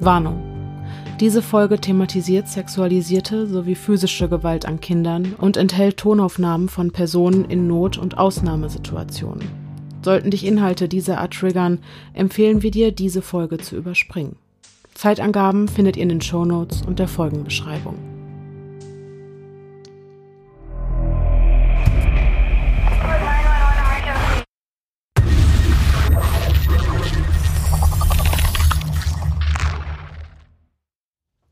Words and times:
Warnung. 0.00 0.42
Diese 1.20 1.42
Folge 1.42 1.78
thematisiert 1.78 2.48
sexualisierte 2.48 3.46
sowie 3.46 3.76
physische 3.76 4.28
Gewalt 4.28 4.66
an 4.66 4.80
Kindern 4.80 5.34
und 5.38 5.56
enthält 5.56 5.98
Tonaufnahmen 5.98 6.68
von 6.68 6.90
Personen 6.90 7.44
in 7.44 7.68
Not- 7.68 7.98
und 7.98 8.18
Ausnahmesituationen. 8.18 9.46
Sollten 10.02 10.30
dich 10.30 10.44
Inhalte 10.44 10.88
dieser 10.88 11.20
Art 11.20 11.34
triggern, 11.34 11.78
empfehlen 12.12 12.62
wir 12.62 12.72
dir, 12.72 12.92
diese 12.92 13.22
Folge 13.22 13.58
zu 13.58 13.76
überspringen. 13.76 14.36
Zeitangaben 14.94 15.68
findet 15.68 15.96
ihr 15.96 16.02
in 16.02 16.08
den 16.08 16.20
Shownotes 16.20 16.82
und 16.82 16.98
der 16.98 17.08
Folgenbeschreibung. 17.08 18.13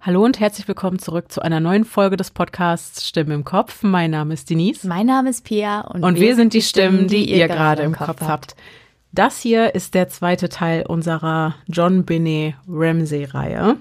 Hallo 0.04 0.24
und 0.24 0.40
herzlich 0.40 0.66
willkommen 0.66 0.98
zurück 0.98 1.30
zu 1.30 1.42
einer 1.42 1.60
neuen 1.60 1.84
Folge 1.84 2.16
des 2.16 2.32
Podcasts 2.32 3.06
Stimmen 3.06 3.30
im 3.30 3.44
Kopf. 3.44 3.84
Mein 3.84 4.10
Name 4.10 4.34
ist 4.34 4.50
Denise. 4.50 4.84
Mein 4.88 5.06
Name 5.06 5.30
ist 5.30 5.44
Pia 5.44 5.82
und, 5.82 6.02
und 6.02 6.16
wir, 6.16 6.22
wir 6.22 6.34
sind 6.34 6.54
die 6.54 6.62
Stimmen, 6.62 7.06
die, 7.06 7.24
die 7.24 7.38
ihr 7.38 7.46
gerade 7.46 7.84
im 7.84 7.92
Kopf, 7.92 8.18
Kopf 8.18 8.22
habt. 8.22 8.56
Das 9.12 9.40
hier 9.40 9.76
ist 9.76 9.94
der 9.94 10.08
zweite 10.08 10.48
Teil 10.48 10.86
unserer 10.86 11.54
John 11.68 12.04
Binney 12.04 12.56
Ramsey-Reihe. 12.68 13.76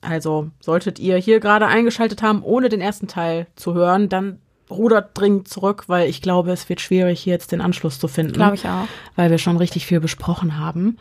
Also 0.00 0.50
solltet 0.58 0.98
ihr 0.98 1.16
hier 1.18 1.38
gerade 1.38 1.68
eingeschaltet 1.68 2.22
haben, 2.22 2.42
ohne 2.42 2.68
den 2.68 2.80
ersten 2.80 3.06
Teil 3.06 3.46
zu 3.54 3.72
hören, 3.72 4.08
dann 4.08 4.40
rudert 4.68 5.10
dringend 5.14 5.46
zurück, 5.46 5.84
weil 5.86 6.08
ich 6.08 6.22
glaube, 6.22 6.50
es 6.50 6.68
wird 6.68 6.80
schwierig, 6.80 7.20
hier 7.20 7.34
jetzt 7.34 7.52
den 7.52 7.60
Anschluss 7.60 8.00
zu 8.00 8.08
finden. 8.08 8.32
Glaube 8.32 8.56
ich 8.56 8.66
auch. 8.66 8.88
Weil 9.14 9.30
wir 9.30 9.38
schon 9.38 9.58
richtig 9.58 9.86
viel 9.86 10.00
besprochen 10.00 10.58
haben. 10.58 10.98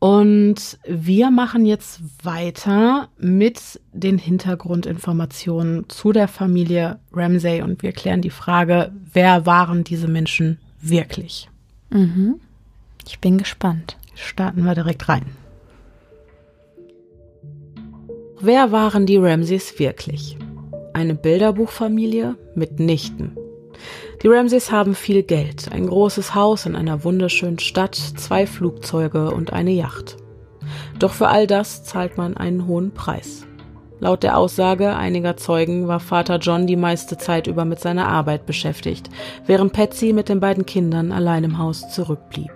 Und 0.00 0.78
wir 0.88 1.30
machen 1.30 1.66
jetzt 1.66 2.00
weiter 2.24 3.08
mit 3.18 3.78
den 3.92 4.16
Hintergrundinformationen 4.16 5.90
zu 5.90 6.12
der 6.12 6.26
Familie 6.26 6.98
Ramsey 7.12 7.60
und 7.60 7.82
wir 7.82 7.92
klären 7.92 8.22
die 8.22 8.30
Frage, 8.30 8.92
wer 9.12 9.44
waren 9.44 9.84
diese 9.84 10.08
Menschen 10.08 10.58
wirklich? 10.80 11.50
Mhm. 11.90 12.40
Ich 13.06 13.18
bin 13.18 13.36
gespannt. 13.36 13.98
Starten 14.14 14.64
wir 14.64 14.74
direkt 14.74 15.06
rein. 15.10 15.26
Wer 18.40 18.72
waren 18.72 19.04
die 19.04 19.18
Ramseys 19.18 19.78
wirklich? 19.78 20.38
Eine 20.94 21.14
Bilderbuchfamilie 21.14 22.36
mit 22.54 22.80
Nichten. 22.80 23.36
Die 24.22 24.28
Ramseys 24.28 24.70
haben 24.70 24.94
viel 24.94 25.22
Geld, 25.22 25.72
ein 25.72 25.86
großes 25.86 26.34
Haus 26.34 26.66
in 26.66 26.76
einer 26.76 27.04
wunderschönen 27.04 27.58
Stadt, 27.58 27.94
zwei 27.94 28.46
Flugzeuge 28.46 29.30
und 29.30 29.54
eine 29.54 29.70
Yacht. 29.70 30.18
Doch 30.98 31.14
für 31.14 31.28
all 31.28 31.46
das 31.46 31.84
zahlt 31.84 32.18
man 32.18 32.36
einen 32.36 32.66
hohen 32.66 32.92
Preis. 32.92 33.46
Laut 33.98 34.22
der 34.22 34.36
Aussage 34.36 34.94
einiger 34.94 35.38
Zeugen 35.38 35.88
war 35.88 36.00
Vater 36.00 36.36
John 36.36 36.66
die 36.66 36.76
meiste 36.76 37.16
Zeit 37.16 37.46
über 37.46 37.64
mit 37.64 37.80
seiner 37.80 38.08
Arbeit 38.08 38.44
beschäftigt, 38.44 39.08
während 39.46 39.72
Patsy 39.72 40.12
mit 40.12 40.28
den 40.28 40.40
beiden 40.40 40.66
Kindern 40.66 41.12
allein 41.12 41.44
im 41.44 41.56
Haus 41.56 41.90
zurückblieb. 41.90 42.52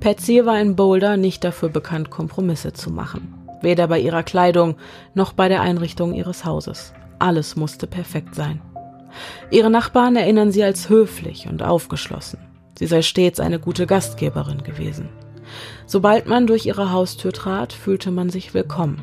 Patsy 0.00 0.44
war 0.44 0.60
in 0.60 0.74
Boulder 0.74 1.16
nicht 1.16 1.44
dafür 1.44 1.68
bekannt, 1.68 2.10
Kompromisse 2.10 2.72
zu 2.72 2.90
machen. 2.90 3.34
Weder 3.62 3.86
bei 3.86 4.00
ihrer 4.00 4.24
Kleidung 4.24 4.74
noch 5.14 5.32
bei 5.32 5.48
der 5.48 5.60
Einrichtung 5.60 6.14
ihres 6.14 6.44
Hauses. 6.44 6.92
Alles 7.20 7.54
musste 7.54 7.86
perfekt 7.86 8.34
sein. 8.34 8.60
Ihre 9.50 9.70
Nachbarn 9.70 10.16
erinnern 10.16 10.52
sie 10.52 10.62
als 10.62 10.88
höflich 10.88 11.46
und 11.48 11.62
aufgeschlossen. 11.62 12.38
Sie 12.78 12.86
sei 12.86 13.02
stets 13.02 13.40
eine 13.40 13.58
gute 13.58 13.86
Gastgeberin 13.86 14.62
gewesen. 14.62 15.08
Sobald 15.86 16.26
man 16.26 16.46
durch 16.46 16.66
ihre 16.66 16.92
Haustür 16.92 17.32
trat, 17.32 17.72
fühlte 17.72 18.10
man 18.10 18.30
sich 18.30 18.54
willkommen. 18.54 19.02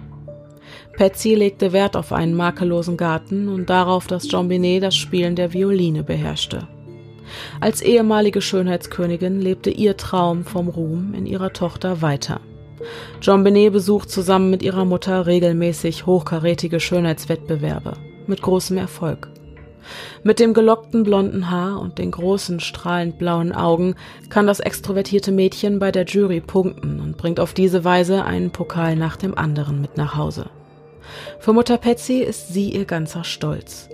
Patsy 0.97 1.35
legte 1.35 1.73
Wert 1.73 1.97
auf 1.97 2.13
einen 2.13 2.35
makellosen 2.35 2.95
Garten 2.95 3.49
und 3.49 3.69
darauf, 3.69 4.07
dass 4.07 4.27
Jean 4.27 4.47
Binet 4.47 4.83
das 4.83 4.95
Spielen 4.95 5.35
der 5.35 5.51
Violine 5.51 6.03
beherrschte. 6.03 6.67
Als 7.59 7.81
ehemalige 7.81 8.41
Schönheitskönigin 8.41 9.41
lebte 9.41 9.69
ihr 9.69 9.97
Traum 9.97 10.45
vom 10.45 10.69
Ruhm 10.69 11.13
in 11.13 11.25
ihrer 11.25 11.53
Tochter 11.53 12.01
weiter. 12.01 12.39
Jean 13.19 13.43
Benet 13.43 13.73
besucht 13.73 14.09
zusammen 14.09 14.51
mit 14.51 14.61
ihrer 14.61 14.85
Mutter 14.85 15.25
regelmäßig 15.25 16.05
hochkarätige 16.05 16.79
Schönheitswettbewerbe 16.79 17.93
mit 18.27 18.41
großem 18.41 18.77
Erfolg. 18.77 19.29
Mit 20.23 20.39
dem 20.39 20.53
gelockten 20.53 21.03
blonden 21.03 21.49
Haar 21.49 21.79
und 21.79 21.97
den 21.97 22.11
großen, 22.11 22.59
strahlend 22.59 23.17
blauen 23.17 23.53
Augen 23.53 23.95
kann 24.29 24.47
das 24.47 24.59
extrovertierte 24.59 25.31
Mädchen 25.31 25.79
bei 25.79 25.91
der 25.91 26.05
Jury 26.05 26.41
punkten 26.41 26.99
und 26.99 27.17
bringt 27.17 27.39
auf 27.39 27.53
diese 27.53 27.83
Weise 27.83 28.23
einen 28.23 28.51
Pokal 28.51 28.95
nach 28.95 29.17
dem 29.17 29.37
anderen 29.37 29.81
mit 29.81 29.97
nach 29.97 30.15
Hause. 30.15 30.47
Für 31.39 31.53
Mutter 31.53 31.77
Patsy 31.77 32.19
ist 32.19 32.53
sie 32.53 32.71
ihr 32.71 32.85
ganzer 32.85 33.23
Stolz. 33.23 33.89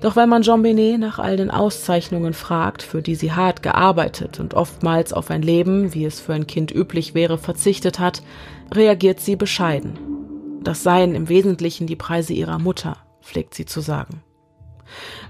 Doch 0.00 0.16
wenn 0.16 0.28
man 0.28 0.42
Jean 0.42 0.62
Benet 0.62 0.98
nach 0.98 1.20
all 1.20 1.36
den 1.36 1.52
Auszeichnungen 1.52 2.34
fragt, 2.34 2.82
für 2.82 3.02
die 3.02 3.14
sie 3.14 3.32
hart 3.32 3.62
gearbeitet 3.62 4.40
und 4.40 4.54
oftmals 4.54 5.12
auf 5.12 5.30
ein 5.30 5.42
Leben, 5.42 5.94
wie 5.94 6.04
es 6.04 6.18
für 6.18 6.34
ein 6.34 6.48
Kind 6.48 6.74
üblich 6.74 7.14
wäre, 7.14 7.38
verzichtet 7.38 8.00
hat, 8.00 8.22
reagiert 8.74 9.20
sie 9.20 9.36
bescheiden. 9.36 9.98
Das 10.64 10.82
seien 10.82 11.14
im 11.14 11.28
Wesentlichen 11.28 11.86
die 11.86 11.96
Preise 11.96 12.32
ihrer 12.32 12.58
Mutter, 12.58 12.96
pflegt 13.20 13.54
sie 13.54 13.64
zu 13.64 13.80
sagen. 13.80 14.22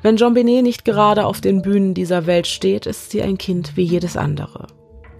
Wenn 0.02 0.16
Jean 0.16 0.34
Benet 0.34 0.62
nicht 0.62 0.84
gerade 0.84 1.26
auf 1.26 1.40
den 1.40 1.62
Bühnen 1.62 1.94
dieser 1.94 2.26
Welt 2.26 2.46
steht, 2.46 2.86
ist 2.86 3.10
sie 3.10 3.22
ein 3.22 3.38
Kind 3.38 3.76
wie 3.76 3.84
jedes 3.84 4.16
andere. 4.16 4.66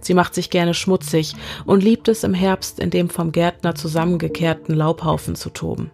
Sie 0.01 0.13
macht 0.13 0.35
sich 0.35 0.49
gerne 0.49 0.73
schmutzig 0.73 1.33
und 1.65 1.83
liebt 1.83 2.07
es 2.07 2.23
im 2.23 2.33
Herbst 2.33 2.79
in 2.79 2.89
dem 2.89 3.09
vom 3.09 3.31
Gärtner 3.31 3.75
zusammengekehrten 3.75 4.75
Laubhaufen 4.75 5.35
zu 5.35 5.49
toben. 5.49 5.91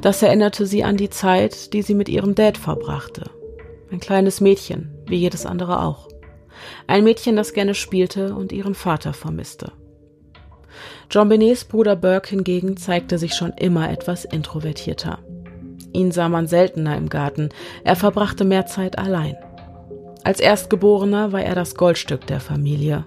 Das 0.00 0.22
erinnerte 0.22 0.66
sie 0.66 0.82
an 0.82 0.96
die 0.96 1.10
Zeit, 1.10 1.72
die 1.72 1.82
sie 1.82 1.94
mit 1.94 2.08
ihrem 2.08 2.34
Dad 2.34 2.58
verbrachte. 2.58 3.30
Ein 3.90 4.00
kleines 4.00 4.40
Mädchen, 4.40 4.90
wie 5.06 5.16
jedes 5.16 5.46
andere 5.46 5.82
auch. 5.82 6.08
Ein 6.86 7.04
Mädchen, 7.04 7.36
das 7.36 7.52
gerne 7.52 7.74
spielte 7.74 8.34
und 8.34 8.52
ihren 8.52 8.74
Vater 8.74 9.12
vermisste. 9.12 9.72
John 11.10 11.28
Benets 11.28 11.64
Bruder 11.64 11.96
Burke 11.96 12.30
hingegen 12.30 12.76
zeigte 12.76 13.18
sich 13.18 13.34
schon 13.34 13.52
immer 13.52 13.90
etwas 13.90 14.24
introvertierter. 14.24 15.18
Ihn 15.92 16.10
sah 16.10 16.28
man 16.28 16.46
seltener 16.46 16.96
im 16.96 17.08
Garten, 17.08 17.50
er 17.84 17.96
verbrachte 17.96 18.44
mehr 18.44 18.66
Zeit 18.66 18.98
allein. 18.98 19.36
Als 20.24 20.40
Erstgeborener 20.40 21.32
war 21.32 21.42
er 21.42 21.54
das 21.54 21.74
Goldstück 21.74 22.26
der 22.26 22.40
Familie, 22.40 23.04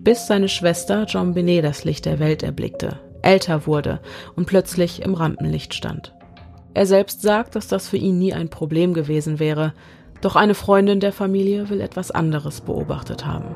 bis 0.00 0.26
seine 0.26 0.48
Schwester 0.48 1.04
John 1.08 1.34
Benet 1.34 1.64
das 1.64 1.84
Licht 1.84 2.06
der 2.06 2.18
Welt 2.18 2.42
erblickte, 2.42 3.00
älter 3.22 3.66
wurde 3.66 4.00
und 4.36 4.46
plötzlich 4.46 5.02
im 5.02 5.14
Rampenlicht 5.14 5.74
stand. 5.74 6.14
Er 6.74 6.86
selbst 6.86 7.22
sagt, 7.22 7.56
dass 7.56 7.68
das 7.68 7.88
für 7.88 7.96
ihn 7.96 8.18
nie 8.18 8.32
ein 8.32 8.48
Problem 8.48 8.94
gewesen 8.94 9.38
wäre, 9.38 9.72
doch 10.20 10.36
eine 10.36 10.54
Freundin 10.54 11.00
der 11.00 11.12
Familie 11.12 11.68
will 11.68 11.80
etwas 11.80 12.10
anderes 12.10 12.60
beobachtet 12.60 13.26
haben. 13.26 13.54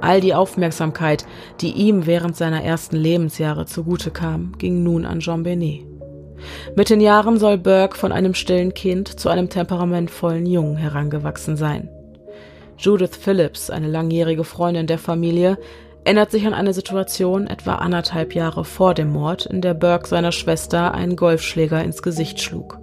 All 0.00 0.20
die 0.20 0.34
Aufmerksamkeit, 0.34 1.26
die 1.60 1.72
ihm 1.72 2.06
während 2.06 2.36
seiner 2.36 2.62
ersten 2.62 2.96
Lebensjahre 2.96 3.66
zugute 3.66 4.10
kam, 4.10 4.52
ging 4.58 4.82
nun 4.82 5.06
an 5.06 5.20
Jean 5.20 5.42
Benet. 5.42 5.95
Mit 6.74 6.90
den 6.90 7.00
Jahren 7.00 7.38
soll 7.38 7.58
Burke 7.58 7.96
von 7.96 8.12
einem 8.12 8.34
stillen 8.34 8.74
Kind 8.74 9.20
zu 9.20 9.28
einem 9.28 9.48
temperamentvollen 9.48 10.46
Jungen 10.46 10.76
herangewachsen 10.76 11.56
sein. 11.56 11.88
Judith 12.78 13.16
Phillips, 13.16 13.70
eine 13.70 13.88
langjährige 13.88 14.44
Freundin 14.44 14.86
der 14.86 14.98
Familie, 14.98 15.58
erinnert 16.04 16.30
sich 16.30 16.46
an 16.46 16.54
eine 16.54 16.72
Situation 16.72 17.46
etwa 17.46 17.76
anderthalb 17.76 18.34
Jahre 18.34 18.64
vor 18.64 18.94
dem 18.94 19.10
Mord, 19.10 19.46
in 19.46 19.60
der 19.60 19.74
Burke 19.74 20.08
seiner 20.08 20.32
Schwester 20.32 20.94
einen 20.94 21.16
Golfschläger 21.16 21.82
ins 21.82 22.02
Gesicht 22.02 22.40
schlug. 22.40 22.78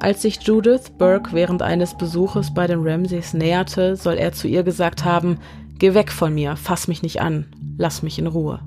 Als 0.00 0.22
sich 0.22 0.42
Judith 0.42 0.90
Burke 0.98 1.30
während 1.32 1.62
eines 1.62 1.96
Besuches 1.96 2.52
bei 2.52 2.66
den 2.66 2.80
Ramsays 2.82 3.34
näherte, 3.34 3.96
soll 3.96 4.14
er 4.14 4.32
zu 4.32 4.48
ihr 4.48 4.62
gesagt 4.62 5.04
haben, 5.04 5.38
Geh 5.78 5.94
weg 5.94 6.10
von 6.10 6.34
mir, 6.34 6.56
fass 6.56 6.88
mich 6.88 7.02
nicht 7.02 7.20
an, 7.20 7.46
lass 7.78 8.02
mich 8.02 8.18
in 8.18 8.26
Ruhe. 8.26 8.60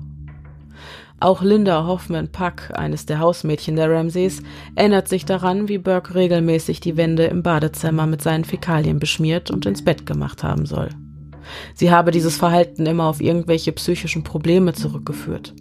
Auch 1.22 1.40
Linda 1.40 1.86
Hoffman 1.86 2.32
Puck, 2.32 2.76
eines 2.76 3.06
der 3.06 3.20
Hausmädchen 3.20 3.76
der 3.76 3.88
Ramsays, 3.88 4.42
erinnert 4.74 5.06
sich 5.06 5.24
daran, 5.24 5.68
wie 5.68 5.78
Burke 5.78 6.16
regelmäßig 6.16 6.80
die 6.80 6.96
Wände 6.96 7.26
im 7.26 7.44
Badezimmer 7.44 8.08
mit 8.08 8.20
seinen 8.22 8.42
Fäkalien 8.42 8.98
beschmiert 8.98 9.48
und 9.48 9.64
ins 9.64 9.84
Bett 9.84 10.04
gemacht 10.04 10.42
haben 10.42 10.66
soll. 10.66 10.88
Sie 11.74 11.92
habe 11.92 12.10
dieses 12.10 12.36
Verhalten 12.36 12.86
immer 12.86 13.04
auf 13.04 13.20
irgendwelche 13.20 13.70
psychischen 13.70 14.24
Probleme 14.24 14.72
zurückgeführt. 14.72 15.54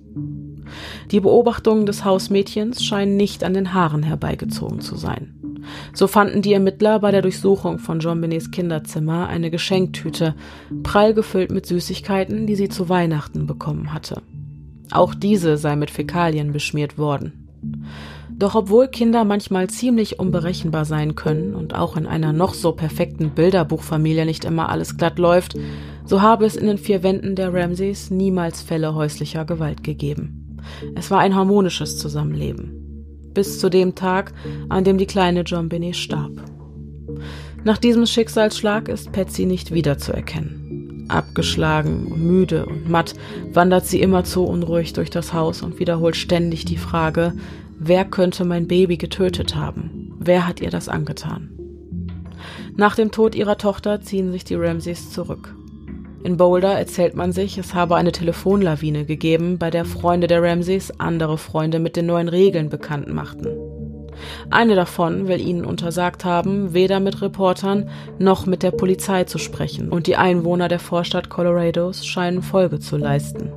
Die 1.12 1.20
Beobachtungen 1.20 1.86
des 1.86 2.04
Hausmädchens 2.06 2.84
scheinen 2.84 3.16
nicht 3.16 3.44
an 3.44 3.54
den 3.54 3.72
Haaren 3.72 4.02
herbeigezogen 4.02 4.82
zu 4.82 4.96
sein. 4.96 5.36
So 5.94 6.08
fanden 6.08 6.42
die 6.42 6.54
Ermittler 6.54 6.98
bei 6.98 7.12
der 7.12 7.22
Durchsuchung 7.22 7.78
von 7.78 8.00
John 8.00 8.20
Benets 8.20 8.50
Kinderzimmer 8.50 9.28
eine 9.28 9.52
Geschenktüte, 9.52 10.34
prall 10.82 11.14
gefüllt 11.14 11.52
mit 11.52 11.68
Süßigkeiten, 11.68 12.48
die 12.48 12.56
sie 12.56 12.70
zu 12.70 12.90
Weihnachten 12.90 13.46
bekommen 13.46 13.94
hatte. 13.94 14.24
Auch 14.92 15.14
diese 15.16 15.58
sei 15.58 15.76
mit 15.76 15.92
Fäkalien 15.92 16.52
beschmiert 16.52 16.98
worden. 16.98 17.48
Doch 18.30 18.56
obwohl 18.56 18.88
Kinder 18.88 19.24
manchmal 19.24 19.70
ziemlich 19.70 20.20
unberechenbar 20.20 20.86
sein 20.86 21.16
können 21.16 21.54
und 21.54 21.76
auch 21.76 21.96
in 21.96 22.08
einer 22.08 22.34
noch 22.34 22.54
so 22.54 22.72
perfekten 22.72 23.30
Bilderbuchfamilie 23.32 24.26
nicht 24.26 24.46
immer 24.46 24.70
alles 24.70 24.98
glatt 24.98 25.20
läuft, 25.20 25.56
so 26.06 26.22
habe 26.22 26.46
es 26.46 26.56
in 26.56 26.66
den 26.66 26.80
vier 26.80 27.04
Wänden 27.04 27.36
der 27.36 27.54
Ramsays 27.54 28.10
niemals 28.10 28.62
Fälle 28.62 28.96
häuslicher 28.96 29.46
Gewalt 29.46 29.84
gegeben. 29.84 30.58
Es 30.96 31.12
war 31.12 31.20
ein 31.20 31.36
harmonisches 31.36 32.00
Zusammenleben. 32.00 32.78
Bis 33.34 33.60
zu 33.60 33.70
dem 33.70 33.96
Tag, 33.96 34.34
an 34.70 34.84
dem 34.84 34.98
die 34.98 35.06
kleine 35.06 35.42
John 35.42 35.70
Binney 35.70 35.94
starb. 35.94 36.32
Nach 37.64 37.78
diesem 37.78 38.06
Schicksalsschlag 38.08 38.88
ist 38.88 39.12
Patsy 39.12 39.46
nicht 39.46 39.72
wiederzuerkennen. 39.72 40.61
Abgeschlagen, 41.08 42.14
müde 42.18 42.66
und 42.66 42.90
matt 42.90 43.14
wandert 43.52 43.86
sie 43.86 44.02
immerzu 44.02 44.46
unruhig 44.46 44.94
durch 44.94 45.10
das 45.10 45.34
Haus 45.34 45.62
und 45.62 45.80
wiederholt 45.80 46.16
ständig 46.16 46.66
die 46.66 46.78
Frage, 46.78 47.34
wer 47.80 48.06
könnte 48.06 48.46
mein 48.46 48.68
Baby 48.68 48.98
getötet 48.98 49.56
haben? 49.56 50.14
Wer 50.20 50.48
hat 50.48 50.62
ihr 50.62 50.70
das 50.70 50.90
angetan? 50.90 51.50
Nach 52.76 52.96
dem 52.96 53.12
Tod 53.12 53.36
ihrer 53.36 53.58
Tochter 53.58 54.02
ziehen 54.02 54.32
sich 54.32 54.44
die 54.44 54.56
Ramseys 54.56 55.12
zurück. 55.12 55.56
In 56.24 56.38
Boulder 56.38 56.78
erzählt 56.78 57.16
man 57.16 57.32
sich, 57.32 57.58
es 57.58 57.74
habe 57.74 57.96
eine 57.96 58.12
Telefonlawine 58.12 59.06
gegeben, 59.06 59.58
bei 59.58 59.72
der 59.72 59.86
Freunde 59.86 60.28
der 60.28 60.44
Ramseys 60.44 60.92
andere 61.00 61.38
Freunde 61.38 61.80
mit 61.80 61.96
den 61.96 62.06
neuen 62.06 62.28
Regeln 62.28 62.70
bekannt 62.70 63.12
machten. 63.12 63.48
Eine 64.50 64.76
davon 64.76 65.28
will 65.28 65.40
ihnen 65.40 65.66
untersagt 65.66 66.26
haben, 66.26 66.74
weder 66.74 67.00
mit 67.00 67.22
Reportern 67.22 67.90
noch 68.20 68.46
mit 68.46 68.64
der 68.64 68.72
Polizei 68.72 69.24
zu 69.24 69.38
sprechen, 69.38 69.90
und 69.90 70.08
die 70.08 70.18
Einwohner 70.18 70.68
der 70.68 70.80
Vorstadt 70.80 71.30
Colorados 71.30 72.06
scheinen 72.06 72.42
Folge 72.42 72.80
zu 72.80 72.98
leisten. 72.98 73.52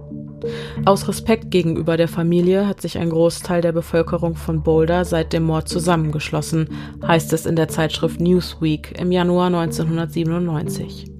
Aus 0.85 1.09
Respekt 1.09 1.51
gegenüber 1.51 1.97
der 1.97 2.09
Familie 2.09 2.67
hat 2.67 2.81
sich 2.81 2.99
ein 2.99 3.11
Großteil 3.11 3.63
der 3.63 3.73
Bevölkerung 3.73 4.37
von 4.37 4.63
Boulder 4.63 5.05
seit 5.05 5.33
dem 5.33 5.45
Mord 5.45 5.69
zusammengeschlossen, 5.69 6.69
heißt 7.07 7.33
es 7.33 7.47
in 7.47 7.57
der 7.57 7.69
Zeitschrift 7.69 8.21
Newsweek 8.21 8.99
im 8.99 9.11
Januar 9.11 9.47
1997. 9.47 11.11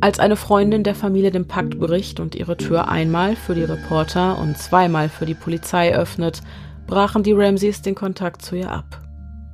Als 0.00 0.18
eine 0.18 0.34
Freundin 0.34 0.82
der 0.82 0.96
Familie 0.96 1.30
den 1.30 1.46
Pakt 1.46 1.78
bricht 1.78 2.18
und 2.18 2.34
ihre 2.34 2.56
Tür 2.56 2.88
einmal 2.88 3.36
für 3.36 3.54
die 3.54 3.62
Reporter 3.62 4.38
und 4.38 4.58
zweimal 4.58 5.08
für 5.08 5.26
die 5.26 5.34
Polizei 5.34 5.94
öffnet, 5.94 6.40
brachen 6.86 7.22
die 7.22 7.32
Ramseys 7.32 7.82
den 7.82 7.94
Kontakt 7.94 8.42
zu 8.42 8.56
ihr 8.56 8.70
ab. 8.70 9.00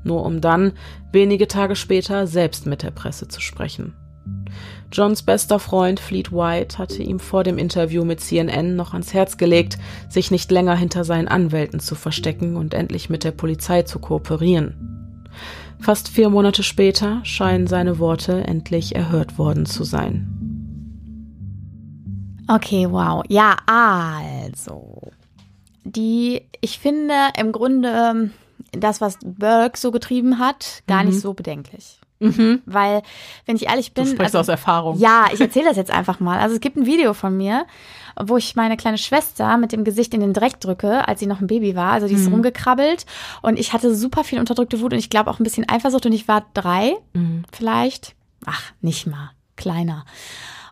Nur 0.04 0.25
um 0.25 0.40
dann, 0.40 0.72
wenige 1.12 1.48
Tage 1.48 1.76
später, 1.76 2.26
selbst 2.26 2.66
mit 2.66 2.82
der 2.82 2.90
Presse 2.90 3.28
zu 3.28 3.40
sprechen. 3.40 3.94
Johns 4.90 5.22
bester 5.22 5.58
Freund 5.58 6.00
Fleet 6.00 6.32
White 6.32 6.78
hatte 6.78 7.02
ihm 7.02 7.20
vor 7.20 7.44
dem 7.44 7.58
Interview 7.58 8.04
mit 8.04 8.20
CNN 8.20 8.75
noch 8.75 8.94
ans 8.94 9.12
Herz 9.12 9.36
gelegt, 9.36 9.78
sich 10.08 10.30
nicht 10.30 10.50
länger 10.50 10.76
hinter 10.76 11.04
seinen 11.04 11.28
Anwälten 11.28 11.78
zu 11.78 11.94
verstecken 11.94 12.56
und 12.56 12.72
endlich 12.72 13.10
mit 13.10 13.22
der 13.22 13.32
Polizei 13.32 13.82
zu 13.82 13.98
kooperieren. 13.98 15.28
Fast 15.80 16.08
vier 16.08 16.30
Monate 16.30 16.62
später 16.62 17.20
scheinen 17.25 17.66
seine 17.66 17.98
Worte 17.98 18.44
endlich 18.44 18.96
erhört 18.96 19.38
worden 19.38 19.66
zu 19.66 19.84
sein. 19.84 20.34
Okay, 22.48 22.90
wow. 22.90 23.22
Ja, 23.28 23.56
also 23.66 25.12
die, 25.93 26.43
ich 26.61 26.79
finde 26.79 27.14
im 27.37 27.52
Grunde 27.52 27.88
ähm, 27.88 28.32
das, 28.73 29.00
was 29.00 29.19
Burke 29.25 29.79
so 29.79 29.90
getrieben 29.90 30.38
hat, 30.38 30.82
gar 30.87 31.02
mhm. 31.02 31.11
nicht 31.11 31.20
so 31.20 31.35
bedenklich. 31.35 32.00
Mhm. 32.20 32.62
Weil, 32.67 33.02
wenn 33.46 33.56
ich 33.56 33.67
ehrlich 33.67 33.93
bin. 33.93 34.05
Du 34.05 34.11
sprichst 34.11 34.35
also, 34.35 34.38
aus 34.40 34.49
Erfahrung. 34.49 34.99
Ja, 34.99 35.26
ich 35.32 35.40
erzähle 35.40 35.67
das 35.67 35.76
jetzt 35.76 35.90
einfach 35.93 36.19
mal. 36.19 36.38
Also 36.38 36.56
es 36.56 36.61
gibt 36.61 36.76
ein 36.76 36.85
Video 36.85 37.14
von 37.14 37.37
mir, 37.37 37.64
wo 38.20 38.37
ich 38.37 38.56
meine 38.56 38.76
kleine 38.76 38.99
Schwester 38.99 39.56
mit 39.56 39.70
dem 39.70 39.85
Gesicht 39.85 40.12
in 40.14 40.20
den 40.20 40.32
Dreck 40.32 40.61
drücke, 40.61 41.06
als 41.06 41.20
sie 41.20 41.26
noch 41.26 41.40
ein 41.40 41.46
Baby 41.46 41.76
war. 41.76 41.93
Also 41.93 42.08
die 42.08 42.14
ist 42.14 42.26
mhm. 42.26 42.35
rumgekrabbelt 42.35 43.06
und 43.43 43.58
ich 43.58 43.73
hatte 43.73 43.94
super 43.94 44.25
viel 44.25 44.40
unterdrückte 44.40 44.81
Wut 44.81 44.93
und 44.93 44.99
ich 44.99 45.11
glaube 45.11 45.31
auch 45.31 45.38
ein 45.38 45.44
bisschen 45.44 45.69
Eifersucht 45.69 46.06
und 46.06 46.12
ich 46.12 46.26
war 46.26 46.46
drei, 46.55 46.96
mhm. 47.12 47.44
vielleicht. 47.52 48.17
Ach, 48.46 48.73
nicht 48.81 49.06
mal. 49.06 49.31
Kleiner. 49.56 50.05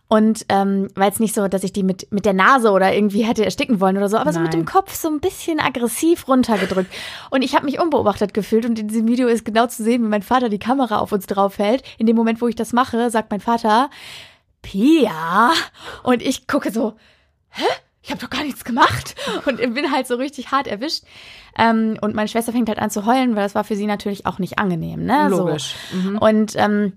Und 0.09 0.47
ähm, 0.49 0.89
weil 0.95 1.11
es 1.11 1.19
nicht 1.19 1.35
so, 1.35 1.49
dass 1.49 1.65
ich 1.65 1.73
die 1.73 1.83
mit, 1.83 2.13
mit 2.13 2.25
der 2.25 2.33
Nase 2.33 2.71
oder 2.71 2.95
irgendwie 2.95 3.25
hätte 3.25 3.45
ersticken 3.45 3.81
wollen 3.81 3.97
oder 3.97 4.09
so, 4.09 4.17
aber 4.17 4.27
Nein. 4.27 4.35
so 4.35 4.41
mit 4.41 4.55
dem 4.55 4.65
Kopf 4.65 4.95
so 4.95 5.09
ein 5.09 5.19
bisschen 5.19 5.59
aggressiv 5.59 6.29
runtergedrückt. 6.29 6.93
Und 7.31 7.43
ich 7.43 7.57
habe 7.57 7.65
mich 7.65 7.81
unbeobachtet 7.81 8.33
gefühlt 8.33 8.67
und 8.67 8.79
in 8.79 8.87
diesem 8.87 9.09
Video 9.09 9.27
ist 9.27 9.45
genau 9.45 9.67
zu 9.67 9.83
sehen, 9.83 10.05
wie 10.05 10.09
mein 10.09 10.23
Vater 10.23 10.49
die 10.49 10.61
Kamera 10.61 10.99
auf 10.99 11.11
uns 11.11 11.27
drauf 11.27 11.59
hält. 11.59 11.83
In 11.99 12.07
dem 12.07 12.15
Moment, 12.15 12.41
wo 12.41 12.47
ich 12.47 12.55
das 12.55 12.73
mache, 12.73 13.11
sagt 13.11 13.33
mein 13.33 13.41
Vater, 13.41 13.91
Pia. 14.63 15.53
Und 16.05 16.23
ich 16.23 16.47
gucke 16.47 16.71
so, 16.71 16.95
hä? 17.51 17.65
Ich 18.03 18.13
habe 18.13 18.21
doch 18.21 18.31
gar 18.31 18.45
nichts 18.45 18.65
gemacht 18.65 19.17
und 19.47 19.57
bin 19.57 19.91
halt 19.91 20.07
so 20.07 20.15
richtig 20.15 20.53
hart 20.53 20.69
erwischt. 20.69 21.03
Ähm, 21.59 21.99
und 22.01 22.15
meine 22.15 22.29
Schwester 22.29 22.53
fängt 22.53 22.69
halt 22.69 22.79
an 22.79 22.91
zu 22.91 23.05
heulen, 23.05 23.35
weil 23.35 23.43
das 23.43 23.57
war 23.57 23.65
für 23.65 23.75
sie 23.75 23.87
natürlich 23.87 24.27
auch 24.27 24.39
nicht 24.39 24.61
angenehm. 24.61 25.05
Ne? 25.05 25.29
Logisch. 25.29 25.75
So. 25.91 25.99
Mhm. 25.99 26.19
Und 26.19 26.53
ähm, 26.55 26.93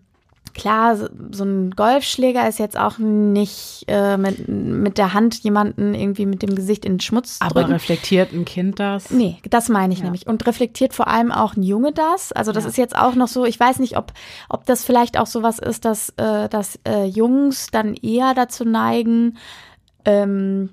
klar, 0.54 0.96
so 0.96 1.44
ein 1.44 1.72
Golfschläger 1.72 2.48
ist 2.48 2.60
jetzt 2.60 2.78
auch 2.78 2.98
nicht 2.98 3.86
äh, 3.88 4.18
mit, 4.18 4.48
mit 4.48 4.98
der 4.98 5.14
Hand 5.14 5.36
jemanden 5.44 5.94
irgendwie 5.94 6.26
mit 6.26 6.42
dem 6.42 6.56
Gesicht 6.56 6.86
in 6.86 6.94
den 6.94 7.00
Schmutz 7.00 7.40
drücken. 7.40 7.58
Aber 7.58 7.70
reflektiert 7.70 8.34
ein 8.34 8.46
Kind 8.46 8.80
das? 8.80 9.12
Nee, 9.12 9.38
das 9.50 9.70
meine 9.70 9.94
ich 9.94 10.00
ja. 10.00 10.06
nämlich. 10.06 10.28
Und 10.28 10.46
reflektiert 10.48 10.94
vor 10.94 11.08
allem 11.08 11.32
auch 11.32 11.56
ein 11.56 11.64
Junge 11.64 11.92
das. 11.92 12.32
Also 12.32 12.52
das 12.52 12.64
ja. 12.64 12.70
ist 12.70 12.78
jetzt 12.78 12.96
auch 12.96 13.16
noch 13.16 13.28
so, 13.28 13.46
ich 13.46 13.60
weiß 13.60 13.80
nicht, 13.80 13.98
ob, 13.98 14.14
ob 14.50 14.66
das 14.66 14.84
vielleicht 14.84 15.18
auch 15.20 15.28
sowas 15.28 15.60
ist, 15.60 15.86
dass, 15.86 16.10
äh, 16.18 16.50
dass 16.50 16.80
äh, 16.88 17.06
Jungs 17.06 17.68
dann 17.72 17.94
eher 17.94 18.34
dazu 18.34 18.66
neigen, 18.66 19.38
ähm, 20.06 20.70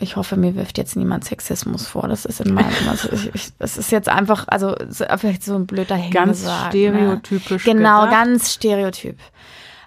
ich 0.00 0.16
hoffe, 0.16 0.36
mir 0.36 0.54
wirft 0.54 0.78
jetzt 0.78 0.96
niemand 0.96 1.24
Sexismus 1.24 1.86
vor. 1.86 2.08
Das 2.08 2.24
ist 2.24 2.40
in 2.40 2.54
meinem, 2.54 2.88
also 2.88 3.10
ich, 3.12 3.34
ich, 3.34 3.56
das 3.58 3.76
ist 3.76 3.92
jetzt 3.92 4.08
einfach, 4.08 4.46
also 4.48 4.74
vielleicht 5.16 5.44
so 5.44 5.54
ein 5.54 5.66
blöder 5.66 5.98
Ganz 6.10 6.44
ne? 6.44 6.50
stereotypisch. 6.68 7.66
Ne? 7.66 7.74
Genau, 7.74 8.04
gedacht. 8.04 8.24
ganz 8.24 8.52
stereotyp. 8.54 9.18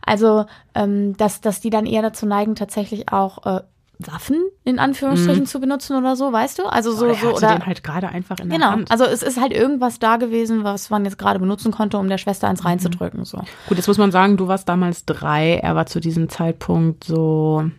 Also, 0.06 0.46
ähm, 0.76 1.16
dass, 1.18 1.42
dass 1.42 1.62
die 1.62 1.70
dann 1.70 1.86
eher 1.86 2.02
dazu 2.02 2.26
neigen, 2.26 2.56
tatsächlich 2.56 3.12
auch 3.12 3.46
äh, 3.46 3.62
Waffen 4.00 4.44
in 4.64 4.80
Anführungsstrichen 4.80 5.44
mhm. 5.44 5.48
zu 5.48 5.60
benutzen 5.60 5.96
oder 5.96 6.16
so, 6.16 6.32
weißt 6.32 6.60
du? 6.60 6.64
Also 6.66 6.92
so, 6.94 7.08
oh, 7.08 7.14
so 7.14 7.36
oder 7.36 7.56
den 7.56 7.66
halt 7.66 7.84
gerade 7.84 8.10
einfach 8.10 8.40
in 8.40 8.50
der 8.50 8.58
genau. 8.58 8.72
Hand. 8.72 8.92
Also 8.92 9.06
es 9.06 9.24
ist 9.24 9.40
halt 9.40 9.54
irgendwas 9.54 10.00
da 10.00 10.18
gewesen, 10.18 10.64
was 10.64 10.90
man 10.90 11.06
jetzt 11.06 11.18
gerade 11.18 11.40
benutzen 11.40 11.72
konnte, 11.72 11.98
um 11.98 12.10
der 12.10 12.18
Schwester 12.18 12.48
eins 12.48 12.62
mhm. 12.62 12.68
reinzudrücken. 12.68 13.24
So. 13.26 13.40
Gut, 13.68 13.78
jetzt 13.78 13.88
muss 13.88 13.98
man 13.98 14.12
sagen, 14.12 14.38
du 14.38 14.48
warst 14.48 14.68
damals 14.68 15.06
drei, 15.06 15.56
er 15.56 15.76
war 15.76 15.86
zu 15.86 16.00
diesem 16.00 16.30
Zeitpunkt 16.30 17.04
so 17.04 17.70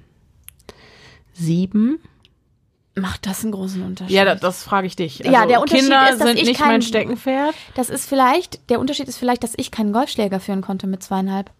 sieben. 1.35 1.99
Macht 2.97 3.27
das 3.27 3.43
einen 3.43 3.53
großen 3.53 3.83
Unterschied? 3.83 4.15
Ja, 4.15 4.25
das, 4.25 4.41
das 4.41 4.63
frage 4.63 4.87
ich 4.87 4.95
dich. 4.95 5.21
Also 5.25 5.33
ja, 5.33 5.47
der 5.47 5.61
Unterschied 5.61 5.89
Kinder 5.89 6.11
ist, 6.11 6.21
dass 6.21 6.29
sind 6.29 6.39
ich 6.39 6.47
nicht 6.47 6.61
kein, 6.61 6.69
mein 6.69 6.83
Steckenpferd. 6.83 7.55
Das 7.75 7.91
ist 7.91 8.09
vielleicht, 8.09 8.71
der 8.71 8.79
Unterschied 8.79 9.09
ist 9.09 9.19
vielleicht, 9.19 9.43
dass 9.43 9.55
ich 9.57 9.73
keinen 9.73 9.93
Golfschläger 9.93 10.39
führen 10.39 10.63
konnte 10.63 10.87
mit 10.87 11.03
zweieinhalb. 11.03 11.51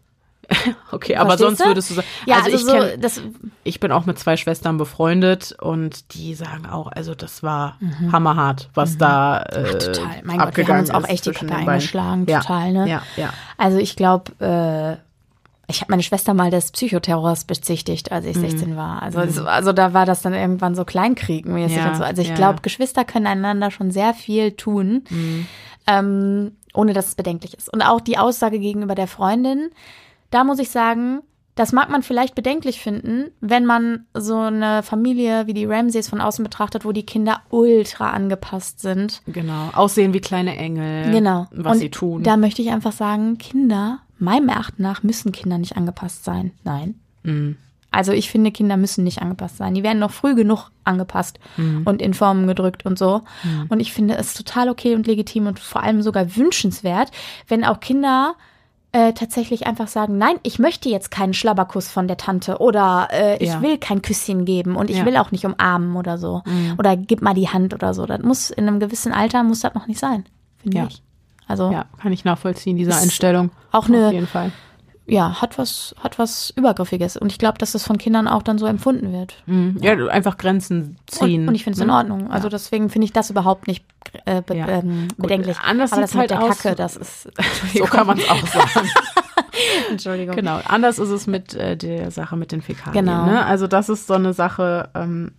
okay, 0.93 1.17
aber 1.17 1.39
sonst 1.39 1.61
du? 1.61 1.67
würdest 1.67 1.91
du 1.91 1.95
sagen, 1.95 2.07
ja, 2.27 2.37
also, 2.37 2.53
also 2.53 2.77
ich, 2.77 2.91
kenn, 2.91 3.01
das, 3.01 3.21
ich 3.65 3.81
bin 3.81 3.93
auch 3.93 4.07
mit 4.07 4.19
zwei 4.19 4.37
Schwestern 4.37 4.77
befreundet 4.79 5.57
und 5.61 6.15
die 6.15 6.35
sagen 6.35 6.67
auch, 6.67 6.91
also 6.93 7.15
das 7.15 7.43
war 7.43 7.79
mhm. 7.81 8.13
hammerhart, 8.13 8.69
was 8.75 8.95
mhm. 8.95 8.99
da 8.99 9.43
äh, 9.43 9.65
Ach, 9.67 9.79
total. 9.79 10.23
Mein 10.23 10.39
Gott, 10.39 10.57
wir 10.57 10.69
haben 10.69 10.81
uns 10.81 10.91
auch 10.91 11.09
echt 11.09 11.27
die 11.27 11.33
Köpfe 11.33 11.55
eingeschlagen, 11.55 12.27
ja. 12.29 12.41
total, 12.41 12.73
ne? 12.73 12.89
Ja, 12.89 13.03
ja. 13.17 13.33
Also 13.57 13.79
ich 13.79 13.97
glaube, 13.97 14.33
äh, 14.41 15.03
ich 15.67 15.81
habe 15.81 15.93
meine 15.93 16.03
Schwester 16.03 16.35
mal 16.35 16.51
des 16.51 16.73
Psychoterrors 16.73 17.45
bezichtigt, 17.45 18.13
als 18.13 18.27
ich 18.27 18.37
mhm. 18.37 18.41
16 18.41 18.77
war. 18.77 19.03
Also, 19.03 19.21
mhm. 19.21 19.47
also 19.47 19.73
da 19.73 19.95
war 19.95 20.07
das 20.07 20.23
dann 20.23 20.35
irgendwann 20.35 20.75
so 20.75 20.85
Kleinkriegmäßig 20.85 21.77
ja, 21.77 21.91
und 21.91 21.97
so. 21.97 22.05
Also 22.05 22.23
ich 22.23 22.29
ja. 22.29 22.35
glaube, 22.35 22.61
Geschwister 22.63 23.05
können 23.05 23.27
einander 23.27 23.71
schon 23.71 23.91
sehr 23.91 24.15
viel 24.15 24.53
tun, 24.53 25.05
mhm. 25.09 25.47
ähm, 25.87 26.53
ohne 26.75 26.93
dass 26.93 27.09
es 27.09 27.15
bedenklich 27.15 27.55
ist. 27.55 27.73
Und 27.73 27.83
auch 27.83 28.01
die 28.01 28.19
Aussage 28.19 28.59
gegenüber 28.59 28.95
der 28.95 29.07
Freundin, 29.07 29.71
da 30.31 30.45
muss 30.45 30.59
ich 30.59 30.71
sagen, 30.71 31.23
das 31.55 31.73
mag 31.73 31.89
man 31.89 32.03
vielleicht 32.03 32.35
bedenklich 32.35 32.81
finden, 32.81 33.31
wenn 33.41 33.65
man 33.65 34.07
so 34.13 34.37
eine 34.37 34.83
Familie 34.83 35.47
wie 35.47 35.55
die 35.55 35.67
Ramsays 35.67 36.09
von 36.09 36.21
außen 36.21 36.43
betrachtet, 36.43 36.85
wo 36.85 36.91
die 36.91 37.07
Kinder 37.07 37.43
ultra 37.51 38.11
angepasst 38.11 38.81
sind. 38.81 39.23
Genau, 39.29 39.71
aussehen 39.73 40.13
wie 40.13 40.21
kleine 40.21 40.57
Engel. 40.57 41.13
Genau. 41.13 41.47
Was 41.53 41.75
und 41.75 41.79
sie 41.79 41.91
tun. 41.91 42.25
Da 42.25 42.37
möchte 42.37 42.61
ich 42.61 42.71
einfach 42.71 42.93
sagen, 42.93 43.39
Kinder 43.39 44.01
meinem 44.19 44.49
Erachten 44.49 44.83
nach 44.83 45.03
müssen 45.03 45.33
Kinder 45.33 45.59
nicht 45.59 45.77
angepasst 45.77 46.25
sein. 46.25 46.53
Nein. 46.65 46.95
Mhm. 47.23 47.57
Also 47.91 48.11
ich 48.11 48.29
finde, 48.29 48.51
Kinder 48.51 48.77
müssen 48.77 49.05
nicht 49.05 49.23
angepasst 49.23 49.57
sein. 49.57 49.75
Die 49.75 49.85
werden 49.85 50.01
noch 50.01 50.11
früh 50.11 50.35
genug 50.35 50.71
angepasst 50.83 51.39
mhm. 51.57 51.83
und 51.85 52.03
in 52.03 52.13
Formen 52.13 52.49
gedrückt 52.49 52.85
und 52.85 52.99
so. 52.99 53.23
Mhm. 53.45 53.67
Und 53.69 53.79
ich 53.79 53.93
finde 53.93 54.17
es 54.17 54.35
total 54.35 54.69
okay 54.69 54.97
und 54.97 55.07
legitim 55.07 55.47
und 55.47 55.61
vor 55.61 55.83
allem 55.83 56.03
sogar 56.03 56.37
wünschenswert, 56.37 57.13
wenn 57.47 57.65
auch 57.65 57.79
Kinder 57.79 58.35
äh, 58.91 59.13
tatsächlich 59.13 59.67
einfach 59.67 59.89
sagen, 59.89 60.19
nein, 60.19 60.37
ich 60.43 60.59
möchte 60.59 60.89
jetzt 60.89 61.11
keinen 61.11 61.35
Schlabberkuss 61.35 61.89
von 61.89 62.09
der 62.09 62.17
Tante 62.17 62.59
oder 62.59 63.09
äh, 63.13 63.37
ich 63.43 63.51
ja. 63.51 63.63
will 63.63 63.79
kein 63.79 64.03
Küsschen 64.03 64.45
geben 64.45 64.77
und 64.77 64.91
ich 64.91 64.99
ja. 64.99 65.07
will 65.07 65.17
auch 65.17 65.31
nicht 65.31 65.45
umarmen 65.45 65.97
oder 65.97 66.19
so. 66.19 66.43
Mhm. 66.47 66.75
Oder 66.79 66.97
gib 66.97 67.23
mal 67.23 67.35
die 67.35 67.49
Hand 67.49 67.75
oder 67.75 67.95
so. 67.95 68.07
Das 68.07 68.23
muss 68.23 68.51
in 68.51 68.67
einem 68.67 68.81
gewissen 68.81 69.13
Alter 69.13 69.45
muss 69.45 69.61
das 69.61 69.75
noch 69.75 69.87
nicht 69.87 70.01
sein, 70.01 70.25
finde 70.59 70.79
ja. 70.79 70.87
ich. 70.87 71.03
Also 71.47 71.71
ja, 71.71 71.87
kann 72.01 72.13
ich 72.13 72.25
nachvollziehen, 72.25 72.77
diese 72.77 72.95
Einstellung. 72.95 73.51
Auch 73.71 73.89
eine, 73.89 74.09
auf 74.09 74.13
jeden 74.13 74.27
Fall. 74.27 74.53
Ja, 75.07 75.43
hat 75.43 75.59
was, 75.59 75.95
hat 75.99 76.19
was 76.19 76.51
Übergriffiges. 76.57 77.19
Und 77.19 77.31
ich 77.31 77.39
glaube, 77.39 77.59
dass 77.59 77.73
das 77.73 77.85
von 77.85 77.99
Kindern 77.99 78.27
auch 78.27 78.43
dann 78.43 78.57
so 78.57 78.65
empfunden 78.65 79.13
wird. 79.13 79.43
Mhm. 79.45 79.77
Ja. 79.81 79.95
ja. 79.95 80.07
einfach 80.07 80.39
Grenzen 80.39 80.97
ziehen. 81.07 81.43
Und, 81.43 81.49
und 81.49 81.55
ich 81.55 81.65
finde 81.65 81.77
es 81.77 81.83
in 81.83 81.89
ne? 81.89 81.95
Ordnung. 81.95 82.31
Also 82.31 82.47
ja. 82.47 82.51
deswegen 82.51 82.89
finde 82.89 83.05
ich 83.05 83.13
das 83.13 83.29
überhaupt 83.29 83.67
nicht 83.67 83.85
äh, 84.25 84.41
be 84.41 84.57
ja. 84.57 84.67
ähm, 84.69 85.09
bedenklich. 85.19 85.59
Gut, 85.59 85.69
anders 85.69 85.93
Aber 85.93 86.01
das 86.01 86.15
halt 86.15 86.31
mit 86.31 86.39
der 86.39 86.43
aus. 86.43 86.59
Kacke, 86.59 86.75
das 86.75 86.97
ist. 86.97 87.29
so 87.75 87.85
kann 87.85 88.07
man 88.07 88.19
es 88.19 88.29
auch 88.29 88.47
sagen. 88.47 88.89
Entschuldigung. 89.91 90.37
Genau. 90.37 90.61
Anders 90.67 90.99
ist 90.99 91.11
es 91.11 91.27
mit 91.27 91.55
äh, 91.55 91.77
der 91.77 92.11
Sache 92.11 92.37
mit 92.37 92.51
den 92.51 92.63
Fäkalien. 92.63 93.05
Genau. 93.05 93.27
Ne? 93.27 93.45
Also 93.45 93.67
das 93.67 93.91
ist 93.91 94.07
so 94.07 94.15
eine 94.15 94.33
Sache. 94.33 94.89
Ähm, 94.95 95.33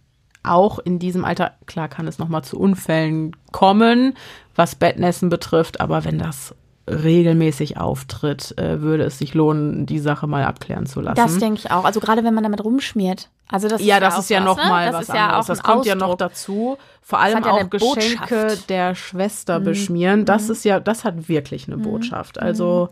auch 0.45 0.79
in 0.79 0.99
diesem 0.99 1.25
Alter, 1.25 1.53
klar 1.65 1.87
kann 1.87 2.07
es 2.07 2.19
nochmal 2.19 2.43
zu 2.43 2.59
Unfällen 2.59 3.35
kommen, 3.51 4.13
was 4.55 4.75
Bettnässen 4.75 5.29
betrifft, 5.29 5.81
aber 5.81 6.05
wenn 6.05 6.17
das 6.17 6.55
regelmäßig 6.87 7.77
auftritt, 7.77 8.57
äh, 8.57 8.81
würde 8.81 9.03
es 9.03 9.17
sich 9.17 9.33
lohnen, 9.33 9.85
die 9.85 9.99
Sache 9.99 10.27
mal 10.27 10.43
abklären 10.43 10.85
zu 10.85 11.01
lassen. 11.01 11.15
Das 11.15 11.39
denke 11.39 11.59
ich 11.59 11.71
auch. 11.71 11.83
Also 11.83 11.99
gerade 11.99 12.23
wenn 12.23 12.33
man 12.33 12.43
damit 12.43 12.63
rumschmiert. 12.63 13.29
Also 13.47 13.67
das 13.67 13.83
ja, 13.83 13.95
ist 13.95 14.03
das 14.03 14.13
ja 14.13 14.19
ist 14.19 14.29
ja 14.29 14.39
auch 14.41 14.45
noch 14.45 14.57
was, 14.57 14.91
ne? 14.91 14.93
was 14.93 15.07
ja 15.07 15.27
anderes. 15.27 15.43
auch 15.43 15.47
das 15.47 15.63
kommt 15.63 15.85
ja 15.85 15.95
noch 15.95 16.03
Ausdruck. 16.09 16.19
dazu. 16.19 16.77
Vor 17.01 17.19
allem 17.19 17.43
ja 17.43 17.51
auch 17.51 17.69
Geschenke 17.69 18.19
Botschaft. 18.19 18.31
Mhm. 18.31 18.67
der 18.69 18.95
Schwester 18.95 19.59
beschmieren. 19.59 20.25
Das 20.25 20.49
ist 20.49 20.63
ja, 20.63 20.79
das 20.79 21.03
hat 21.03 21.27
wirklich 21.27 21.67
eine 21.67 21.77
Botschaft. 21.77 22.39
Also 22.39 22.89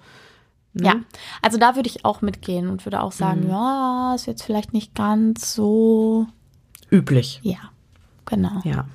Ja, 0.73 0.95
also 1.43 1.59
da 1.59 1.75
würde 1.75 1.87
ich 1.87 2.03
auch 2.03 2.21
mitgehen 2.21 2.69
und 2.69 2.85
würde 2.85 3.01
auch 3.01 3.11
sagen, 3.11 3.47
ja, 3.47 4.13
ist 4.15 4.25
jetzt 4.25 4.43
vielleicht 4.43 4.73
nicht 4.73 4.95
ganz 4.95 5.53
so. 5.53 6.25
Üblich. 6.93 7.39
Ja, 7.43 7.57
genau. 8.25 8.61
Ja. 8.63 8.85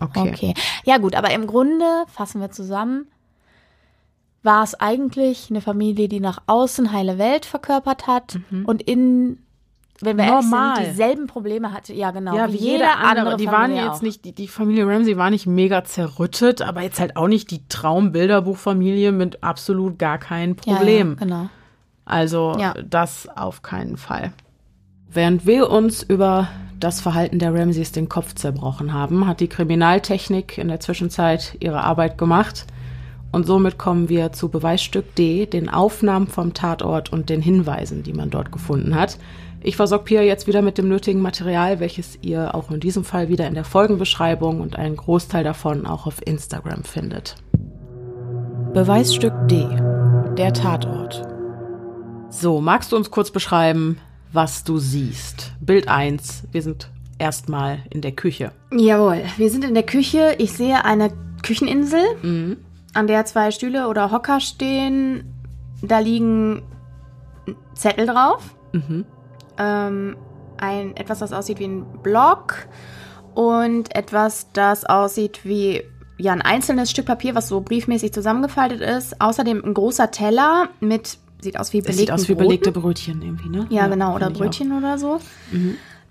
Okay. 0.00 0.30
Okay. 0.32 0.54
Ja, 0.84 0.98
gut, 0.98 1.14
aber 1.14 1.30
im 1.32 1.46
Grunde 1.46 1.84
fassen 2.08 2.40
wir 2.40 2.50
zusammen. 2.50 3.06
War 4.42 4.62
es 4.62 4.74
eigentlich 4.74 5.48
eine 5.50 5.60
Familie, 5.60 6.08
die 6.08 6.20
nach 6.20 6.38
außen 6.46 6.92
heile 6.92 7.18
Welt 7.18 7.46
verkörpert 7.46 8.06
hat 8.06 8.38
und 8.64 8.80
in, 8.82 9.38
wenn 10.00 10.16
wir 10.18 10.24
Mhm. 10.24 10.30
Normal. 10.30 10.76
sind, 10.76 10.86
dieselben 10.92 11.26
Probleme 11.26 11.72
hatte. 11.72 11.92
Ja, 11.94 12.10
genau. 12.12 12.36
Ja, 12.36 12.52
wie 12.52 12.56
jede 12.58 12.88
andere. 12.90 13.36
Die 13.36 13.46
waren 13.46 13.62
Familie 13.62 13.84
jetzt 13.86 13.96
auch. 13.96 14.02
nicht, 14.02 14.24
die, 14.24 14.32
die 14.34 14.46
Familie 14.46 14.86
Ramsey 14.86 15.16
war 15.16 15.30
nicht 15.30 15.46
mega 15.46 15.82
zerrüttet, 15.84 16.62
aber 16.62 16.82
jetzt 16.82 17.00
halt 17.00 17.16
auch 17.16 17.26
nicht 17.28 17.50
die 17.50 17.66
Traumbilderbuchfamilie 17.68 19.10
mit 19.12 19.42
absolut 19.42 19.98
gar 19.98 20.18
kein 20.18 20.54
Problem. 20.54 21.08
Ja, 21.08 21.14
ja, 21.14 21.24
genau. 21.24 21.48
Also 22.04 22.56
das 22.88 23.28
auf 23.34 23.62
keinen 23.62 23.96
Fall. 23.96 24.32
Während 25.10 25.44
wir 25.46 25.70
uns 25.70 26.02
über 26.04 26.46
das 26.80 27.00
Verhalten 27.00 27.38
der 27.38 27.54
Ramseys 27.54 27.92
den 27.92 28.08
Kopf 28.08 28.34
zerbrochen 28.34 28.92
haben, 28.92 29.26
hat 29.26 29.40
die 29.40 29.48
Kriminaltechnik 29.48 30.58
in 30.58 30.68
der 30.68 30.80
Zwischenzeit 30.80 31.56
ihre 31.60 31.82
Arbeit 31.82 32.18
gemacht. 32.18 32.66
Und 33.32 33.46
somit 33.46 33.76
kommen 33.78 34.08
wir 34.08 34.32
zu 34.32 34.48
Beweisstück 34.48 35.14
D, 35.14 35.46
den 35.46 35.68
Aufnahmen 35.68 36.26
vom 36.26 36.54
Tatort 36.54 37.12
und 37.12 37.28
den 37.28 37.42
Hinweisen, 37.42 38.02
die 38.02 38.12
man 38.12 38.30
dort 38.30 38.52
gefunden 38.52 38.94
hat. 38.94 39.18
Ich 39.62 39.76
versorge 39.76 40.04
Pia 40.04 40.22
jetzt 40.22 40.46
wieder 40.46 40.62
mit 40.62 40.78
dem 40.78 40.88
nötigen 40.88 41.20
Material, 41.20 41.80
welches 41.80 42.18
ihr 42.22 42.54
auch 42.54 42.70
in 42.70 42.80
diesem 42.80 43.04
Fall 43.04 43.28
wieder 43.28 43.46
in 43.48 43.54
der 43.54 43.64
Folgenbeschreibung 43.64 44.60
und 44.60 44.76
einen 44.76 44.96
Großteil 44.96 45.44
davon 45.44 45.86
auch 45.86 46.06
auf 46.06 46.24
Instagram 46.24 46.84
findet. 46.84 47.36
Beweisstück 48.72 49.32
D, 49.48 49.66
der 50.36 50.52
Tatort. 50.52 51.22
So, 52.28 52.60
magst 52.60 52.92
du 52.92 52.96
uns 52.96 53.10
kurz 53.10 53.30
beschreiben, 53.30 53.98
was 54.36 54.62
du 54.62 54.78
siehst? 54.78 55.52
Bild 55.60 55.88
1, 55.88 56.44
wir 56.52 56.62
sind 56.62 56.90
erstmal 57.18 57.78
in 57.90 58.02
der 58.02 58.12
Küche. 58.12 58.52
Jawohl, 58.70 59.22
wir 59.38 59.50
sind 59.50 59.64
in 59.64 59.74
der 59.74 59.82
Küche. 59.82 60.36
Ich 60.38 60.52
sehe 60.52 60.84
eine 60.84 61.10
Kücheninsel, 61.42 62.58
an 62.92 63.06
der 63.06 63.24
zwei 63.24 63.50
Stühle 63.50 63.88
oder 63.88 64.12
Hocker 64.12 64.40
stehen. 64.40 65.24
Da 65.82 65.98
liegen 65.98 66.62
Zettel 67.74 68.06
drauf. 68.06 68.54
Ähm, 69.58 70.16
ein, 70.58 70.96
etwas, 70.96 71.20
das 71.20 71.32
aussieht 71.32 71.58
wie 71.58 71.68
ein 71.68 71.86
Block 72.02 72.66
und 73.34 73.94
etwas, 73.94 74.52
das 74.52 74.84
aussieht 74.84 75.40
wie 75.44 75.82
ja, 76.18 76.32
ein 76.32 76.42
einzelnes 76.42 76.90
Stück 76.90 77.06
Papier, 77.06 77.34
was 77.34 77.48
so 77.48 77.60
briefmäßig 77.60 78.12
zusammengefaltet 78.12 78.80
ist. 78.80 79.20
Außerdem 79.20 79.62
ein 79.64 79.74
großer 79.74 80.10
Teller 80.10 80.68
mit, 80.80 81.18
sieht 81.40 81.58
aus 81.58 81.72
wie 81.72 81.78
Es 81.78 81.84
belegten 81.84 81.98
sieht 81.98 82.10
aus 82.12 82.28
wie 82.28 82.34
Broten. 82.34 82.46
belegte 82.48 82.72
Brötchen 82.72 83.22
irgendwie, 83.22 83.48
ne? 83.48 83.66
Ja, 83.70 83.86
genau, 83.88 84.14
oder. 84.14 84.30
Brötchen 84.30 84.72
oder 84.76 84.98
so. 84.98 85.18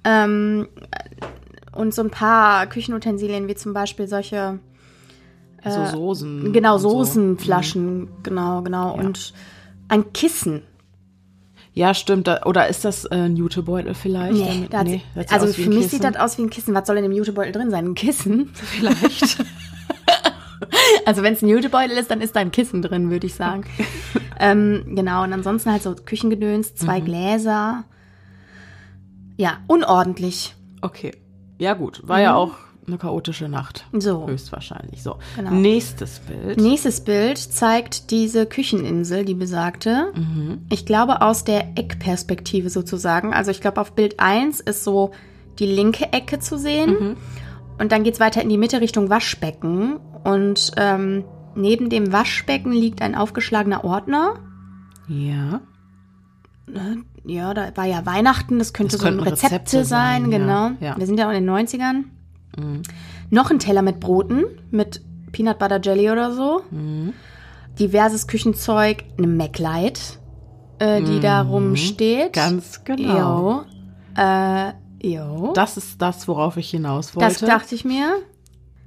Ähm, 0.04 0.68
und 1.74 1.94
so 1.94 2.02
ein 2.04 2.10
paar 2.12 2.68
Küchenutensilien, 2.68 3.48
wie 3.48 3.56
zum 3.56 3.74
Beispiel 3.74 4.08
solche, 4.08 4.60
So 5.68 5.86
Soßen. 5.88 6.54
genau, 6.54 6.76
und 6.76 6.82
so. 6.82 6.90
Soßenflaschen, 6.90 8.08
genau, 8.24 8.62
genau. 8.62 8.94
Und 8.96 9.34
ein 9.88 10.14
Kissen. 10.14 10.62
Ja, 11.74 11.94
stimmt. 11.94 12.30
Oder 12.46 12.70
ist 12.70 12.86
das 12.86 13.04
äh, 13.06 13.16
ein 13.16 13.36
Jutebeutel 13.36 13.94
vielleicht? 13.96 14.34
Nee, 14.38 14.68
Damit- 14.70 14.88
nee, 14.94 15.02
sieht 15.24 15.34
also 15.34 15.48
für 15.48 15.70
mich 15.70 15.88
sieht 15.90 16.00
Kissen. 16.02 16.14
das 16.14 16.16
aus 16.16 16.38
wie 16.38 16.44
ein 16.44 16.50
Kissen. 16.50 16.74
Was 16.74 16.88
soll 16.88 16.96
in 16.98 17.04
dem 17.04 17.12
Jutebeutel 17.12 17.52
drin 17.52 17.70
sein? 17.70 17.86
Ein 17.88 17.96
Kissen? 17.96 18.52
vielleicht. 18.54 19.44
Also 21.06 21.22
wenn 21.24 21.34
es 21.34 21.42
ein 21.42 21.48
Jutebeutel 21.50 21.98
ist, 21.98 22.10
dann 22.12 22.22
ist 22.22 22.36
da 22.36 22.40
ein 22.40 22.52
Kissen 22.52 22.82
drin, 22.82 23.10
würde 23.12 23.28
ich 23.28 23.36
sagen. 23.36 23.64
ähm, 24.40 24.84
genau, 24.96 25.24
und 25.24 25.34
ansonsten 25.34 25.72
halt 25.72 25.84
so 25.84 25.94
Küchengedöns, 25.96 26.76
zwei 26.76 27.00
Mhm. 27.02 27.06
Gläser. 27.06 27.84
Ja, 29.38 29.58
unordentlich. 29.68 30.56
okay. 30.82 31.12
Ja, 31.58 31.74
gut. 31.74 32.02
War 32.06 32.20
ja 32.20 32.36
auch 32.36 32.52
eine 32.86 32.98
chaotische 32.98 33.48
Nacht. 33.48 33.86
Mhm. 33.94 34.02
So. 34.02 34.28
Höchstwahrscheinlich. 34.28 35.02
So. 35.02 35.18
Genau. 35.38 35.52
Nächstes 35.52 36.20
Bild. 36.20 36.60
Nächstes 36.60 37.00
Bild 37.02 37.38
zeigt 37.38 38.12
diese 38.12 38.46
Kücheninsel, 38.46 39.24
die 39.24 39.36
besagte. 39.36 40.12
Ich 40.70 40.86
glaube 40.86 41.22
aus 41.22 41.46
der 41.46 41.78
Eckperspektive 41.78 42.70
sozusagen. 42.70 43.34
Also 43.34 43.52
ich 43.52 43.62
glaube 43.62 43.80
auf 43.80 43.94
Bild 43.94 44.20
1 44.20 44.60
ist 44.60 44.84
so 44.84 45.12
die 45.60 45.66
linke 45.66 46.12
Ecke 46.12 46.40
zu 46.40 46.58
sehen. 46.58 47.16
Und 47.78 47.92
dann 47.92 48.04
geht's 48.04 48.20
weiter 48.20 48.42
in 48.42 48.50
die 48.50 48.58
Mitte 48.58 48.82
Richtung 48.82 49.10
Waschbecken. 49.10 49.98
Und 50.24 50.72
ähm, 50.78 51.26
neben 51.56 51.90
dem 51.90 52.12
Waschbecken 52.12 52.72
liegt 52.72 53.02
ein 53.02 53.16
aufgeschlagener 53.16 53.84
Ordner. 53.84 54.36
Ja. 55.08 55.62
Ja, 57.26 57.54
da 57.54 57.72
war 57.76 57.86
ja 57.86 58.06
Weihnachten, 58.06 58.60
das 58.60 58.74
könnte 58.74 58.94
Das 58.98 59.02
so 59.02 59.08
ein 59.08 59.20
Rezepte, 59.20 59.46
Rezepte 59.46 59.86
sein, 59.86 60.24
sein, 60.24 60.32
ja. 60.32 60.38
genau. 60.38 60.72
Ja. 60.80 60.98
Wir 60.98 61.06
sind 61.06 61.20
ja 61.20 61.28
auch 61.28 61.34
in 61.34 61.46
den 61.46 61.50
90ern. 61.50 62.06
Noch 63.30 63.52
ein 63.52 63.60
Teller 63.60 63.82
mit 63.82 64.00
Broten, 64.00 64.46
mit 64.72 65.02
Peanut 65.32 65.60
Butter 65.60 65.80
Jelly 65.82 66.10
oder 66.10 66.32
so. 66.32 66.62
Diverses 67.80 68.28
Küchenzeug, 68.28 69.04
eine 69.18 69.28
MacLight, 69.28 70.20
äh, 70.80 71.02
die 71.02 71.20
da 71.20 71.42
rumsteht. 71.42 72.34
Ganz 72.34 72.84
genau. 72.84 73.64
Äh, 74.16 74.72
jo. 75.02 75.54
Das 75.54 75.78
ist 75.78 76.02
das, 76.02 76.28
worauf 76.28 76.58
ich 76.58 76.70
hinaus 76.70 77.16
wollte. 77.16 77.30
Das 77.30 77.40
dachte 77.40 77.76
ich 77.76 77.86
mir. 77.86 78.18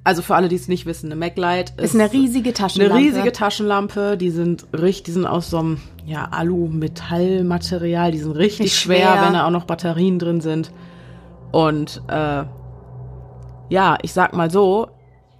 also 0.05 0.23
für 0.23 0.35
alle, 0.35 0.49
die 0.49 0.57
es 0.57 0.69
nicht 0.69 0.87
wissen, 0.87 1.07
eine 1.13 1.17
MacLight 1.17 1.71
ist, 1.77 1.95
Ist 1.95 1.95
eine 1.95 2.13
riesige 2.13 2.49
eine 2.49 2.55
Taschenlampe. 2.55 2.97
riesige 2.99 3.33
Taschenlampe. 3.33 4.17
Die 4.17 4.31
sind 4.31 4.67
richtig, 4.73 5.05
die 5.05 5.11
sind 5.13 5.27
aus 5.27 5.51
so 5.51 5.59
einem 5.59 5.81
ja, 6.07 6.25
Alu-Metallmaterial. 6.31 8.13
Die 8.13 8.19
sind 8.19 8.33
richtig 8.33 8.75
schwer, 8.77 9.13
schwer. 9.13 9.23
wenn 9.27 9.33
da 9.35 9.47
auch 9.47 9.51
noch 9.51 9.65
Batterien 9.65 10.19
drin 10.19 10.41
sind. 10.41 10.73
Und 11.53 12.03
äh, 12.09 12.45
ja, 13.71 13.99
ich 14.03 14.13
sag 14.13 14.35
mal 14.35 14.51
so, 14.51 14.89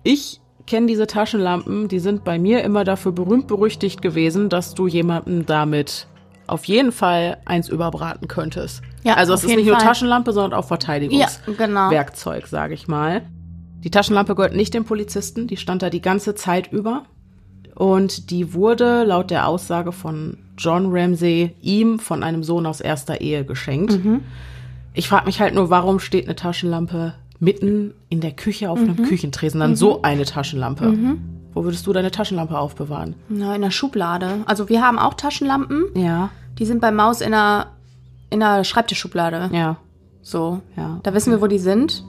ich 0.03 0.41
kenne 0.67 0.87
diese 0.87 1.07
Taschenlampen, 1.07 1.89
die 1.89 1.99
sind 1.99 2.25
bei 2.25 2.39
mir 2.39 2.63
immer 2.63 2.85
dafür 2.85 3.13
berühmt 3.13 3.47
berüchtigt 3.47 4.03
gewesen, 4.03 4.51
dass 4.51 4.75
du 4.75 4.87
jemanden 4.87 5.47
damit 5.47 6.07
auf 6.47 6.65
jeden 6.65 6.93
Fall 6.93 7.39
eins 7.47 7.69
überbraten 7.69 8.29
könntest. 8.29 8.83
Ja, 9.05 9.15
also 9.15 9.33
es 9.35 9.45
ist 9.45 9.55
nicht 9.55 9.67
nur 9.67 9.77
Fall. 9.77 9.87
Taschenlampe, 9.87 10.33
sondern 10.33 10.59
auch 10.59 10.67
Verteidigungswerkzeug, 10.67 11.59
Ja, 11.59 11.67
genau. 11.67 12.47
sage 12.47 12.75
ich 12.75 12.89
mal. 12.89 13.23
Die 13.85 13.91
Taschenlampe 13.91 14.35
gehört 14.35 14.55
nicht 14.57 14.75
dem 14.75 14.85
Polizisten, 14.85 15.47
die 15.47 15.57
stand 15.57 15.83
da 15.83 15.91
die 15.91 16.03
ganze 16.03 16.35
Zeit 16.35 16.73
über. 16.73 17.05
Und 17.75 18.31
die 18.31 18.55
wurde 18.55 19.05
laut 19.05 19.31
der 19.31 19.47
Aussage 19.47 19.93
von 19.93 20.39
John 20.59 20.87
Ramsey 20.91 21.55
ihm 21.61 22.01
von 22.01 22.25
einem 22.25 22.43
Sohn 22.43 22.67
aus 22.67 22.81
erster 22.81 23.21
Ehe 23.21 23.45
geschenkt. 23.45 24.05
Mhm. 24.05 24.21
Ich 24.95 25.09
frage 25.09 25.27
mich 25.27 25.41
halt 25.41 25.55
nur, 25.55 25.71
warum 25.71 26.01
steht 26.01 26.25
eine 26.27 26.35
Taschenlampe 26.35 27.15
mitten 27.39 27.95
in 28.09 28.21
der 28.21 28.33
Küche 28.33 28.69
auf 28.69 28.81
einem 28.81 28.97
Mhm. 28.97 29.05
Küchentresen? 29.05 29.61
Dann 29.61 29.77
so 29.77 30.03
eine 30.03 30.25
Taschenlampe. 30.25 30.93
Wo 31.55 31.63
würdest 31.63 31.87
du 31.87 31.93
deine 31.93 32.11
Taschenlampe 32.11 32.59
aufbewahren? 32.59 33.15
Na, 33.29 33.55
in 33.55 33.63
der 33.63 33.71
Schublade. 33.71 34.41
Also 34.47 34.69
wir 34.69 34.83
haben 34.83 34.99
auch 34.99 35.15
Taschenlampen. 35.15 35.85
Ja, 35.95 36.31
Die 36.59 36.65
sind 36.67 36.81
bei 36.81 36.91
Maus 36.91 37.21
in 37.21 37.31
der, 37.31 37.69
in 38.31 38.41
der 38.41 38.65
Schreibtischschublade. 38.65 39.51
ja, 39.53 39.77
So. 40.23 40.61
ja. 40.77 41.01
Da 41.03 41.15
wissen 41.15 41.31
wir, 41.33 41.41
wo 41.41 41.47
die 41.47 41.59
sind. 41.59 42.05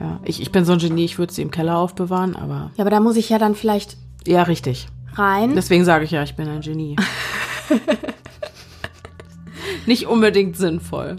ja. 0.00 0.20
Ich, 0.24 0.40
ich 0.40 0.52
bin 0.52 0.64
so 0.64 0.72
ein 0.72 0.78
Genie, 0.78 1.04
ich 1.04 1.18
würde 1.18 1.32
sie 1.32 1.42
im 1.42 1.50
Keller 1.50 1.78
aufbewahren, 1.78 2.36
aber 2.36 2.70
Ja, 2.76 2.82
aber 2.84 2.90
da 2.90 3.00
muss 3.00 3.16
ich 3.16 3.28
ja 3.28 3.38
dann 3.38 3.54
vielleicht 3.54 3.96
ja, 4.26 4.42
richtig. 4.42 4.88
rein. 5.14 5.54
Deswegen 5.54 5.84
sage 5.84 6.04
ich 6.04 6.10
ja, 6.10 6.22
ich 6.22 6.36
bin 6.36 6.48
ein 6.48 6.60
Genie. 6.60 6.96
Nicht 9.86 10.06
unbedingt 10.06 10.56
sinnvoll. 10.56 11.16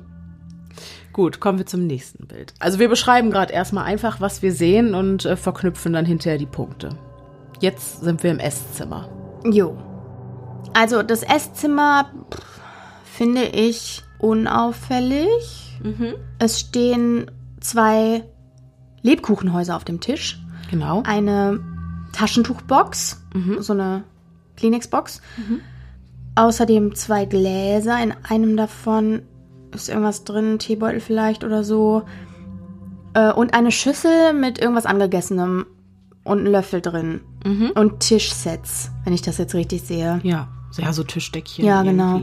Gut, 1.11 1.39
kommen 1.39 1.57
wir 1.57 1.65
zum 1.65 1.87
nächsten 1.87 2.27
Bild. 2.27 2.53
Also 2.59 2.79
wir 2.79 2.87
beschreiben 2.87 3.31
gerade 3.31 3.51
erstmal 3.51 3.85
einfach, 3.85 4.21
was 4.21 4.41
wir 4.41 4.53
sehen 4.53 4.93
und 4.93 5.25
äh, 5.25 5.35
verknüpfen 5.35 5.93
dann 5.93 6.05
hinterher 6.05 6.37
die 6.37 6.45
Punkte. 6.45 6.89
Jetzt 7.59 8.01
sind 8.01 8.23
wir 8.23 8.31
im 8.31 8.39
Esszimmer. 8.39 9.09
Jo. 9.43 9.75
Also 10.73 11.03
das 11.03 11.23
Esszimmer 11.23 12.05
pff, 12.31 12.61
finde 13.03 13.43
ich 13.43 14.03
unauffällig. 14.19 15.79
Es 16.37 16.59
stehen 16.59 17.31
zwei 17.59 18.23
Lebkuchenhäuser 19.01 19.75
auf 19.75 19.85
dem 19.85 19.99
Tisch. 19.99 20.39
Genau. 20.69 21.03
Eine 21.05 21.59
Taschentuchbox, 22.13 23.23
so 23.59 23.73
eine 23.73 24.03
Kleenex-Box. 24.57 25.21
Außerdem 26.35 26.95
zwei 26.95 27.25
Gläser. 27.25 28.01
In 28.01 28.13
einem 28.23 28.55
davon 28.55 29.23
ist 29.73 29.89
irgendwas 29.89 30.23
drin, 30.23 30.59
Teebeutel 30.59 30.99
vielleicht 30.99 31.43
oder 31.43 31.63
so. 31.63 32.03
Äh, 33.13 33.31
und 33.31 33.53
eine 33.53 33.71
Schüssel 33.71 34.33
mit 34.33 34.59
irgendwas 34.59 34.85
angegessenem 34.85 35.65
und 36.23 36.39
ein 36.39 36.45
Löffel 36.45 36.81
drin. 36.81 37.21
Mhm. 37.45 37.71
Und 37.75 37.99
Tischsets, 38.01 38.91
wenn 39.03 39.13
ich 39.13 39.21
das 39.21 39.37
jetzt 39.37 39.55
richtig 39.55 39.81
sehe. 39.81 40.19
Ja, 40.23 40.47
ja, 40.77 40.93
so 40.93 41.03
Tischdeckchen. 41.03 41.65
Ja, 41.65 41.81
genau. 41.83 42.21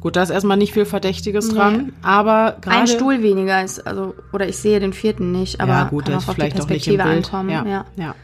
Gut, 0.00 0.14
da 0.16 0.22
ist 0.22 0.30
erstmal 0.30 0.56
nicht 0.56 0.72
viel 0.72 0.84
Verdächtiges 0.84 1.48
dran, 1.48 1.92
aber 2.02 2.56
gerade. 2.60 2.76
Ein 2.78 2.86
Stuhl 2.86 3.20
weniger 3.22 3.64
ist, 3.64 3.84
also, 3.86 4.14
oder 4.32 4.48
ich 4.48 4.56
sehe 4.56 4.78
den 4.78 4.92
vierten 4.92 5.32
nicht, 5.32 5.60
aber 5.60 5.72
ja, 5.72 5.84
gut, 5.88 6.04
kann 6.04 6.14
auch 6.14 6.18
auf 6.18 6.24
die 6.26 6.34
vielleicht 6.34 6.60
auch 6.60 6.68
nicht 6.68 6.86
im 6.86 6.96
Perspektive 6.98 7.02
Bild. 7.02 7.24
ankommen. 7.34 7.50
Ja, 7.50 7.64
Ja. 7.66 7.84
ja. 7.96 8.14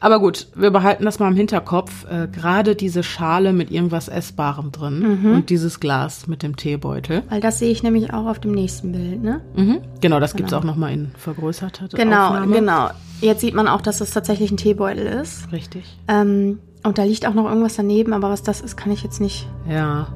Aber 0.00 0.18
gut, 0.18 0.48
wir 0.54 0.70
behalten 0.70 1.04
das 1.06 1.18
mal 1.18 1.28
im 1.30 1.36
Hinterkopf. 1.36 2.04
Äh, 2.10 2.28
gerade 2.28 2.74
diese 2.74 3.02
Schale 3.02 3.54
mit 3.54 3.70
irgendwas 3.70 4.08
Essbarem 4.08 4.70
drin 4.70 5.20
Mhm. 5.22 5.32
und 5.34 5.48
dieses 5.50 5.80
Glas 5.80 6.26
mit 6.26 6.42
dem 6.42 6.56
Teebeutel. 6.56 7.22
Weil 7.30 7.40
das 7.40 7.58
sehe 7.58 7.70
ich 7.70 7.82
nämlich 7.82 8.12
auch 8.12 8.26
auf 8.26 8.38
dem 8.38 8.52
nächsten 8.52 8.92
Bild, 8.92 9.22
ne? 9.22 9.40
Mhm. 9.56 9.78
Genau, 10.02 10.20
das 10.20 10.34
gibt's 10.36 10.52
auch 10.52 10.64
nochmal 10.64 10.92
in 10.92 11.12
vergrößerter 11.16 11.88
Genau, 11.96 12.26
Aufnahme. 12.26 12.54
genau. 12.54 12.90
Jetzt 13.22 13.40
sieht 13.40 13.54
man 13.54 13.66
auch, 13.66 13.80
dass 13.80 13.98
das 13.98 14.10
tatsächlich 14.10 14.50
ein 14.50 14.58
Teebeutel 14.58 15.06
ist. 15.06 15.50
Richtig. 15.52 15.84
Ähm, 16.08 16.58
und 16.82 16.98
da 16.98 17.04
liegt 17.04 17.26
auch 17.26 17.32
noch 17.32 17.48
irgendwas 17.48 17.76
daneben, 17.76 18.12
aber 18.12 18.28
was 18.28 18.42
das 18.42 18.60
ist, 18.60 18.76
kann 18.76 18.92
ich 18.92 19.02
jetzt 19.04 19.20
nicht. 19.22 19.48
Ja. 19.70 20.08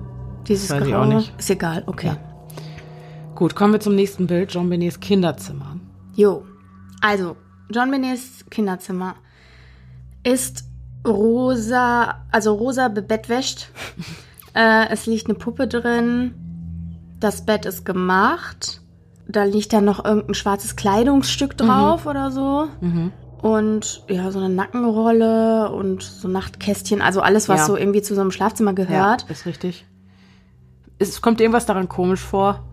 Dieses 0.47 0.71
Weiß 0.71 0.85
ich 0.87 0.93
Graue. 0.93 1.03
auch 1.03 1.07
nicht. 1.07 1.33
Ist 1.39 1.51
egal, 1.51 1.83
okay. 1.87 2.09
Ja. 2.09 2.17
Gut, 3.35 3.55
kommen 3.55 3.73
wir 3.73 3.81
zum 3.81 3.95
nächsten 3.95 4.27
Bild. 4.27 4.51
Jean 4.51 4.69
Benets 4.69 4.99
Kinderzimmer. 5.01 5.77
Jo. 6.15 6.45
Also, 7.01 7.37
John 7.71 7.91
Benets 7.91 8.45
Kinderzimmer 8.51 9.15
ist 10.25 10.65
rosa, 11.07 12.23
also 12.33 12.55
rosa 12.55 12.89
bebettwäscht. 12.89 13.69
äh, 14.55 14.89
es 14.91 15.07
liegt 15.07 15.27
eine 15.27 15.35
Puppe 15.39 15.69
drin. 15.69 16.35
Das 17.21 17.45
Bett 17.45 17.67
ist 17.67 17.85
gemacht. 17.85 18.81
Da 19.29 19.45
liegt 19.45 19.73
dann 19.73 19.85
noch 19.85 20.05
irgendein 20.05 20.35
schwarzes 20.35 20.77
Kleidungsstück 20.77 21.57
drauf 21.57 22.07
oder 22.07 22.31
so. 22.31 22.67
Mhm. 22.81 23.13
Und 23.43 24.03
ja, 24.09 24.31
so 24.33 24.39
eine 24.41 24.49
Nackenrolle 24.49 25.71
und 25.71 26.03
so 26.03 26.27
Nachtkästchen, 26.27 27.01
also 27.03 27.21
alles, 27.21 27.49
was 27.49 27.61
Ja. 27.61 27.67
so 27.67 27.77
irgendwie 27.77 28.03
zu 28.03 28.15
so 28.15 28.21
einem 28.21 28.31
Schlafzimmer 28.33 28.73
gehört. 28.73 29.23
Ja, 29.23 29.29
ist 29.31 29.47
richtig. 29.47 29.85
Es 30.99 31.21
kommt 31.21 31.41
irgendwas 31.41 31.67
daran 31.67 31.89
komisch 31.89 32.21
vor? 32.21 32.65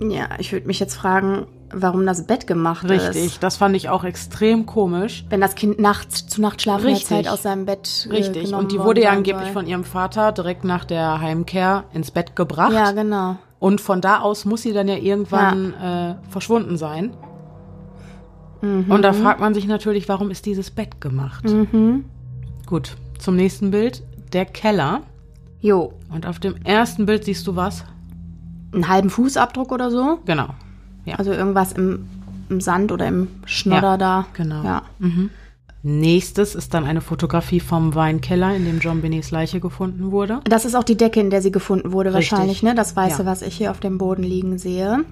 Ja, 0.00 0.28
ich 0.38 0.52
würde 0.52 0.66
mich 0.66 0.80
jetzt 0.80 0.94
fragen, 0.94 1.46
warum 1.72 2.06
das 2.06 2.26
Bett 2.26 2.46
gemacht 2.46 2.84
ist. 2.84 3.14
Richtig, 3.14 3.38
das 3.40 3.56
fand 3.56 3.76
ich 3.76 3.88
auch 3.88 4.04
extrem 4.04 4.66
komisch. 4.66 5.24
Wenn 5.28 5.40
das 5.40 5.54
Kind 5.54 5.78
nachts 5.78 6.26
zu 6.26 6.40
Nachtschlafen 6.40 6.86
Richtig. 6.86 7.08
Zeit 7.08 7.28
aus 7.28 7.42
seinem 7.42 7.66
Bett 7.66 8.08
äh, 8.08 8.14
Richtig. 8.14 8.54
Und 8.54 8.72
die 8.72 8.78
wurde 8.78 9.02
ja 9.02 9.10
angeblich 9.10 9.46
soll. 9.46 9.52
von 9.52 9.66
ihrem 9.66 9.84
Vater 9.84 10.32
direkt 10.32 10.64
nach 10.64 10.84
der 10.84 11.20
Heimkehr 11.20 11.84
ins 11.92 12.10
Bett 12.10 12.36
gebracht. 12.36 12.72
Ja, 12.72 12.92
genau. 12.92 13.36
Und 13.58 13.80
von 13.80 14.00
da 14.00 14.20
aus 14.20 14.44
muss 14.44 14.62
sie 14.62 14.72
dann 14.72 14.88
ja 14.88 14.96
irgendwann 14.96 15.74
äh, 15.74 16.14
verschwunden 16.30 16.76
sein. 16.76 17.16
Mhm. 18.60 18.90
Und 18.90 19.02
da 19.02 19.12
fragt 19.12 19.40
man 19.40 19.54
sich 19.54 19.66
natürlich, 19.66 20.08
warum 20.08 20.30
ist 20.30 20.46
dieses 20.46 20.70
Bett 20.70 21.00
gemacht? 21.00 21.44
Mhm. 21.44 22.04
Gut, 22.66 22.96
zum 23.18 23.36
nächsten 23.36 23.70
Bild. 23.70 24.02
Der 24.32 24.44
Keller. 24.44 25.02
Jo, 25.60 25.92
Und 26.12 26.26
auf 26.26 26.38
dem 26.38 26.56
ersten 26.64 27.06
Bild 27.06 27.24
siehst 27.24 27.46
du 27.46 27.56
was? 27.56 27.84
einen 28.72 28.86
halben 28.88 29.08
Fußabdruck 29.10 29.72
oder 29.72 29.90
so. 29.90 30.18
Genau. 30.26 30.48
Ja. 31.06 31.14
Also 31.16 31.32
irgendwas 31.32 31.72
im, 31.72 32.06
im 32.50 32.60
Sand 32.60 32.92
oder 32.92 33.06
im 33.08 33.28
Schnodder 33.46 33.92
Ja, 33.92 33.96
da. 33.96 34.26
genau. 34.34 34.62
Ja. 34.62 34.82
Nächstes 35.82 36.54
ist 36.54 36.74
dann 36.74 36.84
eine 36.84 37.00
Fotografie 37.00 37.60
vom 37.60 37.94
Weinkeller, 37.94 38.54
in 38.54 38.64
dem 38.66 38.78
John 38.80 39.00
Benets 39.00 39.30
Leiche 39.30 39.58
gefunden 39.60 40.10
wurde. 40.10 40.40
Das 40.44 40.64
ist 40.66 40.74
auch 40.74 40.84
die 40.84 40.96
Decke, 40.98 41.18
in 41.20 41.30
der 41.30 41.40
sie 41.40 41.50
gefunden 41.52 41.92
wurde, 41.92 42.12
Richtig. 42.12 42.32
wahrscheinlich, 42.32 42.62
ne? 42.62 42.74
Das 42.74 42.94
Weiße, 42.94 43.22
Ja. 43.22 43.26
was 43.26 43.40
ich 43.42 43.56
hier 43.56 43.70
auf 43.70 43.80
dem 43.80 43.96
Boden 43.96 44.22
liegen 44.22 44.58
sehe. 44.58 45.04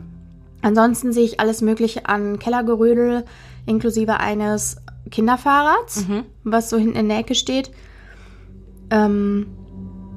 Ansonsten 0.61 1.13
sehe 1.13 1.25
ich 1.25 1.41
alles 1.41 1.63
Mögliche 1.63 2.07
an 2.09 2.39
Kellergerödel, 2.39 3.25
inklusive 3.65 4.19
eines 4.21 4.77
Kinderfahrrads, 5.11 6.09
Mhm. 6.09 6.25
was 6.45 6.69
so 6.69 6.77
hinten 6.77 6.97
in 6.99 7.09
der 7.09 7.19
Ecke 7.21 7.35
steht. 7.37 7.71
Ähm, 8.91 9.47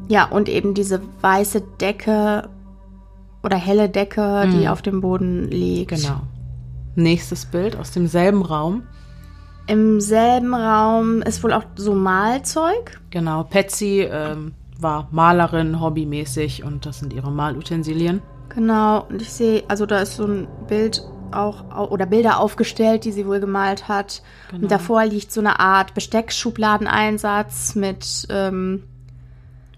ja, 0.10 0.26
und 0.26 0.50
eben 0.50 0.74
diese 0.74 1.02
weiße 1.22 1.62
Decke 1.80 2.50
oder 3.44 3.56
helle 3.56 3.88
Decke, 3.88 4.50
die 4.52 4.68
auf 4.68 4.82
dem 4.82 5.00
Boden 5.00 5.48
liegt. 5.48 5.92
Mhm. 5.92 5.96
Genau. 5.96 6.22
Nächstes 6.96 7.46
Bild 7.46 7.78
aus 7.78 7.92
demselben 7.92 8.42
Raum. 8.42 8.84
Im 9.68 10.02
selben 10.02 10.54
Raum 10.56 11.22
ist 11.22 11.44
wohl 11.44 11.54
auch 11.54 11.64
so 11.76 11.94
Malzeug. 11.94 13.00
Genau. 13.12 13.44
Patsy 13.44 14.02
ähm, 14.12 14.54
war 14.80 15.08
Malerin, 15.12 15.80
hobbymäßig 15.80 16.64
und 16.64 16.86
das 16.88 17.00
sind 17.00 17.14
ihre 17.14 17.32
Malutensilien. 17.32 18.22
Genau, 18.50 19.06
und 19.10 19.22
ich 19.22 19.32
sehe, 19.32 19.64
also 19.68 19.86
da 19.86 20.00
ist 20.00 20.16
so 20.16 20.26
ein 20.26 20.48
Bild 20.68 21.04
auch, 21.32 21.66
au- 21.70 21.90
oder 21.90 22.08
Bilder 22.08 22.40
aufgestellt, 22.40 23.06
die 23.06 23.12
sie 23.12 23.28
wohl 23.28 23.40
gemalt 23.40 23.88
hat. 23.88 24.24
Genau. 24.50 24.64
Und 24.64 24.72
davor 24.72 25.06
liegt 25.06 25.32
so 25.32 25.40
eine 25.40 25.60
Art 25.60 25.94
Besteckschubladeneinsatz 25.94 27.76
mit, 27.76 28.26
ähm, 28.32 28.84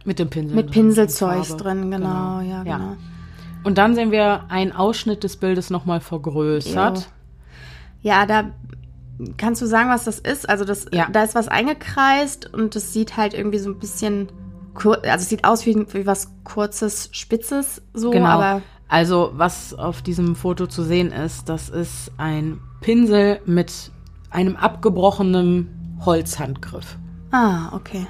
Mit 0.06 0.20
dem 0.20 0.30
Pinsel. 0.30 0.56
mit 0.56 0.72
Pinselzeugs 0.72 1.50
Farbe. 1.50 1.64
drin, 1.64 1.92
genau, 1.92 2.42
ja, 2.42 2.64
genau. 2.64 2.96
Und 3.64 3.78
dann 3.78 3.94
sehen 3.94 4.12
wir 4.12 4.50
einen 4.50 4.72
Ausschnitt 4.72 5.24
des 5.24 5.38
Bildes 5.38 5.70
nochmal 5.70 6.00
vergrößert. 6.00 6.98
Jo. 6.98 7.04
Ja, 8.02 8.26
da 8.26 8.46
kannst 9.38 9.62
du 9.62 9.68
sagen, 9.68 9.90
was 9.90 10.06
das 10.06 10.18
ist? 10.18 10.50
Also 10.50 10.66
das, 10.66 10.88
Ja. 10.92 11.08
da 11.12 11.24
ist 11.24 11.36
was 11.36 11.48
eingekreist 11.48 12.52
und 12.52 12.76
das 12.76 12.94
sieht 12.94 13.18
halt 13.18 13.36
irgendwie 13.36 13.60
so 13.60 13.70
ein 13.70 13.78
bisschen, 13.78 14.30
also 14.74 15.02
es 15.04 15.30
sieht 15.30 15.44
aus 15.44 15.66
wie, 15.68 15.86
wie 15.94 16.08
was 16.08 16.32
kurzes, 16.44 17.10
spitzes 17.12 17.84
so, 17.94 18.10
Genau. 18.10 18.62
Also, 18.88 19.32
was 19.36 19.74
auf 19.74 20.02
diesem 20.02 20.36
Foto 20.36 20.68
zu 20.68 20.84
sehen 20.84 21.12
ist, 21.14 21.48
das 21.48 21.70
ist 21.70 22.12
ein 22.18 22.60
Pinsel 22.82 23.40
mit 23.46 23.92
einem 24.32 24.58
abgebrochenen 24.58 25.98
Holzhandgriff. 26.04 26.98
ah, 27.32 27.70
okay. 27.74 28.06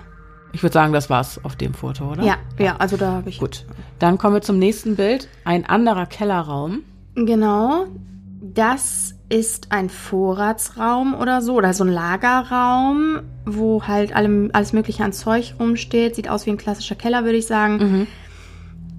Ich 0.53 0.63
würde 0.63 0.73
sagen, 0.73 0.93
das 0.93 1.09
war's 1.09 1.39
auf 1.43 1.55
dem 1.55 1.73
Foto, 1.73 2.11
oder? 2.11 2.23
Ja, 2.23 2.35
ja, 2.59 2.75
also 2.77 2.97
da 2.97 3.11
habe 3.13 3.29
ich 3.29 3.39
Gut. 3.39 3.65
Dann 3.99 4.17
kommen 4.17 4.35
wir 4.35 4.41
zum 4.41 4.59
nächsten 4.59 4.95
Bild. 4.95 5.27
Ein 5.45 5.65
anderer 5.65 6.05
Kellerraum. 6.05 6.79
Genau. 7.15 7.85
Das 8.41 9.15
ist 9.29 9.71
ein 9.71 9.89
Vorratsraum 9.89 11.13
oder 11.13 11.41
so, 11.41 11.53
oder 11.55 11.73
so 11.73 11.85
ein 11.85 11.89
Lagerraum, 11.89 13.21
wo 13.45 13.83
halt 13.87 14.13
allem, 14.13 14.49
alles 14.53 14.73
Mögliche 14.73 15.03
an 15.05 15.13
Zeug 15.13 15.55
rumsteht. 15.59 16.15
Sieht 16.15 16.29
aus 16.29 16.45
wie 16.45 16.49
ein 16.49 16.57
klassischer 16.57 16.95
Keller, 16.95 17.23
würde 17.23 17.37
ich 17.37 17.47
sagen. 17.47 17.77
Mhm. 17.77 18.07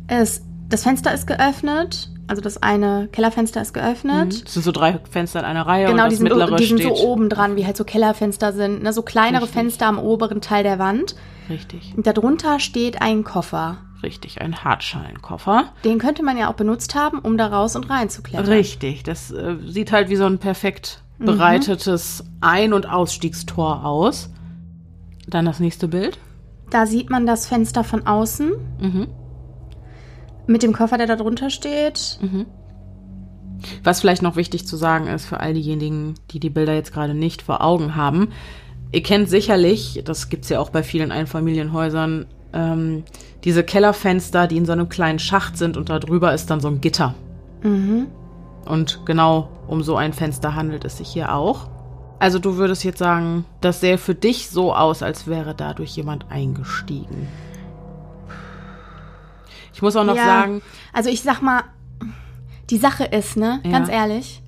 Es, 0.07 0.43
das 0.69 0.85
Fenster 0.85 1.13
ist 1.13 1.27
geöffnet. 1.27 2.09
Also 2.29 2.41
das 2.41 2.63
eine 2.63 3.09
Kellerfenster 3.13 3.61
ist 3.61 3.75
geöffnet. 3.75 4.45
Das 4.45 4.55
sind 4.55 4.63
so 4.63 4.73
drei 4.73 4.99
Fenster 5.11 5.41
in 5.41 5.45
einer 5.45 5.67
Reihe 5.67 5.89
Genau, 5.89 6.05
und 6.05 6.11
die 6.11 6.17
das 6.17 6.19
sind, 6.21 6.29
mittlere 6.29 6.57
die 6.57 6.65
sind 6.65 6.81
steht. 6.81 6.97
so 6.97 7.05
oben 7.07 7.29
dran, 7.29 7.57
wie 7.57 7.67
halt 7.67 7.77
so 7.77 7.85
Kellerfenster 7.85 8.53
sind. 8.53 8.83
Ne? 8.83 8.93
So 8.95 9.03
kleinere 9.03 9.43
Richtig. 9.43 9.59
Fenster 9.59 9.87
am 9.87 9.99
oberen 9.99 10.41
Teil 10.41 10.63
der 10.63 10.79
Wand. 10.79 11.15
Richtig, 11.49 11.95
Und 11.97 12.07
darunter 12.07 12.61
steht 12.61 13.03
ein 13.03 13.25
Koffer. 13.25 13.79
richtig, 14.03 14.41
ein 14.41 14.65
Hartschalenkoffer. 14.65 15.65
Den 15.85 15.99
könnte 15.99 16.23
man 16.23 16.37
ja 16.37 16.51
auch 16.51 16.55
benutzt 16.55 16.95
haben, 16.95 17.19
um 17.19 17.37
da 17.37 17.47
raus 17.49 17.77
und 17.77 17.89
rein 17.91 18.09
zu 18.11 18.23
klettern. 18.23 18.47
Richtig, 18.47 19.03
das 19.03 19.31
äh, 19.31 19.57
sieht 19.67 19.93
halt 19.93 20.09
wie 20.09 20.17
so 20.17 20.25
ein 20.27 20.39
perfekt 20.39 21.03
Mhm. 21.19 21.27
bereitetes 21.27 22.25
Ein- 22.41 22.73
und 22.73 22.89
Ausstiegstor 22.89 23.85
aus. 23.85 24.31
Dann 25.29 25.45
das 25.45 25.61
nächste 25.61 25.87
Bild. 25.89 26.19
Da 26.71 26.87
sieht 26.87 27.11
man 27.11 27.27
das 27.27 27.47
Fenster 27.47 27.85
von 27.85 28.07
außen. 28.07 28.51
Mhm. 28.81 29.07
Mit 30.47 30.63
dem 30.65 30.73
Koffer, 30.73 30.99
der 30.99 31.07
da 31.07 31.15
drunter 31.17 31.51
steht. 31.51 32.19
Was 33.85 34.01
vielleicht 34.01 34.23
noch 34.23 34.35
wichtig 34.37 34.67
zu 34.67 34.77
sagen 34.77 35.07
ist 35.07 35.27
für 35.27 35.39
all 35.39 35.55
diejenigen, 35.55 36.15
die 36.33 36.41
die 36.41 36.51
Bilder 36.51 36.75
jetzt 36.75 36.93
gerade 36.93 37.15
nicht 37.15 37.43
vor 37.43 37.63
Augen 37.63 37.95
haben. 37.95 38.31
Ihr 38.93 39.03
kennt 39.03 39.29
sicherlich, 39.31 40.03
das 40.05 40.29
gibt's 40.29 40.51
ja 40.51 40.61
auch 40.61 40.71
bei 40.71 40.83
vielen 40.83 41.11
Einfamilienhäusern, 41.13 42.27
ähm, 42.53 43.05
diese 43.45 43.65
Kellerfenster, 43.65 44.47
die 44.47 44.59
in 44.59 44.67
so 44.67 44.73
einem 44.73 44.89
kleinen 44.91 45.19
Schacht 45.19 45.57
sind 45.57 45.77
und 45.79 45.89
da 45.89 45.99
drüber 45.99 46.35
ist 46.35 46.51
dann 46.51 46.61
so 46.61 46.69
ein 46.69 46.81
Gitter. 46.83 47.15
Mhm. 47.63 48.07
Und 48.67 49.01
genau 49.07 49.49
um 49.67 49.83
so 49.83 49.97
ein 49.97 50.13
Fenster 50.13 50.55
handelt 50.55 50.85
es 50.85 50.99
sich 50.99 51.09
hier 51.09 51.35
auch. 51.35 51.69
Also 52.19 52.39
du 52.39 52.57
würdest 52.57 52.85
jetzt 52.85 52.99
sagen, 52.99 53.45
das 53.61 53.81
sähe 53.81 53.99
für 53.99 54.15
dich 54.15 54.51
so 54.51 54.75
aus, 54.75 55.03
als 55.03 55.27
wäre 55.27 55.55
dadurch 55.57 55.97
jemand 55.97 56.31
eingestiegen. 56.31 57.27
Ich 59.75 59.83
muss 59.83 59.97
auch 59.97 60.05
noch 60.05 60.15
Ja. 60.17 60.25
sagen, 60.25 60.63
Also 60.93 61.09
ich 61.09 61.23
sag 61.23 61.41
mal, 61.41 61.63
die 62.71 62.77
Sache 62.77 63.05
ist, 63.05 63.37
ne, 63.37 63.61
Ja. 63.65 63.71
ganz 63.73 63.89
ehrlich, 63.89 64.43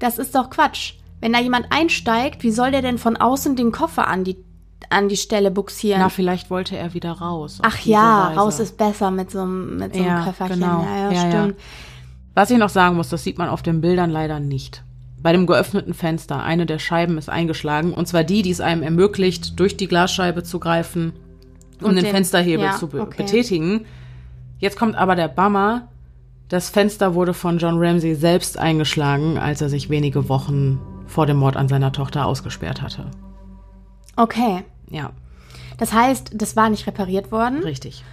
das 0.00 0.18
ist 0.18 0.34
doch 0.34 0.50
Quatsch. 0.50 0.94
Wenn 1.24 1.32
da 1.32 1.40
jemand 1.40 1.68
einsteigt, 1.70 2.42
wie 2.42 2.50
soll 2.50 2.70
der 2.70 2.82
denn 2.82 2.98
von 2.98 3.16
außen 3.16 3.56
den 3.56 3.72
Koffer 3.72 4.08
an 4.08 4.24
die, 4.24 4.36
an 4.90 5.08
die 5.08 5.16
Stelle 5.16 5.50
buxieren? 5.50 5.98
na, 6.02 6.10
vielleicht 6.10 6.50
wollte 6.50 6.76
er 6.76 6.92
wieder 6.92 7.12
raus. 7.12 7.60
Ach 7.62 7.78
ja, 7.80 8.28
Weise. 8.28 8.38
raus 8.40 8.60
ist 8.60 8.76
besser 8.76 9.10
mit 9.10 9.30
so 9.30 9.40
einem, 9.40 9.78
mit 9.78 9.94
so 9.94 10.00
einem 10.02 10.08
Ja, 10.10 10.24
Köfferchen. 10.26 10.60
genau. 10.60 10.82
Ja, 10.82 10.96
ja, 10.96 11.12
Ja, 11.12 11.24
ja. 11.24 11.30
stimmt. 11.30 11.60
Was 12.34 12.50
ich 12.50 12.58
noch 12.58 12.68
sagen 12.68 12.96
muss, 12.96 13.08
das 13.08 13.24
sieht 13.24 13.38
man 13.38 13.48
auf 13.48 13.62
den 13.62 13.80
Bildern 13.80 14.10
leider 14.10 14.38
nicht. 14.38 14.82
Bei 15.22 15.32
dem 15.32 15.46
geöffneten 15.46 15.94
Fenster, 15.94 16.42
eine 16.42 16.66
der 16.66 16.78
Scheiben 16.78 17.16
ist 17.16 17.30
eingeschlagen, 17.30 17.94
und 17.94 18.06
zwar 18.06 18.22
die, 18.22 18.42
die 18.42 18.50
es 18.50 18.60
einem 18.60 18.82
ermöglicht, 18.82 19.58
durch 19.58 19.78
die 19.78 19.88
Glasscheibe 19.88 20.42
zu 20.42 20.58
greifen 20.60 21.14
und, 21.80 21.86
Und 21.86 21.94
den, 21.96 22.04
den- 22.04 22.12
Fensterhebel 22.12 22.66
ja, 22.66 22.76
zu 22.76 22.88
be 22.88 23.00
okay. 23.00 23.22
betätigen. 23.22 23.86
Jetzt 24.58 24.78
kommt 24.78 24.94
aber 24.94 25.16
der 25.16 25.28
Bummer, 25.28 25.88
Das 26.50 26.68
Fenster 26.68 27.14
wurde 27.14 27.32
von 27.32 27.56
John 27.56 27.78
Ramsey 27.82 28.14
selbst 28.14 28.58
eingeschlagen, 28.58 29.38
als 29.38 29.62
er 29.62 29.70
sich 29.70 29.88
wenige 29.88 30.28
Wochen 30.28 30.78
vor 31.06 31.26
dem 31.26 31.36
Mord 31.36 31.56
an 31.56 31.68
seiner 31.68 31.92
Tochter 31.92 32.26
ausgesperrt 32.26 32.82
hatte. 32.82 33.10
Okay. 34.16 34.64
Ja, 34.90 35.10
Das 35.76 35.92
heißt, 35.92 36.30
das 36.34 36.54
war 36.56 36.70
nicht 36.70 36.86
repariert 36.86 37.32
worden. 37.32 37.62
richtig. 37.64 38.04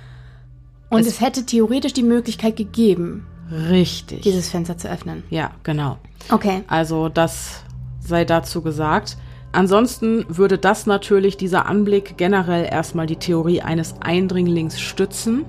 Und 0.90 1.02
Es- 1.02 1.08
es 1.08 1.22
hätte 1.22 1.46
theoretisch 1.46 1.94
die 1.94 2.04
Möglichkeit 2.04 2.56
gegeben, 2.56 3.28
Richtig. 3.52 4.22
dieses 4.22 4.50
Fenster 4.50 4.78
zu 4.78 4.90
öffnen. 4.90 5.24
ja, 5.30 5.52
genau. 5.64 5.98
Okay. 6.32 6.64
Also 6.68 7.08
das 7.10 7.64
sei 8.00 8.26
dazu 8.26 8.62
gesagt. 8.62 9.18
Ansonsten 9.54 10.26
würde 10.28 10.58
das 10.58 10.86
natürlich 10.88 11.38
dieser 11.38 11.66
Anblick 11.68 12.18
generell 12.18 12.66
erstmal 12.66 13.06
die 13.06 13.18
Theorie 13.18 13.62
eines 13.62 13.96
Eindringlings 14.02 14.80
stützen. 14.80 15.46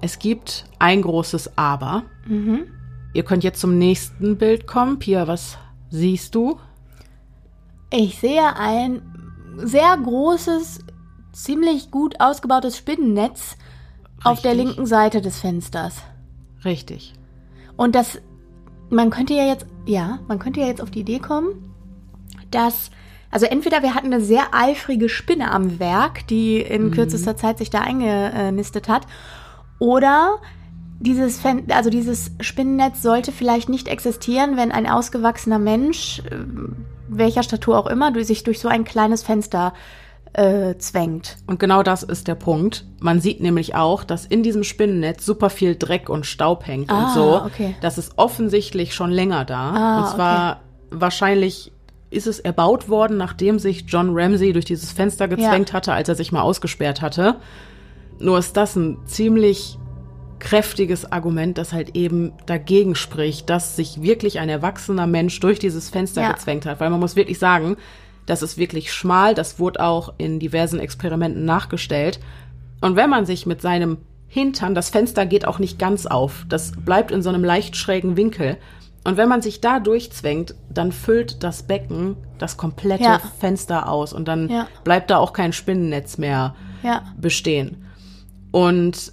Es 0.00 0.18
gibt 0.18 0.64
ein 0.78 1.02
großes 1.02 1.56
Aber. 1.56 2.02
Ihr 3.12 3.22
könnt 3.24 3.44
jetzt 3.44 3.60
zum 3.60 3.78
nächsten 3.78 4.36
Bild 4.36 4.66
kommen. 4.66 4.98
Pia, 4.98 5.26
was 5.28 5.58
siehst 5.96 6.34
du? 6.34 6.58
Ich 7.90 8.18
sehe 8.18 8.56
ein 8.56 9.02
sehr 9.56 9.96
großes, 9.96 10.80
ziemlich 11.32 11.90
gut 11.90 12.20
ausgebautes 12.20 12.76
Spinnennetz 12.76 13.56
auf 14.22 14.40
der 14.42 14.52
Richtig. 14.52 14.66
linken 14.66 14.86
Seite 14.86 15.20
des 15.20 15.40
Fensters. 15.40 16.02
Richtig. 16.64 17.14
Und 17.76 17.94
das, 17.94 18.20
man 18.90 19.10
könnte 19.10 19.34
ja 19.34 19.46
jetzt, 19.46 19.66
ja, 19.86 20.18
man 20.28 20.38
könnte 20.38 20.60
ja 20.60 20.66
jetzt 20.66 20.82
auf 20.82 20.90
die 20.90 21.00
Idee 21.00 21.18
kommen, 21.18 21.74
dass, 22.50 22.90
also 23.30 23.46
entweder 23.46 23.82
wir 23.82 23.94
hatten 23.94 24.12
eine 24.12 24.20
sehr 24.20 24.52
eifrige 24.52 25.08
Spinne 25.08 25.50
am 25.50 25.78
Werk, 25.78 26.26
die 26.28 26.60
in 26.60 26.90
kürzester 26.90 27.36
Zeit 27.36 27.58
sich 27.58 27.70
da 27.70 27.80
eingenistet 27.80 28.88
hat, 28.88 29.06
oder 29.78 30.38
dieses, 30.98 31.38
Fen 31.38 31.64
also 31.70 31.90
dieses 31.90 32.32
Spinnennetz 32.40 33.02
sollte 33.02 33.32
vielleicht 33.32 33.68
nicht 33.68 33.88
existieren, 33.88 34.56
wenn 34.56 34.72
ein 34.72 34.86
ausgewachsener 34.88 35.58
Mensch, 35.58 36.20
äh, 36.30 36.44
welcher 37.08 37.42
Statur 37.42 37.78
auch 37.78 37.86
immer, 37.86 38.12
durch, 38.12 38.26
sich 38.26 38.44
durch 38.44 38.58
so 38.60 38.68
ein 38.68 38.84
kleines 38.84 39.22
Fenster 39.22 39.72
äh, 40.32 40.76
zwängt. 40.78 41.36
Und 41.46 41.58
genau 41.60 41.82
das 41.82 42.02
ist 42.02 42.28
der 42.28 42.34
Punkt. 42.34 42.84
Man 43.00 43.20
sieht 43.20 43.40
nämlich 43.40 43.74
auch, 43.74 44.04
dass 44.04 44.26
in 44.26 44.42
diesem 44.42 44.64
Spinnennetz 44.64 45.24
super 45.24 45.50
viel 45.50 45.76
Dreck 45.76 46.08
und 46.08 46.26
Staub 46.26 46.66
hängt 46.66 46.90
und 46.90 46.98
Ah, 46.98 47.14
so. 47.14 47.42
okay. 47.44 47.74
Das 47.80 47.96
ist 47.98 48.12
offensichtlich 48.16 48.94
schon 48.94 49.10
länger 49.10 49.44
da. 49.44 49.70
Ah, 49.70 50.00
und 50.00 50.08
zwar 50.14 50.60
wahrscheinlich 50.90 51.72
ist 52.10 52.26
es 52.26 52.38
erbaut 52.38 52.88
worden, 52.88 53.16
nachdem 53.16 53.58
sich 53.58 53.84
John 53.88 54.10
Ramsey 54.12 54.52
durch 54.52 54.64
dieses 54.64 54.92
Fenster 54.92 55.26
gezwängt 55.28 55.72
hatte, 55.72 55.92
als 55.92 56.08
er 56.08 56.14
sich 56.14 56.32
mal 56.32 56.42
ausgesperrt 56.42 57.02
hatte. 57.02 57.36
Nur 58.18 58.38
ist 58.38 58.56
das 58.56 58.76
ein 58.76 58.98
ziemlich 59.06 59.78
kräftiges 60.38 61.10
Argument, 61.10 61.56
das 61.58 61.72
halt 61.72 61.96
eben 61.96 62.32
dagegen 62.46 62.94
spricht, 62.94 63.48
dass 63.50 63.76
sich 63.76 64.02
wirklich 64.02 64.38
ein 64.38 64.48
erwachsener 64.48 65.06
Mensch 65.06 65.38
durch 65.40 65.58
dieses 65.58 65.88
Fenster 65.90 66.22
Ja. 66.22 66.32
gezwängt 66.32 66.66
hat. 66.66 66.80
Weil 66.80 66.90
man 66.90 67.00
muss 67.00 67.16
wirklich 67.16 67.38
sagen, 67.38 67.76
das 68.26 68.42
ist 68.42 68.58
wirklich 68.58 68.92
schmal, 68.92 69.34
das 69.34 69.58
wurde 69.58 69.82
auch 69.84 70.12
in 70.18 70.38
diversen 70.40 70.80
Experimenten 70.80 71.44
nachgestellt. 71.44 72.20
Und 72.80 72.96
wenn 72.96 73.08
man 73.10 73.24
sich 73.26 73.46
mit 73.46 73.62
seinem 73.62 73.98
Hintern, 74.28 74.74
das 74.74 74.90
Fenster 74.90 75.24
geht 75.26 75.46
auch 75.46 75.58
nicht 75.58 75.78
ganz 75.78 76.06
auf, 76.06 76.44
das 76.48 76.72
bleibt 76.72 77.10
in 77.12 77.22
so 77.22 77.28
einem 77.28 77.44
leicht 77.44 77.76
schrägen 77.76 78.16
Winkel. 78.16 78.56
Und 79.04 79.16
wenn 79.16 79.28
man 79.28 79.40
sich 79.40 79.60
da 79.60 79.78
durchzwängt, 79.78 80.56
dann 80.68 80.90
füllt 80.90 81.44
das 81.44 81.62
Becken 81.62 82.16
das 82.38 82.56
komplette 82.56 83.04
Ja. 83.04 83.20
Fenster 83.38 83.88
aus 83.88 84.12
und 84.12 84.26
dann 84.26 84.48
Ja. 84.50 84.66
bleibt 84.82 85.10
da 85.10 85.18
auch 85.18 85.32
kein 85.32 85.52
Spinnennetz 85.52 86.18
mehr 86.18 86.54
bestehen. 87.16 87.84
Und 88.50 89.12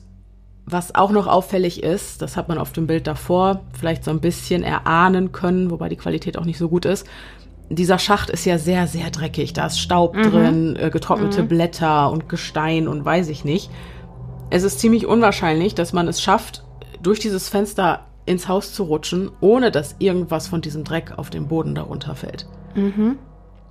was 0.66 0.96
auch 0.96 1.12
noch 1.12 1.28
auffällig 1.28 1.84
ist, 1.84 2.22
das 2.22 2.38
hat 2.38 2.48
man 2.48 2.58
auf 2.58 2.72
dem 2.72 2.88
Bild 2.88 3.08
davor 3.08 3.62
vielleicht 3.78 4.04
so 4.04 4.12
ein 4.12 4.22
bisschen 4.22 4.64
erahnen 4.64 5.32
können, 5.32 5.72
wobei 5.72 5.90
die 5.90 5.98
Qualität 5.98 6.38
auch 6.38 6.46
nicht 6.46 6.58
so 6.58 6.70
gut 6.70 6.86
ist. 6.86 7.06
Dieser 7.70 8.00
Schacht 8.00 8.30
ist 8.30 8.46
ja 8.46 8.58
sehr, 8.58 8.88
sehr 8.88 9.10
dreckig. 9.10 9.54
Da 9.54 9.66
ist 9.66 9.80
Staub 9.80 10.14
drin, 10.14 10.76
äh, 10.76 10.90
getrocknete 10.90 11.44
Blätter 11.44 12.12
und 12.12 12.30
Gestein 12.30 12.88
und 12.88 13.04
weiß 13.04 13.30
ich 13.30 13.46
nicht. 13.46 13.70
Es 14.50 14.64
ist 14.64 14.80
ziemlich 14.80 15.06
unwahrscheinlich, 15.08 15.74
dass 15.74 15.94
man 15.94 16.08
es 16.08 16.22
schafft, 16.22 16.64
durch 17.02 17.20
dieses 17.20 17.50
Fenster 17.50 18.02
ins 18.26 18.48
Haus 18.48 18.74
zu 18.74 18.84
rutschen, 18.84 19.32
ohne 19.42 19.72
dass 19.72 19.96
irgendwas 20.00 20.48
von 20.48 20.62
diesem 20.62 20.84
Dreck 20.84 21.14
auf 21.18 21.30
den 21.30 21.48
Boden 21.48 21.76
darunter 21.76 22.16
fällt. 22.16 22.48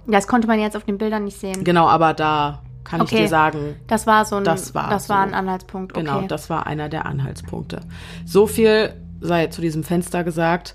Das 0.06 0.26
konnte 0.26 0.48
man 0.48 0.58
jetzt 0.58 0.76
auf 0.76 0.84
den 0.84 0.98
Bildern 0.98 1.24
nicht 1.24 1.38
sehen. 1.38 1.64
Genau, 1.64 1.86
aber 1.86 2.12
da 2.12 2.62
kann 2.84 3.00
ich 3.00 3.08
Okay. 3.12 3.22
dir 3.22 3.28
sagen, 3.28 3.76
Das 3.86 4.06
war 4.06 4.24
so 4.24 4.36
ein, 4.36 4.44
Das 4.44 4.74
war 4.74 4.90
das 4.90 5.06
so. 5.06 5.14
war 5.14 5.22
ein 5.22 5.34
Anhaltspunkt. 5.34 5.92
Okay. 5.92 6.00
Genau, 6.04 6.22
das 6.22 6.50
war 6.50 6.66
einer 6.66 6.88
der 6.88 7.06
Anhaltspunkte. 7.06 7.80
So 8.26 8.46
viel 8.46 8.92
sei 9.20 9.46
zu 9.48 9.60
diesem 9.60 9.84
Fenster 9.84 10.24
gesagt, 10.24 10.74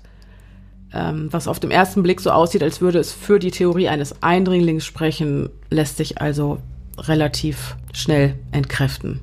ähm, 0.92 1.28
was 1.30 1.48
auf 1.48 1.60
dem 1.60 1.70
ersten 1.70 2.02
Blick 2.02 2.20
so 2.20 2.30
aussieht, 2.30 2.62
als 2.62 2.80
würde 2.80 2.98
es 2.98 3.12
für 3.12 3.38
die 3.38 3.50
Theorie 3.50 3.88
eines 3.88 4.22
Eindringlings 4.22 4.86
sprechen, 4.86 5.50
lässt 5.70 5.98
sich 5.98 6.20
also 6.20 6.58
relativ 6.96 7.76
schnell 7.92 8.34
entkräften. 8.52 9.20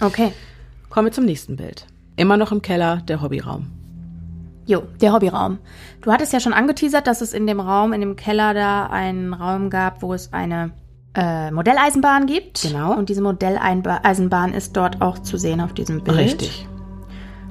okay. 0.00 0.32
Kommen 0.90 1.06
wir 1.06 1.12
zum 1.12 1.24
nächsten 1.24 1.56
Bild. 1.56 1.86
Immer 2.16 2.36
noch 2.36 2.50
im 2.50 2.62
Keller, 2.62 2.96
der 3.06 3.22
Hobbyraum. 3.22 3.70
Jo, 4.66 4.82
der 5.00 5.12
Hobbyraum. 5.12 5.58
Du 6.02 6.10
hattest 6.12 6.32
ja 6.32 6.40
schon 6.40 6.52
angeteasert, 6.52 7.06
dass 7.06 7.20
es 7.20 7.32
in 7.32 7.46
dem 7.46 7.60
Raum, 7.60 7.92
in 7.92 8.00
dem 8.00 8.16
Keller 8.16 8.54
da 8.54 8.86
einen 8.86 9.32
Raum 9.32 9.70
gab, 9.70 10.02
wo 10.02 10.12
es 10.14 10.32
eine 10.32 10.72
äh, 11.14 11.50
Modelleisenbahn 11.50 12.26
gibt. 12.26 12.62
Genau. 12.62 12.96
Und 12.96 13.08
diese 13.08 13.22
Modelleisenbahn 13.22 14.54
ist 14.54 14.76
dort 14.76 15.02
auch 15.02 15.18
zu 15.18 15.36
sehen 15.36 15.60
auf 15.60 15.72
diesem 15.72 16.02
Bild. 16.02 16.18
Richtig. 16.18 16.66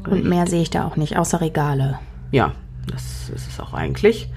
Und 0.09 0.25
mehr 0.25 0.47
sehe 0.47 0.61
ich 0.61 0.69
da 0.69 0.85
auch 0.85 0.95
nicht, 0.95 1.17
außer 1.17 1.41
Regale. 1.41 1.99
Ja, 2.31 2.53
das 2.87 3.29
ist 3.29 3.47
es 3.47 3.59
auch 3.59 3.73
eigentlich. 3.73 4.29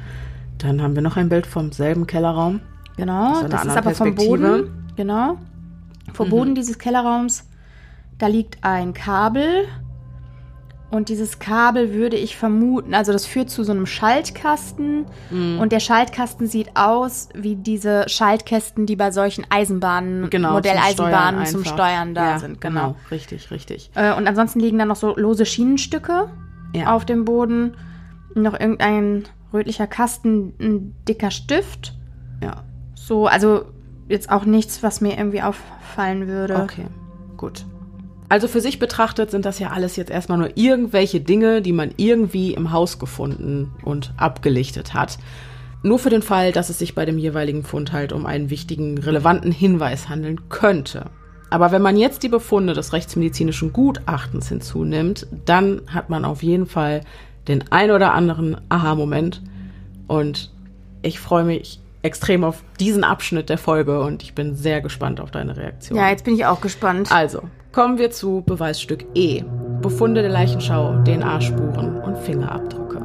Dann 0.58 0.82
haben 0.82 0.94
wir 0.94 1.02
noch 1.02 1.16
ein 1.16 1.28
Bild 1.28 1.46
vom 1.46 1.72
selben 1.72 2.06
Kellerraum. 2.06 2.60
Genau, 2.96 3.42
das 3.48 3.64
ist 3.64 3.76
aber 3.76 3.92
vom. 3.92 4.10
Mhm. 4.10 4.14
Boden. 4.14 4.88
Genau. 4.96 5.38
Vom 6.12 6.28
Boden 6.28 6.54
dieses 6.54 6.78
Kellerraums, 6.78 7.48
da 8.18 8.26
liegt 8.26 8.58
ein 8.62 8.92
Kabel. 8.92 9.64
Und 10.92 11.08
dieses 11.08 11.38
Kabel 11.38 11.94
würde 11.94 12.16
ich 12.16 12.36
vermuten, 12.36 12.92
also 12.92 13.12
das 13.12 13.24
führt 13.24 13.48
zu 13.48 13.64
so 13.64 13.72
einem 13.72 13.86
Schaltkasten. 13.86 15.06
Mhm. 15.30 15.58
Und 15.58 15.72
der 15.72 15.80
Schaltkasten 15.80 16.46
sieht 16.46 16.76
aus 16.76 17.30
wie 17.34 17.56
diese 17.56 18.06
Schaltkästen, 18.10 18.84
die 18.84 18.94
bei 18.94 19.10
solchen 19.10 19.46
Eisenbahnen, 19.48 20.28
Genau, 20.28 20.52
Modelleisenbahnen 20.52 21.46
zum 21.46 21.60
einfach. 21.60 21.72
Steuern 21.72 22.14
da 22.14 22.32
ja, 22.32 22.38
sind. 22.38 22.60
Genau, 22.60 22.94
richtig, 23.10 23.50
richtig. 23.50 23.90
Äh, 23.94 24.12
und 24.14 24.28
ansonsten 24.28 24.60
liegen 24.60 24.78
da 24.78 24.84
noch 24.84 24.96
so 24.96 25.16
lose 25.16 25.46
Schienenstücke 25.46 26.28
Ja. 26.74 26.94
auf 26.94 27.06
dem 27.06 27.24
Boden. 27.24 27.74
Noch 28.34 28.52
irgendein 28.52 29.24
rötlicher 29.50 29.86
Kasten, 29.86 30.52
ein 30.60 30.94
dicker 31.08 31.30
Stift. 31.30 31.94
Ja, 32.42 32.64
So, 32.94 33.26
also 33.26 33.64
jetzt 34.08 34.30
auch 34.30 34.44
nichts, 34.44 34.82
was 34.82 35.00
mir 35.00 35.16
irgendwie 35.16 35.40
auffallen 35.40 36.28
würde. 36.28 36.56
Okay, 36.56 36.84
gut. 37.38 37.64
Also 38.32 38.48
für 38.48 38.62
sich 38.62 38.78
betrachtet 38.78 39.30
sind 39.30 39.44
das 39.44 39.58
ja 39.58 39.72
alles 39.72 39.96
jetzt 39.96 40.10
erstmal 40.10 40.38
nur 40.38 40.56
irgendwelche 40.56 41.20
Dinge, 41.20 41.60
die 41.60 41.74
man 41.74 41.90
irgendwie 41.98 42.54
im 42.54 42.72
Haus 42.72 42.98
gefunden 42.98 43.74
und 43.84 44.14
abgelichtet 44.16 44.94
hat. 44.94 45.18
Nur 45.82 45.98
für 45.98 46.08
den 46.08 46.22
Fall, 46.22 46.50
dass 46.50 46.70
es 46.70 46.78
sich 46.78 46.94
bei 46.94 47.04
dem 47.04 47.18
jeweiligen 47.18 47.62
Fund 47.62 47.92
halt 47.92 48.10
um 48.10 48.24
einen 48.24 48.48
wichtigen, 48.48 48.96
relevanten 48.96 49.52
Hinweis 49.52 50.08
handeln 50.08 50.48
könnte. 50.48 51.10
Aber 51.50 51.72
wenn 51.72 51.82
man 51.82 51.98
jetzt 51.98 52.22
die 52.22 52.30
Befunde 52.30 52.72
des 52.72 52.94
rechtsmedizinischen 52.94 53.74
Gutachtens 53.74 54.48
hinzunimmt, 54.48 55.26
dann 55.44 55.82
hat 55.88 56.08
man 56.08 56.24
auf 56.24 56.42
jeden 56.42 56.64
Fall 56.64 57.02
den 57.48 57.64
ein 57.70 57.90
oder 57.90 58.14
anderen 58.14 58.56
Aha-Moment. 58.70 59.42
Und 60.08 60.50
ich 61.02 61.20
freue 61.20 61.44
mich 61.44 61.80
extrem 62.00 62.44
auf 62.44 62.64
diesen 62.80 63.04
Abschnitt 63.04 63.50
der 63.50 63.58
Folge 63.58 64.00
und 64.00 64.22
ich 64.22 64.34
bin 64.34 64.56
sehr 64.56 64.80
gespannt 64.80 65.20
auf 65.20 65.30
deine 65.30 65.54
Reaktion. 65.54 65.98
Ja, 65.98 66.08
jetzt 66.08 66.24
bin 66.24 66.34
ich 66.34 66.46
auch 66.46 66.62
gespannt. 66.62 67.12
Also, 67.12 67.42
kommen 67.72 67.96
wir 67.96 68.10
zu 68.10 68.42
Beweisstück 68.44 69.06
E. 69.14 69.42
Befunde 69.80 70.20
der 70.20 70.30
Leichenschau, 70.30 71.02
DNA-Spuren 71.04 71.96
und 72.02 72.18
Fingerabdrücke. 72.18 73.00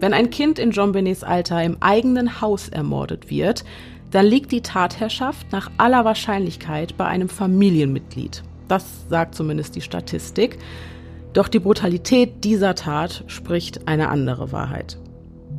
Wenn 0.00 0.14
ein 0.14 0.30
Kind 0.30 0.58
in 0.58 0.70
John 0.70 0.92
Benets 0.92 1.22
Alter 1.22 1.62
im 1.62 1.76
eigenen 1.80 2.40
Haus 2.40 2.70
ermordet 2.70 3.30
wird, 3.30 3.64
dann 4.10 4.26
liegt 4.26 4.52
die 4.52 4.62
Tatherrschaft 4.62 5.52
nach 5.52 5.70
aller 5.76 6.04
Wahrscheinlichkeit 6.04 6.96
bei 6.96 7.04
einem 7.04 7.28
Familienmitglied. 7.28 8.42
Das 8.68 8.86
sagt 9.10 9.34
zumindest 9.34 9.76
die 9.76 9.82
Statistik. 9.82 10.58
Doch 11.34 11.48
die 11.48 11.58
Brutalität 11.58 12.42
dieser 12.42 12.74
Tat 12.74 13.24
spricht 13.26 13.86
eine 13.86 14.08
andere 14.08 14.50
Wahrheit. 14.50 14.96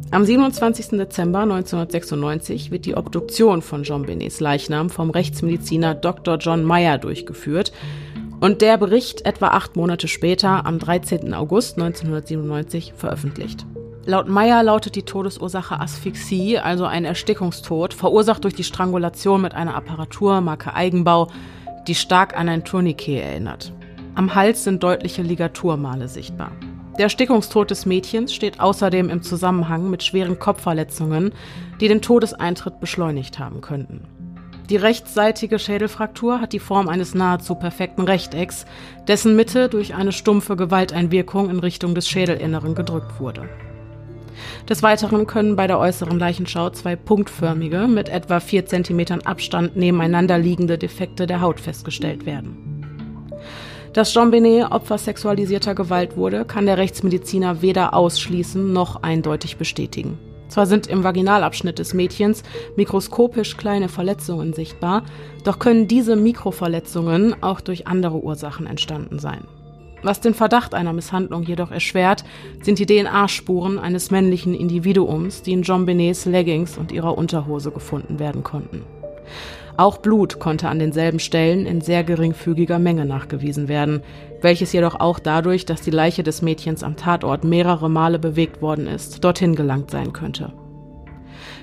Am 0.09 0.25
27. 0.25 0.97
Dezember 0.97 1.39
1996 1.39 2.71
wird 2.71 2.85
die 2.85 2.95
Obduktion 2.95 3.61
von 3.61 3.83
John 3.83 4.03
Benets 4.03 4.39
Leichnam 4.39 4.89
vom 4.89 5.11
Rechtsmediziner 5.11 5.93
Dr. 5.93 6.38
John 6.38 6.63
Meyer 6.63 6.97
durchgeführt 6.97 7.71
und 8.45 8.62
der 8.62 8.77
Bericht 8.77 9.25
etwa 9.25 9.47
acht 9.47 9.75
Monate 9.75 10.08
später, 10.08 10.67
am 10.67 10.77
13. 10.77 11.34
August 11.34 11.79
1997, 11.79 12.93
veröffentlicht. 12.95 13.65
Laut 14.05 14.27
Meyer 14.27 14.62
lautet 14.62 14.95
die 14.95 15.01
Todesursache 15.01 15.79
Asphyxie, 15.79 16.60
also 16.60 16.86
ein 16.86 17.05
Erstickungstod, 17.05 17.95
verursacht 17.95 18.43
durch 18.43 18.53
die 18.53 18.63
Strangulation 18.63 19.41
mit 19.41 19.55
einer 19.55 19.73
Apparatur 19.73 20.41
Marke 20.41 20.75
Eigenbau, 20.75 21.29
die 21.88 21.95
stark 21.95 22.38
an 22.38 22.47
ein 22.47 22.63
Tourniquet 22.63 23.19
erinnert. 23.19 23.73
Am 24.13 24.36
Hals 24.36 24.63
sind 24.63 24.84
deutliche 24.84 25.23
Ligaturmale 25.23 26.08
sichtbar. 26.08 26.51
Der 26.99 27.05
Erstickungstod 27.05 27.71
des 27.71 27.88
Mädchens 27.88 28.31
steht 28.31 28.60
außerdem 28.60 29.10
im 29.10 29.23
Zusammenhang 29.23 29.89
mit 29.89 30.03
schweren 30.03 30.38
Kopfverletzungen, 30.38 31.34
die 31.81 31.88
den 31.88 32.03
Todeseintritt 32.03 32.79
beschleunigt 32.79 33.39
haben 33.39 33.62
könnten. 33.62 34.01
Die 34.69 34.78
rechtsseitige 34.78 35.60
Schädelfraktur 35.60 36.41
hat 36.41 36.51
die 36.51 36.60
Form 36.60 36.88
eines 36.88 37.13
nahezu 37.13 37.54
perfekten 37.54 38.01
Rechtecks, 38.01 38.65
dessen 39.08 39.36
Mitte 39.36 39.69
durch 39.69 39.93
eine 39.93 40.12
stumpfe 40.12 40.56
Gewalteinwirkung 40.56 41.49
in 41.51 41.60
Richtung 41.60 41.93
des 41.93 42.10
Schädelinneren 42.10 42.73
gedrückt 42.73 43.19
wurde. 43.19 43.47
Des 44.67 44.82
Weiteren 44.82 45.28
können 45.28 45.56
bei 45.56 45.67
der 45.67 45.80
äußeren 45.80 46.17
Leichenschau 46.17 46.71
zwei 46.71 46.95
punktförmige, 46.95 47.88
mit 47.88 48.10
etwa 48.10 48.39
vier 48.39 48.65
Zentimetern 48.65 49.21
Abstand 49.21 49.75
nebeneinander 49.75 50.39
liegende 50.39 50.78
Defekte 50.78 51.28
der 51.28 51.41
Haut 51.41 51.60
festgestellt 51.60 52.25
werden. 52.25 52.75
Dass 53.93 54.12
Jean 54.12 54.32
Benet 54.32 54.71
Opfer 54.71 54.97
sexualisierter 54.97 55.75
Gewalt 55.75 56.17
wurde, 56.17 56.43
kann 56.43 56.65
der 56.65 56.78
Rechtsmediziner 56.78 57.62
weder 57.62 57.93
ausschließen 57.93 58.73
noch 58.73 59.04
eindeutig 59.04 59.58
bestätigen. 59.58 60.17
Zwar 60.55 60.67
sind 60.67 60.87
im 60.87 61.03
Vaginalabschnitt 61.03 61.79
des 61.79 61.93
Mädchens 61.93 62.41
mikroskopisch 62.77 63.57
kleine 63.57 63.89
Verletzungen 63.89 64.53
sichtbar, 64.53 65.03
doch 65.43 65.59
können 65.59 65.89
diese 65.89 66.15
Mikroverletzungen 66.15 67.35
auch 67.43 67.59
durch 67.59 67.87
andere 67.87 68.23
Ursachen 68.23 68.65
entstanden 68.65 69.19
sein. 69.19 69.41
Was 70.01 70.21
den 70.21 70.33
Verdacht 70.33 70.73
einer 70.73 70.93
Misshandlung 70.93 71.43
jedoch 71.43 71.71
erschwert, 71.71 72.23
sind 72.61 72.79
die 72.79 72.85
DNA-Spuren 72.85 73.77
eines 73.77 74.11
männlichen 74.11 74.53
Individuums, 74.53 75.41
die 75.41 75.51
in 75.51 75.63
John 75.63 75.85
Benets 75.85 76.23
Leggings 76.23 76.77
und 76.77 76.93
ihrer 76.93 77.17
Unterhose 77.17 77.71
gefunden 77.71 78.17
werden 78.17 78.41
konnten. 78.41 78.83
Auch 79.77 79.97
Blut 79.97 80.39
konnte 80.39 80.69
an 80.69 80.79
denselben 80.79 81.19
Stellen 81.19 81.65
in 81.65 81.81
sehr 81.81 82.05
geringfügiger 82.05 82.79
Menge 82.79 83.05
nachgewiesen 83.05 83.67
werden, 83.67 84.03
welches 84.45 84.71
jedoch 84.71 84.99
auch 84.99 85.19
dadurch, 85.19 85.65
dass 85.65 85.81
die 85.81 85.91
Leiche 85.91 86.23
des 86.23 86.41
Mädchens 86.41 86.84
am 86.84 86.95
Tatort 86.95 87.43
mehrere 87.43 87.89
Male 87.89 88.19
bewegt 88.19 88.62
worden 88.62 88.88
ist, 88.88 89.23
dorthin 89.23 89.55
gelangt 89.55 89.91
sein 89.91 90.13
könnte. 90.13 90.53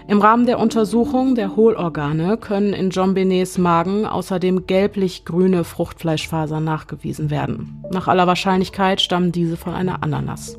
Im 0.09 0.21
Rahmen 0.21 0.47
der 0.47 0.59
Untersuchung 0.59 1.37
der 1.37 1.55
Hohlorgane 1.55 2.37
können 2.37 2.73
in 2.73 2.91
John 2.91 3.15
Benets 3.15 3.57
Magen 3.57 4.05
außerdem 4.05 4.67
gelblich-grüne 4.67 5.63
Fruchtfleischfasern 5.63 6.65
nachgewiesen 6.65 7.31
werden. 7.31 7.85
Nach 7.93 8.09
aller 8.09 8.27
Wahrscheinlichkeit 8.27 9.01
stammen 9.01 9.31
diese 9.31 9.57
von 9.57 9.75
einer 9.75 10.03
Ananas. 10.03 10.59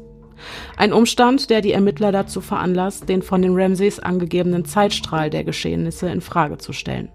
Ein 0.78 0.94
Umstand, 0.94 1.50
der 1.50 1.60
die 1.60 1.74
Ermittler 1.74 2.14
dazu 2.14 2.40
veranlasst, 2.40 3.10
den 3.10 3.22
von 3.22 3.42
den 3.42 3.54
Ramsays 3.54 4.00
angegebenen 4.00 4.64
Zeitstrahl 4.64 5.30
der 5.30 5.44
Geschehnisse 5.44 6.10
in 6.10 6.22
Frage 6.22 6.58
zu 6.58 6.72
stellen. 6.72 7.10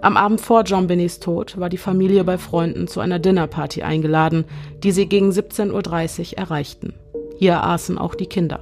Am 0.00 0.16
Abend 0.16 0.40
vor 0.40 0.62
John 0.62 0.86
Binnys 0.86 1.20
Tod 1.20 1.58
war 1.58 1.68
die 1.68 1.78
Familie 1.78 2.24
bei 2.24 2.38
Freunden 2.38 2.88
zu 2.88 3.00
einer 3.00 3.18
Dinnerparty 3.18 3.82
eingeladen, 3.82 4.44
die 4.82 4.92
sie 4.92 5.06
gegen 5.06 5.30
17.30 5.30 6.32
Uhr 6.32 6.38
erreichten. 6.38 6.94
Hier 7.38 7.62
aßen 7.62 7.98
auch 7.98 8.14
die 8.14 8.26
Kinder. 8.26 8.60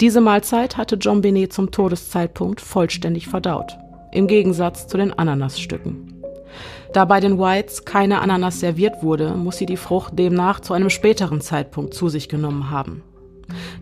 Diese 0.00 0.20
Mahlzeit 0.20 0.76
hatte 0.76 0.96
John 0.96 1.20
Binet 1.20 1.52
zum 1.52 1.70
Todeszeitpunkt 1.70 2.60
vollständig 2.60 3.28
verdaut, 3.28 3.76
im 4.12 4.26
Gegensatz 4.26 4.86
zu 4.86 4.96
den 4.96 5.12
Ananasstücken. 5.12 6.14
Da 6.92 7.04
bei 7.04 7.18
den 7.18 7.38
Whites 7.38 7.84
keine 7.84 8.20
Ananas 8.20 8.60
serviert 8.60 9.02
wurde, 9.02 9.34
muss 9.34 9.56
sie 9.56 9.66
die 9.66 9.76
Frucht 9.76 10.18
demnach 10.18 10.60
zu 10.60 10.74
einem 10.74 10.90
späteren 10.90 11.40
Zeitpunkt 11.40 11.94
zu 11.94 12.08
sich 12.08 12.28
genommen 12.28 12.70
haben. 12.70 13.02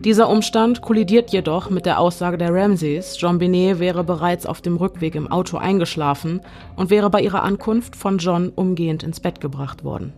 Dieser 0.03 0.29
Umstand 0.29 0.81
kollidiert 0.81 1.31
jedoch 1.31 1.69
mit 1.69 1.85
der 1.85 1.99
Aussage 1.99 2.37
der 2.37 2.53
Ramsays, 2.53 3.17
John 3.19 3.37
Binet 3.37 3.79
wäre 3.79 4.03
bereits 4.03 4.45
auf 4.45 4.61
dem 4.61 4.77
Rückweg 4.77 5.15
im 5.15 5.31
Auto 5.31 5.57
eingeschlafen 5.57 6.41
und 6.75 6.89
wäre 6.89 7.09
bei 7.09 7.21
ihrer 7.21 7.43
Ankunft 7.43 7.95
von 7.95 8.17
John 8.17 8.49
umgehend 8.49 9.03
ins 9.03 9.19
Bett 9.19 9.39
gebracht 9.41 9.83
worden. 9.83 10.13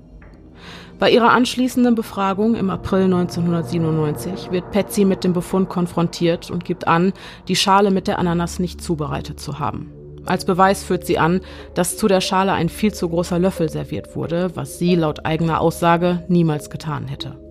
Bei 0.98 1.12
ihrer 1.12 1.32
anschließenden 1.32 1.94
Befragung 1.94 2.56
im 2.56 2.70
April 2.70 3.04
1997 3.06 4.52
wird 4.52 4.72
Patsy 4.72 5.04
mit 5.04 5.24
dem 5.24 5.34
Befund 5.34 5.68
konfrontiert 5.68 6.50
und 6.50 6.64
gibt 6.64 6.88
an, 6.88 7.12
die 7.50 7.58
Schale 7.58 7.92
mit 7.92 8.08
der 8.08 8.18
Ananas 8.18 8.60
nicht 8.60 8.82
zubereitet 8.82 9.40
zu 9.40 9.60
haben. 9.60 9.92
Als 10.26 10.46
Beweis 10.46 10.84
führt 10.84 11.06
sie 11.06 11.20
an, 11.20 11.42
dass 11.76 11.98
zu 11.98 12.08
der 12.08 12.22
Schale 12.22 12.54
ein 12.54 12.70
viel 12.70 12.94
zu 12.94 13.10
großer 13.10 13.38
Löffel 13.38 13.70
serviert 13.70 14.16
wurde, 14.16 14.52
was 14.56 14.80
sie 14.80 14.96
laut 14.96 15.26
eigener 15.26 15.62
Aussage 15.62 16.24
niemals 16.30 16.70
getan 16.70 17.08
hätte. 17.08 17.45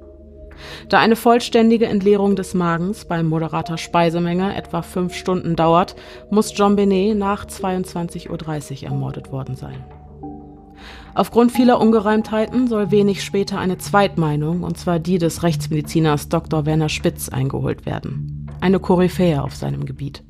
Da 0.89 0.99
eine 0.99 1.17
vollständige 1.17 1.87
Entleerung 1.87 2.37
des 2.37 2.55
Magens 2.55 3.05
bei 3.05 3.23
moderater 3.23 3.79
Speisemenge 3.79 4.57
etwa 4.57 4.83
fünf 4.83 5.15
Stunden 5.15 5.57
dauert, 5.57 5.97
muss 6.31 6.57
John 6.57 6.77
Benet 6.77 7.17
nach 7.17 7.47
22.30 7.47 8.83
Uhr 8.83 8.89
ermordet 8.91 9.33
worden 9.33 9.57
sein. 9.57 9.85
Aufgrund 11.15 11.53
vieler 11.53 11.81
Ungereimtheiten 11.81 12.67
soll 12.67 12.91
wenig 12.91 13.23
später 13.23 13.59
eine 13.59 13.79
Zweitmeinung, 13.79 14.65
und 14.65 14.77
zwar 14.77 14.99
die 14.99 15.19
des 15.19 15.45
Rechtsmediziners 15.45 16.29
Dr. 16.29 16.67
Werner 16.67 16.89
Spitz, 16.89 17.29
eingeholt 17.29 17.87
werden. 17.87 18.49
Eine 18.61 18.81
Koryphäe 18.81 19.43
auf 19.43 19.55
seinem 19.55 19.85
Gebiet. 19.87 20.25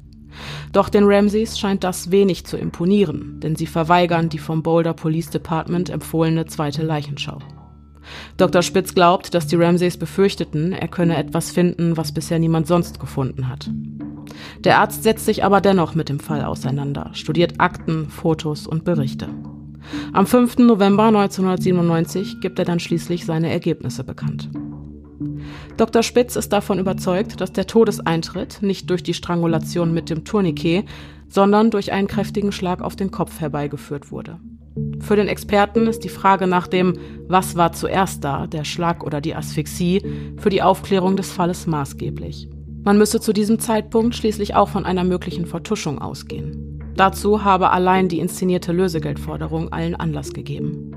Doch 0.73 0.89
den 0.89 1.05
Ramsays 1.05 1.59
scheint 1.59 1.85
das 1.85 2.11
wenig 2.11 2.45
zu 2.45 2.57
imponieren, 2.57 3.41
denn 3.41 3.57
sie 3.57 3.67
verweigern 3.67 4.29
die 4.29 4.39
vom 4.39 4.63
Boulder 4.63 4.93
Police 4.93 5.31
Department 5.31 5.89
empfohlene 5.89 6.47
zweite 6.47 6.83
Leichenschau. 6.83 7.39
Dr. 8.37 8.63
Spitz 8.63 8.95
glaubt, 8.95 9.35
dass 9.35 9.47
die 9.47 9.57
Ramsays 9.57 9.97
befürchteten, 9.97 10.73
er 10.73 10.89
könne 10.89 11.17
etwas 11.17 11.51
finden, 11.51 11.97
was 11.97 12.13
bisher 12.13 12.39
niemand 12.39 12.67
sonst 12.67 13.01
gefunden 13.01 13.49
hat. 13.49 13.71
Der 14.61 14.79
Arzt 14.79 15.03
setzt 15.03 15.27
sich 15.27 15.45
aber 15.45 15.61
dennoch 15.61 15.95
mit 15.95 16.09
dem 16.09 16.21
Fall 16.21 16.45
auseinander, 16.45 17.11
studiert 17.13 17.55
Akten, 17.59 18.09
Fotos 18.09 18.67
und 18.67 18.85
Berichte. 18.85 19.29
Am 20.13 20.27
5. 20.27 20.59
November 20.59 21.05
1997 21.05 22.41
gibt 22.41 22.59
er 22.59 22.65
dann 22.65 22.81
schließlich 22.81 23.27
seine 23.27 23.51
Ergebnisse 23.51 24.05
bekannt. 24.05 24.49
Dr. 25.77 26.03
Spitz 26.03 26.37
ist 26.37 26.53
davon 26.53 26.79
überzeugt, 26.79 27.41
dass 27.41 27.53
der 27.53 27.67
Todeseintritt 27.67 28.63
nicht 28.63 28.91
durch 28.91 29.03
die 29.03 29.15
Strangulation 29.15 29.93
mit 29.93 30.11
dem 30.11 30.25
Tourniquet, 30.25 30.85
sondern 31.29 31.71
durch 31.71 31.93
einen 31.93 32.09
kräftigen 32.09 32.53
Schlag 32.53 32.81
auf 32.81 32.97
den 32.97 33.11
Kopf 33.11 33.41
herbeigeführt 33.41 34.11
wurde. 34.11 34.39
Für 35.01 35.17
den 35.17 35.29
Experten 35.29 35.87
ist 35.87 36.01
die 36.01 36.09
Frage 36.09 36.47
nach 36.47 36.67
dem 36.67 36.95
Was 37.29 37.57
war 37.57 37.73
zuerst 37.73 38.25
da, 38.25 38.47
der 38.47 38.65
Schlag 38.65 39.05
oder 39.05 39.21
die 39.21 39.35
Asphyxie, 39.35 40.03
für 40.37 40.51
die 40.51 40.63
Aufklärung 40.63 41.17
des 41.17 41.31
Falles 41.31 41.67
maßgeblich. 41.67 42.49
Man 42.83 42.99
müsse 42.99 43.21
zu 43.21 43.33
diesem 43.33 43.59
Zeitpunkt 43.59 44.15
schließlich 44.15 44.55
auch 44.55 44.69
von 44.69 44.85
einer 44.85 45.05
möglichen 45.05 45.47
Vertuschung 45.47 46.01
ausgehen. 46.01 46.83
Dazu 46.97 47.45
habe 47.45 47.71
allein 47.71 48.09
die 48.09 48.19
inszenierte 48.19 48.73
Lösegeldforderung 48.73 49.73
allen 49.73 49.95
Anlass 49.95 50.33
gegeben. 50.33 50.93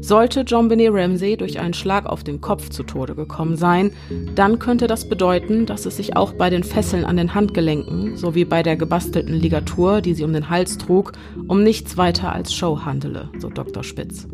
Sollte 0.00 0.42
John 0.42 0.68
Benet 0.68 0.92
Ramsey 0.92 1.36
durch 1.36 1.58
einen 1.58 1.74
Schlag 1.74 2.06
auf 2.06 2.24
den 2.24 2.40
Kopf 2.40 2.68
zu 2.70 2.82
Tode 2.82 3.14
gekommen 3.14 3.56
sein, 3.56 3.90
dann 4.34 4.58
könnte 4.58 4.86
das 4.86 5.08
bedeuten, 5.08 5.66
dass 5.66 5.86
es 5.86 5.96
sich 5.96 6.16
auch 6.16 6.32
bei 6.32 6.50
den 6.50 6.64
Fesseln 6.64 7.04
an 7.04 7.16
den 7.16 7.34
Handgelenken 7.34 8.16
sowie 8.16 8.44
bei 8.44 8.62
der 8.62 8.76
gebastelten 8.76 9.34
Ligatur, 9.34 10.00
die 10.00 10.14
sie 10.14 10.24
um 10.24 10.32
den 10.32 10.50
Hals 10.50 10.78
trug, 10.78 11.12
um 11.46 11.62
nichts 11.62 11.96
weiter 11.96 12.32
als 12.32 12.54
Show 12.54 12.80
handele, 12.84 13.28
so 13.38 13.48
Dr. 13.48 13.82
Spitz. 13.82 14.26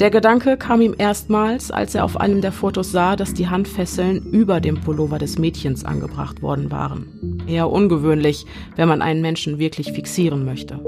Der 0.00 0.10
Gedanke 0.10 0.56
kam 0.56 0.80
ihm 0.80 0.94
erstmals, 0.98 1.70
als 1.70 1.94
er 1.94 2.04
auf 2.04 2.20
einem 2.20 2.40
der 2.40 2.50
Fotos 2.52 2.90
sah, 2.90 3.14
dass 3.14 3.32
die 3.32 3.48
Handfesseln 3.48 4.18
über 4.32 4.60
dem 4.60 4.80
Pullover 4.80 5.18
des 5.18 5.38
Mädchens 5.38 5.84
angebracht 5.84 6.42
worden 6.42 6.72
waren. 6.72 7.42
Eher 7.46 7.70
ungewöhnlich, 7.70 8.44
wenn 8.76 8.88
man 8.88 9.02
einen 9.02 9.20
Menschen 9.20 9.58
wirklich 9.58 9.92
fixieren 9.92 10.44
möchte. 10.44 10.80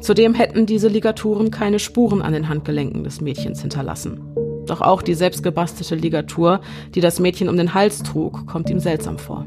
Zudem 0.00 0.34
hätten 0.34 0.66
diese 0.66 0.88
Ligaturen 0.88 1.50
keine 1.50 1.78
Spuren 1.78 2.22
an 2.22 2.32
den 2.32 2.48
Handgelenken 2.48 3.04
des 3.04 3.20
Mädchens 3.20 3.60
hinterlassen. 3.60 4.20
Doch 4.66 4.80
auch 4.80 5.02
die 5.02 5.14
selbstgebastelte 5.14 5.94
Ligatur, 5.94 6.60
die 6.94 7.00
das 7.00 7.20
Mädchen 7.20 7.48
um 7.48 7.56
den 7.56 7.74
Hals 7.74 8.02
trug, 8.02 8.46
kommt 8.46 8.68
ihm 8.70 8.80
seltsam 8.80 9.18
vor. 9.18 9.46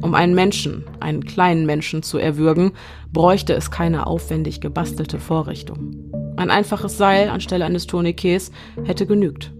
Um 0.00 0.14
einen 0.14 0.34
Menschen, 0.34 0.84
einen 1.00 1.24
kleinen 1.24 1.66
Menschen 1.66 2.02
zu 2.02 2.18
erwürgen, 2.18 2.72
bräuchte 3.12 3.54
es 3.54 3.70
keine 3.70 4.06
aufwendig 4.06 4.60
gebastelte 4.60 5.18
Vorrichtung. 5.18 6.12
Ein 6.36 6.50
einfaches 6.50 6.96
Seil 6.96 7.30
anstelle 7.30 7.64
eines 7.64 7.86
Tourniquets 7.86 8.52
hätte 8.84 9.06
genügt. 9.06 9.52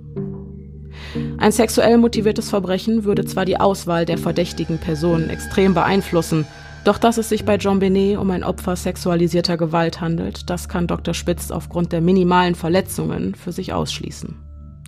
Ein 1.38 1.52
sexuell 1.52 1.98
motiviertes 1.98 2.50
Verbrechen 2.50 3.04
würde 3.04 3.24
zwar 3.24 3.44
die 3.44 3.58
Auswahl 3.58 4.04
der 4.04 4.18
verdächtigen 4.18 4.78
Personen 4.78 5.30
extrem 5.30 5.74
beeinflussen, 5.74 6.46
doch 6.84 6.98
dass 6.98 7.18
es 7.18 7.28
sich 7.28 7.44
bei 7.44 7.56
John 7.56 7.78
Benet 7.80 8.18
um 8.18 8.30
ein 8.30 8.44
Opfer 8.44 8.76
sexualisierter 8.76 9.56
Gewalt 9.56 10.00
handelt, 10.00 10.48
das 10.48 10.68
kann 10.68 10.86
Dr. 10.86 11.14
Spitz 11.14 11.50
aufgrund 11.50 11.92
der 11.92 12.00
minimalen 12.00 12.54
Verletzungen 12.54 13.34
für 13.34 13.52
sich 13.52 13.72
ausschließen. 13.72 14.36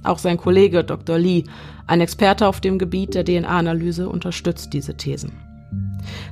Auch 0.02 0.18
sein 0.18 0.38
Kollege 0.38 0.82
Dr. 0.82 1.18
Lee, 1.18 1.44
ein 1.86 2.00
Experte 2.00 2.46
auf 2.46 2.60
dem 2.60 2.78
Gebiet 2.78 3.14
der 3.14 3.24
DNA-Analyse, 3.24 4.08
unterstützt 4.08 4.72
diese 4.72 4.96
Thesen. 4.96 5.32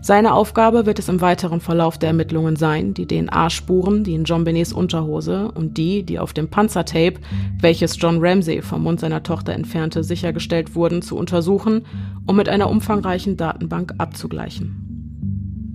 Seine 0.00 0.32
Aufgabe 0.32 0.86
wird 0.86 0.98
es 0.98 1.08
im 1.08 1.20
weiteren 1.20 1.60
Verlauf 1.60 1.98
der 1.98 2.08
Ermittlungen 2.08 2.56
sein, 2.56 2.94
die 2.94 3.06
DNA-Spuren, 3.06 4.04
die 4.04 4.14
in 4.14 4.24
John 4.24 4.44
Benets 4.44 4.72
Unterhose 4.72 5.50
und 5.52 5.76
die, 5.76 6.02
die 6.02 6.18
auf 6.18 6.32
dem 6.32 6.48
Panzertape, 6.48 7.20
welches 7.60 8.00
John 8.00 8.18
Ramsey 8.20 8.62
vom 8.62 8.82
Mund 8.82 9.00
seiner 9.00 9.22
Tochter 9.22 9.52
entfernte, 9.52 10.02
sichergestellt 10.02 10.74
wurden, 10.74 11.02
zu 11.02 11.16
untersuchen, 11.16 11.84
um 12.26 12.36
mit 12.36 12.48
einer 12.48 12.70
umfangreichen 12.70 13.36
Datenbank 13.36 13.94
abzugleichen. 13.98 14.87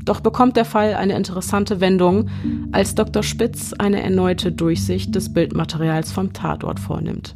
Doch 0.05 0.19
bekommt 0.19 0.57
der 0.57 0.65
Fall 0.65 0.95
eine 0.95 1.15
interessante 1.15 1.79
Wendung, 1.79 2.29
als 2.71 2.95
Dr. 2.95 3.23
Spitz 3.23 3.73
eine 3.73 4.01
erneute 4.03 4.51
Durchsicht 4.51 5.15
des 5.15 5.31
Bildmaterials 5.31 6.11
vom 6.11 6.33
Tatort 6.33 6.79
vornimmt. 6.79 7.35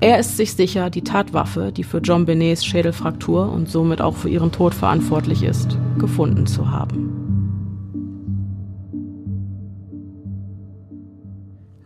Er 0.00 0.18
ist 0.18 0.36
sich 0.36 0.52
sicher, 0.52 0.90
die 0.90 1.02
Tatwaffe, 1.02 1.72
die 1.72 1.82
für 1.82 1.98
John 1.98 2.26
Benets 2.26 2.64
Schädelfraktur 2.64 3.50
und 3.50 3.68
somit 3.68 4.00
auch 4.00 4.14
für 4.14 4.28
ihren 4.28 4.52
Tod 4.52 4.74
verantwortlich 4.74 5.42
ist, 5.42 5.78
gefunden 5.98 6.46
zu 6.46 6.70
haben. 6.70 7.10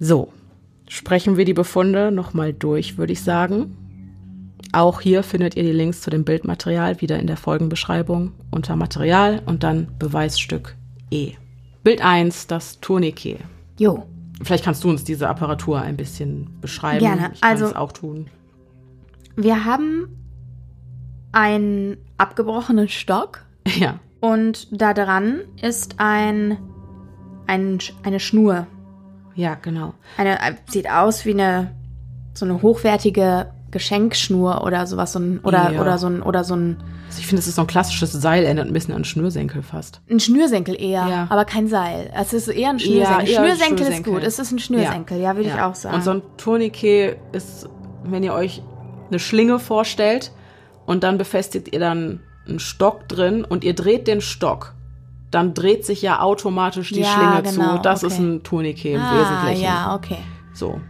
So, 0.01 0.29
sprechen 0.89 1.37
wir 1.37 1.45
die 1.45 1.55
Befunde 1.55 2.11
nochmal 2.11 2.53
durch, 2.53 2.99
würde 2.99 3.13
ich 3.13 3.23
sagen. 3.23 3.78
Auch 4.73 5.01
hier 5.01 5.23
findet 5.23 5.57
ihr 5.57 5.63
die 5.63 5.73
Links 5.73 6.03
zu 6.03 6.11
dem 6.11 6.25
Bildmaterial 6.25 7.01
wieder 7.01 7.19
in 7.19 7.27
der 7.27 7.37
Folgenbeschreibung 7.39 8.33
unter 8.51 8.77
Material 8.77 9.41
und 9.47 9.63
dann 9.63 9.89
Beweisstück 9.99 10.77
E. 11.11 11.33
Bild 11.85 12.03
1, 12.05 12.49
das 12.49 12.81
Tourniquet. 12.81 13.39
Jo. 13.79 14.05
Vielleicht 14.43 14.65
kannst 14.65 14.85
du 14.85 14.91
uns 14.91 15.05
diese 15.05 15.29
Apparatur 15.29 15.81
ein 15.81 15.97
bisschen 15.97 16.51
beschreiben. 16.61 17.01
Gerne. 17.01 17.31
Ich 17.35 17.41
kann 17.41 17.51
Also- 17.51 17.67
es 17.67 17.75
auch 17.77 17.93
tun. 17.93 18.27
Wir 19.37 19.65
haben 19.65 20.09
einen 21.33 21.97
abgebrochenen 22.17 22.89
Stock 22.89 23.45
Ja, 23.79 23.99
und 24.21 24.69
da 24.73 24.95
dran 24.95 25.41
ist 25.63 25.97
ein, 25.99 26.59
ein 27.47 27.79
eine 28.03 28.21
Schnur. 28.21 28.67
ja, 29.35 29.55
genau. 29.55 29.95
Eine 30.17 30.39
äh, 30.41 30.55
sieht 30.69 30.91
aus 30.91 31.25
wie 31.25 31.33
eine 31.33 31.75
so 32.35 32.45
eine 32.45 32.63
hochwertige 32.63 33.51
Geschenkschnur 33.71 34.63
oder 34.65 34.87
sowas 34.87 35.13
so 35.13 35.19
ein 35.19 35.41
oder 35.41 35.73
Ja. 35.73 35.81
oder 35.81 35.99
so 35.99 36.07
ein 36.07 36.23
oder 36.23 36.45
so 36.45 36.55
ein 36.55 36.77
Also 37.09 37.21
ich 37.21 37.27
finde, 37.27 37.41
es 37.41 37.47
ist 37.49 37.57
so 37.57 37.63
ein 37.63 37.67
klassisches 37.67 38.13
Seil, 38.13 38.45
erinnert 38.45 38.67
ein 38.67 38.73
bisschen 38.73 38.95
an 38.95 39.05
Schnürsenkel 39.05 39.63
fast. 39.63 40.01
ein 40.11 40.21
Schnürsenkel 40.21 40.75
eher, 40.81 41.07
Ja. 41.07 41.27
aber 41.31 41.45
kein 41.45 41.69
Seil. 41.69 42.11
Es 42.15 42.33
ist 42.33 42.49
eher 42.49 42.71
ein 42.71 42.79
Ja, 42.79 42.85
Schnürsenkel. 42.85 43.09
eher 43.09 43.19
ein 43.19 43.27
Schnürsenkel, 43.27 43.47
ist 43.59 43.77
Schnürsenkel. 43.87 44.13
gut. 44.15 44.23
Es 44.23 44.39
ist 44.39 44.53
ein 44.53 44.59
Schnürsenkel, 44.59 45.21
ja, 45.21 45.37
würde 45.37 45.49
ich 45.51 45.61
auch 45.61 45.75
sagen. 45.75 45.95
Und 45.97 46.05
so 46.05 46.11
ein 46.13 46.23
Tourniquet 46.37 47.17
ist, 47.33 47.69
wenn 48.05 48.23
ihr 48.23 48.33
euch 48.33 48.63
eine 49.11 49.19
Schlinge 49.19 49.59
vorstellt 49.59 50.33
und 50.87 51.03
dann 51.05 51.19
befestigt 51.19 51.73
ihr 51.73 51.81
dann 51.81 52.21
einen 52.47 52.59
Stock 52.61 53.09
drin 53.09 53.45
und 53.45 53.65
ihr 53.65 53.75
dreht 53.75 54.07
den 54.07 54.21
Stock, 54.23 54.75
dann 55.31 55.53
dreht 55.53 55.85
sich 55.85 56.01
ja 56.01 56.21
automatisch 56.21 56.91
die 56.91 57.01
Ja, 57.01 57.07
Schlinge 57.09 57.43
genau, 57.43 57.77
zu. 57.77 57.83
Das 57.83 58.03
okay. 58.05 58.13
ist 58.15 58.19
ein 58.19 58.43
Tourniquet 58.43 58.95
im 58.95 59.01
ah, 59.03 59.13
Wesentlichen. 59.21 59.63
ja, 59.65 59.95
okay. 59.95 60.17
So, 60.55 60.81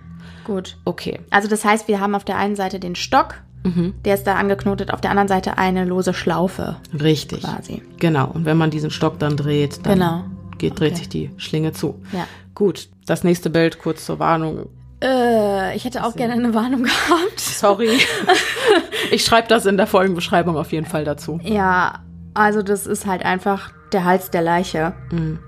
Gut. 0.48 0.76
okay. 0.84 1.20
Also 1.30 1.46
das 1.48 1.64
heißt, 1.64 1.87
wir 1.87 2.00
haben 2.00 2.16
auf 2.16 2.24
der 2.24 2.37
einen 2.38 2.56
Seite 2.56 2.80
den 2.80 2.96
Stock, 2.96 3.37
Mhm. 3.64 3.94
der 4.04 4.14
ist 4.14 4.24
da 4.26 4.34
angeknotet, 4.34 4.92
auf 4.92 5.00
der 5.00 5.11
anderen 5.11 5.28
Seite 5.28 5.58
eine 5.58 5.84
lose 5.84 6.14
Schlaufe 6.14 6.76
Richtig. 6.98 7.42
quasi. 7.42 7.82
Genau. 7.98 8.28
Und 8.32 8.44
wenn 8.44 8.56
man 8.56 8.70
diesen 8.70 8.90
Stock 8.90 9.18
dann 9.20 9.37
dreht, 9.37 9.84
dann 9.87 9.94
Genau. 9.98 10.24
geht, 10.58 10.78
dreht 10.80 10.92
Okay. 10.92 10.98
sich 10.98 11.08
die 11.08 11.30
Schlinge 11.37 11.72
zu. 11.72 12.00
Ja. 12.12 12.26
Gut. 12.54 12.88
Das 13.06 13.22
nächste 13.24 13.50
Bild 13.50 13.78
kurz 13.78 14.04
zur 14.06 14.18
Warnung. 14.18 14.66
Äh, 15.02 15.76
ich 15.76 15.84
hätte 15.84 16.04
auch 16.04 16.16
gerne 16.16 16.32
eine 16.34 16.54
Warnung 16.54 16.82
gehabt. 16.84 17.38
Sorry. 17.38 17.90
ich 19.11 19.24
schreibe 19.24 19.48
das 19.48 19.66
in 19.66 19.76
der 19.76 19.87
Folgenbeschreibung 19.87 20.56
auf 20.56 20.72
jeden 20.72 20.87
Fall 20.87 21.04
dazu. 21.04 21.38
Ja, 21.42 22.00
also 22.34 22.62
das 22.62 22.87
ist 22.87 23.06
halt 23.06 23.24
einfach 23.24 23.70
der 23.92 24.04
Hals 24.04 24.30
der 24.30 24.42
Leiche, 24.42 24.92
Mhm. 25.11 25.38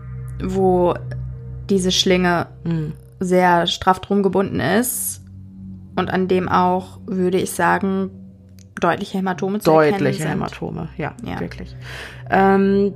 wo 0.42 0.94
diese 1.68 1.92
Schlinge 1.92 2.46
Mhm. 2.64 2.92
Sehr 3.20 3.66
straff 3.66 4.00
drum 4.00 4.22
gebunden 4.22 4.60
ist 4.60 5.22
und 5.96 6.10
an 6.10 6.26
dem 6.28 6.48
auch, 6.48 6.98
würde 7.06 7.38
ich 7.38 7.50
sagen, 7.52 8.10
deutliche 8.80 9.18
Hämatome 9.18 9.58
zu 9.60 9.70
erkennen 9.72 10.04
Deutliche. 10.04 10.28
Hämatome, 10.28 10.88
ja, 10.96 11.12
Ja. 11.24 11.38
wirklich. 11.40 11.76
Ähm, 12.30 12.94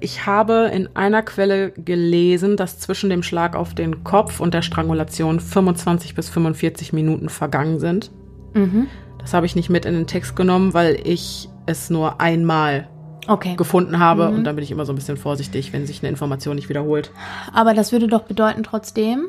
ich 0.00 0.26
habe 0.26 0.70
in 0.74 0.88
einer 0.96 1.22
Quelle 1.22 1.70
gelesen, 1.72 2.56
dass 2.56 2.78
zwischen 2.80 3.10
dem 3.10 3.22
Schlag 3.22 3.54
auf 3.54 3.74
den 3.74 4.02
Kopf 4.02 4.40
und 4.40 4.54
der 4.54 4.62
Strangulation 4.62 5.38
25 5.40 6.14
bis 6.14 6.28
45 6.30 6.92
Minuten 6.92 7.28
vergangen 7.28 7.78
sind. 7.78 8.10
Mhm. 8.54 8.86
Das 9.18 9.34
habe 9.34 9.44
ich 9.46 9.54
nicht 9.54 9.68
mit 9.70 9.84
in 9.84 9.94
den 9.94 10.06
Text 10.06 10.34
genommen, 10.34 10.72
weil 10.74 10.98
ich 11.04 11.48
es 11.66 11.90
nur 11.90 12.20
einmal 12.20 12.88
Okay. 13.28 13.54
gefunden 13.56 13.98
habe 13.98 14.30
Mhm. 14.30 14.38
und 14.38 14.44
dann 14.44 14.56
bin 14.56 14.64
ich 14.64 14.70
immer 14.70 14.86
so 14.86 14.92
ein 14.92 14.96
bisschen 14.96 15.18
vorsichtig, 15.18 15.72
wenn 15.74 15.86
sich 15.86 16.00
eine 16.02 16.08
Information 16.08 16.56
nicht 16.56 16.70
wiederholt. 16.70 17.12
Aber 17.52 17.74
das 17.74 17.92
würde 17.92 18.08
doch 18.08 18.22
bedeuten 18.22 18.62
trotzdem, 18.64 19.26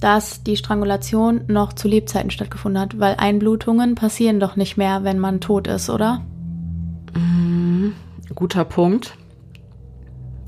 dass 0.00 0.42
die 0.42 0.56
Strangulation 0.56 1.42
noch 1.48 1.72
zu 1.72 1.88
Lebzeiten 1.88 2.30
stattgefunden 2.30 2.80
hat, 2.80 3.00
weil 3.00 3.16
Einblutungen 3.16 3.94
passieren 3.94 4.40
doch 4.40 4.56
nicht 4.56 4.76
mehr, 4.76 5.04
wenn 5.04 5.18
man 5.18 5.40
tot 5.40 5.66
ist, 5.66 5.90
oder? 5.90 6.22
Guter 8.34 8.64
Punkt. 8.64 9.16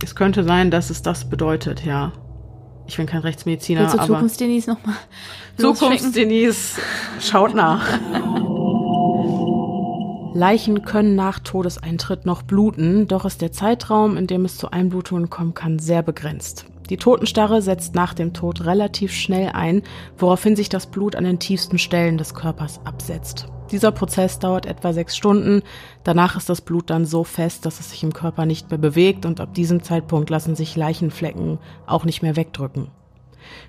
Es 0.02 0.14
könnte 0.14 0.44
sein, 0.44 0.70
dass 0.70 0.90
es 0.90 1.02
das 1.02 1.28
bedeutet, 1.28 1.84
ja. 1.84 2.12
Ich 2.86 2.96
bin 2.96 3.06
kein 3.06 3.20
Rechtsmediziner, 3.20 3.82
Willst 3.82 3.94
du 3.94 3.98
aber 3.98 4.06
Zukunftsdenis 4.06 4.66
nochmal 4.66 4.94
Zukunftsdenise 5.56 6.80
schaut 7.20 7.54
nach. 7.54 7.86
Leichen 10.32 10.82
können 10.84 11.16
nach 11.16 11.40
Todeseintritt 11.40 12.24
noch 12.24 12.42
bluten, 12.42 13.08
doch 13.08 13.24
ist 13.24 13.42
der 13.42 13.52
Zeitraum, 13.52 14.16
in 14.16 14.26
dem 14.26 14.44
es 14.44 14.56
zu 14.56 14.70
Einblutungen 14.70 15.28
kommen 15.28 15.54
kann, 15.54 15.78
sehr 15.78 16.02
begrenzt. 16.02 16.66
Die 16.90 16.96
Totenstarre 16.96 17.62
setzt 17.62 17.94
nach 17.94 18.14
dem 18.14 18.32
Tod 18.32 18.64
relativ 18.64 19.12
schnell 19.12 19.50
ein, 19.54 19.82
woraufhin 20.18 20.56
sich 20.56 20.68
das 20.68 20.88
Blut 20.88 21.14
an 21.14 21.22
den 21.22 21.38
tiefsten 21.38 21.78
Stellen 21.78 22.18
des 22.18 22.34
Körpers 22.34 22.80
absetzt. 22.84 23.46
Dieser 23.70 23.92
Prozess 23.92 24.40
dauert 24.40 24.66
etwa 24.66 24.92
sechs 24.92 25.16
Stunden. 25.16 25.62
Danach 26.02 26.36
ist 26.36 26.48
das 26.48 26.60
Blut 26.60 26.90
dann 26.90 27.06
so 27.06 27.22
fest, 27.22 27.64
dass 27.64 27.78
es 27.78 27.90
sich 27.90 28.02
im 28.02 28.12
Körper 28.12 28.44
nicht 28.44 28.70
mehr 28.70 28.78
bewegt 28.78 29.24
und 29.24 29.40
ab 29.40 29.54
diesem 29.54 29.84
Zeitpunkt 29.84 30.28
lassen 30.30 30.56
sich 30.56 30.74
Leichenflecken 30.74 31.58
auch 31.86 32.04
nicht 32.04 32.22
mehr 32.22 32.34
wegdrücken. 32.34 32.88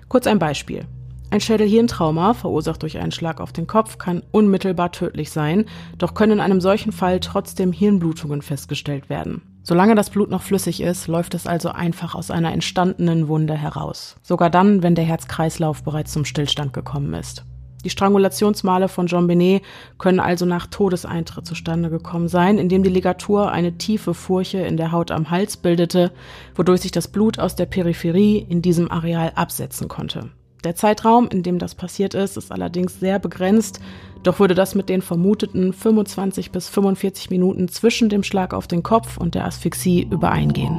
Kurz 0.08 0.26
ein 0.26 0.40
Beispiel. 0.40 0.84
Ein 1.30 1.40
Schädelhirntrauma, 1.40 2.34
verursacht 2.34 2.82
durch 2.82 2.98
einen 2.98 3.12
Schlag 3.12 3.40
auf 3.40 3.52
den 3.52 3.68
Kopf, 3.68 3.98
kann 3.98 4.24
unmittelbar 4.32 4.90
tödlich 4.90 5.30
sein, 5.30 5.66
doch 5.96 6.14
können 6.14 6.32
in 6.32 6.40
einem 6.40 6.60
solchen 6.60 6.92
Fall 6.92 7.20
trotzdem 7.20 7.72
Hirnblutungen 7.72 8.42
festgestellt 8.42 9.08
werden. 9.08 9.51
Solange 9.64 9.94
das 9.94 10.10
Blut 10.10 10.28
noch 10.28 10.42
flüssig 10.42 10.80
ist, 10.80 11.06
läuft 11.06 11.34
es 11.34 11.46
also 11.46 11.68
einfach 11.68 12.16
aus 12.16 12.32
einer 12.32 12.52
entstandenen 12.52 13.28
Wunde 13.28 13.54
heraus. 13.54 14.16
Sogar 14.22 14.50
dann, 14.50 14.82
wenn 14.82 14.96
der 14.96 15.04
Herzkreislauf 15.04 15.84
bereits 15.84 16.12
zum 16.12 16.24
Stillstand 16.24 16.72
gekommen 16.72 17.14
ist. 17.14 17.44
Die 17.84 17.90
Strangulationsmale 17.90 18.88
von 18.88 19.06
Jean 19.06 19.26
Benet 19.26 19.62
können 19.98 20.20
also 20.20 20.46
nach 20.46 20.66
Todeseintritt 20.66 21.46
zustande 21.46 21.90
gekommen 21.90 22.28
sein, 22.28 22.58
indem 22.58 22.82
die 22.82 22.90
Ligatur 22.90 23.50
eine 23.50 23.76
tiefe 23.78 24.14
Furche 24.14 24.58
in 24.58 24.76
der 24.76 24.92
Haut 24.92 25.10
am 25.10 25.30
Hals 25.30 25.56
bildete, 25.56 26.12
wodurch 26.54 26.80
sich 26.80 26.92
das 26.92 27.08
Blut 27.08 27.38
aus 27.38 27.56
der 27.56 27.66
Peripherie 27.66 28.38
in 28.38 28.62
diesem 28.62 28.90
Areal 28.90 29.32
absetzen 29.34 29.88
konnte. 29.88 30.30
Der 30.64 30.76
Zeitraum, 30.76 31.28
in 31.28 31.42
dem 31.42 31.58
das 31.58 31.74
passiert 31.74 32.14
ist, 32.14 32.36
ist 32.36 32.52
allerdings 32.52 33.00
sehr 33.00 33.18
begrenzt, 33.18 33.80
doch 34.22 34.38
würde 34.40 34.54
das 34.54 34.74
mit 34.74 34.88
den 34.88 35.02
vermuteten 35.02 35.72
25 35.72 36.50
bis 36.52 36.68
45 36.68 37.30
Minuten 37.30 37.68
zwischen 37.68 38.08
dem 38.08 38.22
Schlag 38.22 38.54
auf 38.54 38.66
den 38.66 38.82
Kopf 38.82 39.16
und 39.16 39.34
der 39.34 39.44
Asphyxie 39.46 40.02
übereingehen. 40.10 40.76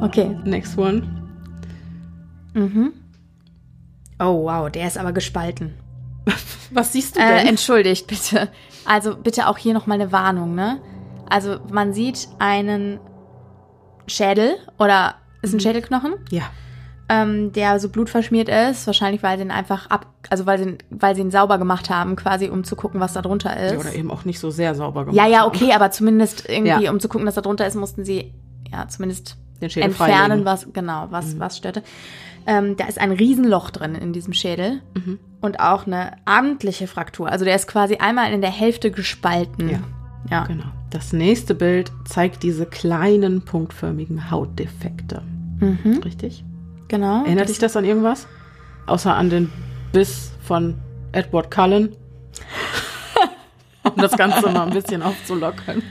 Okay. 0.00 0.36
Next 0.44 0.78
one. 0.78 1.02
Mhm. 2.54 2.92
Oh, 4.20 4.44
wow, 4.44 4.70
der 4.70 4.86
ist 4.86 4.98
aber 4.98 5.12
gespalten. 5.12 5.74
Was 6.70 6.92
siehst 6.92 7.16
du 7.16 7.20
Äh, 7.20 7.38
denn? 7.38 7.46
entschuldigt 7.48 8.06
bitte. 8.06 8.48
Also 8.84 9.16
bitte 9.16 9.48
auch 9.48 9.58
hier 9.58 9.74
nochmal 9.74 10.00
eine 10.00 10.12
Warnung, 10.12 10.54
ne? 10.54 10.80
Also 11.28 11.58
man 11.70 11.92
sieht 11.92 12.28
einen 12.38 13.00
Schädel 14.06 14.56
oder 14.78 15.16
ist 15.42 15.52
ein 15.52 15.60
Schädelknochen, 15.60 16.14
ja, 16.30 16.44
ähm, 17.08 17.52
der 17.52 17.80
so 17.80 17.88
blutverschmiert 17.88 18.48
ist. 18.48 18.86
Wahrscheinlich, 18.86 19.22
weil 19.22 19.38
sie 19.38 19.44
ihn 19.44 19.50
einfach 19.50 19.88
ab, 19.90 20.06
also 20.30 20.44
weil 20.46 20.58
sie, 20.58 20.64
ihn- 20.70 20.78
weil 20.90 21.14
sie 21.14 21.22
ihn 21.22 21.30
sauber 21.30 21.58
gemacht 21.58 21.88
haben, 21.90 22.16
quasi, 22.16 22.48
um 22.48 22.64
zu 22.64 22.76
gucken, 22.76 23.00
was 23.00 23.14
da 23.14 23.22
drunter 23.22 23.56
ist. 23.56 23.78
oder 23.78 23.94
eben 23.94 24.10
auch 24.10 24.24
nicht 24.24 24.38
so 24.40 24.50
sehr 24.50 24.74
sauber 24.74 25.06
gemacht. 25.06 25.16
ja, 25.16 25.26
ja, 25.26 25.38
haben. 25.40 25.48
okay, 25.48 25.72
aber 25.72 25.90
zumindest 25.90 26.48
irgendwie, 26.48 26.84
Ja. 26.84 26.90
um 26.90 27.00
zu 27.00 27.08
gucken, 27.08 27.26
was 27.26 27.34
da 27.34 27.40
drunter 27.40 27.66
ist, 27.66 27.74
mussten 27.76 28.04
sie 28.04 28.34
ja 28.70 28.86
zumindest 28.88 29.36
Den 29.60 29.70
Schädel 29.70 29.88
entfernen, 29.88 30.14
freilegen. 30.14 30.40
Mhm. 30.40 30.44
was 30.44 30.68
genau, 30.72 31.06
was 31.10 31.38
was 31.40 31.56
störte. 31.56 31.82
Ähm, 32.46 32.76
da 32.76 32.86
ist 32.86 32.98
ein 33.00 33.12
Riesenloch 33.12 33.70
drin 33.70 33.94
in 33.94 34.12
diesem 34.12 34.32
Schädel 34.32 34.80
Mhm. 34.94 35.18
und 35.40 35.60
auch 35.60 35.86
eine 35.86 36.12
amtliche 36.26 36.86
Fraktur. 36.86 37.28
Also 37.30 37.44
der 37.44 37.54
ist 37.56 37.66
quasi 37.68 37.96
einmal 37.96 38.32
in 38.32 38.40
der 38.40 38.50
Hälfte 38.50 38.90
gespalten. 38.90 39.68
Ja. 39.70 39.78
Ja. 40.30 40.44
Genau. 40.44 40.64
Das 40.90 41.12
nächste 41.12 41.54
Bild 41.54 41.90
zeigt 42.04 42.42
diese 42.42 42.66
kleinen 42.66 43.42
punktförmigen 43.42 44.30
Hautdefekte. 44.30 45.22
Mhm, 45.60 46.00
Richtig? 46.04 46.44
Genau. 46.88 47.24
Erinnert 47.24 47.48
dich 47.48 47.58
das 47.58 47.76
an 47.76 47.84
irgendwas? 47.84 48.26
Außer 48.86 49.14
an 49.14 49.30
den 49.30 49.52
Biss 49.92 50.32
von 50.42 50.76
Edward 51.12 51.50
Cullen? 51.50 51.94
um 53.84 53.96
das 53.96 54.16
Ganze 54.16 54.42
mal 54.50 54.66
ein 54.66 54.70
bisschen 54.72 55.02
aufzulockern. 55.02 55.82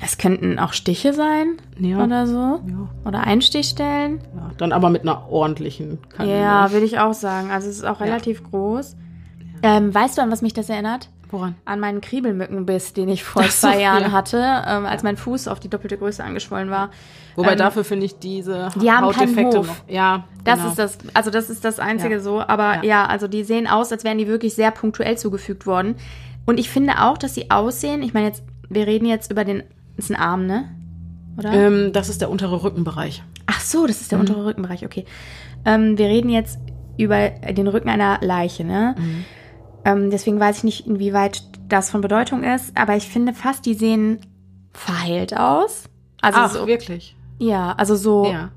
Es 0.00 0.16
könnten 0.18 0.58
auch 0.58 0.72
Stiche 0.72 1.12
sein 1.12 1.56
Ja. 1.78 2.04
oder 2.04 2.26
so. 2.26 2.34
Ja, 2.66 2.88
Oder 3.04 3.20
Einstichstellen. 3.24 4.20
ja. 4.36 4.50
Dann 4.58 4.72
aber 4.72 4.90
mit 4.90 5.02
einer 5.02 5.28
ordentlichen 5.28 5.98
Kanone. 6.10 6.38
Ja, 6.40 6.70
würde 6.72 6.86
ich 6.86 6.98
auch 7.00 7.14
sagen. 7.14 7.50
Also 7.50 7.68
es 7.68 7.76
ist 7.78 7.84
auch 7.84 8.00
relativ 8.00 8.44
groß. 8.44 8.96
Ähm, 9.62 9.92
weißt 9.92 10.16
du, 10.18 10.22
an 10.22 10.30
was 10.30 10.40
mich 10.42 10.52
das 10.52 10.68
erinnert? 10.68 11.10
Woran? 11.30 11.56
An 11.64 11.78
meinen 11.80 12.00
Kriebelmückenbiss, 12.00 12.94
den 12.94 13.08
ich 13.08 13.22
vor 13.24 13.42
so, 13.42 13.48
zwei 13.48 13.80
Jahren 13.80 14.02
ja. 14.04 14.12
hatte, 14.12 14.38
ähm, 14.66 14.86
als 14.86 15.02
mein 15.02 15.16
Fuß 15.16 15.48
auf 15.48 15.60
die 15.60 15.68
doppelte 15.68 15.98
Größe 15.98 16.24
angeschwollen 16.24 16.70
war. 16.70 16.90
Wobei 17.36 17.52
Ähm, 17.52 17.58
dafür 17.58 17.84
finde 17.84 18.06
ich 18.06 18.18
diese 18.18 18.70
die 18.80 18.90
haben 18.90 19.04
Hof. 19.06 19.16
noch. 19.68 19.74
Ja, 19.88 20.24
Das 20.44 20.58
genau. 20.58 20.70
ist 20.70 20.78
das, 20.78 20.98
also 21.14 21.30
das 21.30 21.50
ist 21.50 21.64
das 21.64 21.78
Einzige 21.78 22.14
Ja. 22.14 22.20
so. 22.20 22.40
Aber 22.40 22.76
Ja. 22.76 22.82
ja. 22.82 23.06
also 23.06 23.28
die 23.28 23.44
sehen 23.44 23.66
aus, 23.66 23.92
als 23.92 24.04
wären 24.04 24.18
die 24.18 24.26
wirklich 24.26 24.54
sehr 24.54 24.70
punktuell 24.70 25.18
zugefügt 25.18 25.66
worden. 25.66 25.96
Und 26.46 26.58
ich 26.58 26.70
finde 26.70 26.94
auch, 27.02 27.18
dass 27.18 27.34
sie 27.34 27.50
aussehen, 27.50 28.02
ich 28.02 28.14
meine 28.14 28.26
jetzt, 28.28 28.42
wir 28.70 28.86
reden 28.86 29.06
jetzt 29.06 29.30
über 29.30 29.44
den, 29.44 29.62
ist 29.98 30.10
ein 30.10 30.16
Arm, 30.16 30.46
ne? 30.46 30.64
Oder? 31.36 31.52
Ähm, 31.52 31.92
das 31.92 32.08
ist 32.08 32.20
der 32.22 32.30
untere 32.30 32.62
Rückenbereich. 32.64 33.22
Ach 33.46 33.60
so, 33.60 33.86
das 33.86 33.96
Mhm. 33.98 34.00
ist 34.02 34.12
der 34.12 34.18
untere 34.20 34.44
Rückenbereich, 34.46 34.84
okay. 34.84 35.04
Ähm, 35.64 35.98
wir 35.98 36.06
reden 36.06 36.30
jetzt 36.30 36.58
über 36.96 37.28
den 37.30 37.68
Rücken 37.68 37.88
einer 37.90 38.18
Leiche, 38.22 38.64
ne? 38.64 38.94
Mhm. 38.98 39.24
Ähm, 39.88 40.10
deswegen 40.10 40.38
weiß 40.38 40.58
ich 40.58 40.64
nicht, 40.64 40.86
inwieweit 40.86 41.42
das 41.68 41.90
von 41.90 42.00
Bedeutung 42.02 42.42
ist, 42.44 42.76
aber 42.76 42.96
ich 42.96 43.08
finde 43.08 43.32
fast, 43.32 43.64
die 43.64 43.74
sehen 43.74 44.20
verheilt 44.72 45.34
aus. 45.36 45.84
Also 46.20 46.38
Ach, 46.42 46.50
so, 46.50 46.66
wirklich? 46.66 47.16
ja, 47.38 47.72
also 47.72 47.94
so, 47.96 48.26
Ja. 48.26 48.50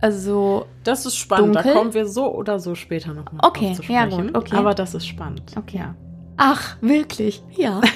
also 0.00 0.66
Das 0.84 1.04
ist 1.06 1.16
spannend. 1.16 1.56
Dunkel? 1.56 1.72
Da 1.74 1.78
kommen 1.78 1.92
wir 1.94 2.06
so 2.06 2.32
oder 2.34 2.58
so 2.58 2.74
später 2.74 3.12
noch 3.12 3.30
mal 3.32 3.46
Okay, 3.46 3.74
zu 3.74 3.82
ja 3.82 4.02
sprechen. 4.06 4.28
gut, 4.28 4.36
okay. 4.36 4.56
Aber 4.56 4.74
das 4.74 4.94
ist 4.94 5.06
spannend. 5.06 5.42
Okay. 5.56 5.78
Ja. 5.78 5.94
ach, 6.36 6.76
wirklich, 6.80 7.42
ja. 7.56 7.80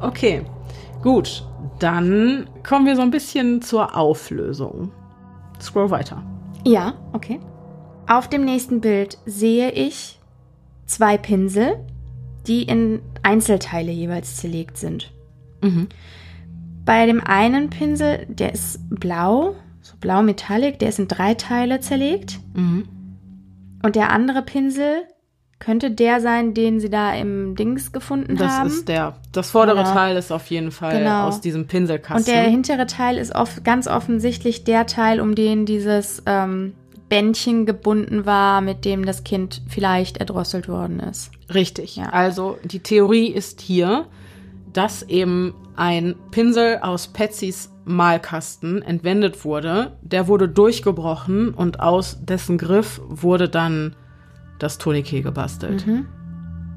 Okay, 0.00 0.44
gut. 1.02 1.44
Dann 1.78 2.48
kommen 2.66 2.86
wir 2.86 2.96
so 2.96 3.02
ein 3.02 3.10
bisschen 3.10 3.62
zur 3.62 3.96
Auflösung. 3.96 4.92
Scroll 5.60 5.90
weiter. 5.90 6.22
Ja, 6.64 6.94
okay. 7.12 7.40
Auf 8.08 8.28
dem 8.28 8.44
nächsten 8.44 8.80
Bild 8.80 9.18
sehe 9.26 9.70
ich 9.72 10.19
zwei 10.90 11.16
Pinsel, 11.18 11.76
die 12.46 12.62
in 12.62 13.00
Einzelteile 13.22 13.92
jeweils 13.92 14.36
zerlegt 14.36 14.76
sind. 14.76 15.12
Mhm. 15.62 15.88
Bei 16.84 17.06
dem 17.06 17.20
einen 17.22 17.70
Pinsel, 17.70 18.26
der 18.28 18.52
ist 18.52 18.80
blau, 18.90 19.54
so 19.80 19.94
blau 20.00 20.22
metallic, 20.22 20.78
der 20.78 20.88
ist 20.88 20.98
in 20.98 21.08
drei 21.08 21.34
Teile 21.34 21.80
zerlegt. 21.80 22.40
Mhm. 22.54 22.88
Und 23.82 23.96
der 23.96 24.10
andere 24.10 24.42
Pinsel 24.42 25.02
könnte 25.58 25.90
der 25.90 26.20
sein, 26.22 26.54
den 26.54 26.80
sie 26.80 26.88
da 26.88 27.12
im 27.14 27.54
Dings 27.54 27.92
gefunden 27.92 28.36
Das 28.36 28.50
haben. 28.50 28.66
ist 28.68 28.88
der. 28.88 29.16
Das 29.32 29.50
vordere 29.50 29.82
Ja. 29.82 29.92
Teil 29.92 30.16
ist 30.16 30.32
auf 30.32 30.46
jeden 30.46 30.70
Fall 30.70 30.98
Genau. 30.98 31.28
aus 31.28 31.42
diesem 31.42 31.66
Pinselkasten. 31.66 32.16
Und 32.16 32.26
der 32.28 32.50
hintere 32.50 32.86
Teil 32.86 33.18
ist 33.18 33.34
off 33.34 33.62
ganz 33.62 33.86
offensichtlich 33.86 34.64
der 34.64 34.86
Teil, 34.86 35.20
um 35.20 35.34
den 35.34 35.66
dieses 35.66 36.22
ähm, 36.24 36.72
Bändchen 37.10 37.66
gebunden 37.66 38.24
war, 38.24 38.62
mit 38.62 38.86
dem 38.86 39.04
das 39.04 39.24
Kind 39.24 39.60
vielleicht 39.68 40.16
erdrosselt 40.16 40.68
worden 40.68 41.00
ist. 41.00 41.30
Richtig. 41.52 41.96
Ja. 41.96 42.04
Also 42.10 42.56
die 42.64 42.78
Theorie 42.78 43.26
ist 43.26 43.60
hier, 43.60 44.06
dass 44.72 45.02
eben 45.02 45.52
ein 45.76 46.14
Pinsel 46.30 46.78
aus 46.80 47.08
Patsys 47.08 47.70
Malkasten 47.84 48.80
entwendet 48.80 49.44
wurde. 49.44 49.96
Der 50.02 50.28
wurde 50.28 50.48
durchgebrochen 50.48 51.52
und 51.52 51.80
aus 51.80 52.18
dessen 52.22 52.56
Griff 52.56 53.00
wurde 53.08 53.48
dann 53.48 53.96
das 54.58 54.78
Tourniquet 54.78 55.22
gebastelt. 55.22 55.86
Mhm. 55.86 56.06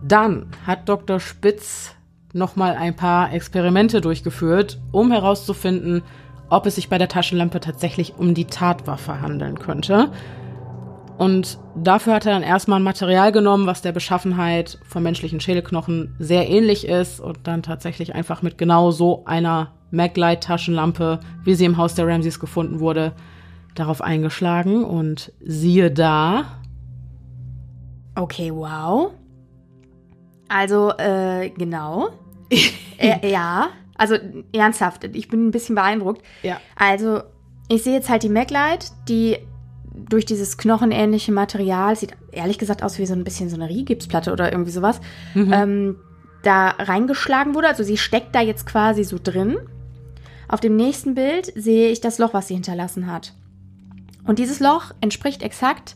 Dann 0.05 0.47
hat 0.65 0.89
Dr. 0.89 1.19
Spitz 1.19 1.95
noch 2.33 2.55
mal 2.55 2.75
ein 2.75 2.95
paar 2.95 3.31
Experimente 3.31 4.01
durchgeführt, 4.01 4.81
um 4.91 5.11
herauszufinden, 5.11 6.01
ob 6.49 6.65
es 6.65 6.75
sich 6.75 6.89
bei 6.89 6.97
der 6.97 7.07
Taschenlampe 7.07 7.59
tatsächlich 7.59 8.15
um 8.17 8.33
die 8.33 8.45
Tatwaffe 8.45 9.21
handeln 9.21 9.59
könnte. 9.59 10.11
Und 11.17 11.59
dafür 11.75 12.15
hat 12.15 12.25
er 12.25 12.33
dann 12.33 12.43
erstmal 12.43 12.79
ein 12.79 12.83
Material 12.83 13.31
genommen, 13.31 13.67
was 13.67 13.81
der 13.81 13.91
Beschaffenheit 13.91 14.79
von 14.87 15.03
menschlichen 15.03 15.39
Schädelknochen 15.39 16.15
sehr 16.19 16.49
ähnlich 16.49 16.87
ist 16.87 17.19
und 17.19 17.39
dann 17.43 17.61
tatsächlich 17.61 18.15
einfach 18.15 18.41
mit 18.41 18.57
genau 18.57 18.91
so 18.91 19.23
einer 19.25 19.73
Maglite-Taschenlampe, 19.91 21.19
wie 21.43 21.55
sie 21.55 21.65
im 21.65 21.77
Haus 21.77 21.93
der 21.93 22.07
Ramses 22.07 22.39
gefunden 22.39 22.79
wurde, 22.79 23.13
darauf 23.75 24.01
eingeschlagen 24.01 24.83
und 24.83 25.31
siehe 25.39 25.91
da, 25.91 26.45
Okay, 28.15 28.51
wow. 28.53 29.11
Also, 30.47 30.91
äh, 30.97 31.49
genau. 31.49 32.09
äh, 32.97 33.31
ja, 33.31 33.69
also 33.95 34.15
ernsthaft, 34.53 35.03
ich 35.03 35.27
bin 35.27 35.47
ein 35.47 35.51
bisschen 35.51 35.75
beeindruckt. 35.75 36.23
Ja. 36.41 36.59
Also, 36.75 37.21
ich 37.69 37.83
sehe 37.83 37.93
jetzt 37.93 38.09
halt 38.09 38.23
die 38.23 38.29
Maglite, 38.29 38.87
die 39.07 39.37
durch 39.95 40.25
dieses 40.25 40.57
knochenähnliche 40.57 41.31
Material, 41.31 41.95
sieht 41.95 42.15
ehrlich 42.31 42.57
gesagt 42.57 42.83
aus 42.83 42.97
wie 42.97 43.05
so 43.05 43.13
ein 43.13 43.23
bisschen 43.23 43.49
so 43.49 43.55
eine 43.55 43.69
Rigipsplatte 43.69 44.31
oder 44.31 44.51
irgendwie 44.51 44.71
sowas, 44.71 44.99
ähm, 45.35 45.97
da 46.41 46.69
reingeschlagen 46.69 47.55
wurde. 47.55 47.67
Also 47.67 47.83
sie 47.83 47.97
steckt 47.97 48.33
da 48.35 48.41
jetzt 48.41 48.65
quasi 48.65 49.03
so 49.03 49.17
drin. 49.21 49.57
Auf 50.47 50.59
dem 50.59 50.75
nächsten 50.75 51.15
Bild 51.15 51.51
sehe 51.55 51.89
ich 51.89 52.01
das 52.01 52.17
Loch, 52.17 52.33
was 52.33 52.47
sie 52.47 52.55
hinterlassen 52.55 53.11
hat. 53.11 53.33
Und 54.25 54.39
dieses 54.39 54.59
Loch 54.59 54.91
entspricht 55.01 55.43
exakt 55.43 55.95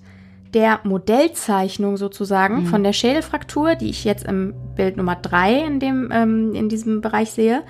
der 0.53 0.79
Modellzeichnung 0.83 1.97
sozusagen 1.97 2.65
von 2.65 2.83
der 2.83 2.93
Schädelfraktur, 2.93 3.75
die 3.75 3.89
ich 3.89 4.03
jetzt 4.03 4.25
im 4.25 4.53
Bild 4.75 4.97
Nummer 4.97 5.15
drei 5.15 5.59
in, 5.65 5.79
dem, 5.79 6.09
ähm, 6.11 6.53
in 6.55 6.69
diesem 6.69 7.01
Bereich 7.01 7.31
sehe, 7.31 7.63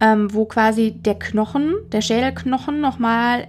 ähm, 0.00 0.32
wo 0.32 0.44
quasi 0.44 0.92
der 0.92 1.18
Knochen, 1.18 1.74
der 1.92 2.00
Schädelknochen 2.00 2.80
nochmal 2.80 3.48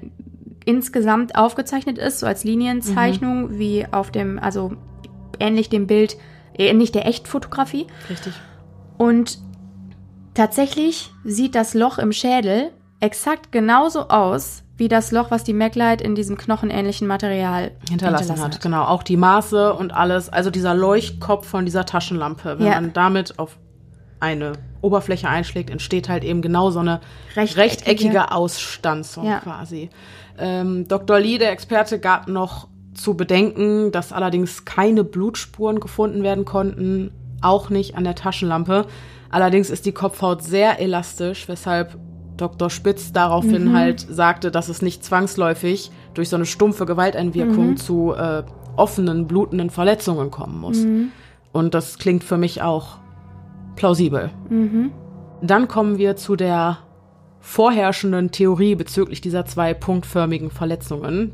insgesamt 0.65 1.35
aufgezeichnet 1.35 1.97
ist, 1.97 2.19
so 2.19 2.27
als 2.27 2.43
Linienzeichnung, 2.43 3.57
wie 3.57 3.85
auf 3.91 4.11
dem, 4.11 4.37
also 4.37 4.73
ähnlich 5.39 5.69
dem 5.69 5.87
Bild, 5.87 6.17
ähnlich 6.57 6.91
der 6.91 7.07
Echtfotografie. 7.07 7.87
richtig. 8.09 8.33
Und 8.97 9.39
tatsächlich 10.33 11.11
sieht 11.23 11.55
das 11.55 11.73
Loch 11.73 11.97
im 11.97 12.11
Schädel 12.11 12.71
exakt 12.99 13.51
genauso 13.51 14.09
aus, 14.09 14.60
wie 14.81 14.87
das 14.87 15.11
Loch, 15.11 15.29
was 15.29 15.43
die 15.43 15.53
Maglite 15.53 16.03
in 16.03 16.15
diesem 16.15 16.39
knochenähnlichen 16.39 17.07
Material 17.07 17.69
hinterlassen, 17.87 18.41
hat. 18.41 18.59
Genau, 18.61 18.83
auch 18.85 19.03
die 19.03 19.15
Maße 19.15 19.75
und 19.75 19.93
alles. 19.93 20.27
Also 20.29 20.49
dieser 20.49 20.73
Leuchtkopf 20.73 21.45
von 21.47 21.65
dieser 21.65 21.85
Taschenlampe. 21.85 22.57
Wenn 22.57 22.65
Ja. 22.65 22.81
man 22.81 22.91
damit 22.91 23.37
auf 23.37 23.57
eine 24.19 24.53
Oberfläche 24.81 25.29
einschlägt, 25.29 25.69
entsteht 25.69 26.09
halt 26.09 26.23
eben 26.23 26.41
genau 26.41 26.71
so 26.71 26.79
eine 26.79 26.99
Rechteckige- 27.35 27.57
rechteckige 27.57 28.31
Ausstanzung 28.31 29.25
Ja. 29.27 29.37
quasi. 29.41 29.91
Ähm, 30.39 30.87
Dr. 30.87 31.19
Lee, 31.19 31.37
der 31.37 31.51
Experte, 31.51 31.99
gab 31.99 32.27
noch 32.27 32.67
zu 32.95 33.13
bedenken, 33.13 33.91
dass 33.91 34.11
allerdings 34.11 34.65
keine 34.65 35.03
Blutspuren 35.03 35.79
gefunden 35.79 36.23
werden 36.23 36.43
konnten, 36.43 37.11
auch 37.41 37.69
nicht 37.69 37.95
an 37.97 38.03
der 38.03 38.15
Taschenlampe. 38.15 38.87
Allerdings 39.29 39.69
ist 39.69 39.85
die 39.85 39.91
Kopfhaut 39.91 40.41
sehr 40.41 40.79
elastisch, 40.79 41.47
weshalb 41.47 41.95
Dr. 42.41 42.69
Spitz 42.69 43.11
daraufhin 43.13 43.69
Mhm. 43.69 43.73
halt 43.73 43.99
sagte, 43.99 44.49
dass 44.51 44.67
es 44.67 44.81
nicht 44.81 45.03
zwangsläufig 45.05 45.91
durch 46.15 46.29
so 46.29 46.35
eine 46.35 46.45
stumpfe 46.45 46.85
Gewalteinwirkung 46.85 47.71
Mhm. 47.71 47.77
zu 47.77 48.13
äh, 48.13 48.43
offenen, 48.75 49.27
blutenden 49.27 49.69
Verletzungen 49.69 50.31
kommen 50.31 50.59
muss. 50.59 50.79
Mhm. 50.79 51.11
Und 51.51 51.73
das 51.73 51.97
klingt 51.99 52.23
für 52.23 52.37
mich 52.37 52.61
auch 52.61 52.97
plausibel. 53.75 54.31
Mhm. 54.49 54.91
Dann 55.41 55.67
kommen 55.67 55.97
wir 55.97 56.15
zu 56.15 56.35
der 56.35 56.79
vorherrschenden 57.39 58.31
Theorie 58.31 58.75
bezüglich 58.75 59.21
dieser 59.21 59.45
zwei 59.45 59.73
punktförmigen 59.73 60.49
Verletzungen. 60.51 61.31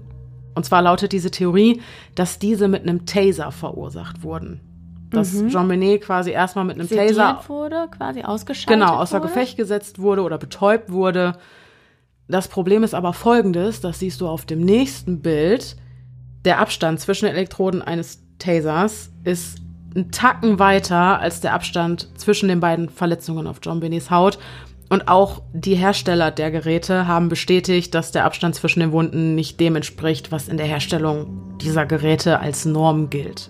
Und 0.56 0.66
zwar 0.66 0.82
lautet 0.82 1.12
diese 1.12 1.32
Theorie, 1.32 1.82
dass 2.16 2.40
diese 2.40 2.68
mit 2.68 2.82
einem 2.84 3.06
Taser 3.06 3.52
verursacht 3.52 4.24
wurden. 4.24 4.62
Dass 5.10 5.32
Jean 5.48 5.68
Benet 5.68 6.02
quasi 6.02 6.32
erstmal 6.32 6.66
mit 6.66 6.78
einem 6.80 6.90
Taser 6.90 7.04
Mhm. 7.04 7.08
Sediert 7.08 7.50
wurde, 7.50 7.88
quasi 7.96 8.24
ausgeschaltet 8.24 8.80
genau 8.82 8.96
außer 8.98 9.20
wurde. 9.22 9.28
Gefecht 9.28 9.58
gesetzt 9.58 10.00
wurde 10.00 10.22
oder 10.22 10.38
betäubt 10.38 10.92
wurde. 10.92 11.38
Das 12.28 12.48
Problem 12.50 12.84
ist 12.84 12.94
aber 12.94 13.14
folgendes, 13.14 13.80
das 13.80 14.00
siehst 14.00 14.20
du 14.22 14.28
auf 14.28 14.46
dem 14.46 14.60
nächsten 14.60 15.22
Bild. 15.22 15.78
Der 16.44 16.60
Abstand 16.60 17.00
zwischen 17.00 17.26
den 17.26 17.36
Elektroden 17.36 17.82
eines 17.82 18.22
Tasers 18.40 19.12
ist 19.24 19.60
ein 19.96 20.12
Tacken 20.12 20.60
weiter 20.60 21.20
als 21.20 21.40
der 21.42 21.54
Abstand 21.54 22.10
zwischen 22.20 22.50
den 22.50 22.60
beiden 22.60 22.90
Verletzungen 22.90 23.48
auf 23.48 23.60
John 23.64 23.80
Benys 23.80 24.12
Haut. 24.12 24.38
Und 24.90 25.08
auch 25.10 25.42
die 25.54 25.76
Hersteller 25.76 26.32
der 26.32 26.50
Geräte 26.52 27.08
haben 27.08 27.28
bestätigt, 27.28 27.94
dass 27.94 28.12
der 28.12 28.24
Abstand 28.26 28.56
zwischen 28.56 28.80
den 28.80 28.92
Wunden 28.94 29.36
nicht 29.36 29.60
dem 29.60 29.76
entspricht, 29.76 30.32
was 30.32 30.48
in 30.48 30.56
der 30.58 30.66
Herstellung 30.66 31.58
dieser 31.62 31.86
Geräte 31.86 32.40
als 32.40 32.64
Norm 32.66 33.10
gilt. 33.10 33.50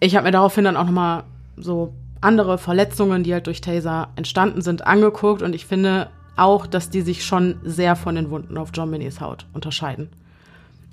Ich 0.00 0.16
habe 0.16 0.26
mir 0.26 0.32
daraufhin 0.32 0.64
dann 0.64 0.76
auch 0.76 0.84
nochmal 0.84 1.24
so 1.56 1.92
andere 2.20 2.58
Verletzungen, 2.58 3.22
die 3.22 3.32
halt 3.32 3.46
durch 3.46 3.60
Taser 3.60 4.08
entstanden 4.16 4.62
sind, 4.62 4.86
angeguckt 4.86 5.42
und 5.42 5.54
ich 5.54 5.66
finde 5.66 6.08
auch, 6.36 6.66
dass 6.66 6.90
die 6.90 7.00
sich 7.00 7.24
schon 7.24 7.60
sehr 7.64 7.96
von 7.96 8.14
den 8.14 8.30
Wunden 8.30 8.58
auf 8.58 8.70
John 8.74 8.90
Minis 8.90 9.20
Haut 9.20 9.46
unterscheiden. 9.54 10.10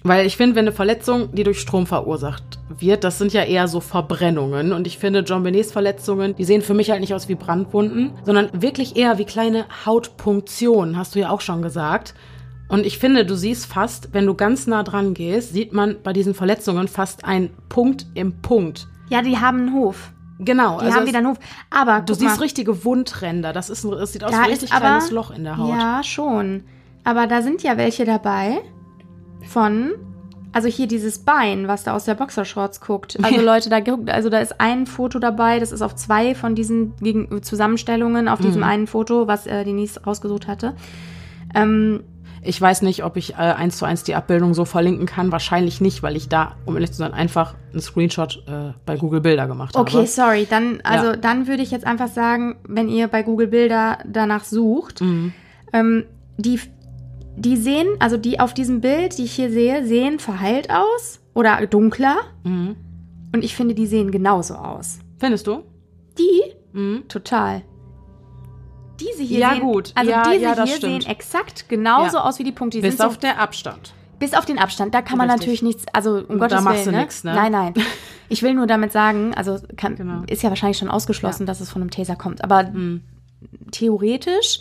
Weil 0.06 0.26
ich 0.26 0.36
finde, 0.36 0.56
wenn 0.56 0.66
eine 0.66 0.74
Verletzung, 0.74 1.34
die 1.34 1.43
durch 1.43 1.62
Strom 1.62 1.88
verursacht 1.88 2.43
wird, 2.78 3.06
das 3.06 3.18
sind 3.18 3.32
ja 3.32 3.43
eher 3.43 3.70
so 3.70 3.80
Verbrennungen. 3.80 4.74
Und 4.74 4.86
ich 4.86 4.97
finde, 4.97 5.22
John 5.22 5.43
Benets 5.43 5.72
Verletzungen, 5.72 6.36
die 6.36 6.43
sehen 6.43 6.62
für 6.62 6.74
mich 6.74 6.91
halt 6.91 6.99
nicht 6.99 7.14
aus 7.14 7.30
wie 7.30 7.36
Brandwunden, 7.36 8.12
sondern 8.26 8.49
wirklich 8.54 8.97
eher 8.97 9.18
wie 9.18 9.24
kleine 9.24 9.66
Hautpunktionen, 9.86 10.97
hast 10.97 11.16
du 11.16 11.20
ja 11.20 11.30
auch 11.30 11.39
schon 11.39 11.62
gesagt. 11.62 12.16
Und 12.68 12.86
ich 12.86 12.97
finde, 12.97 13.26
du 13.26 13.36
siehst 13.36 13.66
fast, 13.66 14.14
wenn 14.14 14.26
du 14.26 14.34
ganz 14.34 14.68
nah 14.68 14.84
dran 14.84 15.14
gehst, 15.14 15.54
sieht 15.54 15.72
man 15.72 15.95
bei 16.04 16.12
diesen 16.12 16.34
Verletzungen 16.34 16.89
fast 16.89 17.24
einen 17.24 17.51
Punkt 17.70 18.06
im 18.14 18.41
Punkt. 18.41 18.88
Ja, 19.14 19.22
die 19.22 19.38
haben 19.39 19.59
einen 19.59 19.74
Hof. 19.74 20.11
Genau. 20.39 20.80
Die 20.80 20.86
also 20.86 20.97
haben 20.97 21.07
wieder 21.07 21.20
einen 21.20 21.28
Hof. 21.28 21.38
Aber 21.70 22.01
Du 22.01 22.14
siehst 22.14 22.38
mal, 22.38 22.41
richtige 22.41 22.84
Wundränder. 22.84 23.53
Das 23.53 23.70
ist 23.70 23.84
ein, 23.84 23.93
es 23.93 24.11
sieht 24.14 24.24
aus 24.24 24.32
wie 24.32 24.36
ein 24.36 24.45
richtig 24.45 24.72
aber, 24.74 24.82
kleines 24.82 25.11
Loch 25.11 25.32
in 25.32 25.43
der 25.43 25.57
Haut. 25.57 25.70
Ja, 25.70 26.03
schon. 26.03 26.64
Aber 27.03 27.28
da 27.28 27.41
sind 27.41 27.64
ja 27.64 27.78
welche 27.78 28.05
dabei 28.05 28.61
von, 29.47 29.91
also 30.51 30.68
hier 30.68 30.88
dieses 30.88 31.20
Bein, 31.20 31.68
was 31.68 31.84
da 31.84 31.93
aus 31.95 32.05
der 32.05 32.16
Boxershorts 32.16 32.82
guckt. 32.82 33.18
Also 33.22 33.41
Leute, 33.45 33.70
da 33.70 33.80
guckt, 33.80 34.09
also 34.09 34.30
da 34.30 34.39
ist 34.39 34.59
ein 34.59 34.86
Foto 34.88 35.20
dabei, 35.20 35.59
das 35.59 35.72
ist 35.72 35.82
auf 35.82 35.95
zwei 35.95 36.34
von 36.34 36.55
diesen 36.55 36.93
Zusammenstellungen 37.41 38.28
auf 38.28 38.39
Mhm. 38.39 38.43
diesem 38.45 38.64
einen 38.64 38.88
Foto, 38.88 39.28
was 39.28 39.45
äh, 39.47 39.64
Denise 39.64 40.01
rausgesucht 40.03 40.47
hatte. 40.47 40.76
Ähm, 41.53 42.03
Ich 42.46 42.60
weiß 42.60 42.82
nicht, 42.82 43.04
ob 43.06 43.16
ich 43.16 43.34
äh, 43.34 43.38
eins 43.38 43.78
zu 43.78 43.86
eins 43.86 44.04
die 44.04 44.16
Abbildung 44.16 44.54
so 44.54 44.66
verlinken 44.66 45.06
kann. 45.06 45.32
Wahrscheinlich 45.32 45.80
nicht, 45.80 46.04
weil 46.04 46.18
ich 46.18 46.28
da, 46.28 46.56
um 46.66 46.76
ehrlich 46.76 46.91
zu 46.91 46.98
sein, 46.98 47.14
einfach 47.14 47.56
einen 47.72 47.82
Screenshot 47.82 48.44
äh, 48.48 48.74
bei 48.86 48.98
Google 48.98 49.22
Bilder 49.22 49.48
gemacht 49.48 49.76
Okay, 49.78 49.98
habe. 49.98 50.08
sorry. 50.08 50.48
Dann, 50.50 50.82
also 50.84 51.08
Ja. 51.08 51.16
dann 51.16 51.48
würde 51.48 51.64
ich 51.64 51.72
jetzt 51.72 51.86
einfach 51.88 52.10
sagen, 52.10 52.58
wenn 52.68 52.89
ihr 52.89 53.08
bei 53.08 53.24
Google 53.24 53.48
Bilder 53.48 54.00
danach 54.06 54.44
sucht, 54.44 55.00
Mhm. 55.02 55.34
ähm, 55.72 56.04
die, 56.38 56.60
die 57.38 57.56
sehen, 57.58 57.88
also 58.00 58.18
die 58.18 58.39
auf 58.41 58.54
diesem 58.54 58.82
Bild, 58.82 59.18
die 59.18 59.24
ich 59.24 59.32
hier 59.34 59.50
sehe, 59.50 59.86
sehen 59.86 60.20
verheilt 60.20 60.70
aus 60.70 61.22
oder 61.34 61.66
dunkler. 61.66 62.18
Mhm. 62.44 62.76
Und 63.34 63.44
ich 63.44 63.56
finde, 63.56 63.74
die 63.74 63.88
sehen 63.88 64.12
genauso 64.12 64.56
aus. 64.56 65.00
Findest 65.18 65.48
du? 65.48 65.64
Die? 66.20 66.44
Mhm. 66.78 67.04
Total. 67.08 67.62
Diese 69.12 69.24
hier 69.24 69.39
Ja, 69.39 69.49
sehen, 69.51 69.62
gut. 69.62 69.91
also 69.95 70.12
Ja, 70.12 70.24
diese 70.24 70.43
ja, 70.43 70.54
hier 70.56 70.68
stimmt. 70.78 71.04
sehen 71.04 71.12
exakt 71.12 71.70
genauso 71.70 72.18
aus 72.20 72.39
wie 72.39 72.43
die 72.43 72.51
Punkte. 72.51 72.78
Die 72.82 72.88
Bis 72.88 72.99
auf 73.01 73.14
so, 73.16 73.20
der 73.20 73.39
Abstand. 73.39 73.93
bis 74.20 74.34
auf 74.34 74.45
den 74.45 74.58
Abstand. 74.60 74.93
Da 74.93 75.01
kann 75.01 75.18
man 75.18 75.30
Richtig. 75.30 75.41
natürlich 75.41 75.62
nichts, 75.64 75.86
also 75.93 76.18
um 76.28 76.39
Da 76.39 76.47
Gottes 76.47 76.62
machst 76.64 76.86
Willen. 76.86 76.86
du 76.86 76.91
ne? 76.91 77.01
nix, 77.01 77.24
ne? 77.24 77.34
Nein, 77.36 77.51
nein. 77.51 77.74
Ich 78.30 78.41
will 78.41 78.54
nur 78.56 78.66
damit 78.66 78.91
sagen, 78.91 79.34
also 79.36 79.60
kann, 79.78 79.95
Genau. 79.95 80.24
ist 80.28 80.41
ja 80.41 80.49
wahrscheinlich 80.49 80.78
schon 80.78 80.89
ausgeschlossen, 80.89 81.45
dass 81.45 81.60
es 81.60 81.70
von 81.70 81.82
einem 81.84 81.91
Taser 81.91 82.16
kommt. 82.16 82.43
Aber 82.43 82.72
theoretisch 83.72 84.60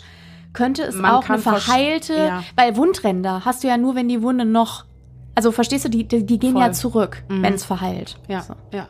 könnte 0.53 0.83
es 0.83 0.95
Man 0.95 1.11
auch 1.11 1.27
eine 1.29 1.39
verheilte, 1.39 2.33
weil 2.55 2.75
Wundränder 2.75 3.43
hast 3.45 3.63
du 3.63 3.67
ja 3.67 3.77
nur, 3.77 3.95
wenn 3.95 4.07
die 4.07 4.21
Wunde 4.21 4.45
noch, 4.45 4.85
also 5.35 5.51
verstehst 5.51 5.85
du, 5.85 5.89
die, 5.89 6.03
die, 6.07 6.25
die 6.25 6.37
gehen 6.39 6.53
Voll. 6.53 6.61
ja 6.61 6.71
zurück, 6.71 7.23
wenn 7.29 7.53
es 7.53 7.63
verheilt. 7.63 8.17
Ja, 8.27 8.41
So. 8.41 8.53
ja. 8.71 8.87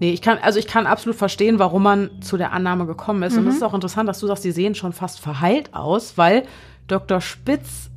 Nee, 0.00 0.12
ich 0.12 0.22
kann, 0.22 0.38
also 0.42 0.58
ich 0.58 0.66
kann 0.66 0.86
absolut 0.86 1.16
verstehen, 1.16 1.58
warum 1.58 1.82
man 1.82 2.10
zu 2.22 2.36
der 2.36 2.52
Annahme 2.52 2.86
gekommen 2.86 3.22
ist. 3.22 3.36
Und 3.36 3.44
Mhm. 3.44 3.50
es 3.50 3.56
ist 3.56 3.62
auch 3.62 3.74
interessant, 3.74 4.08
dass 4.08 4.20
du 4.20 4.26
sagst, 4.26 4.44
die 4.44 4.52
sehen 4.52 4.74
schon 4.74 4.92
fast 4.92 5.20
verheilt 5.20 5.74
aus, 5.74 6.16
weil 6.16 6.44
Dr. 6.88 7.20
Spitz 7.20 7.90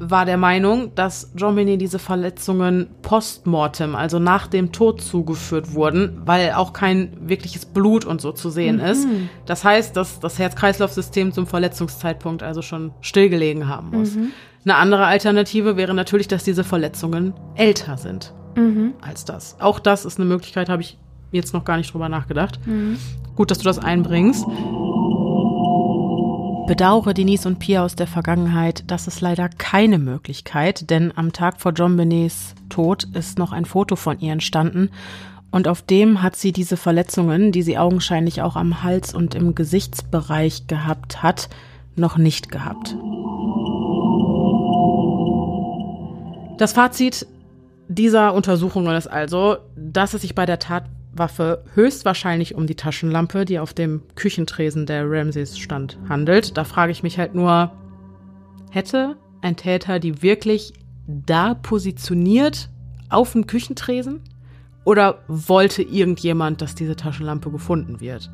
war 0.00 0.24
der 0.24 0.36
Meinung, 0.36 0.94
dass 0.94 1.32
John 1.34 1.56
Binet 1.56 1.80
diese 1.80 1.98
Verletzungen 1.98 2.86
postmortem, 3.02 3.96
also 3.96 4.20
nach 4.20 4.46
dem 4.46 4.70
Tod 4.70 5.00
zugeführt 5.02 5.74
wurden, 5.74 6.22
weil 6.24 6.52
auch 6.52 6.72
kein 6.72 7.16
wirkliches 7.28 7.66
Blut 7.66 8.04
und 8.04 8.20
so 8.20 8.30
zu 8.30 8.48
sehen 8.48 8.78
ist. 8.78 9.08
Das 9.44 9.64
heißt, 9.64 9.96
dass 9.96 10.20
das 10.20 10.38
Herz-Kreislauf-System 10.38 11.32
zum 11.32 11.48
Verletzungszeitpunkt 11.48 12.44
also 12.44 12.62
schon 12.62 12.92
stillgelegen 13.00 13.66
haben 13.66 13.90
muss. 13.90 14.16
Eine 14.64 14.76
andere 14.76 15.06
Alternative 15.06 15.76
wäre 15.76 15.94
natürlich, 15.94 16.28
dass 16.28 16.44
diese 16.44 16.62
Verletzungen 16.62 17.34
älter 17.56 17.96
sind 17.96 18.32
als 19.00 19.24
das. 19.24 19.56
Auch 19.60 19.80
das 19.80 20.04
ist 20.04 20.18
eine 20.20 20.28
Möglichkeit, 20.28 20.68
habe 20.68 20.82
ich 20.82 20.96
jetzt 21.32 21.54
noch 21.54 21.64
gar 21.64 21.76
nicht 21.76 21.92
drüber 21.92 22.08
nachgedacht. 22.08 22.58
Gut, 23.36 23.50
dass 23.50 23.58
du 23.58 23.64
das 23.64 23.78
einbringst. 23.78 24.44
Bedauere 26.66 27.14
Denise 27.14 27.46
und 27.46 27.58
Pia 27.60 27.82
aus 27.82 27.96
der 27.96 28.06
Vergangenheit, 28.06 28.84
das 28.88 29.06
ist 29.06 29.22
leider 29.22 29.48
keine 29.48 29.98
Möglichkeit, 29.98 30.90
denn 30.90 31.16
am 31.16 31.32
Tag 31.32 31.62
vor 31.62 31.72
John 31.72 31.96
Benets 31.96 32.54
Tod 32.68 33.04
ist 33.14 33.38
noch 33.38 33.52
ein 33.52 33.64
Foto 33.64 33.96
von 33.96 34.20
ihr 34.20 34.32
entstanden 34.32 34.90
und 35.50 35.66
auf 35.66 35.80
dem 35.80 36.22
hat 36.22 36.36
sie 36.36 36.52
diese 36.52 36.76
Verletzungen, 36.76 37.52
die 37.52 37.62
sie 37.62 37.78
augenscheinlich 37.78 38.42
auch 38.42 38.54
am 38.54 38.82
Hals 38.82 39.14
und 39.14 39.34
im 39.34 39.54
Gesichtsbereich 39.54 40.66
gehabt 40.66 41.22
hat, 41.22 41.48
noch 41.96 42.18
nicht 42.18 42.50
gehabt. 42.50 42.96
Das 46.58 46.72
Fazit 46.72 47.26
dieser 47.88 48.34
Untersuchungen 48.34 48.94
ist 48.94 49.06
also, 49.06 49.56
dass 49.74 50.12
es 50.12 50.20
sich 50.20 50.34
bei 50.34 50.44
der 50.44 50.58
Tatwaffe 51.18 51.64
höchstwahrscheinlich 51.74 52.54
um 52.54 52.68
die 52.68 52.76
Taschenlampe, 52.76 53.44
die 53.44 53.58
auf 53.58 53.74
dem 53.74 54.02
Küchentresen 54.14 54.86
der 54.86 55.10
Ramses 55.10 55.58
stand, 55.58 55.98
handelt. 56.08 56.56
Da 56.56 56.62
frage 56.62 56.92
ich 56.92 57.02
mich 57.02 57.18
halt 57.18 57.34
nur, 57.34 57.72
hätte 58.70 59.16
ein 59.42 59.56
Täter 59.56 59.98
die 59.98 60.22
wirklich 60.22 60.72
da 61.06 61.54
positioniert 61.54 62.70
auf 63.10 63.32
dem 63.32 63.48
Küchentresen? 63.48 64.20
Oder 64.84 65.18
wollte 65.26 65.82
irgendjemand, 65.82 66.62
dass 66.62 66.76
diese 66.76 66.94
Taschenlampe 66.94 67.50
gefunden 67.50 68.00
wird? 68.00 68.30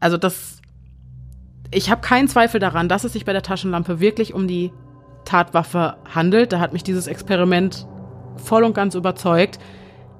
Also 0.00 0.16
das, 0.16 0.62
ich 1.70 1.90
habe 1.90 2.00
keinen 2.00 2.26
Zweifel 2.26 2.58
daran, 2.58 2.88
dass 2.88 3.04
es 3.04 3.12
sich 3.12 3.26
bei 3.26 3.34
der 3.34 3.42
Taschenlampe 3.42 4.00
wirklich 4.00 4.32
um 4.32 4.48
die 4.48 4.72
Tatwaffe 5.26 5.96
handelt. 6.12 6.52
Da 6.52 6.58
hat 6.58 6.72
mich 6.72 6.82
dieses 6.82 7.06
Experiment 7.06 7.86
voll 8.36 8.64
und 8.64 8.74
ganz 8.74 8.94
überzeugt. 8.94 9.58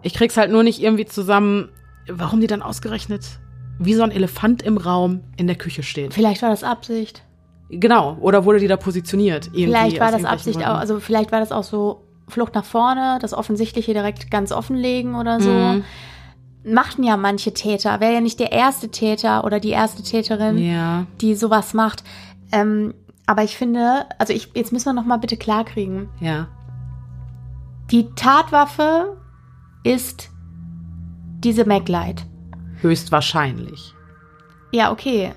Ich 0.03 0.15
krieg's 0.15 0.37
halt 0.37 0.51
nur 0.51 0.63
nicht 0.63 0.81
irgendwie 0.83 1.07
zusammen, 1.07 1.69
warum 2.09 2.41
die 2.41 2.47
dann 2.47 2.63
ausgerechnet 2.63 3.25
wie 3.79 3.95
so 3.95 4.03
ein 4.03 4.11
Elefant 4.11 4.63
im 4.63 4.77
Raum 4.77 5.23
in 5.37 5.47
der 5.47 5.57
Küche 5.57 5.83
steht. 5.83 6.15
Vielleicht 6.15 6.43
war 6.43 6.51
das 6.51 6.63
Absicht. 6.63 7.23
Genau, 7.69 8.17
oder 8.21 8.45
wurde 8.45 8.59
die 8.59 8.69
da 8.69 8.77
positioniert? 8.77 9.51
Vielleicht 9.53 9.99
war 9.99 10.13
das 10.13 10.25
Absicht 10.25 10.59
Gründen. 10.59 10.71
auch, 10.73 10.79
also 10.79 11.01
vielleicht 11.01 11.33
war 11.33 11.41
das 11.41 11.53
auch 11.53 11.65
so 11.65 12.05
Flucht 12.29 12.55
nach 12.55 12.65
vorne, 12.67 13.19
das 13.21 13.33
Offensichtliche 13.33 13.93
direkt 13.95 14.31
ganz 14.31 14.53
offenlegen 14.53 15.15
oder 15.15 15.41
so. 15.41 15.51
Mhm. 15.51 15.85
Machten 16.65 17.03
ja 17.03 17.17
manche 17.17 17.55
Täter. 17.55 17.99
Wäre 17.99 18.13
ja 18.15 18.21
nicht 18.21 18.39
der 18.39 18.53
erste 18.53 18.91
Täter 18.91 19.45
oder 19.45 19.59
die 19.59 19.71
erste 19.71 20.03
Täterin, 20.03 20.59
Ja, 20.59 21.07
die 21.21 21.35
sowas 21.35 21.75
macht. 21.75 22.05
Ähm, 22.53 22.95
aber 23.27 23.43
ich 23.43 23.57
finde, 23.57 24.05
also 24.19 24.33
ich, 24.33 24.51
jetzt 24.55 24.73
müssen 24.73 24.87
wir 24.87 24.93
noch 24.93 25.07
mal 25.07 25.17
bitte 25.19 25.37
klarkriegen. 25.37 26.09
ja. 26.21 26.49
Die 27.91 28.09
Tatwaffe 28.15 29.17
ist 29.85 30.31
diese 31.41 31.65
Maglite. 31.65 32.25
Höchstwahrscheinlich. 32.81 33.95
Ja, 34.73 34.93
okay. 34.93 35.33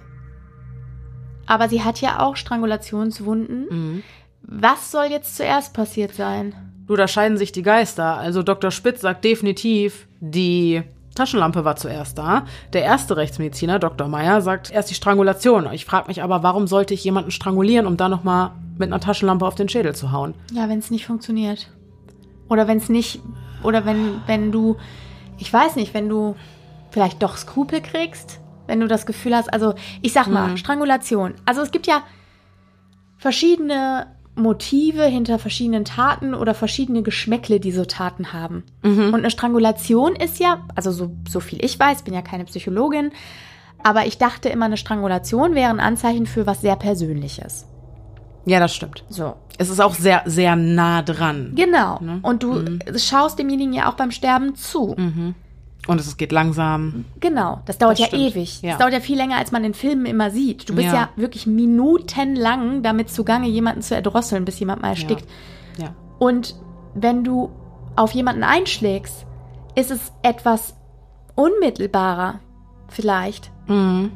Aber 1.46 1.70
sie 1.70 1.84
hat 1.84 2.02
ja 2.02 2.20
auch 2.20 2.36
Strangulationswunden. 2.36 3.68
Mhm. 3.70 4.04
Was 4.42 4.92
soll 4.92 5.06
jetzt 5.06 5.36
zuerst 5.36 5.74
passiert 5.74 6.14
sein? 6.14 6.54
Du, 6.88 6.96
da 6.96 7.08
scheiden 7.08 7.38
sich 7.38 7.52
die 7.52 7.64
Geister. 7.64 8.18
Also 8.18 8.44
Dr. 8.44 8.72
Spitz 8.72 9.02
sagt 9.02 9.24
definitiv, 9.24 10.08
die 10.20 10.84
Taschenlampe 11.16 11.66
war 11.66 11.76
zuerst 11.78 12.18
da. 12.18 12.46
Der 12.74 12.84
erste 12.84 13.18
Rechtsmediziner, 13.18 13.80
Dr. 13.80 14.08
Meyer, 14.08 14.42
sagt 14.42 14.72
erst 14.72 14.90
die 14.90 14.96
Strangulation. 14.96 15.72
Ich 15.72 15.86
frage 15.86 16.08
mich 16.08 16.22
aber, 16.22 16.44
warum 16.44 16.68
sollte 16.68 16.94
ich 16.94 17.04
jemanden 17.04 17.32
strangulieren, 17.32 17.88
um 17.88 17.98
dann 17.98 18.12
nochmal 18.12 18.52
mit 18.78 18.90
einer 18.90 19.00
Taschenlampe 19.00 19.46
auf 19.46 19.56
den 19.56 19.70
Schädel 19.70 19.96
zu 19.96 20.12
hauen? 20.12 20.36
Ja, 20.52 20.70
wenn 20.70 20.80
es 20.80 20.92
nicht 20.92 21.08
funktioniert. 21.08 21.70
Oder 22.50 22.68
wenn 22.68 22.78
es 22.78 22.90
nicht, 22.90 23.22
oder 23.64 23.86
wenn, 23.86 24.22
wenn 24.28 24.52
du, 24.52 24.78
ich 25.38 25.52
weiß 25.52 25.76
nicht, 25.76 25.94
wenn 25.94 26.10
du 26.10 26.36
vielleicht 26.92 27.22
doch 27.24 27.38
Skrupel 27.38 27.82
kriegst, 27.82 28.40
wenn 28.68 28.80
du 28.80 28.88
das 28.88 29.06
Gefühl 29.06 29.36
hast, 29.36 29.52
also 29.54 29.74
ich 30.02 30.14
sag 30.14 30.28
mal, 30.28 30.52
Mhm. 30.52 30.58
Strangulation. 30.58 31.34
Also 31.46 31.62
es 31.62 31.72
gibt 31.72 31.88
ja 31.88 32.04
verschiedene 33.18 34.08
Motive 34.36 35.04
hinter 35.06 35.40
verschiedenen 35.40 35.86
Taten 35.86 36.34
oder 36.34 36.54
verschiedene 36.54 37.04
Geschmäckle, 37.04 37.60
die 37.60 37.72
so 37.72 37.86
Taten 37.86 38.34
haben. 38.34 38.64
Mhm. 38.84 39.08
Und 39.14 39.16
eine 39.16 39.32
Strangulation 39.32 40.16
ist 40.16 40.40
ja, 40.40 40.66
also 40.76 40.92
so, 40.92 41.16
so 41.28 41.40
viel 41.40 41.64
ich 41.64 41.80
weiß, 41.80 42.04
bin 42.04 42.14
ja 42.14 42.22
keine 42.22 42.46
Psychologin, 42.46 43.12
aber 43.84 44.06
ich 44.08 44.18
dachte 44.18 44.50
immer, 44.50 44.66
eine 44.66 44.78
Strangulation 44.78 45.56
wäre 45.56 45.70
ein 45.70 45.80
Anzeichen 45.80 46.26
für 46.26 46.46
was 46.46 46.62
sehr 46.62 46.76
Persönliches. 46.76 47.68
Ja, 48.46 48.60
das 48.60 48.76
stimmt. 48.76 49.04
So. 49.10 49.36
Es 49.58 49.70
ist 49.70 49.80
auch 49.80 49.96
sehr, 49.96 50.22
sehr 50.26 50.56
nah 50.56 51.02
dran. 51.02 51.54
Genau. 51.56 52.00
Ne? 52.02 52.20
Und 52.22 52.44
du 52.44 52.64
schaust 52.98 53.40
demjenigen 53.40 53.74
ja 53.74 53.90
auch 53.90 53.96
beim 53.96 54.12
Sterben 54.12 54.56
zu. 54.56 54.96
Und 55.88 56.00
es 56.02 56.18
geht 56.18 56.32
langsam. 56.32 57.06
Genau. 57.20 57.62
Das 57.66 57.78
dauert 57.78 57.94
Das 57.94 58.00
ja 58.00 58.08
stimmt. 58.08 58.36
ewig. 58.36 58.62
Ja. 58.62 58.72
Das 58.72 58.80
dauert 58.80 58.94
ja 58.94 59.00
viel 59.00 59.18
länger, 59.18 59.38
als 59.38 59.52
man 59.52 59.64
in 59.64 59.74
Filmen 59.74 60.06
immer 60.08 60.30
sieht. 60.32 60.68
Du 60.70 60.76
bist 60.76 60.88
ja, 60.88 60.94
Ja. 60.94 61.10
wirklich 61.16 61.48
minutenlang 61.48 62.84
damit 62.84 63.10
zugange, 63.10 63.48
jemanden 63.48 63.82
zu 63.82 63.96
erdrosseln, 63.96 64.46
bis 64.46 64.60
jemand 64.60 64.82
mal 64.82 64.90
erstickt. 64.90 65.26
Ja. 65.78 65.94
Und 66.20 66.56
wenn 66.96 67.24
du 67.24 67.52
auf 67.96 68.12
jemanden 68.12 68.44
einschlägst, 68.44 69.26
ist 69.76 69.92
es 69.92 70.12
etwas 70.24 70.76
unmittelbarer, 71.36 72.40
vielleicht. 72.90 73.52
Mhm. 73.68 74.12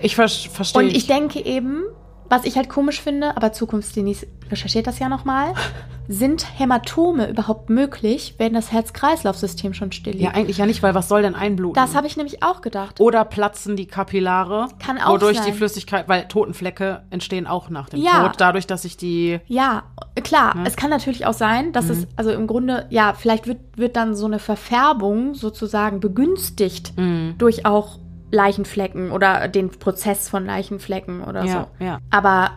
Ich 0.00 0.14
ver 0.16 0.28
verstehe. 0.28 0.82
Und 0.82 0.88
ich 0.96 1.06
denke 1.06 1.44
eben, 1.44 1.82
was 2.28 2.44
ich 2.44 2.56
halt 2.56 2.68
komisch 2.68 3.00
finde, 3.00 3.36
aber 3.36 3.52
Zukunftsdenise 3.52 4.26
recherchiert 4.50 4.86
das 4.86 4.98
ja 4.98 5.08
nochmal, 5.08 5.52
sind 6.08 6.46
Hämatome 6.58 7.28
überhaupt 7.28 7.68
möglich, 7.68 8.34
wenn 8.38 8.54
das 8.54 8.70
Herz-Kreislauf-System 8.72 9.74
schon 9.74 9.90
still 9.90 10.12
liegt? 10.12 10.24
Ja, 10.24 10.30
eigentlich 10.30 10.58
ja 10.58 10.66
nicht, 10.66 10.82
weil 10.82 10.94
was 10.94 11.08
soll 11.08 11.22
denn 11.22 11.34
einbluten? 11.34 11.74
Das 11.74 11.96
habe 11.96 12.06
ich 12.06 12.16
nämlich 12.16 12.44
auch 12.44 12.60
gedacht. 12.60 13.00
Oder 13.00 13.24
platzen 13.24 13.74
die 13.76 13.86
Kapillare, 13.86 14.68
Kann 14.78 14.98
auch 15.00 15.10
wodurch 15.14 15.38
sein. 15.38 15.46
die 15.46 15.52
Flüssigkeit, 15.52 16.08
weil 16.08 16.28
Totenflecke 16.28 17.02
entstehen 17.10 17.46
auch 17.48 17.70
nach 17.70 17.88
dem 17.88 18.00
Ja. 18.00 18.28
Tod, 18.28 18.34
dadurch, 18.38 18.66
dass 18.68 18.82
sich 18.82 18.96
die 18.96 19.40
Ja, 19.48 19.82
klar. 20.22 20.54
Es 20.64 20.76
kann 20.76 20.90
natürlich 20.90 21.26
auch 21.26 21.34
sein, 21.34 21.72
dass 21.72 21.86
Mhm. 21.86 21.90
es, 21.90 22.06
also 22.14 22.30
im 22.30 22.46
Grunde, 22.46 22.86
ja, 22.90 23.12
vielleicht 23.14 23.48
wird, 23.48 23.58
wird 23.76 23.96
dann 23.96 24.14
so 24.14 24.26
eine 24.26 24.38
Verfärbung 24.38 25.34
sozusagen 25.34 25.98
begünstigt 26.00 26.92
Mhm. 26.96 27.34
durch 27.38 27.66
auch 27.66 27.98
Leichenflecken 28.30 29.12
oder 29.12 29.48
den 29.48 29.70
Prozess 29.70 30.28
von 30.28 30.44
Leichenflecken 30.46 31.22
oder 31.22 31.44
Ja, 31.44 31.68
so. 31.78 31.84
ja. 31.84 31.98
Aber 32.10 32.50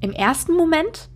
im 0.00 0.12
ersten 0.12 0.54
Moment 0.54 1.08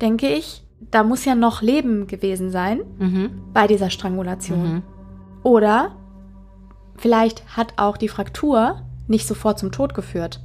denke 0.00 0.28
ich, 0.28 0.62
da 0.90 1.02
muss 1.04 1.24
ja 1.24 1.34
noch 1.34 1.62
Leben 1.62 2.06
gewesen 2.06 2.50
sein 2.50 2.80
Mhm. 2.98 3.30
bei 3.52 3.66
dieser 3.66 3.90
Strangulation. 3.90 4.82
Oder 5.42 5.92
vielleicht 6.96 7.56
hat 7.56 7.74
auch 7.76 7.96
die 7.96 8.08
Fraktur 8.08 8.82
nicht 9.06 9.26
sofort 9.26 9.58
zum 9.58 9.72
Tod 9.72 9.94
geführt. 9.94 10.40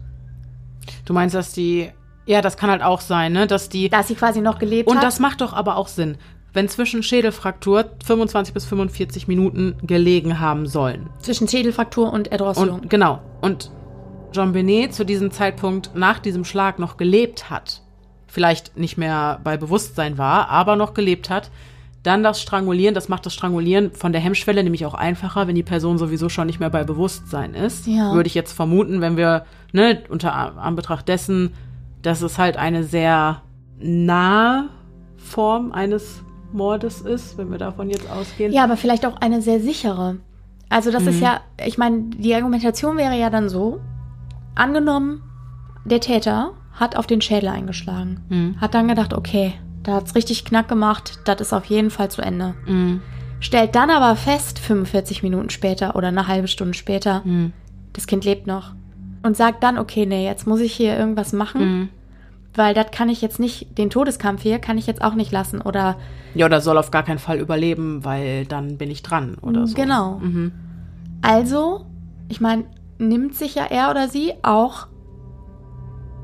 Du 1.05 1.13
meinst, 1.13 1.35
dass 1.35 1.53
die, 1.53 1.89
ja, 2.25 2.41
das 2.41 2.57
kann 2.57 2.69
halt 2.69 2.81
auch 2.83 3.01
sein, 3.01 3.33
ne, 3.33 3.47
dass 3.47 3.69
die, 3.69 3.89
Dass 3.89 4.07
sie 4.07 4.15
quasi 4.15 4.41
noch 4.41 4.59
gelebt 4.59 4.89
und 4.89 4.97
hat. 4.97 5.03
das 5.03 5.19
macht 5.19 5.41
doch 5.41 5.53
aber 5.53 5.75
auch 5.77 5.87
Sinn, 5.87 6.17
wenn 6.53 6.67
zwischen 6.67 7.03
Schädelfraktur 7.03 7.85
25 8.05 8.53
bis 8.53 8.65
45 8.65 9.27
Minuten 9.27 9.75
gelegen 9.83 10.39
haben 10.39 10.67
sollen. 10.67 11.09
zwischen 11.19 11.47
Schädelfraktur 11.47 12.11
und 12.11 12.31
Erdrosselung. 12.31 12.81
Und 12.81 12.89
genau, 12.89 13.21
und 13.41 13.71
Jean 14.31 14.53
Benet 14.53 14.93
zu 14.93 15.05
diesem 15.05 15.31
Zeitpunkt 15.31 15.91
nach 15.95 16.19
diesem 16.19 16.45
Schlag 16.45 16.79
noch 16.79 16.97
gelebt 16.97 17.49
hat, 17.49 17.81
vielleicht 18.27 18.77
nicht 18.77 18.97
mehr 18.97 19.39
bei 19.43 19.57
Bewusstsein 19.57 20.17
war, 20.17 20.49
aber 20.49 20.75
noch 20.75 20.93
gelebt 20.93 21.29
hat, 21.29 21.51
dann 22.03 22.23
das 22.23 22.41
Strangulieren, 22.41 22.95
das 22.95 23.09
macht 23.09 23.25
das 23.25 23.33
Strangulieren 23.33 23.91
von 23.91 24.11
der 24.11 24.21
Hemmschwelle 24.21 24.63
nämlich 24.63 24.85
auch 24.85 24.95
einfacher, 24.95 25.47
wenn 25.47 25.55
die 25.55 25.63
Person 25.63 25.97
sowieso 25.97 26.29
schon 26.29 26.47
nicht 26.47 26.59
mehr 26.59 26.71
bei 26.71 26.83
Bewusstsein 26.83 27.53
ist. 27.53 27.85
Ja. 27.85 28.13
Würde 28.13 28.27
ich 28.27 28.33
jetzt 28.33 28.53
vermuten, 28.53 29.01
wenn 29.01 29.17
wir, 29.17 29.45
ne, 29.71 30.01
unter 30.09 30.33
Anbetracht 30.33 31.07
dessen, 31.07 31.53
dass 32.01 32.21
es 32.23 32.39
halt 32.39 32.57
eine 32.57 32.83
sehr 32.83 33.43
nahe 33.77 34.69
Form 35.17 35.71
eines 35.71 36.23
Mordes 36.53 37.01
ist, 37.01 37.37
wenn 37.37 37.49
wir 37.51 37.57
davon 37.57 37.89
jetzt 37.89 38.09
ausgehen. 38.09 38.51
Ja, 38.51 38.63
aber 38.63 38.77
vielleicht 38.77 39.05
auch 39.05 39.17
eine 39.21 39.41
sehr 39.41 39.59
sichere. 39.59 40.17
Also 40.69 40.89
das 40.91 41.05
ist 41.05 41.19
ja, 41.19 41.41
ich 41.65 41.77
meine, 41.77 42.03
die 42.17 42.33
Argumentation 42.33 42.95
wäre 42.97 43.17
ja 43.17 43.29
dann 43.29 43.49
so, 43.49 43.81
angenommen, 44.55 45.21
der 45.85 45.99
Täter 45.99 46.51
hat 46.73 46.95
auf 46.95 47.07
den 47.07 47.19
Schädel 47.21 47.49
eingeschlagen, 47.49 48.55
hat 48.59 48.73
dann 48.73 48.87
gedacht, 48.87 49.13
okay, 49.13 49.53
da 49.83 49.95
hat's 49.95 50.15
richtig 50.15 50.45
knack 50.45 50.69
gemacht, 50.69 51.19
das 51.25 51.41
ist 51.41 51.53
auf 51.53 51.65
jeden 51.65 51.89
Fall 51.89 52.09
zu 52.09 52.21
Ende. 52.21 52.53
Mhm. 52.65 53.01
Stellt 53.39 53.75
dann 53.75 53.89
aber 53.89 54.15
fest, 54.15 54.59
45 54.59 55.23
Minuten 55.23 55.49
später 55.49 55.95
oder 55.95 56.07
eine 56.09 56.27
halbe 56.27 56.47
Stunde 56.47 56.73
später, 56.75 57.21
Mhm. 57.25 57.51
das 57.93 58.07
Kind 58.07 58.23
lebt 58.23 58.47
noch. 58.47 58.73
Und 59.23 59.35
sagt 59.35 59.63
dann, 59.63 59.77
okay, 59.77 60.05
nee, 60.05 60.25
jetzt 60.25 60.47
muss 60.47 60.59
ich 60.61 60.73
hier 60.73 60.97
irgendwas 60.97 61.33
machen, 61.33 61.61
Mhm. 61.79 61.89
Weil 62.55 62.73
das 62.73 62.91
kann 62.91 63.09
ich 63.09 63.21
jetzt 63.21 63.39
nicht, 63.39 63.77
den 63.77 63.89
Todeskampf 63.89 64.41
hier 64.41 64.59
kann 64.59 64.77
ich 64.77 64.87
jetzt 64.87 65.01
auch 65.01 65.13
nicht 65.15 65.31
lassen. 65.31 65.61
Oder 65.61 65.95
Ja, 66.33 66.45
oder 66.45 66.61
soll 66.61 66.77
auf 66.77 66.91
gar 66.91 67.03
keinen 67.03 67.19
Fall 67.19 67.39
überleben, 67.39 68.03
weil 68.03 68.45
dann 68.45 68.77
bin 68.77 68.89
ich 68.91 69.03
dran 69.03 69.35
oder 69.41 69.67
so. 69.67 69.75
Genau. 69.75 70.19
Mhm. 70.19 70.51
Also, 71.21 71.85
ich 72.29 72.41
meine, 72.41 72.65
nimmt 72.97 73.35
sich 73.35 73.55
ja 73.55 73.63
er 73.65 73.89
oder 73.89 74.07
sie 74.09 74.33
auch 74.43 74.87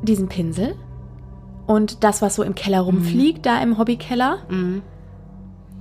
diesen 0.02 0.28
Pinsel 0.28 0.76
und 1.66 2.04
das, 2.04 2.22
was 2.22 2.36
so 2.36 2.44
im 2.44 2.56
Keller 2.56 2.82
rumfliegt, 2.82 3.46
da 3.46 3.62
im 3.62 3.78
Hobbykeller, 3.78 4.38
Mhm. 4.50 4.82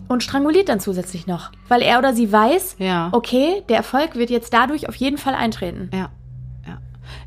und 0.09 0.23
stranguliert 0.23 0.69
dann 0.69 0.81
zusätzlich 0.81 1.27
noch. 1.27 1.51
Weil 1.69 1.83
er 1.83 1.99
oder 1.99 2.15
sie 2.15 2.31
weiß, 2.33 2.77
Ja. 2.79 3.09
okay, 3.13 3.63
der 3.69 3.77
Erfolg 3.79 4.15
wird 4.17 4.31
jetzt 4.31 4.53
dadurch 4.53 4.89
auf 4.89 4.95
jeden 4.97 5.19
Fall 5.19 5.35
eintreten. 5.35 5.91
Ja. 5.93 6.11
ja. 6.67 6.79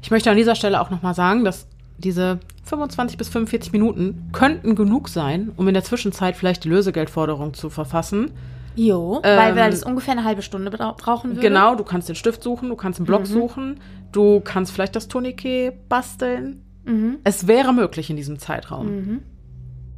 Ich 0.02 0.12
möchte 0.12 0.32
an 0.32 0.38
dieser 0.38 0.56
Stelle 0.56 0.80
auch 0.82 0.90
nochmal 0.90 1.14
sagen, 1.14 1.44
dass 1.44 1.68
diese 2.00 2.40
25 2.64 3.18
bis 3.18 3.30
45 3.30 3.72
Minuten 3.72 4.30
könnten 4.32 4.76
genug 4.76 5.10
sein, 5.10 5.52
um 5.58 5.68
in 5.68 5.74
der 5.74 5.84
Zwischenzeit 5.84 6.36
vielleicht 6.36 6.64
die 6.64 6.70
Lösegeldforderung 6.70 7.54
zu 7.54 7.70
verfassen. 7.70 8.32
Jo, 8.76 9.20
Ähm, 9.24 9.38
weil 9.38 9.56
wir 9.56 9.70
das 9.70 9.84
ungefähr 9.84 10.14
eine 10.14 10.24
halbe 10.24 10.42
Stunde 10.42 10.72
bra 10.72 10.94
brauchen 10.98 11.32
würden. 11.32 11.42
Genau, 11.42 11.76
du 11.76 11.84
kannst 11.84 12.08
den 12.08 12.16
Stift 12.16 12.42
suchen, 12.44 12.70
du 12.70 12.76
kannst 12.76 13.00
einen 13.00 13.08
Block 13.08 13.22
Mhm. 13.22 13.26
suchen, 13.26 13.80
du 14.12 14.40
kannst 14.40 14.72
vielleicht 14.72 14.96
das 14.96 15.08
Tourniquet 15.08 15.74
basteln. 15.90 16.62
Mhm. 16.86 17.18
Es 17.24 17.48
wäre 17.48 17.74
möglich 17.74 18.10
in 18.10 18.16
diesem 18.16 18.40
Zeitraum. 18.40 18.86
Mhm. 18.88 19.20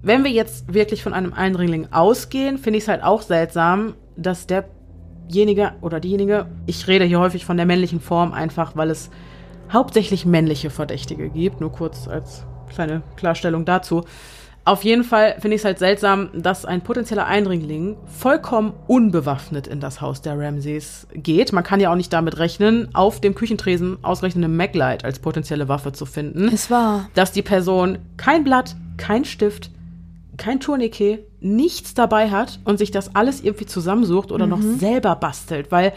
Wenn 0.01 0.23
wir 0.23 0.31
jetzt 0.31 0.73
wirklich 0.73 1.03
von 1.03 1.13
einem 1.13 1.33
Eindringling 1.33 1.89
ausgehen, 1.91 2.57
finde 2.57 2.77
ich 2.77 2.85
es 2.85 2.87
halt 2.87 3.03
auch 3.03 3.21
seltsam, 3.21 3.93
dass 4.17 4.47
derjenige 4.47 5.73
oder 5.81 5.99
diejenige, 5.99 6.47
ich 6.65 6.87
rede 6.87 7.05
hier 7.05 7.19
häufig 7.19 7.45
von 7.45 7.57
der 7.57 7.65
männlichen 7.67 7.99
Form, 7.99 8.33
einfach 8.33 8.75
weil 8.75 8.89
es 8.89 9.11
hauptsächlich 9.71 10.25
männliche 10.25 10.69
Verdächtige 10.69 11.29
gibt, 11.29 11.61
nur 11.61 11.71
kurz 11.71 12.07
als 12.07 12.43
kleine 12.73 13.03
Klarstellung 13.15 13.65
dazu. 13.65 14.03
Auf 14.63 14.83
jeden 14.83 15.03
Fall 15.03 15.37
finde 15.39 15.55
ich 15.55 15.61
es 15.61 15.65
halt 15.65 15.79
seltsam, 15.79 16.29
dass 16.35 16.65
ein 16.65 16.81
potenzieller 16.81 17.25
Eindringling 17.25 17.97
vollkommen 18.05 18.73
unbewaffnet 18.85 19.65
in 19.65 19.79
das 19.79 20.01
Haus 20.01 20.21
der 20.21 20.37
Ramseys 20.37 21.07
geht. 21.13 21.51
Man 21.51 21.63
kann 21.63 21.79
ja 21.79 21.91
auch 21.91 21.95
nicht 21.95 22.13
damit 22.13 22.37
rechnen, 22.37 22.87
auf 22.93 23.19
dem 23.19 23.33
Küchentresen 23.33 23.97
ausgerechnet 24.03 24.45
eine 24.45 24.53
Maglite 24.53 25.03
als 25.03 25.17
potenzielle 25.17 25.67
Waffe 25.67 25.93
zu 25.93 26.05
finden 26.05 26.47
Es 26.53 26.69
war. 26.69 27.09
dass 27.15 27.31
die 27.31 27.41
Person 27.41 27.97
kein 28.17 28.43
Blatt, 28.43 28.75
kein 28.97 29.25
Stift, 29.25 29.71
kein 30.37 30.59
Tourniquet, 30.59 31.25
nichts 31.39 31.95
dabei 31.95 32.29
hat 32.29 32.59
und 32.63 32.77
sich 32.77 32.91
das 32.91 33.15
alles 33.15 33.41
irgendwie 33.41 33.65
zusammensucht 33.65 34.31
oder 34.31 34.45
noch 34.45 34.61
selber 34.61 35.15
bastelt, 35.15 35.71
weil 35.71 35.91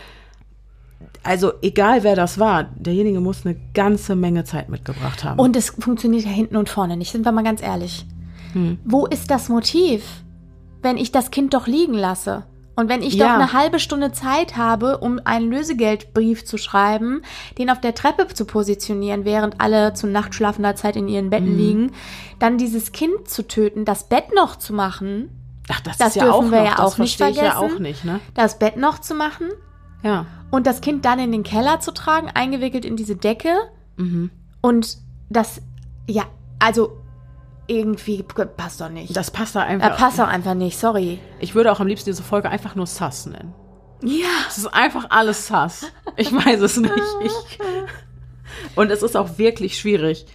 also 1.24 1.52
egal 1.62 2.02
wer 2.04 2.16
das 2.16 2.38
war, 2.38 2.64
derjenige 2.76 3.20
muss 3.20 3.44
eine 3.44 3.56
ganze 3.74 4.14
Menge 4.14 4.44
Zeit 4.44 4.68
mitgebracht 4.68 5.24
haben. 5.24 5.38
Und 5.40 5.56
es 5.56 5.70
funktioniert 5.70 6.24
ja 6.24 6.30
hinten 6.30 6.56
und 6.56 6.68
vorne 6.68 6.96
nicht, 6.96 7.10
sind 7.12 7.24
wir 7.24 7.32
mal 7.32 7.44
ganz 7.44 7.62
ehrlich. 7.62 8.06
Hm. 8.52 8.78
Wo 8.84 9.06
ist 9.06 9.30
das 9.30 9.48
Motiv, 9.48 10.04
wenn 10.82 10.96
ich 10.96 11.12
das 11.12 11.30
Kind 11.30 11.54
doch 11.54 11.66
liegen 11.66 11.94
lasse? 11.94 12.44
Und 12.76 12.88
wenn 12.88 13.02
ich 13.02 13.14
Ja. 13.14 13.26
doch 13.26 13.34
eine 13.34 13.52
halbe 13.52 13.78
Stunde 13.78 14.10
Zeit 14.10 14.56
habe, 14.56 14.98
um 14.98 15.20
einen 15.24 15.48
Lösegeldbrief 15.50 16.44
zu 16.44 16.58
schreiben, 16.58 17.22
den 17.56 17.70
auf 17.70 17.80
der 17.80 17.94
Treppe 17.94 18.26
zu 18.26 18.44
positionieren, 18.46 19.24
während 19.24 19.60
alle 19.60 19.94
zu 19.94 20.08
nachtschlafender 20.08 20.74
Zeit 20.74 20.96
in 20.96 21.06
ihren. 21.06 21.30
Betten 21.30 21.56
liegen, 21.56 21.92
dann 22.40 22.58
dieses 22.58 22.90
Kind 22.90 23.28
zu 23.28 23.46
töten, 23.46 23.84
das 23.84 24.08
Bett 24.08 24.34
noch 24.34 24.56
zu 24.56 24.72
machen, 24.72 25.30
Ach, 25.70 25.80
das, 25.80 25.98
das 25.98 26.08
ist 26.08 26.16
ja 26.16 26.24
dürfen 26.24 26.34
auch 26.36 26.50
wir 26.50 26.58
noch, 26.58 26.64
ja 26.66 26.74
das 26.76 26.80
auch 26.94 26.98
nicht 26.98 27.20
ich 27.20 27.20
ja 27.20 27.32
vergessen. 27.32 27.56
auch 27.76 27.78
nicht, 27.78 28.04
ne? 28.04 28.20
das 28.34 28.58
Bett 28.58 28.76
noch 28.76 28.98
zu 28.98 29.14
machen 29.14 29.46
Ja. 30.02 30.26
Und 30.54 30.68
das 30.68 30.80
Kind 30.80 31.04
dann 31.04 31.18
in 31.18 31.32
den 31.32 31.42
Keller 31.42 31.80
zu 31.80 31.92
tragen, 31.92 32.28
eingewickelt 32.32 32.84
in 32.84 32.94
diese 32.94 33.16
Decke 33.16 33.48
Mhm. 33.96 34.30
und 34.60 34.98
das, 35.28 35.60
ja, 36.08 36.22
also 36.60 36.96
irgendwie 37.66 38.22
passt 38.22 38.80
doch 38.80 38.88
nicht. 38.88 39.16
Das 39.16 39.32
passt 39.32 39.56
da 39.56 39.62
einfach. 39.62 39.96
passt 39.96 40.20
doch 40.20 40.28
einfach 40.28 40.54
nicht, 40.54 40.78
sorry. 40.78 41.18
Ich 41.40 41.56
würde 41.56 41.72
auch 41.72 41.80
am 41.80 41.88
liebsten 41.88 42.10
diese 42.10 42.22
Folge 42.22 42.50
einfach 42.50 42.76
nur 42.76 42.86
Sass 42.86 43.26
nennen. 43.26 43.52
Ja. 44.04 44.26
Es 44.48 44.58
ist 44.58 44.66
einfach 44.68 45.06
alles 45.10 45.48
Sass. 45.48 45.86
Ich 46.16 46.32
weiß 46.32 46.60
es 46.60 46.76
nicht. 46.76 46.92
Ich 47.24 47.32
und 48.76 48.92
es 48.92 49.02
ist 49.02 49.16
auch 49.16 49.38
wirklich 49.38 49.76
schwierig, 49.76 50.26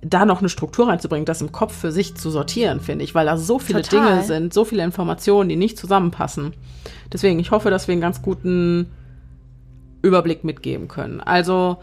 da 0.00 0.24
noch 0.26 0.38
eine 0.38 0.48
Struktur 0.48 0.88
reinzubringen, 0.88 1.24
das 1.26 1.40
im 1.40 1.50
Kopf 1.50 1.76
für 1.76 1.90
sich 1.90 2.14
zu 2.14 2.30
sortieren, 2.30 2.80
finde 2.80 3.04
ich, 3.04 3.16
weil 3.16 3.26
da 3.26 3.36
so 3.36 3.58
viele 3.58 3.82
Total. 3.82 4.10
Dinge 4.12 4.22
sind, 4.24 4.54
so 4.54 4.64
viele 4.64 4.84
Informationen, 4.84 5.48
die 5.48 5.56
nicht 5.56 5.76
zusammenpassen. 5.76 6.54
Deswegen, 7.12 7.40
ich 7.40 7.50
hoffe, 7.50 7.70
dass 7.70 7.88
wir 7.88 7.92
einen 7.92 8.00
ganz 8.00 8.22
guten 8.22 8.90
Überblick 10.02 10.44
mitgeben 10.44 10.88
können. 10.88 11.20
Also, 11.20 11.78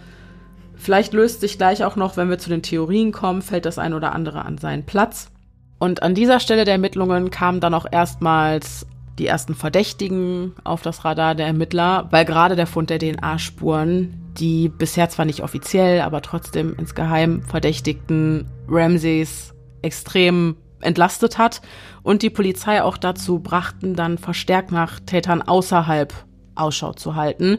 vielleicht 0.76 1.13
löst 1.13 1.41
sich 1.41 1.57
gleich 1.57 1.84
auch 1.84 1.95
noch, 1.95 2.18
wenn 2.18 2.30
wir 2.30 2.39
zu 2.39 2.49
den 2.49 2.63
Theorien 2.63 3.11
kommen, 3.11 3.41
fällt 3.41 3.65
das 3.65 3.78
ein 3.78 3.93
oder 3.93 4.13
andere 4.13 4.45
an 4.45 4.57
seinen 4.57 4.86
Platz. 4.86 5.32
Und 5.80 6.01
an 6.01 6.15
dieser 6.15 6.39
Stelle 6.39 6.65
der 6.65 6.74
Ermittlungen 6.74 7.30
kamen 7.30 7.59
dann 7.59 7.74
auch 7.74 7.86
erstmals 7.89 8.88
die 9.20 9.28
ersten 9.28 9.55
Verdächtigen 9.55 10.53
auf 10.63 10.82
das 10.82 11.03
Radar 11.03 11.36
der 11.36 11.47
Ermittler, 11.47 12.07
weil 12.11 12.26
gerade 12.26 12.55
der 12.55 12.68
Fund 12.68 12.89
der 12.89 12.99
DNA-Spuren, 12.99 14.13
die 14.38 14.70
bisher 14.70 15.09
zwar 15.09 15.26
nicht 15.26 15.41
offiziell, 15.41 16.01
aber 16.01 16.22
trotzdem 16.22 16.76
insgeheim 16.78 17.41
verdächtigten 17.41 18.47
Ramseys 18.68 19.53
extrem 19.82 20.55
entlastet 20.82 21.38
hat 21.39 21.61
und 22.03 22.22
die 22.22 22.30
Polizei 22.30 22.84
auch 22.84 22.97
dazu 22.97 23.39
brachten, 23.39 23.95
dann 23.95 24.18
verstärkt 24.20 24.72
nach 24.72 24.99
Tätern 24.99 25.41
außerhalb 25.41 26.13
Ausschau 26.53 26.93
zu 26.93 27.15
halten. 27.15 27.57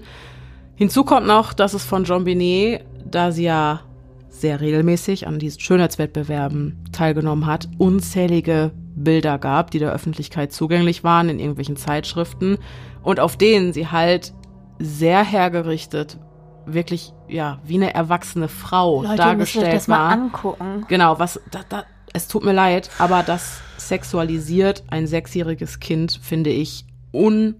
Hinzu 0.79 1.03
kommt 1.03 1.27
noch, 1.27 1.55
dass 1.55 1.75
es 1.75 1.85
von 1.85 2.05
Jean 2.05 2.23
Binet, 2.23 2.85
da 3.05 3.33
sie 3.33 3.43
ja 3.43 3.81
sehr 4.29 4.61
regelmäßig 4.61 5.27
an 5.27 5.41
diesen 5.41 5.59
Schönheitswettbewerben 5.59 6.85
teilgenommen 6.93 7.47
hat, 7.47 7.69
unzählige 7.79 8.71
Bilder 8.95 9.39
gab, 9.39 9.73
die 9.73 9.81
der 9.81 9.93
Öffentlichkeit 9.93 10.53
zugänglich 10.53 11.03
waren 11.03 11.31
in 11.31 11.41
irgendwelchen 11.41 11.77
Zeitschriften 11.77 12.59
und 13.03 13.19
auf 13.19 13.37
denen 13.37 13.73
sie 13.73 13.89
halt 13.89 14.33
sehr 14.79 15.25
hergerichtet 15.25 16.21
wirklich, 16.65 17.13
ja, 17.27 17.59
wie 17.65 17.75
eine 17.75 17.93
erwachsene 17.93 18.47
Frau 18.47 19.03
Leute, 19.03 19.15
ihr 19.15 19.17
dargestellt 19.17 19.75
das 19.75 19.89
mal 19.89 19.99
war. 19.99 20.13
angucken. 20.13 20.85
Genau, 20.87 21.19
was, 21.19 21.41
da, 21.51 21.63
da, 21.69 21.85
es 22.13 22.29
tut 22.29 22.45
mir 22.45 22.53
leid, 22.53 22.89
aber 23.01 23.25
das 23.25 23.61
sexualisiert 23.79 24.85
ein 24.87 25.09
sechsjähriges 25.09 25.81
Kind, 25.81 26.21
finde 26.23 26.51
ich 26.51 26.85
Das 27.11 27.55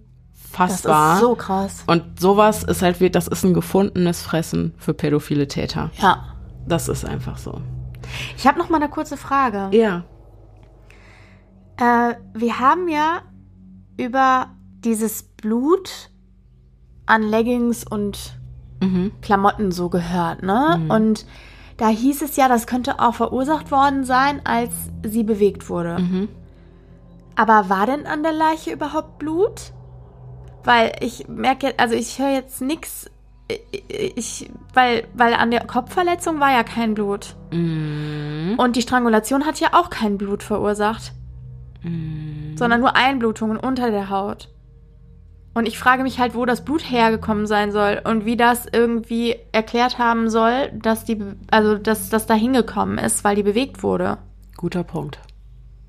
unfassbar. 0.51 1.15
ist 1.15 1.21
so 1.21 1.35
krass. 1.35 1.83
Und 1.87 2.19
sowas 2.19 2.63
ist 2.63 2.81
halt, 2.81 2.99
wie- 2.99 3.09
das 3.09 3.27
ist 3.27 3.43
ein 3.43 3.53
gefundenes 3.53 4.21
Fressen 4.21 4.73
für 4.77 4.93
pädophile 4.93 5.47
Täter. 5.47 5.91
Ja. 6.01 6.35
Das 6.67 6.87
ist 6.89 7.05
einfach 7.05 7.37
so. 7.37 7.61
Ich 8.37 8.47
habe 8.47 8.57
noch 8.59 8.69
mal 8.69 8.77
eine 8.77 8.89
kurze 8.89 9.17
Frage. 9.17 9.69
Ja. 9.75 10.03
Äh, 11.77 12.15
wir 12.33 12.59
haben 12.59 12.87
ja 12.87 13.21
über 13.97 14.47
dieses 14.83 15.23
Blut 15.23 16.09
an 17.05 17.23
Leggings 17.23 17.83
und 17.85 18.35
Mhm. 18.81 19.11
Klamotten 19.21 19.71
so 19.73 19.89
gehört, 19.89 20.41
ne? 20.41 20.81
Und 20.89 21.25
da 21.77 21.89
hieß 21.89 22.21
es 22.21 22.35
ja, 22.37 22.47
das 22.47 22.65
könnte 22.65 22.99
auch 22.99 23.13
verursacht 23.15 23.71
worden 23.71 24.05
sein, 24.05 24.41
als 24.45 24.71
sie 25.05 25.23
bewegt 25.23 25.69
wurde. 25.69 25.99
Mhm. 25.99 26.29
Aber 27.35 27.67
war 27.69 27.85
denn 27.85 28.05
an 28.05 28.23
der 28.23 28.31
Leiche 28.31 28.71
überhaupt 28.71 29.19
Blut? 29.19 29.73
Weil 30.63 30.91
ich 31.01 31.27
merke, 31.27 31.73
also 31.77 31.95
ich 31.95 32.19
höre 32.19 32.33
jetzt 32.33 32.61
nichts. 32.61 33.09
Ich, 33.87 34.49
weil, 34.73 35.07
weil 35.15 35.33
an 35.33 35.49
der 35.49 35.65
Kopfverletzung 35.65 36.39
war 36.39 36.51
ja 36.51 36.63
kein 36.63 36.93
Blut. 36.93 37.35
Mhm. 37.51 38.55
Und 38.57 38.75
die 38.75 38.81
Strangulation 38.81 39.45
hat 39.45 39.59
ja 39.59 39.69
auch 39.73 39.89
kein 39.89 40.17
Blut 40.17 40.43
verursacht. 40.43 41.13
Sondern 42.57 42.81
nur 42.81 42.95
Einblutungen 42.95 43.57
unter 43.57 43.89
der 43.89 44.09
Haut. 44.09 44.49
Und 45.53 45.67
ich 45.67 45.79
frage 45.79 46.03
mich 46.03 46.19
halt, 46.19 46.35
wo 46.35 46.45
das 46.45 46.63
Blut 46.63 46.89
hergekommen 46.89 47.47
sein 47.47 47.71
soll 47.71 48.01
und 48.03 48.25
wie 48.25 48.37
das 48.37 48.65
irgendwie 48.71 49.35
erklärt 49.51 49.97
haben 49.97 50.29
soll, 50.29 50.71
dass 50.73 51.05
die, 51.05 51.21
also 51.49 51.75
dass 51.75 52.09
das 52.09 52.27
da 52.27 52.33
hingekommen 52.33 52.97
ist, 52.97 53.23
weil 53.23 53.35
die 53.35 53.43
bewegt 53.43 53.81
wurde. 53.81 54.19
Guter 54.57 54.83
Punkt. 54.83 55.19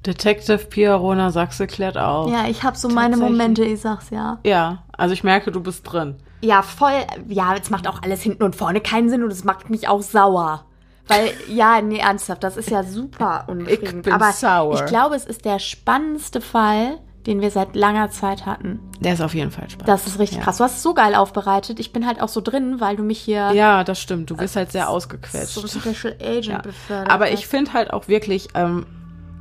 Detective 0.06 0.58
Pierona 0.58 1.30
Sachse 1.30 1.66
klärt 1.66 1.98
auf. 1.98 2.30
Ja, 2.30 2.46
ich 2.48 2.62
habe 2.62 2.76
so 2.76 2.88
meine. 2.88 3.16
Momente, 3.16 3.64
ich 3.64 3.80
sag's 3.80 4.10
ja. 4.10 4.38
Ja, 4.44 4.84
also 4.96 5.12
ich 5.12 5.24
merke, 5.24 5.52
du 5.52 5.60
bist 5.60 5.82
drin. 5.90 6.16
Ja, 6.40 6.62
voll. 6.62 6.92
Ja, 7.28 7.54
jetzt 7.54 7.70
macht 7.70 7.86
auch 7.86 8.02
alles 8.02 8.22
hinten 8.22 8.42
und 8.42 8.56
vorne 8.56 8.80
keinen 8.80 9.10
Sinn 9.10 9.22
und 9.22 9.30
es 9.30 9.44
macht 9.44 9.68
mich 9.68 9.88
auch 9.88 10.00
sauer. 10.02 10.64
Weil, 11.06 11.32
ja, 11.48 11.80
nee, 11.82 11.98
ernsthaft, 11.98 12.42
das 12.44 12.56
ist 12.56 12.70
ja 12.70 12.82
super 12.84 13.44
unbefriedigend. 13.48 14.04
bin 14.04 14.12
Aber 14.12 14.32
sauer. 14.32 14.74
ich 14.76 14.86
glaube, 14.86 15.16
es 15.16 15.24
ist 15.26 15.44
der 15.44 15.58
spannendste 15.58 16.40
Fall, 16.40 16.98
den 17.26 17.40
wir 17.40 17.50
seit 17.50 17.74
langer 17.74 18.10
Zeit 18.10 18.46
hatten. 18.46 18.80
Der 19.00 19.14
ist 19.14 19.20
auf 19.20 19.34
jeden 19.34 19.50
Fall 19.50 19.68
spannend. 19.68 19.88
Das 19.88 20.06
ist 20.06 20.18
richtig 20.18 20.38
ja. 20.38 20.44
krass. 20.44 20.58
Du 20.58 20.64
hast 20.64 20.76
es 20.76 20.82
so 20.82 20.94
geil 20.94 21.14
aufbereitet. 21.16 21.80
Ich 21.80 21.92
bin 21.92 22.06
halt 22.06 22.22
auch 22.22 22.28
so 22.28 22.40
drin, 22.40 22.80
weil 22.80 22.96
du 22.96 23.02
mich 23.02 23.18
hier 23.18 23.50
Ja, 23.52 23.82
das 23.84 24.00
stimmt. 24.00 24.30
Du 24.30 24.36
bist 24.36 24.56
halt 24.56 24.72
sehr 24.72 24.88
ausgequetscht. 24.88 25.54
zum 25.54 25.68
Special 25.68 26.16
Agent 26.22 26.46
Ja. 26.46 26.58
befördert 26.62 27.10
Aber 27.10 27.30
ich 27.32 27.46
finde 27.46 27.72
halt 27.74 27.92
auch 27.92 28.06
wirklich, 28.08 28.48
ähm, 28.54 28.86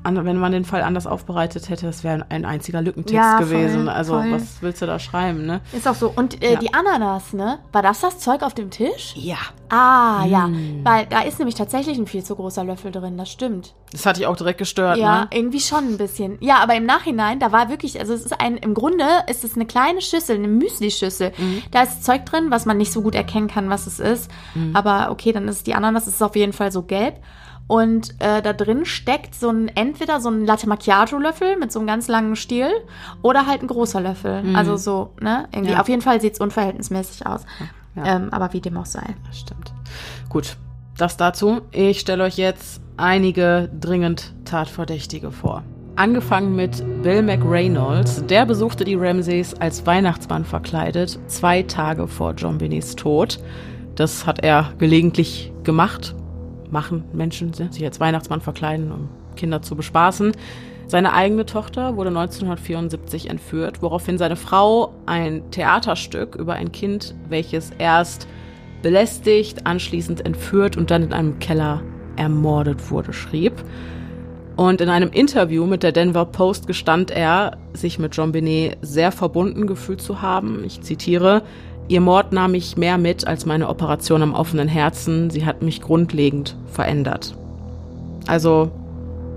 wenn 0.03 0.37
man 0.37 0.51
den 0.51 0.65
Fall 0.65 0.81
anders 0.81 1.05
aufbereitet 1.07 1.69
hätte, 1.69 1.85
das 1.85 2.03
wäre 2.03 2.25
ein 2.29 2.45
einziger 2.45 2.81
Lückentext 2.81 3.13
Ja, 3.13 3.37
voll, 3.37 3.47
gewesen. 3.47 3.89
also 3.89 4.13
voll. 4.13 4.31
was 4.31 4.61
willst 4.61 4.81
du 4.81 4.85
da 4.85 4.97
schreiben, 4.99 5.45
ne? 5.45 5.61
Ist 5.73 5.87
auch 5.87 5.95
so. 5.95 6.11
Und 6.15 6.41
äh, 6.43 6.53
Ja. 6.53 6.59
die 6.59 6.73
Ananas, 6.73 7.33
ne? 7.33 7.59
War 7.71 7.81
das 7.81 7.99
das 8.01 8.19
Zeug 8.19 8.41
auf 8.43 8.53
dem 8.53 8.69
Tisch? 8.69 9.13
Ja. 9.15 9.37
Ah, 9.71 10.25
ja. 10.25 10.47
Mm. 10.47 10.83
Weil 10.83 11.05
da 11.05 11.21
ist 11.21 11.37
nämlich 11.37 11.53
tatsächlich 11.55 11.97
ein 11.97 12.07
viel 12.07 12.23
zu 12.23 12.35
großer 12.35 12.63
Löffel 12.63 12.91
drin, 12.91 13.17
das 13.17 13.29
stimmt. 13.29 13.75
Das 13.91 14.05
hat 14.05 14.17
dich 14.17 14.25
auch 14.25 14.35
direkt 14.35 14.57
gestört, 14.57 14.97
Ja, 14.97 15.21
ne? 15.21 15.27
irgendwie 15.31 15.59
schon 15.59 15.85
ein 15.89 15.97
bisschen. 15.97 16.37
Ja, 16.41 16.57
aber 16.63 16.75
im 16.75 16.85
Nachhinein, 16.85 17.39
da 17.39 17.51
war 17.51 17.69
wirklich, 17.69 17.99
also 17.99 18.13
es 18.13 18.21
ist 18.25 18.39
ein, 18.41 18.57
im 18.57 18.73
Grunde 18.73 19.03
ist 19.29 19.43
es 19.43 19.55
eine 19.55 19.65
kleine 19.67 20.01
Schüssel, 20.01 20.37
eine 20.37 20.47
Müsli-Schüssel. 20.47 21.33
Mhm. 21.37 21.61
Da 21.71 21.83
ist 21.83 22.03
Zeug 22.03 22.25
drin, 22.25 22.47
was 22.49 22.65
man 22.65 22.77
nicht 22.77 22.91
so 22.91 23.01
gut 23.03 23.13
erkennen 23.15 23.47
kann, 23.47 23.69
was 23.69 23.85
es 23.85 23.99
ist. 23.99 24.31
Mhm. 24.55 24.75
Aber 24.75 25.11
okay, 25.11 25.33
dann 25.33 25.47
ist 25.47 25.57
es 25.57 25.63
die 25.63 25.75
Ananas, 25.75 26.07
ist 26.07 26.23
auf 26.23 26.35
jeden 26.35 26.53
Fall 26.53 26.71
so 26.71 26.81
gelb. 26.83 27.17
Und 27.69 28.15
äh, 28.19 28.41
da 28.41 28.51
drin 28.51 28.83
steckt 28.85 29.35
so 29.35 29.49
ein, 29.49 29.67
entweder 29.69 30.19
so 30.19 30.29
ein 30.29 30.43
Latte 30.43 30.67
Macchiato-Löffel 30.67 31.55
mit 31.57 31.71
so 31.71 31.77
einem 31.79 31.87
ganz 31.87 32.07
langen 32.07 32.35
Stiel 32.35 32.69
oder 33.21 33.45
halt 33.45 33.61
ein 33.61 33.67
großer 33.67 34.01
Löffel. 34.01 34.43
Also 34.55 34.75
so, 34.75 35.11
ne? 35.21 35.47
Irgendwie, 35.51 35.69
Mhm. 35.69 35.75
Ja. 35.75 35.81
auf 35.81 35.87
jeden 35.87 36.01
Fall 36.01 36.19
sieht 36.19 36.33
es 36.33 36.39
unverhältnismäßig 36.39 37.27
aus. 37.27 37.45
Ja. 37.95 38.15
Ähm, 38.15 38.29
aber 38.31 38.53
wie 38.53 38.59
dem 38.59 38.75
auch 38.75 38.87
sei. 38.87 39.03
Das 39.27 39.37
stimmt. 39.39 39.71
Gut, 40.29 40.57
das 40.97 41.15
dazu. 41.15 41.61
Ich 41.71 41.99
stelle 41.99 42.23
euch 42.23 42.37
jetzt 42.37 42.81
einige 42.97 43.69
dringend 43.79 44.33
Tatverdächtige 44.45 45.31
vor. 45.31 45.63
Angefangen 45.95 46.55
mit 46.55 46.83
Bill 47.03 47.21
McReynolds. 47.21 48.25
Der 48.25 48.47
besuchte 48.47 48.83
die 48.83 48.95
Ramsays 48.95 49.53
als 49.53 49.85
Weihnachtsmann 49.85 50.43
verkleidet, 50.43 51.19
zwei 51.27 51.61
Tage 51.61 52.07
vor 52.07 52.33
John 52.33 52.57
Binnys 52.57 52.95
Tod. 52.95 53.37
Das 53.93 54.25
hat 54.25 54.43
er 54.43 54.71
gelegentlich 54.79 55.51
gemacht. 55.63 56.15
Machen 56.71 57.03
Menschen 57.13 57.53
sich 57.53 57.83
als 57.83 57.99
Weihnachtsmann 57.99 58.41
verkleiden, 58.41 58.91
um 58.91 59.09
Kinder 59.35 59.61
zu 59.61 59.75
bespaßen. 59.75 60.33
Seine 60.87 61.13
eigene 61.13 61.45
Tochter 61.45 61.97
wurde 61.97 62.09
1974 62.09 63.29
entführt, 63.29 63.81
woraufhin 63.81 64.17
seine 64.17 64.35
Frau 64.35 64.93
ein 65.05 65.51
Theaterstück 65.51 66.35
über 66.35 66.53
ein 66.53 66.71
Kind, 66.71 67.13
welches 67.29 67.69
erst 67.77 68.27
belästigt, 68.81 69.67
anschließend 69.67 70.25
entführt 70.25 70.77
und 70.77 70.89
dann 70.89 71.03
in 71.03 71.13
einem 71.13 71.39
Keller 71.39 71.83
ermordet 72.15 72.89
wurde, 72.89 73.13
schrieb. 73.13 73.53
Und 74.55 74.81
in 74.81 74.89
einem 74.89 75.11
Interview 75.11 75.65
mit 75.65 75.83
der 75.83 75.93
Denver 75.93 76.25
Post 76.25 76.67
gestand 76.67 77.11
er, 77.11 77.57
sich 77.73 77.97
mit 77.97 78.15
John 78.15 78.33
Binet 78.33 78.77
sehr 78.81 79.11
verbunden 79.11 79.67
gefühlt 79.67 80.01
zu 80.01 80.21
haben. 80.21 80.63
Ich 80.65 80.81
zitiere, 80.81 81.43
Ihr 81.89 82.01
Mord 82.01 82.31
nahm 82.33 82.51
mich 82.51 82.77
mehr 82.77 82.99
mit 82.99 83.25
als 83.25 83.47
meine 83.47 83.67
Operation 83.67 84.21
am 84.21 84.35
offenen 84.35 84.67
Herzen. 84.67 85.31
Sie 85.31 85.43
hat 85.43 85.63
mich 85.63 85.81
grundlegend 85.81 86.55
verändert. 86.67 87.35
Also 88.27 88.69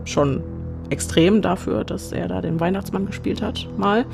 schon 0.05 0.43
extrem 0.91 1.41
dafür, 1.41 1.83
dass 1.83 2.13
er 2.13 2.29
da 2.29 2.43
den 2.43 2.61
Weihnachtsmann 2.61 3.07
gespielt 3.07 3.41
hat, 3.41 3.67
mal. 3.79 4.05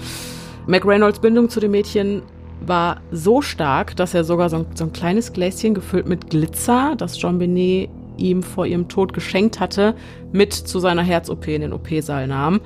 McReynolds 0.68 1.18
Bindung 1.18 1.50
zu 1.50 1.58
dem 1.58 1.72
Mädchen 1.72 2.22
war 2.60 3.00
so 3.10 3.42
stark, 3.42 3.96
dass 3.96 4.14
er 4.14 4.22
sogar 4.22 4.48
so 4.50 4.58
ein, 4.58 4.66
so 4.74 4.84
ein 4.84 4.92
kleines 4.92 5.32
Gläschen 5.32 5.74
gefüllt 5.74 6.08
mit 6.08 6.30
Glitzer, 6.30 6.94
das 6.96 7.20
John 7.20 7.40
Benet 7.40 7.90
ihm 8.18 8.44
vor 8.44 8.66
ihrem 8.66 8.86
Tod 8.86 9.12
geschenkt 9.12 9.58
hatte, 9.58 9.94
mit 10.30 10.52
zu 10.52 10.78
seiner 10.78 11.02
Herz-OP 11.02 11.48
in 11.48 11.62
den 11.62 11.72
OP-Saal 11.72 12.28
nahm. 12.28 12.60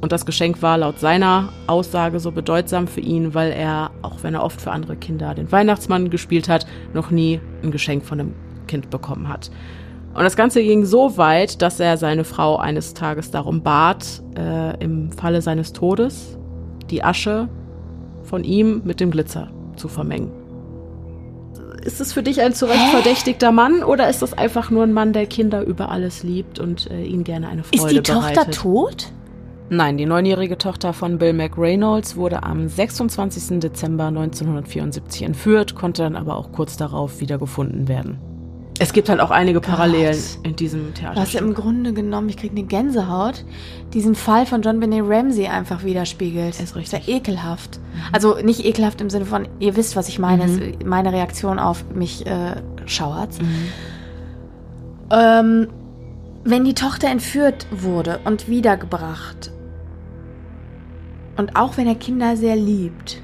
Und 0.00 0.12
das 0.12 0.24
Geschenk 0.24 0.62
war 0.62 0.78
laut 0.78 1.00
seiner 1.00 1.48
Aussage 1.66 2.20
so 2.20 2.30
bedeutsam 2.30 2.86
für 2.86 3.00
ihn, 3.00 3.34
weil 3.34 3.50
er, 3.50 3.90
auch 4.02 4.22
wenn 4.22 4.34
er 4.34 4.44
oft 4.44 4.60
für 4.60 4.70
andere 4.70 4.96
Kinder 4.96 5.34
den 5.34 5.50
Weihnachtsmann 5.50 6.08
gespielt 6.08 6.48
hat, 6.48 6.66
noch 6.94 7.10
nie 7.10 7.40
ein 7.62 7.72
Geschenk 7.72 8.04
von 8.04 8.20
einem 8.20 8.34
Kind 8.68 8.90
bekommen 8.90 9.28
hat. 9.28 9.50
Und 10.14 10.22
das 10.22 10.36
Ganze 10.36 10.62
ging 10.62 10.84
so 10.84 11.16
weit, 11.16 11.62
dass 11.62 11.80
er 11.80 11.96
seine 11.96 12.24
Frau 12.24 12.56
eines 12.56 12.94
Tages 12.94 13.30
darum 13.30 13.62
bat, 13.62 14.22
äh, 14.36 14.82
im 14.82 15.10
Falle 15.12 15.42
seines 15.42 15.72
Todes 15.72 16.38
die 16.90 17.04
Asche 17.04 17.48
von 18.22 18.44
ihm 18.44 18.82
mit 18.84 19.00
dem 19.00 19.10
Glitzer 19.10 19.50
zu 19.76 19.88
vermengen. 19.88 20.30
Ist 21.84 22.00
es 22.00 22.12
für 22.12 22.22
dich 22.22 22.40
ein 22.40 22.54
zu 22.54 22.66
Recht 22.66 22.78
Hä? 22.78 22.90
verdächtigter 22.90 23.52
Mann 23.52 23.82
oder 23.82 24.08
ist 24.08 24.22
das 24.22 24.36
einfach 24.36 24.70
nur 24.70 24.82
ein 24.82 24.92
Mann, 24.92 25.12
der 25.12 25.26
Kinder 25.26 25.62
über 25.62 25.90
alles 25.90 26.22
liebt 26.22 26.58
und 26.58 26.90
äh, 26.90 27.02
ihnen 27.02 27.24
gerne 27.24 27.48
eine 27.48 27.62
Freude 27.62 27.82
Ist 27.82 27.90
die 27.90 28.02
Tochter 28.12 28.32
bereitet? 28.32 28.54
tot? 28.54 29.12
Nein, 29.70 29.98
die 29.98 30.06
neunjährige 30.06 30.56
Tochter 30.56 30.92
von 30.94 31.18
Bill 31.18 31.34
McReynolds 31.34 32.16
wurde 32.16 32.42
am 32.42 32.68
26. 32.68 33.60
Dezember 33.60 34.06
1974 34.06 35.22
entführt, 35.22 35.74
konnte 35.74 36.02
dann 36.02 36.16
aber 36.16 36.36
auch 36.36 36.52
kurz 36.52 36.76
darauf 36.78 37.20
wiedergefunden 37.20 37.86
werden. 37.86 38.18
Es 38.80 38.92
gibt 38.92 39.08
halt 39.08 39.20
auch 39.20 39.32
einige 39.32 39.60
Parallelen 39.60 40.16
in 40.44 40.54
diesem 40.54 40.90
Was 40.90 40.94
Theaterstück. 41.00 41.40
im 41.40 41.52
Grunde 41.52 41.92
genommen, 41.92 42.28
ich 42.28 42.36
krieg 42.36 42.52
eine 42.52 42.62
Gänsehaut, 42.62 43.44
diesen 43.92 44.14
Fall 44.14 44.46
von 44.46 44.62
John 44.62 44.78
Benet 44.78 45.02
Ramsey 45.04 45.48
einfach 45.48 45.82
widerspiegelt. 45.82 46.58
Ist 46.60 46.76
richtig. 46.76 47.06
ja 47.08 47.16
ekelhaft. 47.16 47.80
Also 48.12 48.36
nicht 48.36 48.64
ekelhaft 48.64 49.00
im 49.00 49.10
Sinne 49.10 49.26
von, 49.26 49.48
ihr 49.58 49.74
wisst, 49.76 49.96
was 49.96 50.08
ich 50.08 50.18
meine, 50.20 50.46
Mhm. 50.46 50.74
meine 50.86 51.12
Reaktion 51.12 51.58
auf 51.58 51.84
mich 51.92 52.24
äh, 52.26 52.54
schauert. 52.86 53.30
Ähm, 55.10 55.68
wenn 56.44 56.64
die 56.64 56.74
Tochter 56.74 57.08
entführt 57.08 57.66
wurde 57.70 58.20
und 58.24 58.48
wiedergebracht 58.48 59.50
und 61.38 61.56
auch 61.56 61.76
wenn 61.78 61.86
er 61.86 61.94
Kinder 61.94 62.36
sehr 62.36 62.56
liebt, 62.56 63.22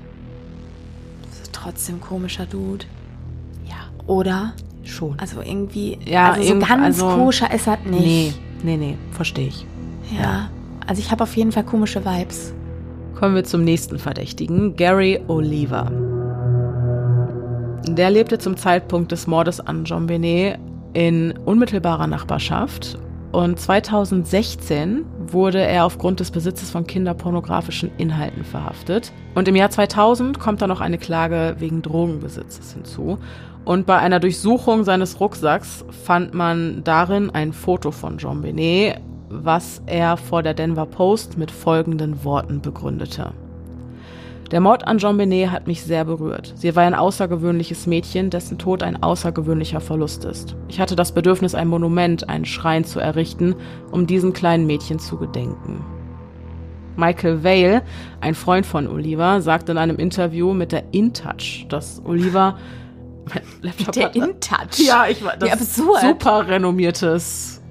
ist 1.30 1.46
er 1.46 1.52
trotzdem 1.52 2.00
komischer 2.00 2.46
Dude. 2.46 2.86
ja, 3.68 3.74
Oder? 4.06 4.54
schon. 4.84 5.18
Also 5.18 5.40
irgendwie, 5.40 5.98
Ja, 6.04 6.32
also 6.32 6.42
so 6.54 6.58
ganz 6.58 7.02
also- 7.02 7.16
koscher 7.16 7.52
ist 7.52 7.66
er 7.66 7.78
nicht. 7.78 8.02
Nee, 8.04 8.32
nee, 8.62 8.76
nee, 8.76 8.96
verstehe 9.12 9.48
ich. 9.48 9.66
Ja. 10.18 10.50
Also 10.86 11.00
ich 11.00 11.10
habe 11.10 11.22
auf 11.24 11.34
jeden 11.36 11.52
Fall 11.52 11.64
komische 11.64 12.04
Vibes. 12.04 12.52
Kommen 13.18 13.34
wir 13.34 13.44
zum 13.44 13.64
nächsten 13.64 13.98
Verdächtigen, 13.98 14.76
Gary 14.76 15.20
Oliver. 15.28 15.90
Der 17.88 18.10
lebte 18.10 18.38
zum 18.38 18.56
Zeitpunkt 18.58 19.10
des 19.12 19.26
Mordes 19.26 19.60
an 19.60 19.84
John 19.84 20.06
Benet 20.06 20.58
in 20.92 21.32
unmittelbarer 21.44 22.06
Nachbarschaft 22.06 22.98
und 23.34 23.58
2016 23.58 25.04
wurde 25.26 25.60
er 25.60 25.84
aufgrund 25.84 26.20
des 26.20 26.30
Besitzes 26.30 26.70
von 26.70 26.86
kinderpornografischen 26.86 27.90
Inhalten 27.98 28.44
verhaftet. 28.44 29.12
Und 29.34 29.48
im 29.48 29.56
Jahr 29.56 29.70
2000 29.70 30.38
kommt 30.38 30.62
dann 30.62 30.68
noch 30.68 30.80
eine 30.80 30.98
Klage 30.98 31.56
wegen 31.58 31.82
Drogenbesitzes 31.82 32.72
hinzu. 32.74 33.18
Und 33.64 33.86
bei 33.86 33.98
einer 33.98 34.20
Durchsuchung 34.20 34.84
seines 34.84 35.18
Rucksacks 35.18 35.84
fand 36.04 36.32
man 36.32 36.84
darin 36.84 37.30
ein 37.30 37.52
Foto 37.52 37.90
von 37.90 38.18
Jean 38.18 38.40
Benet, 38.42 39.00
was 39.30 39.82
er 39.86 40.16
vor 40.16 40.44
der 40.44 40.54
Denver 40.54 40.86
Post 40.86 41.36
mit 41.36 41.50
folgenden 41.50 42.22
Worten 42.24 42.60
begründete. 42.60 43.32
Der 44.50 44.60
Mord 44.60 44.86
an 44.86 44.98
Jean 44.98 45.16
Benet 45.16 45.50
hat 45.50 45.66
mich 45.66 45.82
sehr 45.82 46.04
berührt. 46.04 46.52
Sie 46.56 46.76
war 46.76 46.84
ein 46.84 46.94
außergewöhnliches 46.94 47.86
Mädchen, 47.86 48.30
dessen 48.30 48.58
Tod 48.58 48.82
ein 48.82 49.02
außergewöhnlicher 49.02 49.80
Verlust 49.80 50.24
ist. 50.24 50.54
Ich 50.68 50.80
hatte 50.80 50.96
das 50.96 51.12
Bedürfnis, 51.12 51.54
ein 51.54 51.68
Monument, 51.68 52.28
einen 52.28 52.44
Schrein 52.44 52.84
zu 52.84 53.00
errichten, 53.00 53.56
um 53.90 54.06
diesem 54.06 54.32
kleinen 54.32 54.66
Mädchen 54.66 54.98
zu 54.98 55.16
gedenken. 55.16 55.84
Michael 56.96 57.42
Vale, 57.42 57.82
ein 58.20 58.34
Freund 58.34 58.66
von 58.66 58.86
Oliver, 58.86 59.40
sagte 59.40 59.72
in 59.72 59.78
einem 59.78 59.96
Interview 59.96 60.52
mit 60.52 60.72
der 60.72 60.84
InTouch, 60.92 61.66
dass 61.68 62.00
Oliver 62.04 62.58
Laptop 63.62 63.92
der 63.92 64.14
InTouch. 64.14 64.78
Ja, 64.78 65.06
ich 65.08 65.24
war 65.24 65.36
das 65.36 65.74
super 65.74 66.46
renommiertes 66.46 67.62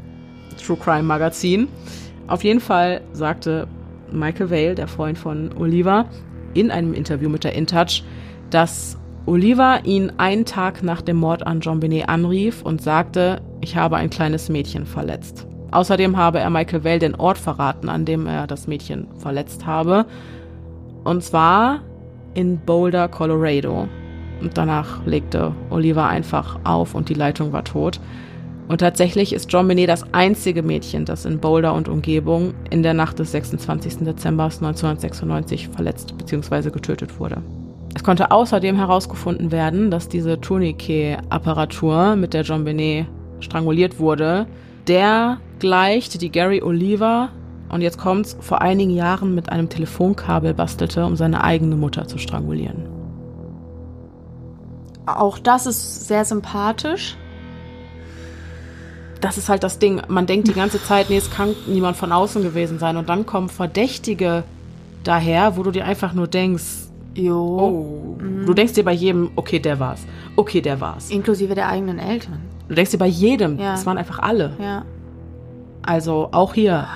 True 0.65 0.78
Crime 0.78 1.03
Magazin. 1.03 1.67
Auf 2.28 2.43
jeden 2.43 2.59
Fall 2.59 3.01
sagte 3.13 3.67
Michael 4.11 4.49
Vale, 4.49 4.76
der 4.76 4.88
Freund 4.88 5.17
von 5.17 5.51
Oliver, 5.57 6.05
in 6.54 6.72
einem 6.72 6.93
Interview 6.93 7.30
mit 7.30 7.43
der 7.43 7.54
InTouch, 7.54 8.04
dass 8.49 8.97
Oliver 9.26 9.86
ihn 9.86 10.12
einen 10.18 10.45
Tag 10.45 10.84
nach 10.84 11.01
dem 11.01 11.18
Mord 11.18 11.47
an 11.47 11.62
John 11.62 11.80
Benet 11.80 12.10
anrief 12.10 12.62
und 12.62 12.82
sagte, 12.82 13.41
ich 13.62 13.78
habe 13.78 13.95
ein 13.95 14.10
kleines 14.10 14.49
Mädchen 14.49 14.86
verletzt. 14.86 15.47
Außerdem 15.72 16.18
habe 16.18 16.39
er 16.39 16.49
Michael 16.49 16.84
Vale 16.84 16.99
den 16.99 17.16
Ort 17.16 17.38
verraten, 17.38 17.89
an 17.89 18.06
dem 18.06 18.28
er 18.28 18.47
das 18.47 18.68
Mädchen 18.68 19.08
verletzt 19.18 19.66
habe. 19.66 20.06
Und 21.04 21.24
zwar 21.24 21.82
in 22.34 22.60
Boulder, 22.60 23.08
Colorado. 23.08 23.88
Und 24.41 24.58
danach 24.58 25.06
legte 25.06 25.54
Oliver 25.70 26.08
einfach 26.08 26.60
auf 26.64 26.93
und 26.93 27.10
die 27.10 27.14
Leitung 27.14 27.54
war 27.54 27.64
tot. 27.64 27.99
Und 28.68 28.80
tatsächlich 28.80 29.34
ist 29.34 29.51
John 29.51 29.68
Benet 29.68 29.89
das 29.89 30.05
einzige 30.14 30.64
Mädchen, 30.64 31.05
das 31.05 31.26
in 31.26 31.39
Boulder 31.39 31.74
und 31.74 31.89
Umgebung 31.89 32.53
in 32.70 32.82
der 32.82 32.93
Nacht 32.93 33.20
des 33.20 33.32
26. 33.32 33.97
Dezember 33.99 34.45
1996 34.45 35.68
verletzt 35.68 36.18
bzw. 36.18 36.70
getötet 36.70 37.20
wurde. 37.20 37.41
Es 37.95 38.03
konnte 38.03 38.32
außerdem 38.32 38.76
herausgefunden 38.76 39.51
werden, 39.51 39.91
dass 39.91 40.09
diese 40.09 40.39
Tourniquet-Apparatur, 40.39 42.16
mit 42.16 42.34
der 42.34 42.41
John 42.41 42.64
Benet 42.64 43.05
stranguliert 43.39 43.99
wurde, 43.99 44.47
der 44.88 45.38
gleicht, 45.59 46.22
die 46.22 46.32
Gary 46.32 46.61
Oliver, 46.64 47.30
und 47.70 47.82
jetzt 47.82 47.97
kommt's, 47.97 48.38
vor 48.39 48.61
einigen 48.61 48.91
Jahren 48.91 49.36
mit 49.36 49.51
einem 49.51 49.70
Telefonkabel 49.70 50.53
bastelte, 50.53 51.05
um 51.05 51.16
seine 51.16 51.43
eigene 51.43 51.76
Mutter 51.76 52.07
zu 52.07 52.18
strangulieren. 52.18 52.88
Auch 55.05 55.38
das 55.38 55.66
ist 55.66 56.07
sehr 56.07 56.24
sympathisch 56.24 57.18
das 59.24 59.38
ist 59.38 59.47
halt 59.47 59.63
das 59.63 59.80
Ding. 59.80 60.01
Man 60.09 60.26
denkt 60.26 60.49
die 60.49 60.53
ganze 60.53 60.84
Zeit, 60.84 61.09
nee, 61.09 61.17
es 61.17 61.32
kann 61.32 61.55
niemand 61.65 61.95
von 61.95 62.11
außen 62.11 62.43
gewesen 62.43 62.78
sein. 62.78 62.97
Und 62.97 63.07
dann 63.07 63.26
kommen 63.26 63.47
Verdächtige 63.47 64.43
daher, 65.03 65.55
wo 65.55 65.63
du 65.63 65.71
dir 65.71 65.86
einfach 65.86 66.13
nur 66.13 66.28
denkst, 66.28 66.89
jo. 67.15 68.17
Oh. 68.19 68.21
Mhm. 68.21 68.45
Du 68.45 68.53
denkst 68.53 68.74
dir 68.74 68.84
bei 68.84 68.91
jedem, 68.91 69.32
okay, 69.38 69.59
der 69.59 69.80
war's. 69.80 70.01
Okay, 70.36 70.59
der 70.59 70.82
war's. 70.82 71.09
Inklusive 71.09 71.55
der 71.55 71.69
eigenen 71.69 71.99
Eltern. 71.99 72.41
Du 72.67 72.76
denkst 72.76 72.91
dir 72.91 72.97
bei 72.97 73.07
jedem, 73.07 73.59
ja. 73.59 73.76
es 73.76 73.86
waren 73.86 73.97
einfach 73.97 74.19
alle. 74.19 74.57
Ja. 74.59 74.84
Also 75.84 76.30
auch 76.32 76.53
hier, 76.53 76.88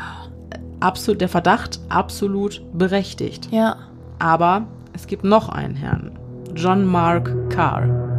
absolut, 0.82 1.22
der 1.22 1.30
Verdacht 1.30 1.80
absolut 1.88 2.62
berechtigt. 2.74 3.48
Ja. 3.52 3.78
Aber 4.20 4.66
es 4.94 5.08
gibt 5.08 5.24
noch 5.24 5.48
einen 5.48 5.76
Herrn. 5.76 6.12
John 6.56 6.86
Mark 6.86 7.34
Carr. 7.50 8.17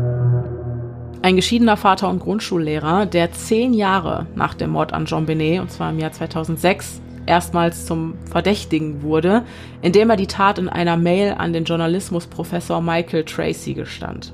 Ein 1.20 1.34
geschiedener 1.34 1.76
Vater 1.76 2.08
und 2.08 2.20
Grundschullehrer, 2.20 3.04
der 3.04 3.32
zehn 3.32 3.74
Jahre 3.74 4.26
nach 4.36 4.54
dem 4.54 4.70
Mord 4.70 4.92
an 4.92 5.04
Jean 5.04 5.26
Benet, 5.26 5.60
und 5.60 5.70
zwar 5.70 5.90
im 5.90 5.98
Jahr 5.98 6.12
2006, 6.12 7.00
erstmals 7.26 7.86
zum 7.86 8.14
Verdächtigen 8.30 9.02
wurde, 9.02 9.42
indem 9.82 10.10
er 10.10 10.16
die 10.16 10.28
Tat 10.28 10.60
in 10.60 10.68
einer 10.68 10.96
Mail 10.96 11.34
an 11.36 11.52
den 11.52 11.64
Journalismusprofessor 11.64 12.80
Michael 12.80 13.24
Tracy 13.24 13.74
gestand. 13.74 14.32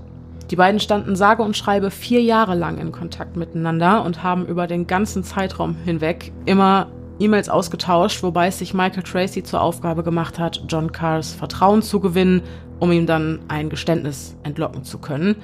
Die 0.51 0.57
beiden 0.57 0.78
standen 0.78 1.16
sage 1.16 1.43
und 1.43 1.57
schreibe 1.57 1.91
vier 1.91 2.20
Jahre 2.20 2.55
lang 2.55 2.76
in 2.76 2.93
Kontakt 2.93 3.35
miteinander 3.35 4.05
und 4.05 4.22
haben 4.22 4.45
über 4.45 4.66
den 4.66 4.87
ganzen 4.87 5.24
Zeitraum 5.24 5.76
hinweg 5.87 6.32
immer 6.45 6.89
E-Mails 7.18 7.49
ausgetauscht, 7.49 8.22
wobei 8.22 8.49
es 8.49 8.59
sich 8.59 8.74
Michael 8.74 9.05
Tracy 9.05 9.43
zur 9.43 9.62
Aufgabe 9.62 10.03
gemacht 10.03 10.39
hat, 10.39 10.62
John 10.68 10.93
Carrs 10.93 11.32
Vertrauen 11.32 11.80
zu 11.80 11.99
gewinnen, 11.99 12.43
um 12.78 12.93
ihm 12.93 13.07
dann 13.07 13.41
ein 13.49 13.70
Geständnis 13.70 14.37
entlocken 14.43 14.85
zu 14.85 14.99
können. 14.99 15.37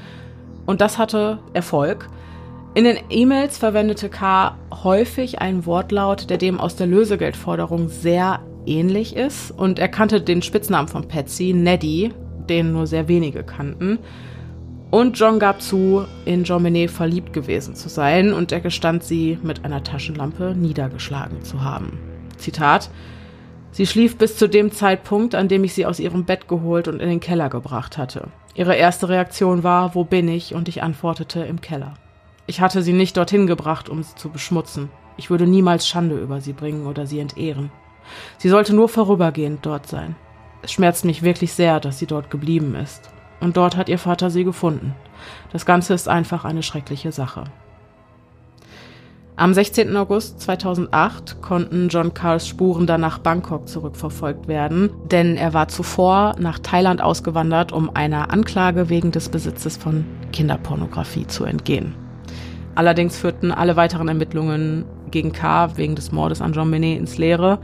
Und 0.67 0.81
das 0.81 0.99
hatte 0.99 1.39
Erfolg. 1.53 2.09
In 2.75 2.85
den 2.85 2.99
E-Mails 3.11 3.59
verwendete 3.59 4.09
K. 4.09 4.57
häufig 4.85 5.41
einen 5.41 5.67
Wortlaut, 5.67 6.31
der 6.31 6.39
dem 6.39 6.61
aus 6.61 6.77
der 6.77 6.87
Lösegeldforderung 6.87 7.89
sehr 7.89 8.41
ähnlich 8.67 9.17
ist. 9.17 9.51
Und 9.51 9.79
er 9.79 9.89
kannte 9.89 10.21
den 10.21 10.43
Spitznamen 10.43 10.89
von 10.89 11.09
Patsy, 11.09 11.53
Neddy, 11.53 12.13
den 12.49 12.73
nur 12.73 12.87
sehr 12.87 13.09
wenige 13.09 13.43
kannten. 13.43 13.99
Und 14.91 15.19
John 15.19 15.39
gab 15.39 15.63
zu, 15.63 16.05
in 16.25 16.45
Jean 16.45 16.63
Benet 16.63 16.91
verliebt 16.91 17.33
gewesen 17.33 17.77
zu 17.77 17.89
sein 17.89 18.33
und 18.33 18.51
er 18.51 18.61
gestand 18.61 19.05
sie 19.05 19.39
mit 19.43 19.65
einer 19.65 19.85
Taschenlampe 19.85 20.55
niedergeschlagen 20.57 21.43
zu 21.43 21.63
haben. 21.63 21.99
Zitat 22.39 22.91
Sie 23.73 23.87
schlief 23.87 24.19
bis 24.19 24.37
zu 24.37 24.49
dem 24.49 24.73
Zeitpunkt, 24.73 25.35
an 25.35 25.49
dem 25.49 25.63
ich 25.65 25.75
sie 25.75 25.87
aus 25.87 26.01
ihrem 26.01 26.25
Bett 26.25 26.49
geholt 26.49 26.89
und 26.89 27.01
in 27.01 27.09
den 27.09 27.21
Keller 27.21 27.49
gebracht 27.49 27.99
hatte. 27.99 28.29
Ihre 28.55 28.75
erste 28.75 29.09
Reaktion 29.09 29.63
war, 29.63 29.95
wo 29.95 30.05
bin 30.05 30.29
ich? 30.29 30.55
Und 30.55 30.69
ich 30.69 30.83
antwortete, 30.83 31.41
im 31.41 31.61
Keller. 31.61 31.95
Ich 32.47 32.61
hatte 32.61 32.83
sie 32.83 32.93
nicht 32.93 33.17
dorthin 33.17 33.47
gebracht, 33.47 33.89
um 33.89 34.03
sie 34.03 34.15
zu 34.17 34.29
beschmutzen. 34.29 34.89
Ich 35.17 35.31
würde 35.31 35.47
niemals 35.47 35.87
Schande 35.87 36.19
über 36.19 36.41
sie 36.41 36.53
bringen 36.53 36.87
oder 36.87 37.07
sie 37.07 37.21
entehren. 37.21 37.71
Sie 38.39 38.49
sollte 38.49 38.75
nur 38.75 38.89
vorübergehend 38.89 39.65
dort 39.65 39.87
sein. 39.87 40.17
Es 40.63 40.73
schmerzt 40.73 41.05
mich 41.05 41.23
wirklich 41.23 41.53
sehr, 41.53 41.79
dass 41.79 41.99
sie 41.99 42.07
dort 42.07 42.31
geblieben 42.31 42.75
ist. 42.75 43.09
Und 43.41 43.57
dort 43.57 43.77
hat 43.77 43.89
ihr 43.89 43.99
Vater 43.99 44.31
sie 44.31 44.45
gefunden. 44.45 44.95
Das 45.53 45.65
Ganze 45.65 45.95
ist 45.95 46.09
einfach 46.09 46.45
eine 46.45 46.63
schreckliche 46.63 47.13
Sache. 47.13 47.45
Am 49.41 49.55
16. 49.55 49.97
August 49.97 50.39
2008 50.43 51.41
konnten 51.41 51.89
John 51.89 52.13
Carls 52.13 52.47
Spuren 52.47 52.87
dann 52.87 53.01
nach 53.01 53.21
Bangkok 53.21 53.69
zurückverfolgt 53.69 54.49
werden, 54.49 54.91
denn 55.11 55.39
er 55.39 55.55
war 55.55 55.69
zuvor 55.69 56.37
nach 56.39 56.59
Thailand 56.59 57.01
ausgewandert, 57.01 57.73
um 57.73 57.89
einer 57.97 58.35
Anklage 58.35 58.91
wegen 58.91 59.13
des 59.13 59.31
Besitzes 59.31 59.79
von 59.79 60.05
Kinderpornografie 60.35 61.27
zu 61.27 61.45
entgehen. 61.45 61.95
Allerdings 62.75 63.17
führten 63.17 63.51
alle 63.51 63.77
weiteren 63.77 64.09
Ermittlungen 64.09 64.85
gegen 65.11 65.33
K 65.33 65.75
wegen 65.79 65.95
des 65.95 66.13
Mordes 66.13 66.43
an 66.43 66.53
John 66.53 66.71
Benet 66.71 66.99
ins 66.99 67.17
Leere 67.17 67.61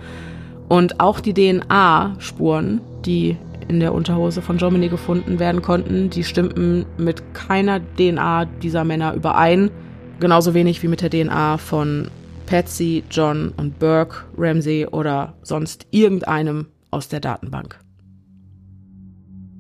und 0.71 0.99
auch 0.99 1.21
die 1.21 1.35
DNA-Spuren, 1.35 2.81
die 3.05 3.37
in 3.69 3.81
der 3.81 3.93
Unterhose 3.93 4.41
von 4.41 4.57
Benet 4.57 4.93
gefunden 4.93 5.39
werden 5.39 5.61
konnten, 5.61 6.09
die 6.09 6.25
stimmten 6.25 6.87
mit 6.97 7.35
keiner 7.35 7.81
DNA 7.99 8.47
dieser 8.47 8.85
Männer 8.85 9.13
überein 9.13 9.71
Genauso 10.19 10.55
wenig 10.55 10.83
wie 10.83 10.89
mit 10.89 11.03
der 11.03 11.11
DNA 11.11 11.59
von 11.59 12.11
Patsy, 12.47 13.05
John 13.11 13.53
und 13.57 13.79
Burke, 13.79 14.25
Ramsey 14.39 14.87
oder 14.87 15.35
sonst 15.43 15.87
irgendeinem 15.91 16.69
aus 16.91 17.09
der 17.09 17.21
Datenbank. 17.21 17.79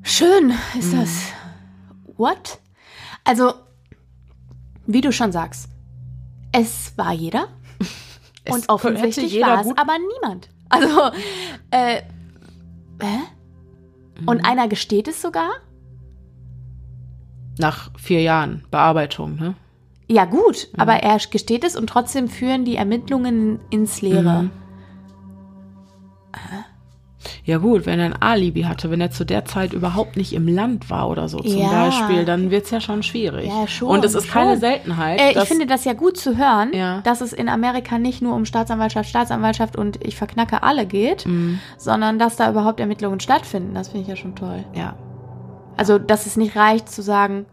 Schön 0.02 0.54
ist 0.78 0.94
mhm. 0.94 1.00
das. 1.00 1.10
What? 2.16 2.60
Also, 3.24 3.52
wie 4.86 5.00
du 5.00 5.12
schon 5.12 5.32
sagst, 5.32 5.68
es 6.52 6.96
war 6.96 7.12
jeder. 7.12 7.48
Es 8.48 8.54
und 8.54 8.68
offensichtlich 8.68 9.40
war 9.40 9.60
es 9.60 9.66
aber 9.76 9.96
niemand. 9.98 10.48
Also, 10.68 11.10
äh, 11.72 12.02
hä? 13.02 13.18
Und 14.24 14.38
mhm. 14.38 14.44
einer 14.44 14.68
gesteht 14.68 15.08
es 15.08 15.20
sogar? 15.20 15.50
Nach 17.58 17.90
vier 17.98 18.22
Jahren 18.22 18.64
Bearbeitung, 18.70 19.34
ne? 19.34 19.56
Ja, 20.08 20.24
gut, 20.24 20.68
mhm. 20.72 20.80
aber 20.80 20.94
er 20.94 21.18
gesteht 21.30 21.64
es 21.64 21.76
und 21.76 21.88
trotzdem 21.88 22.28
führen 22.28 22.64
die 22.64 22.76
Ermittlungen 22.76 23.60
ins 23.70 24.02
Leere. 24.02 24.44
Mhm. 24.44 24.50
Ja 27.44 27.58
gut, 27.58 27.86
wenn 27.86 27.98
er 27.98 28.06
ein 28.06 28.22
Alibi 28.22 28.62
hatte, 28.62 28.90
wenn 28.90 29.00
er 29.00 29.10
zu 29.10 29.24
der 29.24 29.44
Zeit 29.44 29.72
überhaupt 29.72 30.16
nicht 30.16 30.32
im 30.32 30.48
Land 30.48 30.90
war 30.90 31.08
oder 31.08 31.28
so 31.28 31.38
zum 31.38 31.58
ja. 31.58 31.70
Beispiel, 31.70 32.24
dann 32.24 32.50
wird 32.50 32.64
es 32.64 32.70
ja 32.70 32.80
schon 32.80 33.02
schwierig. 33.02 33.46
Ja, 33.46 33.66
schon, 33.66 33.88
Und 33.88 34.04
es 34.04 34.14
ist 34.14 34.26
schon. 34.26 34.32
keine 34.32 34.56
Seltenheit. 34.56 35.20
Äh, 35.20 35.40
ich 35.40 35.48
finde 35.48 35.66
das 35.66 35.84
ja 35.84 35.92
gut 35.92 36.16
zu 36.16 36.36
hören, 36.36 36.70
ja. 36.72 37.00
dass 37.02 37.20
es 37.20 37.32
in 37.32 37.48
Amerika 37.48 37.98
nicht 37.98 38.22
nur 38.22 38.34
um 38.34 38.44
Staatsanwaltschaft, 38.44 39.08
Staatsanwaltschaft 39.08 39.76
und 39.76 40.04
ich 40.04 40.16
verknacke 40.16 40.62
alle 40.62 40.86
geht, 40.86 41.26
mhm. 41.26 41.60
sondern 41.78 42.18
dass 42.18 42.36
da 42.36 42.50
überhaupt 42.50 42.80
Ermittlungen 42.80 43.20
stattfinden. 43.20 43.74
Das 43.74 43.88
finde 43.88 44.02
ich 44.02 44.08
ja 44.08 44.16
schon 44.16 44.34
toll. 44.34 44.64
Ja. 44.74 44.96
Also, 45.76 45.98
dass 45.98 46.26
es 46.26 46.36
nicht 46.36 46.56
reicht 46.56 46.88
zu 46.88 47.02
sagen, 47.02 47.46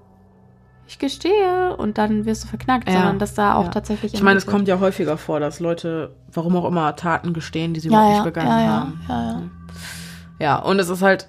ich 0.87 0.99
gestehe 0.99 1.75
und 1.77 1.97
dann 1.97 2.25
wirst 2.25 2.43
du 2.43 2.47
verknackt, 2.47 2.87
ja. 2.87 2.95
sondern 2.95 3.19
dass 3.19 3.33
da 3.33 3.55
auch 3.55 3.65
ja. 3.65 3.71
tatsächlich. 3.71 4.13
Ich 4.13 4.21
meine, 4.21 4.37
es 4.37 4.45
kommt 4.45 4.67
ja 4.67 4.79
häufiger 4.79 5.17
vor, 5.17 5.39
dass 5.39 5.59
Leute, 5.59 6.15
warum 6.31 6.55
auch 6.55 6.65
immer, 6.65 6.95
Taten 6.95 7.33
gestehen, 7.33 7.73
die 7.73 7.79
sie 7.79 7.89
ja, 7.89 7.93
überhaupt 7.93 8.13
nicht 8.13 8.33
begangen 8.33 8.69
haben. 8.69 9.01
Ja, 9.07 9.23
ja. 9.23 9.41
ja, 10.39 10.57
und 10.57 10.79
es 10.79 10.89
ist 10.89 11.01
halt 11.01 11.27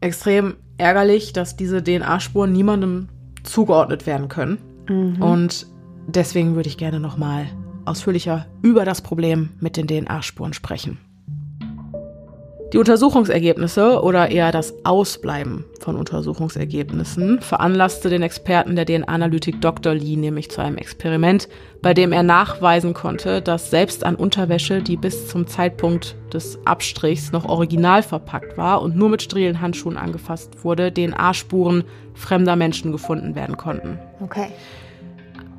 extrem 0.00 0.56
ärgerlich, 0.78 1.32
dass 1.32 1.56
diese 1.56 1.82
DNA-Spuren 1.82 2.52
niemandem 2.52 3.08
zugeordnet 3.42 4.06
werden 4.06 4.28
können. 4.28 4.58
Mhm. 4.88 5.22
Und 5.22 5.66
deswegen 6.06 6.54
würde 6.54 6.68
ich 6.68 6.78
gerne 6.78 7.00
nochmal 7.00 7.46
ausführlicher 7.84 8.46
über 8.62 8.84
das 8.84 9.00
Problem 9.00 9.50
mit 9.60 9.76
den 9.76 9.86
DNA-Spuren 9.86 10.52
sprechen. 10.52 10.98
Die 12.72 12.78
Untersuchungsergebnisse 12.78 14.00
oder 14.00 14.30
eher 14.30 14.52
das 14.52 14.72
Ausbleiben 14.84 15.64
von 15.80 15.96
Untersuchungsergebnissen 15.96 17.40
veranlasste 17.40 18.08
den 18.10 18.22
Experten 18.22 18.76
der 18.76 18.86
DNA-Analytik 18.86 19.60
Dr. 19.60 19.92
Lee 19.92 20.14
nämlich 20.14 20.52
zu 20.52 20.60
einem 20.60 20.76
Experiment, 20.76 21.48
bei 21.82 21.94
dem 21.94 22.12
er 22.12 22.22
nachweisen 22.22 22.94
konnte, 22.94 23.42
dass 23.42 23.70
selbst 23.70 24.04
an 24.04 24.14
Unterwäsche, 24.14 24.82
die 24.82 24.96
bis 24.96 25.26
zum 25.26 25.48
Zeitpunkt 25.48 26.14
des 26.32 26.60
Abstrichs 26.64 27.32
noch 27.32 27.44
original 27.44 28.04
verpackt 28.04 28.56
war 28.56 28.82
und 28.82 28.96
nur 28.96 29.08
mit 29.08 29.22
sterilen 29.22 29.60
Handschuhen 29.60 29.96
angefasst 29.96 30.62
wurde, 30.62 30.94
DNA-Spuren 30.94 31.82
fremder 32.14 32.54
Menschen 32.54 32.92
gefunden 32.92 33.34
werden 33.34 33.56
konnten. 33.56 33.98
Okay. 34.22 34.46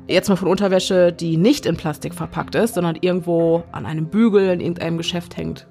Jetzt 0.08 0.30
mal 0.30 0.36
von 0.36 0.48
Unterwäsche, 0.48 1.12
die 1.12 1.36
nicht 1.36 1.66
in 1.66 1.76
Plastik 1.76 2.14
verpackt 2.14 2.54
ist, 2.54 2.74
sondern 2.74 2.96
irgendwo 3.00 3.64
an 3.70 3.84
einem 3.84 4.06
Bügel 4.06 4.48
in 4.48 4.60
irgendeinem 4.60 4.96
Geschäft 4.96 5.36
hängt, 5.36 5.66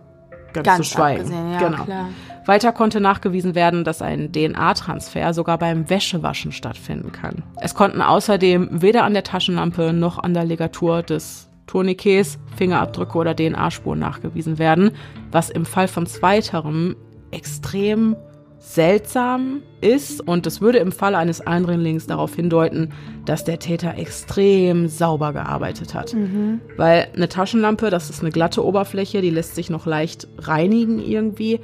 ganz, 0.54 0.66
ganz 0.66 0.88
zu 0.88 0.96
schweigen. 0.96 1.32
Ja, 1.32 1.60
genau. 1.60 1.84
Klar. 1.84 2.10
Weiter 2.46 2.72
konnte 2.72 3.00
nachgewiesen 3.00 3.54
werden, 3.54 3.84
dass 3.84 4.02
ein 4.02 4.32
DNA-Transfer 4.32 5.34
sogar 5.34 5.58
beim 5.58 5.90
Wäschewaschen 5.90 6.52
stattfinden 6.52 7.12
kann. 7.12 7.44
Es 7.58 7.76
konnten 7.76 8.02
außerdem 8.02 8.82
weder 8.82 9.04
an 9.04 9.14
der 9.14 9.24
Taschenlampe 9.24 9.94
noch 9.94 10.18
an 10.18 10.34
der 10.34 10.46
Legatur 10.46 11.04
des 11.04 11.50
Tourniquets 11.68 12.40
Fingerabdrücke 12.58 13.18
oder 13.18 13.36
DNA-Spuren 13.36 14.00
nachgewiesen 14.00 14.58
werden, 14.58 14.92
was 15.32 15.50
im 15.50 15.66
Fall 15.66 15.88
von 15.88 16.06
zweiterem 16.08 16.96
extrem 17.32 18.16
seltsam 18.62 19.64
ist 19.82 20.22
und 20.22 20.46
es 20.46 20.62
würde 20.62 20.78
im 20.78 20.92
Falle 20.92 21.18
eines 21.18 21.42
Eindringlings 21.42 22.06
darauf 22.06 22.36
hindeuten, 22.36 22.94
dass 23.26 23.44
der 23.44 23.58
Täter 23.58 23.98
extrem 23.98 24.88
sauber 24.88 25.34
gearbeitet 25.34 25.96
hat. 25.96 26.14
Mhm. 26.14 26.62
Weil 26.78 27.08
eine 27.16 27.28
Taschenlampe, 27.28 27.90
das 27.90 28.12
ist 28.12 28.22
eine 28.22 28.30
glatte 28.30 28.64
Oberfläche, 28.64 29.22
die 29.22 29.32
lässt 29.32 29.56
sich 29.56 29.72
noch 29.72 29.88
leicht 29.88 30.28
reinigen 30.38 31.00
irgendwie. 31.00 31.60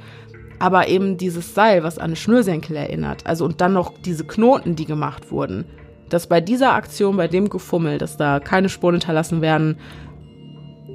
Aber 0.58 0.88
eben 0.88 1.16
dieses 1.16 1.54
Seil, 1.54 1.84
was 1.84 1.98
an 1.98 2.16
Schnürsenkel 2.16 2.74
erinnert, 2.74 3.26
also 3.26 3.44
und 3.44 3.60
dann 3.60 3.74
noch 3.74 3.94
diese 4.04 4.24
Knoten, 4.24 4.74
die 4.74 4.84
gemacht 4.84 5.30
wurden, 5.30 5.66
dass 6.08 6.26
bei 6.26 6.40
dieser 6.40 6.74
Aktion, 6.74 7.16
bei 7.16 7.28
dem 7.28 7.48
Gefummel, 7.48 7.98
dass 7.98 8.16
da 8.16 8.40
keine 8.40 8.68
Spuren 8.68 8.94
hinterlassen 8.94 9.40
werden, 9.40 9.76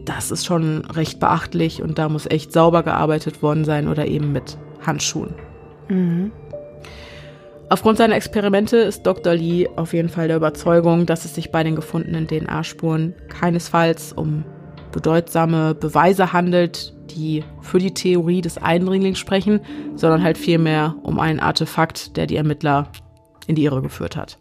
das 0.03 0.31
ist 0.31 0.45
schon 0.45 0.83
recht 0.83 1.21
beachtlich 1.21 1.81
und 1.81 1.97
da 1.97 2.09
muss 2.09 2.25
echt 2.25 2.51
sauber 2.51 2.83
gearbeitet 2.83 3.41
worden 3.41 3.63
sein 3.63 3.87
oder 3.87 4.05
eben 4.05 4.33
mit 4.33 4.57
Handschuhen. 4.85 5.33
Mhm. 5.88 6.31
Aufgrund 7.69 7.97
seiner 7.97 8.15
Experimente 8.15 8.77
ist 8.77 9.03
Dr. 9.03 9.34
Lee 9.34 9.67
auf 9.75 9.93
jeden 9.93 10.09
Fall 10.09 10.27
der 10.27 10.38
Überzeugung, 10.38 11.05
dass 11.05 11.25
es 11.25 11.34
sich 11.34 11.51
bei 11.51 11.63
den 11.63 11.75
gefundenen 11.75 12.27
DNA-Spuren 12.27 13.15
keinesfalls 13.29 14.13
um 14.13 14.43
bedeutsame 14.91 15.73
Beweise 15.73 16.34
handelt, 16.34 16.93
die 17.09 17.43
für 17.61 17.79
die 17.79 17.93
Theorie 17.93 18.41
des 18.41 18.57
Eindringlings 18.57 19.17
sprechen, 19.17 19.59
sondern 19.95 20.23
halt 20.23 20.38
vielmehr 20.38 20.95
um 21.01 21.19
einen 21.19 21.39
Artefakt, 21.39 22.15
der 22.15 22.27
die 22.27 22.36
Ermittler 22.36 22.89
in 23.47 23.55
die 23.55 23.63
Irre 23.63 23.81
geführt 23.81 24.15
hat. 24.15 24.38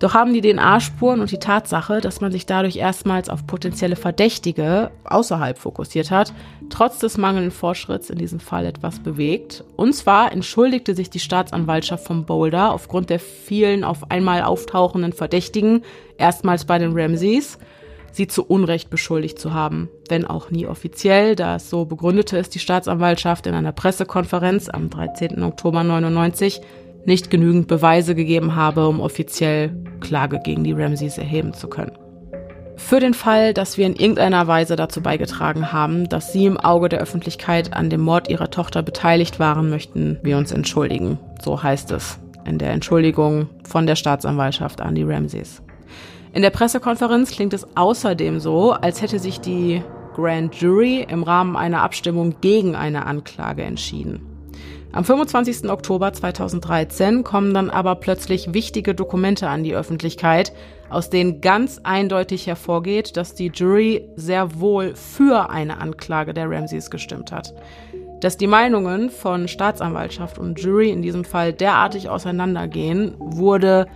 Doch 0.00 0.14
haben 0.14 0.32
die 0.32 0.40
DNA-Spuren 0.40 1.20
und 1.20 1.30
die 1.30 1.38
Tatsache, 1.38 2.00
dass 2.00 2.22
man 2.22 2.32
sich 2.32 2.46
dadurch 2.46 2.76
erstmals 2.76 3.28
auf 3.28 3.46
potenzielle 3.46 3.96
Verdächtige 3.96 4.90
außerhalb 5.04 5.58
fokussiert 5.58 6.10
hat, 6.10 6.32
trotz 6.70 7.00
des 7.00 7.18
mangelnden 7.18 7.50
Fortschritts 7.50 8.08
in 8.08 8.16
diesem 8.16 8.40
Fall 8.40 8.64
etwas 8.64 8.98
bewegt. 8.98 9.62
Und 9.76 9.92
zwar 9.92 10.32
entschuldigte 10.32 10.94
sich 10.94 11.10
die 11.10 11.20
Staatsanwaltschaft 11.20 12.06
von 12.06 12.24
Boulder 12.24 12.72
aufgrund 12.72 13.10
der 13.10 13.20
vielen 13.20 13.84
auf 13.84 14.10
einmal 14.10 14.42
auftauchenden 14.42 15.12
Verdächtigen 15.12 15.82
erstmals 16.16 16.64
bei 16.64 16.78
den 16.78 16.98
Ramseys, 16.98 17.58
sie 18.10 18.26
zu 18.26 18.44
Unrecht 18.46 18.88
beschuldigt 18.88 19.38
zu 19.38 19.52
haben, 19.52 19.90
wenn 20.08 20.26
auch 20.26 20.50
nie 20.50 20.66
offiziell, 20.66 21.36
da 21.36 21.56
es 21.56 21.68
so 21.68 21.84
begründete 21.84 22.38
es 22.38 22.48
die 22.48 22.58
Staatsanwaltschaft 22.58 23.46
in 23.46 23.54
einer 23.54 23.72
Pressekonferenz 23.72 24.70
am 24.70 24.88
13. 24.88 25.42
Oktober 25.42 25.84
99 25.84 26.62
nicht 27.04 27.30
genügend 27.30 27.68
Beweise 27.68 28.14
gegeben 28.14 28.54
habe, 28.56 28.88
um 28.88 29.00
offiziell 29.00 29.74
Klage 30.00 30.40
gegen 30.42 30.64
die 30.64 30.72
Ramseys 30.72 31.18
erheben 31.18 31.54
zu 31.54 31.68
können. 31.68 31.92
Für 32.76 32.98
den 32.98 33.14
Fall, 33.14 33.52
dass 33.54 33.76
wir 33.76 33.86
in 33.86 33.94
irgendeiner 33.94 34.46
Weise 34.46 34.74
dazu 34.74 35.02
beigetragen 35.02 35.72
haben, 35.72 36.08
dass 36.08 36.32
Sie 36.32 36.46
im 36.46 36.56
Auge 36.56 36.88
der 36.88 37.00
Öffentlichkeit 37.00 37.74
an 37.74 37.90
dem 37.90 38.00
Mord 38.00 38.28
Ihrer 38.28 38.50
Tochter 38.50 38.82
beteiligt 38.82 39.38
waren, 39.38 39.70
möchten 39.70 40.18
wir 40.22 40.38
uns 40.38 40.50
entschuldigen. 40.50 41.18
So 41.42 41.62
heißt 41.62 41.92
es 41.92 42.18
in 42.46 42.58
der 42.58 42.70
Entschuldigung 42.70 43.48
von 43.64 43.86
der 43.86 43.96
Staatsanwaltschaft 43.96 44.80
an 44.80 44.94
die 44.94 45.02
Ramseys. 45.02 45.62
In 46.32 46.42
der 46.42 46.50
Pressekonferenz 46.50 47.30
klingt 47.30 47.52
es 47.52 47.66
außerdem 47.76 48.40
so, 48.40 48.72
als 48.72 49.02
hätte 49.02 49.18
sich 49.18 49.40
die 49.40 49.82
Grand 50.14 50.54
Jury 50.54 51.06
im 51.08 51.22
Rahmen 51.22 51.56
einer 51.56 51.82
Abstimmung 51.82 52.36
gegen 52.40 52.74
eine 52.74 53.06
Anklage 53.06 53.62
entschieden. 53.62 54.29
Am 54.92 55.04
25. 55.04 55.70
Oktober 55.70 56.12
2013 56.12 57.22
kommen 57.22 57.54
dann 57.54 57.70
aber 57.70 57.94
plötzlich 57.94 58.54
wichtige 58.54 58.92
Dokumente 58.92 59.48
an 59.48 59.62
die 59.62 59.74
Öffentlichkeit, 59.74 60.52
aus 60.88 61.10
denen 61.10 61.40
ganz 61.40 61.78
eindeutig 61.84 62.48
hervorgeht, 62.48 63.16
dass 63.16 63.36
die 63.36 63.52
Jury 63.54 64.08
sehr 64.16 64.58
wohl 64.58 64.96
für 64.96 65.48
eine 65.48 65.78
Anklage 65.78 66.34
der 66.34 66.50
Ramseys 66.50 66.90
gestimmt 66.90 67.30
hat. 67.30 67.54
Dass 68.20 68.36
die 68.36 68.48
Meinungen 68.48 69.10
von 69.10 69.46
Staatsanwaltschaft 69.46 70.38
und 70.38 70.60
Jury 70.60 70.90
in 70.90 71.02
diesem 71.02 71.24
Fall 71.24 71.52
derartig 71.52 72.08
auseinandergehen, 72.08 73.14
wurde 73.18 73.86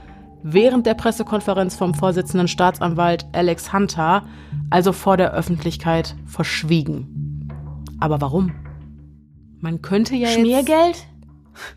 während 0.45 0.87
der 0.87 0.95
Pressekonferenz 0.95 1.75
vom 1.75 1.95
Vorsitzenden 1.95 2.47
Staatsanwalt 2.47 3.27
Alex 3.33 3.73
Hunter, 3.73 4.23
also 4.71 4.93
vor 4.93 5.17
der 5.17 5.35
Öffentlichkeit, 5.35 6.15
verschwiegen. 6.25 7.49
Aber 7.99 8.21
warum? 8.21 8.64
Man 9.65 9.81
könnte 9.81 10.15
ja 10.15 10.29
Schmiergeld? 10.29 10.95
Jetzt, 10.95 11.07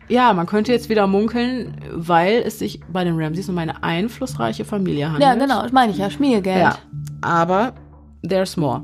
ja, 0.10 0.34
man 0.34 0.46
könnte 0.46 0.74
jetzt 0.74 0.90
wieder 0.90 1.08
munkeln, 1.08 1.78
weil 1.94 2.44
es 2.46 2.60
sich 2.60 2.82
bei 2.92 3.06
den 3.06 3.18
Ramseys 3.18 3.48
um 3.48 3.58
eine 3.58 3.82
einflussreiche 3.82 4.66
Familie 4.66 5.06
handelt. 5.06 5.24
Ja, 5.24 5.36
genau, 5.36 5.62
das 5.62 5.72
meine 5.72 5.94
ich 5.94 5.98
ja, 5.98 6.10
Schmiergeld. 6.10 6.60
Ja, 6.60 6.76
aber 7.22 7.76
there's 8.28 8.58
more. 8.58 8.84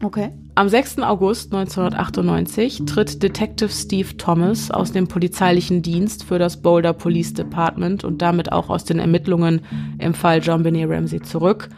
Okay. 0.00 0.30
Am 0.54 0.68
6. 0.68 0.98
August 1.00 1.52
1998 1.52 2.84
tritt 2.86 3.20
Detective 3.20 3.68
Steve 3.68 4.16
Thomas 4.16 4.70
aus 4.70 4.92
dem 4.92 5.08
polizeilichen 5.08 5.82
Dienst 5.82 6.22
für 6.22 6.38
das 6.38 6.62
Boulder 6.62 6.92
Police 6.92 7.34
Department 7.34 8.04
und 8.04 8.22
damit 8.22 8.52
auch 8.52 8.70
aus 8.70 8.84
den 8.84 9.00
Ermittlungen 9.00 9.62
im 9.98 10.14
Fall 10.14 10.38
John 10.40 10.62
Benet 10.62 10.88
Ramsey 10.88 11.20
zurück. 11.20 11.68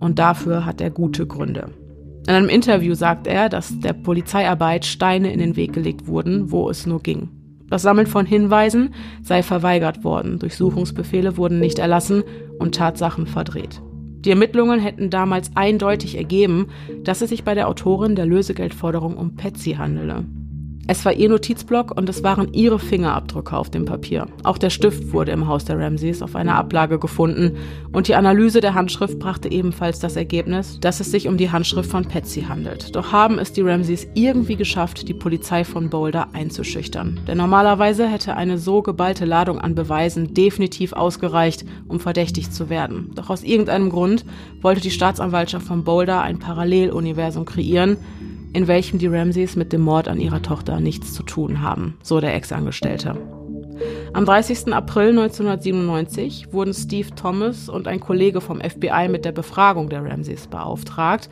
Und 0.00 0.18
dafür 0.18 0.66
hat 0.66 0.80
er 0.80 0.90
gute 0.90 1.28
Gründe. 1.28 1.70
In 2.28 2.34
einem 2.34 2.50
Interview 2.50 2.92
sagt 2.92 3.26
er, 3.26 3.48
dass 3.48 3.80
der 3.80 3.94
Polizeiarbeit 3.94 4.84
Steine 4.84 5.32
in 5.32 5.38
den 5.38 5.56
Weg 5.56 5.72
gelegt 5.72 6.08
wurden, 6.08 6.52
wo 6.52 6.68
es 6.68 6.84
nur 6.84 7.00
ging. 7.00 7.30
Das 7.70 7.80
Sammeln 7.80 8.06
von 8.06 8.26
Hinweisen 8.26 8.92
sei 9.22 9.42
verweigert 9.42 10.04
worden, 10.04 10.38
Durchsuchungsbefehle 10.38 11.38
wurden 11.38 11.58
nicht 11.58 11.78
erlassen 11.78 12.22
und 12.58 12.74
Tatsachen 12.74 13.26
verdreht. 13.26 13.80
Die 14.26 14.30
Ermittlungen 14.30 14.78
hätten 14.78 15.08
damals 15.08 15.52
eindeutig 15.54 16.18
ergeben, 16.18 16.66
dass 17.02 17.22
es 17.22 17.30
sich 17.30 17.44
bei 17.44 17.54
der 17.54 17.66
Autorin 17.66 18.14
der 18.14 18.26
Lösegeldforderung 18.26 19.16
um 19.16 19.34
Patsy 19.34 19.76
handele. 19.78 20.26
Es 20.90 21.04
war 21.04 21.12
ihr 21.12 21.28
Notizblock 21.28 21.94
und 21.98 22.08
es 22.08 22.22
waren 22.22 22.54
ihre 22.54 22.78
Fingerabdrücke 22.78 23.54
auf 23.54 23.68
dem 23.68 23.84
Papier. 23.84 24.26
Auch 24.42 24.56
der 24.56 24.70
Stift 24.70 25.12
wurde 25.12 25.32
im 25.32 25.46
Haus 25.46 25.66
der 25.66 25.78
Ramseys 25.78 26.22
auf 26.22 26.34
einer 26.34 26.54
Ablage 26.54 26.98
gefunden 26.98 27.58
und 27.92 28.08
die 28.08 28.14
Analyse 28.14 28.62
der 28.62 28.72
Handschrift 28.72 29.18
brachte 29.18 29.50
ebenfalls 29.50 30.00
das 30.00 30.16
Ergebnis, 30.16 30.80
dass 30.80 31.00
es 31.00 31.10
sich 31.10 31.28
um 31.28 31.36
die 31.36 31.50
Handschrift 31.50 31.90
von 31.90 32.06
Patsy 32.06 32.40
handelt. 32.40 32.96
Doch 32.96 33.12
haben 33.12 33.38
es 33.38 33.52
die 33.52 33.60
Ramseys 33.60 34.06
irgendwie 34.14 34.56
geschafft, 34.56 35.06
die 35.08 35.14
Polizei 35.14 35.62
von 35.62 35.90
Boulder 35.90 36.28
einzuschüchtern. 36.32 37.20
Denn 37.28 37.36
normalerweise 37.36 38.08
hätte 38.08 38.36
eine 38.36 38.56
so 38.56 38.80
geballte 38.80 39.26
Ladung 39.26 39.60
an 39.60 39.74
Beweisen 39.74 40.32
definitiv 40.32 40.94
ausgereicht, 40.94 41.66
um 41.86 42.00
verdächtig 42.00 42.50
zu 42.50 42.70
werden. 42.70 43.10
Doch 43.14 43.28
aus 43.28 43.42
irgendeinem 43.42 43.90
Grund 43.90 44.24
wollte 44.62 44.80
die 44.80 44.90
Staatsanwaltschaft 44.90 45.66
von 45.66 45.84
Boulder 45.84 46.22
ein 46.22 46.38
Paralleluniversum 46.38 47.44
kreieren, 47.44 47.98
in 48.52 48.66
welchem 48.66 48.98
die 48.98 49.06
Ramseys 49.06 49.56
mit 49.56 49.72
dem 49.72 49.82
Mord 49.82 50.08
an 50.08 50.20
ihrer 50.20 50.42
Tochter 50.42 50.80
nichts 50.80 51.14
zu 51.14 51.22
tun 51.22 51.62
haben, 51.62 51.98
so 52.02 52.20
der 52.20 52.34
Ex-Angestellte. 52.34 53.16
Am 54.12 54.24
30. 54.24 54.72
April 54.72 55.10
1997 55.10 56.52
wurden 56.52 56.74
Steve 56.74 57.14
Thomas 57.14 57.68
und 57.68 57.86
ein 57.86 58.00
Kollege 58.00 58.40
vom 58.40 58.60
FBI 58.60 59.08
mit 59.08 59.24
der 59.24 59.32
Befragung 59.32 59.88
der 59.88 60.04
Ramseys 60.04 60.46
beauftragt, 60.46 61.28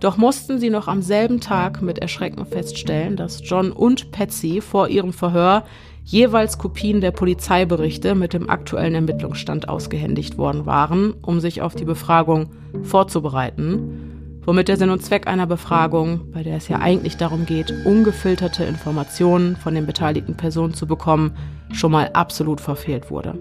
doch 0.00 0.16
mussten 0.16 0.58
sie 0.58 0.70
noch 0.70 0.88
am 0.88 1.02
selben 1.02 1.40
Tag 1.40 1.80
mit 1.80 1.98
Erschrecken 1.98 2.44
feststellen, 2.44 3.16
dass 3.16 3.40
John 3.42 3.70
und 3.70 4.10
Patsy 4.10 4.60
vor 4.60 4.88
ihrem 4.88 5.12
Verhör 5.12 5.64
jeweils 6.04 6.58
Kopien 6.58 7.00
der 7.00 7.12
Polizeiberichte 7.12 8.14
mit 8.14 8.34
dem 8.34 8.50
aktuellen 8.50 8.94
Ermittlungsstand 8.94 9.68
ausgehändigt 9.68 10.36
worden 10.36 10.66
waren, 10.66 11.14
um 11.22 11.40
sich 11.40 11.62
auf 11.62 11.74
die 11.74 11.86
Befragung 11.86 12.50
vorzubereiten 12.82 14.13
womit 14.46 14.68
der 14.68 14.76
Sinn 14.76 14.90
und 14.90 15.02
Zweck 15.02 15.26
einer 15.26 15.46
Befragung, 15.46 16.30
bei 16.32 16.42
der 16.42 16.56
es 16.56 16.68
ja 16.68 16.78
eigentlich 16.78 17.16
darum 17.16 17.46
geht, 17.46 17.72
ungefilterte 17.84 18.64
Informationen 18.64 19.56
von 19.56 19.74
den 19.74 19.86
beteiligten 19.86 20.36
Personen 20.36 20.74
zu 20.74 20.86
bekommen, 20.86 21.36
schon 21.72 21.92
mal 21.92 22.10
absolut 22.12 22.60
verfehlt 22.60 23.10
wurde. 23.10 23.38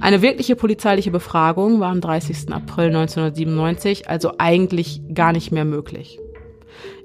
Eine 0.00 0.22
wirkliche 0.22 0.56
polizeiliche 0.56 1.10
Befragung 1.10 1.78
war 1.78 1.90
am 1.90 2.00
30. 2.00 2.52
April 2.52 2.86
1997 2.86 4.08
also 4.08 4.32
eigentlich 4.38 5.00
gar 5.14 5.32
nicht 5.32 5.52
mehr 5.52 5.64
möglich. 5.64 6.18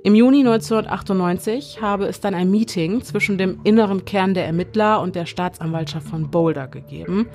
Im 0.03 0.15
Juni 0.15 0.39
1998 0.39 1.81
habe 1.81 2.05
es 2.05 2.19
dann 2.19 2.33
ein 2.33 2.49
Meeting 2.49 3.01
zwischen 3.01 3.37
dem 3.37 3.59
inneren 3.63 4.05
Kern 4.05 4.33
der 4.33 4.45
Ermittler 4.45 5.01
und 5.01 5.15
der 5.15 5.25
Staatsanwaltschaft 5.25 6.07
von 6.07 6.31
Boulder 6.31 6.67
gegeben. 6.67 7.27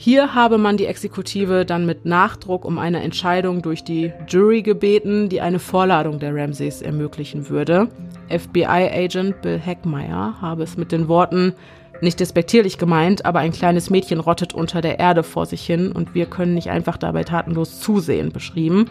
Hier 0.00 0.32
habe 0.32 0.58
man 0.58 0.76
die 0.76 0.86
Exekutive 0.86 1.64
dann 1.64 1.84
mit 1.84 2.04
Nachdruck 2.04 2.64
um 2.64 2.78
eine 2.78 3.02
Entscheidung 3.02 3.62
durch 3.62 3.82
die 3.82 4.12
Jury 4.28 4.62
gebeten, 4.62 5.28
die 5.28 5.40
eine 5.40 5.58
Vorladung 5.58 6.20
der 6.20 6.36
Ramsays 6.36 6.82
ermöglichen 6.82 7.48
würde. 7.48 7.88
FBI-Agent 8.28 9.42
Bill 9.42 9.58
Heckmeyer 9.58 10.40
habe 10.40 10.62
es 10.62 10.76
mit 10.76 10.92
den 10.92 11.08
Worten 11.08 11.52
nicht 12.00 12.20
despektierlich 12.20 12.78
gemeint, 12.78 13.24
aber 13.24 13.40
ein 13.40 13.50
kleines 13.50 13.90
Mädchen 13.90 14.20
rottet 14.20 14.54
unter 14.54 14.82
der 14.82 15.00
Erde 15.00 15.24
vor 15.24 15.46
sich 15.46 15.66
hin 15.66 15.90
und 15.90 16.14
wir 16.14 16.26
können 16.26 16.54
nicht 16.54 16.70
einfach 16.70 16.96
dabei 16.96 17.24
tatenlos 17.24 17.80
zusehen 17.80 18.30
beschrieben. 18.30 18.84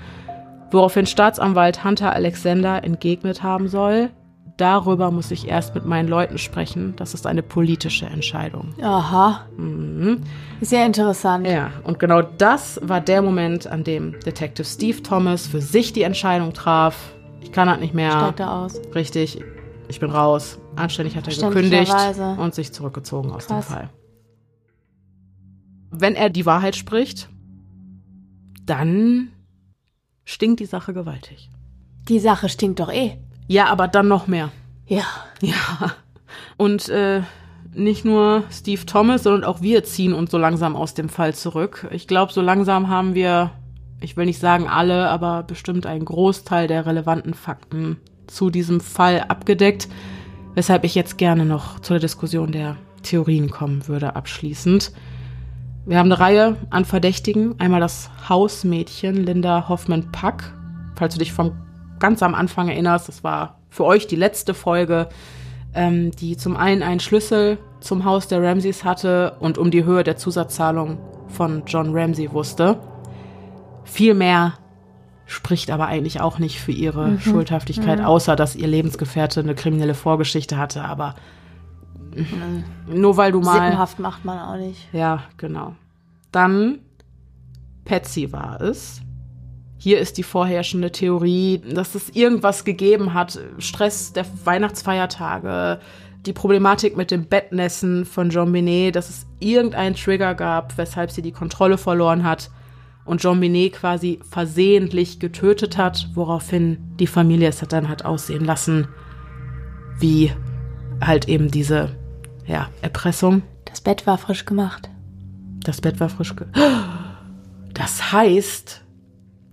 Woraufhin 0.72 1.06
Staatsanwalt 1.06 1.86
Hunter 1.86 2.12
Alexander 2.12 2.84
entgegnet 2.84 3.44
haben 3.44 3.70
soll, 3.70 4.10
darüber 4.58 5.12
muss 5.12 5.32
ich 5.32 5.48
erst 5.48 5.76
mit 5.76 5.86
meinen 5.86 6.10
Leuten 6.10 6.38
sprechen. 6.38 6.96
Das 6.98 7.14
ist 7.14 7.26
eine 7.26 7.44
politische 7.44 8.08
Entscheidung. 8.08 8.74
Aha. 8.82 9.46
Mhm. 9.56 10.24
Sehr 10.62 10.86
interessant. 10.86 11.48
Ja, 11.48 11.72
und 11.84 12.00
genau 12.00 12.22
das 12.22 12.80
war 12.84 13.00
der 13.00 13.22
Moment, 13.22 13.68
an 13.68 13.84
dem 13.84 14.20
Detective 14.20 14.66
Steve 14.66 15.02
Thomas 15.04 15.48
für 15.48 15.62
sich 15.62 15.94
die 15.94 16.02
Entscheidung 16.02 16.54
traf. 16.54 17.14
Ich 17.42 17.52
kann 17.52 17.70
halt 17.70 17.80
nicht 17.80 17.94
mehr. 17.94 18.12
Steigt 18.12 18.40
er 18.40 18.52
aus. 18.52 18.82
Richtig, 18.94 19.44
ich 19.88 20.00
bin 20.00 20.10
raus. 20.10 20.60
Anständig 20.76 21.16
hat 21.16 21.28
er 21.28 21.50
gekündigt 21.50 21.94
und 22.38 22.54
sich 22.54 22.74
zurückgezogen 22.74 23.32
aus 23.32 23.48
dem 23.48 23.58
Krass. 23.58 23.68
Fall. 23.68 23.90
Wenn 25.90 26.16
er 26.16 26.30
die 26.30 26.46
Wahrheit 26.46 26.76
spricht, 26.76 27.30
dann 28.66 29.30
stinkt 30.26 30.60
die 30.60 30.66
Sache 30.66 30.94
gewaltig. 30.94 31.50
Die 32.10 32.20
Sache 32.20 32.50
stinkt 32.50 32.80
doch 32.80 32.92
eh. 32.92 33.18
Ja, 33.48 33.68
aber 33.68 33.88
dann 33.88 34.08
noch 34.08 34.28
mehr. 34.28 34.50
Ja. 34.88 35.04
Ja. 35.42 35.94
Und 36.58 36.90
äh, 36.90 37.22
nicht 37.74 38.06
nur 38.06 38.44
Steve 38.50 38.86
Thomas, 38.86 39.24
sondern 39.24 39.44
auch 39.44 39.62
wir 39.62 39.84
ziehen 39.84 40.14
uns 40.14 40.32
so 40.32 40.38
langsam 40.38 40.76
aus 40.76 40.94
dem 40.94 41.10
Fall 41.10 41.34
zurück. 41.34 41.88
Ich 41.92 42.08
glaube, 42.08 42.34
so 42.34 42.42
langsam 42.42 42.90
haben 42.90 43.16
wir, 43.16 43.52
ich 44.02 44.18
will 44.18 44.26
nicht 44.26 44.40
sagen 44.40 44.68
alle, 44.68 45.10
aber 45.10 45.44
bestimmt 45.44 45.86
einen 45.86 46.06
Großteil 46.06 46.68
der 46.68 46.86
relevanten 46.86 47.34
Fakten 47.34 47.98
zu 48.26 48.50
diesem 48.50 48.82
Fall 48.82 49.26
abgedeckt, 49.28 49.88
weshalb 50.56 50.84
ich 50.84 50.96
jetzt 50.96 51.18
gerne 51.18 51.46
noch 51.46 51.80
zur 51.80 52.00
Diskussion 52.00 52.52
der 52.52 52.76
Theorien 53.04 53.50
kommen 53.50 53.88
würde, 53.88 54.16
abschließend. 54.16 54.92
Wir 55.86 56.00
haben 56.00 56.12
eine 56.12 56.20
Reihe 56.20 56.58
an 56.70 56.84
Verdächtigen. 56.84 57.58
Einmal 57.60 57.80
das 57.80 58.10
Hausmädchen 58.28 59.16
Linda 59.24 59.70
Hoffman-Pack. 59.70 60.54
Falls 60.96 61.14
du 61.14 61.20
dich 61.20 61.32
vom 61.32 61.54
ganz 62.00 62.24
am 62.24 62.36
Anfang 62.36 62.70
erinnerst, 62.70 63.08
das 63.08 63.24
war 63.24 63.60
für 63.70 63.86
euch 63.86 64.08
die 64.08 64.16
letzte 64.16 64.54
Folge, 64.54 65.10
ähm, 65.74 66.12
die 66.12 66.38
zum 66.38 66.58
einen 66.58 66.84
einen 66.84 67.00
Schlüssel 67.00 67.58
zum 67.80 68.06
Haus 68.06 68.28
der 68.28 68.42
Ramseys 68.42 68.84
hatte 68.84 69.36
und 69.40 69.58
um 69.58 69.72
die 69.72 69.84
Höhe 69.84 70.04
der 70.04 70.18
Zusatzzahlung 70.18 70.98
von 71.28 71.64
John 71.66 71.96
Ramsey 71.96 72.32
wusste. 72.32 72.80
Viel 73.84 74.14
mehr 74.14 74.54
spricht 75.26 75.72
aber 75.72 75.88
eigentlich 75.88 76.22
auch 76.22 76.40
nicht 76.40 76.60
für 76.60 76.72
ihre 76.72 77.20
Schuldhaftigkeit, 77.20 78.02
außer 78.02 78.36
dass 78.36 78.56
ihr 78.56 78.68
Lebensgefährte 78.68 79.42
eine 79.42 79.56
kriminelle 79.56 79.94
Vorgeschichte 79.94 80.58
hatte. 80.58 80.84
Aber 80.84 81.16
nur 82.88 83.18
weil 83.18 83.32
du 83.32 83.42
mal 83.42 83.54
Sippenhaft 83.54 84.00
macht 84.00 84.26
man 84.26 84.40
auch 84.40 84.58
nicht. 84.58 84.88
ja, 84.94 85.24
genau. 85.38 85.76
Dann 86.32 86.80
Patsy 87.86 88.32
war 88.32 88.62
es. 88.62 89.02
Hier 89.78 90.00
ist 90.00 90.18
die 90.18 90.24
vorherrschende 90.24 90.92
Theorie, 90.92 91.60
dass 91.60 91.96
es 91.96 92.10
irgendwas 92.10 92.66
gegeben 92.66 93.14
hat. 93.14 93.40
Stress 93.60 94.12
der 94.12 94.26
Weihnachtsfeiertage, 94.44 95.80
die 96.26 96.34
Problematik 96.34 96.98
mit 96.98 97.12
dem 97.12 97.26
Bettnässen 97.26 98.06
von 98.06 98.30
Jean 98.30 98.52
Binet, 98.52 98.96
dass 98.96 99.10
es 99.10 99.28
irgendeinen 99.40 99.96
Trigger 99.96 100.34
gab, 100.34 100.78
weshalb 100.78 101.12
sie 101.12 101.22
die 101.22 101.32
Kontrolle 101.32 101.78
verloren 101.78 102.24
hat 102.24 102.50
und 103.06 103.22
Jean 103.22 103.40
Binet 103.40 103.74
quasi 103.74 104.20
versehentlich 104.30 105.20
getötet 105.20 105.78
hat, 105.78 106.10
woraufhin 106.14 106.78
die 107.00 107.08
Familie 107.08 107.50
es 107.50 107.60
dann 107.60 107.88
hat 107.88 108.04
aussehen 108.04 108.46
lassen, 108.46 108.88
wie 110.00 110.32
halt 111.02 111.28
eben 111.30 111.50
diese 111.50 111.96
ja, 112.46 112.70
Erpressung. 112.82 113.44
Das 113.66 113.82
Bett 113.82 114.08
war 114.08 114.18
frisch 114.18 114.46
gemacht. 114.46 114.90
Das 115.64 115.82
Bett 115.82 116.00
war 116.00 116.10
frisch. 116.10 116.36
Ge 116.36 116.48
das 117.74 118.12
heißt, 118.12 118.84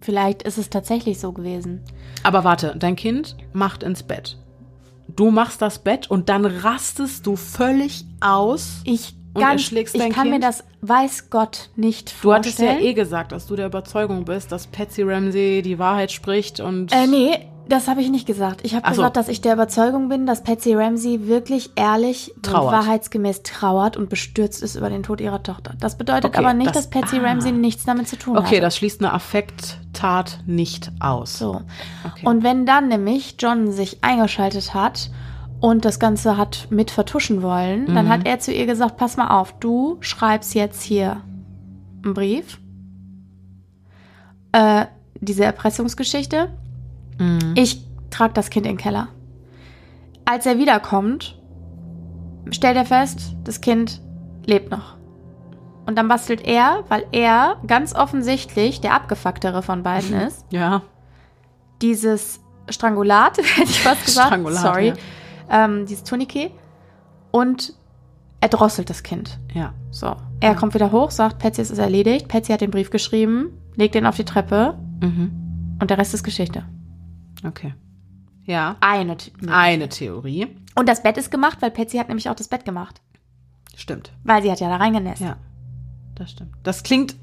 Vielleicht 0.05 0.43
ist 0.43 0.59
es 0.59 0.69
tatsächlich 0.71 1.19
so 1.19 1.33
gewesen. 1.33 1.81
aber 2.23 2.45
warte, 2.45 2.75
dein 2.79 2.95
Kind 2.97 3.37
macht 3.53 3.83
ins 3.83 4.03
Bett. 4.03 4.37
Du 5.09 5.31
machst 5.31 5.61
das 5.63 5.79
Bett 5.79 6.11
und 6.11 6.29
dann 6.29 6.45
rastest 6.45 7.27
du 7.27 7.37
völlig 7.37 8.05
aus. 8.21 8.81
Ich, 8.85 9.15
Und 9.35 9.41
ganz, 9.43 9.63
erschlägst 9.63 9.95
ich 9.95 10.01
dein 10.03 10.13
kann 10.13 10.27
mir 10.29 10.33
Kind? 10.35 10.45
das, 10.45 10.65
weiß 10.83 11.31
Gott, 11.31 11.71
nicht 11.77 12.15
Du 12.23 12.33
hattest 12.33 12.59
ja 12.59 12.67
vorstellen. 12.67 12.87
eh 12.87 12.95
gesagt, 12.95 13.33
dass 13.33 13.47
du 13.47 13.57
der 13.57 13.67
Überzeugung 13.67 14.25
bist, 14.25 14.51
dass 14.53 14.67
Patsy 14.67 15.03
Ramsey 15.03 15.63
die 15.63 15.79
Wahrheit 15.79 16.13
spricht 16.13 16.61
und 16.61 16.93
Äh, 16.93 17.07
nee, 17.07 17.47
das 17.69 17.89
habe 17.89 18.01
ich 18.03 18.11
nicht 18.11 18.27
gesagt. 18.27 18.61
Ich 18.65 18.75
habe 18.75 18.87
so. 18.89 18.97
gesagt, 19.03 19.17
dass 19.17 19.29
ich 19.29 19.41
der 19.41 19.55
Überzeugung 19.55 20.09
bin, 20.09 20.27
dass 20.27 20.43
Patsy 20.43 20.75
Ramsey 20.75 21.27
wirklich 21.29 21.71
ehrlich 21.77 22.35
Trauert. 22.43 22.65
und 22.67 22.73
wahrheitsgemäß 22.73 23.43
trauert 23.43 23.97
und 23.97 24.09
bestürzt 24.11 24.62
ist 24.62 24.77
über 24.77 24.91
den 24.91 25.03
Tod 25.03 25.21
ihrer 25.21 25.43
Tochter. 25.43 25.75
Das 25.81 25.97
bedeutet 25.97 26.27
Okay, 26.27 26.39
aber 26.39 26.53
nicht, 26.55 26.69
das- 26.75 26.89
dass 26.89 26.91
Patsy 26.91 27.19
ah. 27.19 27.23
Ramsey 27.29 27.53
nichts 27.53 27.85
damit 27.85 28.07
zu 28.09 28.17
tun 28.19 28.37
Okay, 28.37 28.57
hat. 28.57 28.62
das 28.65 28.77
schließt 28.77 29.01
eine 29.01 29.12
Affekttat 29.12 30.41
nicht 30.47 30.93
aus. 31.01 31.39
So. 31.39 31.62
Okay. 32.05 32.27
Und 32.27 32.43
wenn 32.43 32.67
dann 32.67 32.89
nämlich 32.89 33.37
John 33.39 33.73
sich 33.73 34.05
eingeschaltet 34.05 34.75
hat 34.75 35.11
und 35.61 35.85
das 35.87 35.99
Ganze 35.99 36.37
hat 36.37 36.67
mit 36.71 36.91
vertuschen 36.91 37.41
wollen, 37.43 37.85
Mhm. 37.91 37.95
dann 37.95 38.09
hat 38.11 38.27
er 38.27 38.39
zu 38.41 38.53
ihr 38.53 38.67
gesagt, 38.67 38.97
pass 38.99 39.17
mal 39.17 39.29
auf, 39.29 39.55
du 39.61 39.97
schreibst 40.01 40.55
jetzt 40.55 40.83
hier 40.83 41.23
einen 42.05 42.12
Brief. 42.15 42.59
Äh, 44.53 44.87
diese 45.21 45.45
Erpressungsgeschichte. 45.45 46.51
Mhm. 47.19 47.55
Ich 47.57 47.85
trage 48.11 48.33
das 48.35 48.51
Kind 48.51 48.67
in 48.67 48.73
den 48.73 48.79
Keller. 48.79 49.09
Als 50.25 50.47
er 50.47 50.59
wiederkommt, 50.59 51.39
stellt 52.51 52.77
er 52.77 52.85
fest, 52.87 53.35
das 53.45 53.61
Kind 53.61 54.01
lebt 54.47 54.71
noch. 54.71 54.97
Und 55.87 55.97
dann 55.99 56.09
bastelt 56.09 56.47
er, 56.47 56.85
weil 56.89 57.05
er 57.12 57.57
ganz 57.67 57.95
offensichtlich 57.95 58.81
der 58.81 58.95
abgefucktere 58.95 59.62
von 59.62 59.83
beiden 59.83 60.15
ist, 60.27 60.45
Ja, 60.51 60.83
dieses 61.83 62.41
Strangulat, 62.71 63.39
hätte 63.57 63.71
ich 63.71 63.81
fast 63.83 64.05
gesagt. 64.07 64.29
Strangulat, 64.29 64.62
Sorry. 64.62 64.89
ja. 64.89 64.95
Ähm, 65.51 65.85
dieses 65.87 66.05
Tourniquet. 66.05 66.51
Und 67.31 67.75
er 68.41 68.49
drosselt 68.49 68.89
das 68.91 69.03
Kind. 69.03 69.39
ja. 69.55 69.73
So. 69.91 70.17
Er 70.41 70.55
kommt 70.57 70.75
wieder 70.75 70.91
hoch, 70.93 71.11
sagt, 71.12 71.39
Patsy 71.39 71.62
es 71.62 71.71
ist 71.71 71.79
erledigt. 71.79 72.27
Patsy 72.29 72.53
hat 72.53 72.61
den 72.61 72.71
Brief 72.73 72.91
geschrieben, 72.91 73.51
legt 73.77 73.95
ihn 73.95 74.07
auf 74.07 74.17
die 74.17 74.25
Treppe 74.25 74.77
Mhm. 75.01 75.77
und 75.81 75.89
der 75.91 75.99
Rest 75.99 76.12
ist 76.15 76.25
Geschichte. 76.25 76.65
Okay. 77.47 77.74
Ja. 78.45 78.76
Eine. 78.80 79.16
T- 79.16 79.32
Eine 79.49 79.88
Theorie. 79.88 80.49
Und 80.74 80.88
das 80.88 81.03
Bett 81.03 81.16
ist 81.16 81.30
gemacht, 81.30 81.59
weil 81.61 81.70
Patsy 81.70 81.99
hat 81.99 82.09
nämlich 82.09 82.28
auch 82.28 82.34
das 82.34 82.49
Bett 82.49 82.64
gemacht. 82.64 83.01
Stimmt. 83.76 84.12
Weil 84.24 84.42
sie 84.42 84.51
hat 84.51 84.61
ja 84.61 84.68
da 84.68 84.76
reingenässt. 84.76 85.20
Ja. 85.22 85.36
Das 86.14 86.30
stimmt. 86.30 86.51
Das 86.62 86.82
klingt 86.82 87.16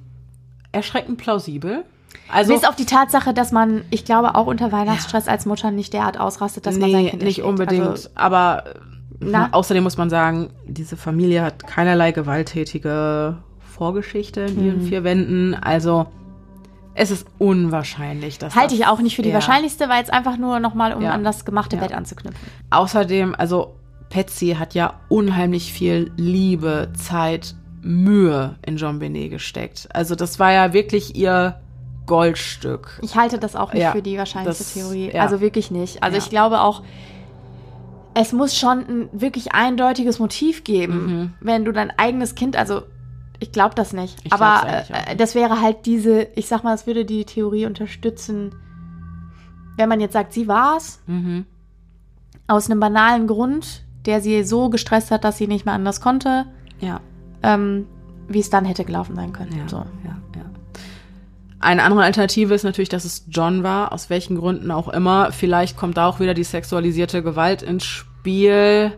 erschreckend 0.71 1.17
plausibel. 1.17 1.85
Also 2.29 2.53
Bis 2.53 2.65
auf 2.65 2.75
die 2.75 2.85
Tatsache, 2.85 3.33
dass 3.33 3.51
man, 3.51 3.83
ich 3.89 4.03
glaube, 4.03 4.35
auch 4.35 4.47
unter 4.47 4.71
Weihnachtsstress 4.71 5.27
als 5.27 5.45
Mutter 5.45 5.71
nicht 5.71 5.93
derart 5.93 6.19
ausrastet, 6.19 6.65
dass 6.65 6.77
man 6.77 6.91
sein 6.91 7.03
nee, 7.03 7.09
Kind 7.11 7.21
nicht 7.23 7.39
erschlägt. 7.39 7.47
unbedingt. 7.47 7.87
Also, 7.87 8.09
aber 8.15 8.63
äh, 8.67 8.73
Na? 9.21 9.49
außerdem 9.53 9.83
muss 9.83 9.97
man 9.97 10.09
sagen, 10.09 10.49
diese 10.67 10.97
Familie 10.97 11.41
hat 11.41 11.65
keinerlei 11.67 12.11
gewalttätige 12.11 13.37
Vorgeschichte 13.59 14.41
in 14.41 14.59
Mhm. 14.59 14.65
ihren 14.65 14.81
vier 14.81 15.03
Wänden. 15.05 15.53
Also 15.53 16.07
es 16.93 17.09
ist 17.11 17.25
unwahrscheinlich, 17.37 18.37
dass 18.37 18.55
halte 18.55 18.75
ich 18.75 18.85
auch 18.85 18.99
nicht 18.99 19.15
für 19.15 19.21
die 19.21 19.29
ja. 19.29 19.35
wahrscheinlichste, 19.35 19.87
weil 19.89 20.03
es 20.03 20.09
einfach 20.09 20.37
nur 20.37 20.59
nochmal, 20.59 20.93
um 20.93 21.01
Ja. 21.01 21.11
an 21.11 21.23
das 21.23 21.45
gemachte 21.45 21.75
Ja. 21.77 21.81
Bett 21.81 21.93
anzuknüpfen. 21.93 22.39
Außerdem, 22.69 23.33
also 23.37 23.75
Patsy 24.09 24.55
hat 24.59 24.73
ja 24.73 24.95
unheimlich 25.07 25.71
viel 25.71 26.11
Liebe, 26.17 26.89
Zeit, 26.97 27.55
Mühe 27.81 28.55
in 28.65 28.77
John 28.77 28.99
Benet 28.99 29.31
gesteckt. 29.31 29.87
Also 29.93 30.15
das 30.15 30.37
war 30.37 30.51
ja 30.51 30.73
wirklich 30.73 31.15
ihr 31.15 31.55
Goldstück. 32.07 32.99
Ich 33.01 33.15
halte 33.15 33.39
das 33.39 33.55
auch 33.55 33.73
nicht 33.73 33.87
für 33.87 34.01
die 34.01 34.17
wahrscheinlichste 34.17 34.63
das- 34.63 34.73
Theorie. 34.73 35.13
Also 35.17 35.39
wirklich 35.39 35.71
nicht. 35.71 36.03
Also 36.03 36.17
ich 36.17 36.29
glaube 36.29 36.59
auch, 36.61 36.83
es 38.13 38.33
muss 38.33 38.57
schon 38.57 38.79
ein 38.79 39.09
wirklich 39.13 39.53
eindeutiges 39.53 40.19
Motiv 40.19 40.63
geben, 40.65 41.05
Mhm. 41.05 41.33
wenn 41.39 41.63
du 41.65 41.71
dein 41.71 41.91
eigenes 41.97 42.35
Kind, 42.35 42.57
also 42.57 42.81
ich 43.41 43.51
glaube 43.51 43.75
das 43.75 43.91
nicht. 43.91 44.17
Ich 44.23 44.31
Aber 44.31 44.83
äh, 44.89 45.15
das 45.17 45.35
wäre 45.35 45.59
halt 45.61 45.85
diese, 45.85 46.27
ich 46.35 46.47
sag 46.47 46.63
mal, 46.63 46.73
es 46.75 46.87
würde 46.87 47.03
die 47.03 47.25
Theorie 47.25 47.65
unterstützen, 47.65 48.55
wenn 49.77 49.89
man 49.89 49.99
jetzt 49.99 50.13
sagt, 50.13 50.31
sie 50.31 50.47
war's, 50.47 51.01
Mhm. 51.07 51.45
aus 52.47 52.69
einem 52.69 52.79
banalen 52.79 53.27
Grund, 53.27 53.83
der 54.05 54.21
sie 54.21 54.43
so 54.43 54.69
gestresst 54.69 55.11
hat, 55.11 55.23
dass 55.23 55.37
sie 55.37 55.47
nicht 55.47 55.65
mehr 55.65 55.73
anders 55.73 56.01
konnte. 56.01 56.45
Ja. 56.79 56.99
Ähm, 57.43 57.87
wie 58.27 58.39
es 58.39 58.49
dann 58.49 58.63
hätte 58.65 58.85
gelaufen 58.85 59.15
sein 59.15 59.33
können. 59.33 59.57
Ja, 59.57 59.67
So. 59.67 59.77
ja, 59.77 60.17
ja. 60.35 60.45
Eine 61.59 61.83
andere 61.83 62.03
Alternative 62.03 62.53
ist 62.53 62.63
natürlich, 62.63 62.89
dass 62.89 63.05
es 63.05 63.25
John 63.29 63.63
war, 63.63 63.91
aus 63.91 64.09
welchen 64.09 64.35
Gründen 64.37 64.71
auch 64.71 64.87
immer. 64.87 65.31
Vielleicht 65.31 65.77
kommt 65.77 65.97
da 65.97 66.07
auch 66.07 66.19
wieder 66.19 66.33
die 66.33 66.43
sexualisierte 66.43 67.21
Gewalt 67.23 67.61
ins 67.61 67.85
Spiel. 67.85 68.93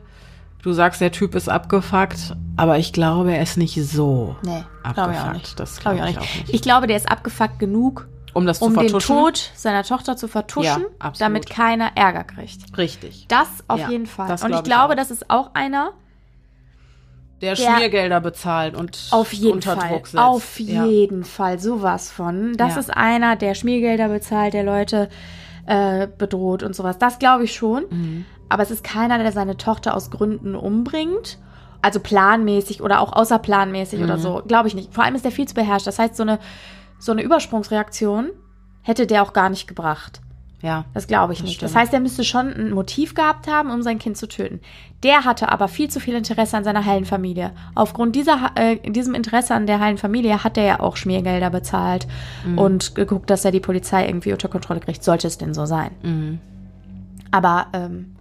Du 0.64 0.72
sagst, 0.72 1.02
der 1.02 1.12
Typ 1.12 1.36
ist 1.36 1.50
abgefuckt, 1.50 2.36
aber 2.56 2.78
ich 2.78 2.94
glaube, 2.94 3.34
er 3.36 3.44
ist 3.44 3.58
nicht 3.58 3.76
so 3.86 4.36
Nee, 4.44 4.64
ich 4.82 4.86
abgefuckt. 4.88 5.34
nicht. 5.34 5.60
Das 5.60 5.80
Glaube 5.80 5.98
glaube 5.98 6.10
ich 6.12 6.16
ich 6.18 6.22
auch 6.24 6.36
nicht. 6.38 6.54
Ich 6.54 6.62
glaube, 6.62 6.88
der 6.88 6.96
ist 6.98 7.12
abgefuckt 7.12 7.60
genug, 7.60 8.08
Um 8.34 8.46
das 8.46 8.62
um 8.62 8.74
zu 8.74 8.80
den. 8.80 9.00
Tod 9.00 9.52
seiner 9.56 9.84
Tochter 9.84 10.16
zu 10.16 10.28
vertuschen, 10.30 10.86
Ja, 11.04 11.12
damit 11.20 11.50
keiner 11.50 11.92
Ärger 11.96 12.24
kriegt. 12.24 12.78
Richtig. 12.78 13.26
Das 13.28 13.48
auf 13.68 13.80
Ja, 13.82 13.90
jeden 13.90 14.06
Fall. 14.08 14.30
Und 14.30 14.36
ich 14.36 14.42
glaub 14.48 14.58
ich 14.60 14.64
glaube, 14.64 14.94
auch. 14.94 14.98
das 14.98 15.12
ist 15.12 15.30
auch 15.30 15.52
einer, 15.54 15.92
Der, 17.42 17.56
Der- 17.56 17.76
Schmiergelder 17.76 18.22
bezahlt 18.22 18.74
und 18.74 18.98
Auf 19.12 19.34
jeden 19.34 19.56
unter 19.56 19.76
Fall. 19.76 19.90
Druck 19.90 20.08
setzt. 20.08 20.18
Auf 20.18 20.60
Ja. 20.62 20.86
jeden 20.86 21.26
Fall. 21.26 21.60
Sowas 21.60 22.10
von. 22.10 22.54
Das 22.56 22.78
ist 22.78 22.90
einer, 22.90 23.36
der 23.36 23.54
Schmiergelder 23.54 24.08
bezahlt, 24.08 24.54
der 24.54 24.64
Leute 24.64 25.10
äh, 25.66 26.08
bedroht 26.18 26.64
und 26.64 26.74
sowas. 26.74 26.98
Das 27.00 27.20
glaube 27.20 27.44
ich 27.44 27.54
schon. 27.54 27.84
Mhm. 27.90 28.26
Aber 28.50 28.64
es 28.64 28.72
ist 28.72 28.84
keiner, 28.84 29.18
der 29.18 29.32
seine 29.32 29.58
Tochter 29.58 29.96
aus 29.96 30.12
Gründen 30.12 30.56
umbringt. 30.56 31.40
Also 31.82 32.00
planmäßig 32.00 32.82
oder 32.82 33.02
auch 33.02 33.12
außerplanmäßig 33.14 34.02
oder 34.02 34.16
Mhm. 34.18 34.22
so. 34.22 34.42
Glaube 34.48 34.68
ich 34.70 34.76
nicht. 34.76 34.94
Vor 34.94 35.04
allem 35.04 35.16
ist 35.16 35.26
der 35.26 35.32
viel 35.32 35.48
zu 35.48 35.54
beherrscht. 35.56 35.86
Das 35.88 36.00
heißt, 36.00 36.16
so 36.16 36.24
eine, 36.24 36.40
so 36.98 37.12
eine 37.12 37.22
Übersprungsreaktion 37.24 38.30
hätte 38.82 39.06
der 39.08 39.22
auch 39.24 39.34
gar 39.34 39.50
nicht 39.50 39.68
gebracht. 39.68 40.22
Ja. 40.62 40.86
Das 40.94 41.08
glaube 41.08 41.34
ich 41.34 41.40
Das 41.40 41.48
nicht. 41.50 41.62
Das 41.62 41.72
stimmt. 41.72 41.82
heißt, 41.82 41.94
er 41.94 42.00
müsste 42.00 42.24
schon 42.24 42.48
ein 42.54 42.72
Motiv 42.72 43.16
gehabt 43.16 43.48
haben, 43.48 43.70
um 43.70 43.82
sein 43.82 44.00
Kind 44.00 44.16
zu 44.16 44.30
töten. 44.30 44.62
Der 45.04 45.26
hatte 45.26 45.52
aber 45.52 45.68
viel 45.68 45.90
zu 45.90 46.00
viel 46.00 46.14
Interesse 46.16 46.56
an 46.56 46.64
seiner 46.64 46.86
heilen 46.86 47.04
Familie. 47.04 47.52
Aufgrund 47.76 48.16
dieser, 48.16 48.52
äh, 48.56 48.78
diesem 48.90 49.14
Interesse 49.14 49.54
an 49.54 49.68
der 49.68 49.82
heilen 49.82 49.98
Familie 49.98 50.42
hat 50.46 50.58
er 50.58 50.64
ja 50.64 50.80
auch 50.80 50.96
Schmiergelder 50.96 51.50
bezahlt 51.50 52.08
Mhm. 52.46 52.58
und 52.58 52.96
geguckt, 52.96 53.30
dass 53.30 53.44
er 53.44 53.52
die 53.52 53.60
Polizei 53.60 54.08
irgendwie 54.08 54.32
unter 54.32 54.48
Kontrolle 54.48 54.80
kriegt. 54.80 55.04
Sollte 55.04 55.28
es 55.28 55.38
denn 55.38 55.54
so 55.54 55.66
sein. 55.66 55.92
Mhm. 56.02 56.40
Aber 57.32 57.68
ähm, 57.74 58.13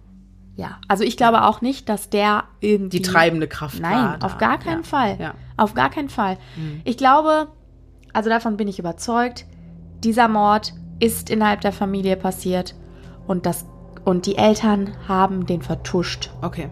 ja, 0.55 0.77
also 0.87 1.03
ich 1.03 1.17
glaube 1.17 1.43
auch 1.45 1.61
nicht, 1.61 1.89
dass 1.89 2.09
der 2.09 2.43
irgendwie 2.59 2.97
Die 2.97 3.01
treibende 3.03 3.47
Kraft 3.47 3.79
Nein, 3.79 3.93
war 3.95 4.17
da. 4.19 4.25
auf 4.27 4.37
gar 4.37 4.59
keinen 4.59 4.83
ja. 4.83 4.87
Fall. 4.87 5.17
Ja. 5.19 5.33
Auf 5.57 5.73
gar 5.73 5.89
keinen 5.89 6.09
Fall. 6.09 6.37
Ich 6.83 6.97
glaube, 6.97 7.47
also 8.13 8.29
davon 8.29 8.57
bin 8.57 8.67
ich 8.67 8.77
überzeugt, 8.79 9.45
dieser 10.03 10.27
Mord 10.27 10.73
ist 10.99 11.29
innerhalb 11.29 11.61
der 11.61 11.71
Familie 11.71 12.15
passiert 12.17 12.75
und 13.27 13.45
das 13.45 13.65
und 14.05 14.25
die 14.25 14.35
Eltern 14.37 14.91
haben 15.07 15.45
den 15.45 15.61
vertuscht. 15.61 16.29
Okay. 16.41 16.69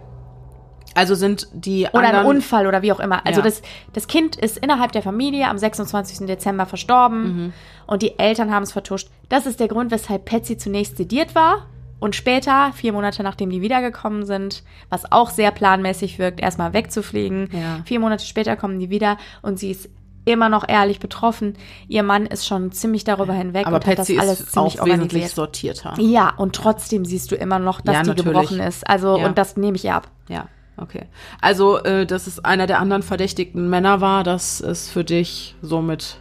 Also 0.93 1.15
sind 1.15 1.47
die 1.53 1.87
Oder 1.93 1.99
anderen... 2.07 2.19
ein 2.19 2.25
Unfall 2.25 2.67
oder 2.67 2.81
wie 2.81 2.91
auch 2.91 2.99
immer. 2.99 3.25
Also 3.25 3.39
Ja. 3.39 3.45
das, 3.45 3.61
das 3.93 4.07
Kind 4.07 4.35
ist 4.35 4.57
innerhalb 4.57 4.91
der 4.91 5.01
Familie 5.01 5.47
am 5.47 5.57
26. 5.57 6.27
Dezember 6.27 6.65
verstorben 6.65 7.23
Mhm. 7.23 7.53
und 7.87 8.01
die 8.01 8.19
Eltern 8.19 8.53
haben 8.53 8.63
es 8.63 8.73
vertuscht. 8.73 9.09
Das 9.29 9.45
ist 9.45 9.61
der 9.61 9.69
Grund, 9.69 9.89
weshalb 9.91 10.25
Patsy 10.25 10.57
zunächst 10.57 10.97
sediert 10.97 11.33
war 11.33 11.67
und 12.01 12.15
später, 12.17 12.73
vier 12.73 12.91
Monate 12.91 13.23
nachdem 13.23 13.49
die 13.49 13.61
wiedergekommen 13.61 14.25
sind, 14.25 14.63
was 14.89 15.09
auch 15.11 15.29
sehr 15.29 15.51
planmäßig 15.51 16.19
wirkt, 16.19 16.41
erstmal 16.41 16.73
wegzufliegen. 16.73 17.47
Ja. 17.53 17.81
Vier 17.85 18.01
Monate 18.01 18.25
später 18.25 18.57
kommen 18.57 18.79
die 18.79 18.89
wieder 18.89 19.17
und 19.41 19.57
sie 19.57 19.71
ist 19.71 19.87
immer 20.25 20.49
noch 20.49 20.67
ehrlich 20.67 20.99
betroffen. 20.99 21.55
Ihr 21.87 22.03
Mann 22.03 22.25
ist 22.25 22.45
schon 22.45 22.71
ziemlich 22.71 23.03
darüber 23.03 23.33
hinweg 23.33 23.65
aber 23.65 23.77
und 23.77 23.85
hat 23.87 23.97
das 23.99 24.07
Patsy 24.07 24.19
alles 24.19 24.39
ist 24.41 24.57
auch 24.57 24.69
ziemlich 24.69 24.73
wesentlich 24.75 25.01
organisiert. 25.23 25.31
sortierter. 25.35 25.93
Ja, 25.99 26.33
und 26.37 26.55
trotzdem 26.55 27.05
siehst 27.05 27.31
du 27.31 27.35
immer 27.35 27.57
noch, 27.59 27.81
dass 27.81 27.95
Ja, 27.95 28.01
die 28.03 28.09
natürlich. 28.09 28.33
gebrochen 28.33 28.59
ist. 28.59 28.87
Also, 28.87 29.17
Ja. 29.17 29.25
und 29.25 29.37
das 29.37 29.55
nehme 29.57 29.77
ich 29.77 29.85
ihr 29.85 29.95
ab. 29.95 30.09
Ja, 30.27 30.47
okay. 30.77 31.05
Also, 31.39 31.77
äh, 31.83 32.05
dass 32.05 32.27
es 32.27 32.43
einer 32.43 32.67
der 32.67 32.79
anderen 32.79 33.01
verdächtigten 33.03 33.69
Männer 33.69 34.01
war, 34.01 34.23
das 34.23 34.59
ist 34.59 34.89
für 34.91 35.03
dich 35.03 35.55
somit 35.63 36.17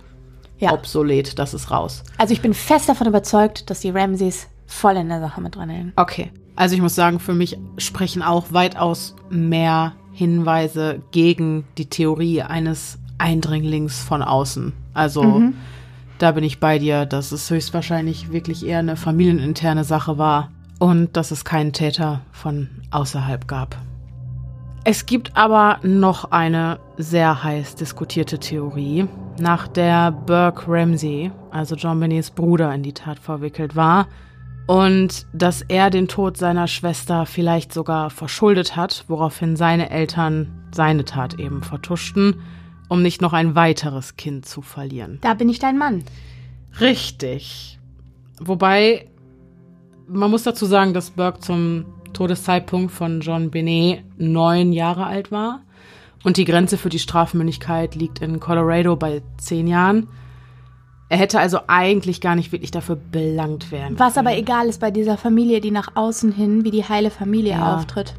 Ja. 0.59 0.73
obsolet, 0.73 1.39
das 1.39 1.53
ist 1.55 1.71
raus. 1.71 2.03
Also 2.19 2.33
ich 2.33 2.41
bin 2.43 2.53
fest 2.55 2.89
davon 2.89 3.07
überzeugt, 3.07 3.69
dass 3.71 3.81
die 3.81 3.91
Ramses 3.91 4.47
voll 4.71 4.97
in 4.97 5.09
der 5.09 5.21
Sache 5.21 5.41
mit 5.41 5.57
dran 5.57 5.69
hängen. 5.69 5.93
Okay. 5.97 6.31
Also 6.57 6.75
ich 6.75 6.81
muss 6.81 6.95
sagen, 6.95 7.21
für 7.21 7.35
mich 7.35 7.59
sprechen 7.79 8.23
auch 8.23 8.53
weitaus 8.53 9.17
mehr 9.31 9.95
Hinweise 10.13 11.03
gegen 11.11 11.65
die 11.79 11.87
Theorie 11.87 12.43
eines 12.43 12.99
Eindringlings 13.19 14.01
von 14.01 14.23
außen. 14.23 14.73
Also 14.93 15.43
da 16.19 16.33
bin 16.33 16.45
ich 16.45 16.61
bei 16.61 16.79
dir, 16.79 17.07
dass 17.07 17.33
es 17.33 17.51
höchstwahrscheinlich 17.51 18.33
wirklich 18.33 18.67
eher 18.67 18.81
eine 18.81 18.97
familieninterne 18.97 19.85
Sache 19.85 20.19
war 20.19 20.51
und 20.79 21.17
dass 21.17 21.31
es 21.31 21.45
keinen 21.45 21.73
Täter 21.73 22.21
von 22.33 22.69
außerhalb 22.91 23.49
gab. 23.49 23.77
Es 24.85 25.07
gibt 25.07 25.37
aber 25.37 25.79
noch 25.83 26.31
eine 26.31 26.79
sehr 26.97 27.43
heiß 27.43 27.75
diskutierte 27.75 28.39
Theorie, 28.39 29.07
nach 29.39 29.69
der 29.69 30.11
Burke 30.11 30.65
Ramsey, 30.69 31.31
also 31.51 31.75
John 31.75 32.01
Benets 32.01 32.31
Bruder, 32.31 32.75
in 32.75 32.83
die 32.83 32.95
Tat 32.95 33.19
verwickelt 33.19 33.77
war 33.77 34.07
und 34.71 35.27
dass 35.33 35.63
er 35.63 35.91
den 35.91 36.07
Tod 36.07 36.37
seiner 36.37 36.69
Schwester 36.69 37.27
vielleicht 37.27 37.75
sogar 37.75 38.09
verschuldet 38.09 38.77
hat, 38.77 39.05
woraufhin 39.09 39.57
seine 39.57 39.91
Eltern 39.91 40.63
seine 40.71 41.05
Tat 41.05 41.41
eben 41.41 41.65
vertuschten, 41.65 42.37
um 42.89 43.03
nicht 43.03 43.21
noch 43.21 43.33
ein 43.33 43.57
weiteres 43.57 44.15
Kind 44.15 44.47
zu 44.47 44.63
verlieren. 44.63 45.19
Da 45.23 45.35
bin 45.35 45.49
ich 45.49 45.59
dein 45.59 45.77
Mann. 45.77 46.05
Richtig. 46.81 47.81
Wobei, 48.39 49.09
man 50.07 50.31
muss 50.31 50.45
dazu 50.45 50.67
sagen, 50.67 50.95
dass 50.95 51.11
Burke 51.11 51.41
zum 51.41 51.87
Todeszeitpunkt 52.13 52.93
von 52.93 53.23
John 53.23 53.51
Benet 53.51 54.05
neun 54.19 54.73
Jahre 54.73 55.05
alt 55.05 55.33
war. 55.33 55.63
Und 56.23 56.37
die 56.37 56.45
Grenze 56.45 56.79
für 56.79 56.91
die 56.91 57.01
Strafmündigkeit 57.01 57.97
liegt 57.97 58.21
in 58.21 58.39
Colorado 58.39 58.95
bei 58.95 59.23
zehn 59.37 59.67
Jahren. 59.67 60.07
Er 61.11 61.19
hätte 61.19 61.39
also 61.41 61.59
eigentlich 61.67 62.21
gar 62.23 62.37
nicht 62.37 62.53
wirklich 62.53 62.71
dafür 62.71 62.97
belangt 62.97 63.71
werden. 63.73 63.99
Was 63.99 64.17
aber 64.17 64.35
egal 64.37 64.69
ist 64.69 64.81
bei 64.81 64.91
dieser 64.93 65.19
Familie, 65.19 65.61
die 65.61 65.73
nach 65.73 65.97
außen 65.97 66.31
hin 66.33 66.65
wie 66.65 66.71
die 66.71 66.85
heile 66.89 67.11
Familie 67.11 67.53
Ja, 67.55 67.75
auftritt. 67.77 68.15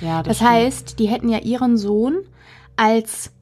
Ja, 0.00 0.22
Das 0.22 0.36
stimmt. 0.36 0.50
heißt, 0.50 0.98
die 1.00 1.06
hätten 1.08 1.28
ja 1.28 1.38
ihren 1.40 1.76
Sohn 1.76 2.18
als 2.76 3.32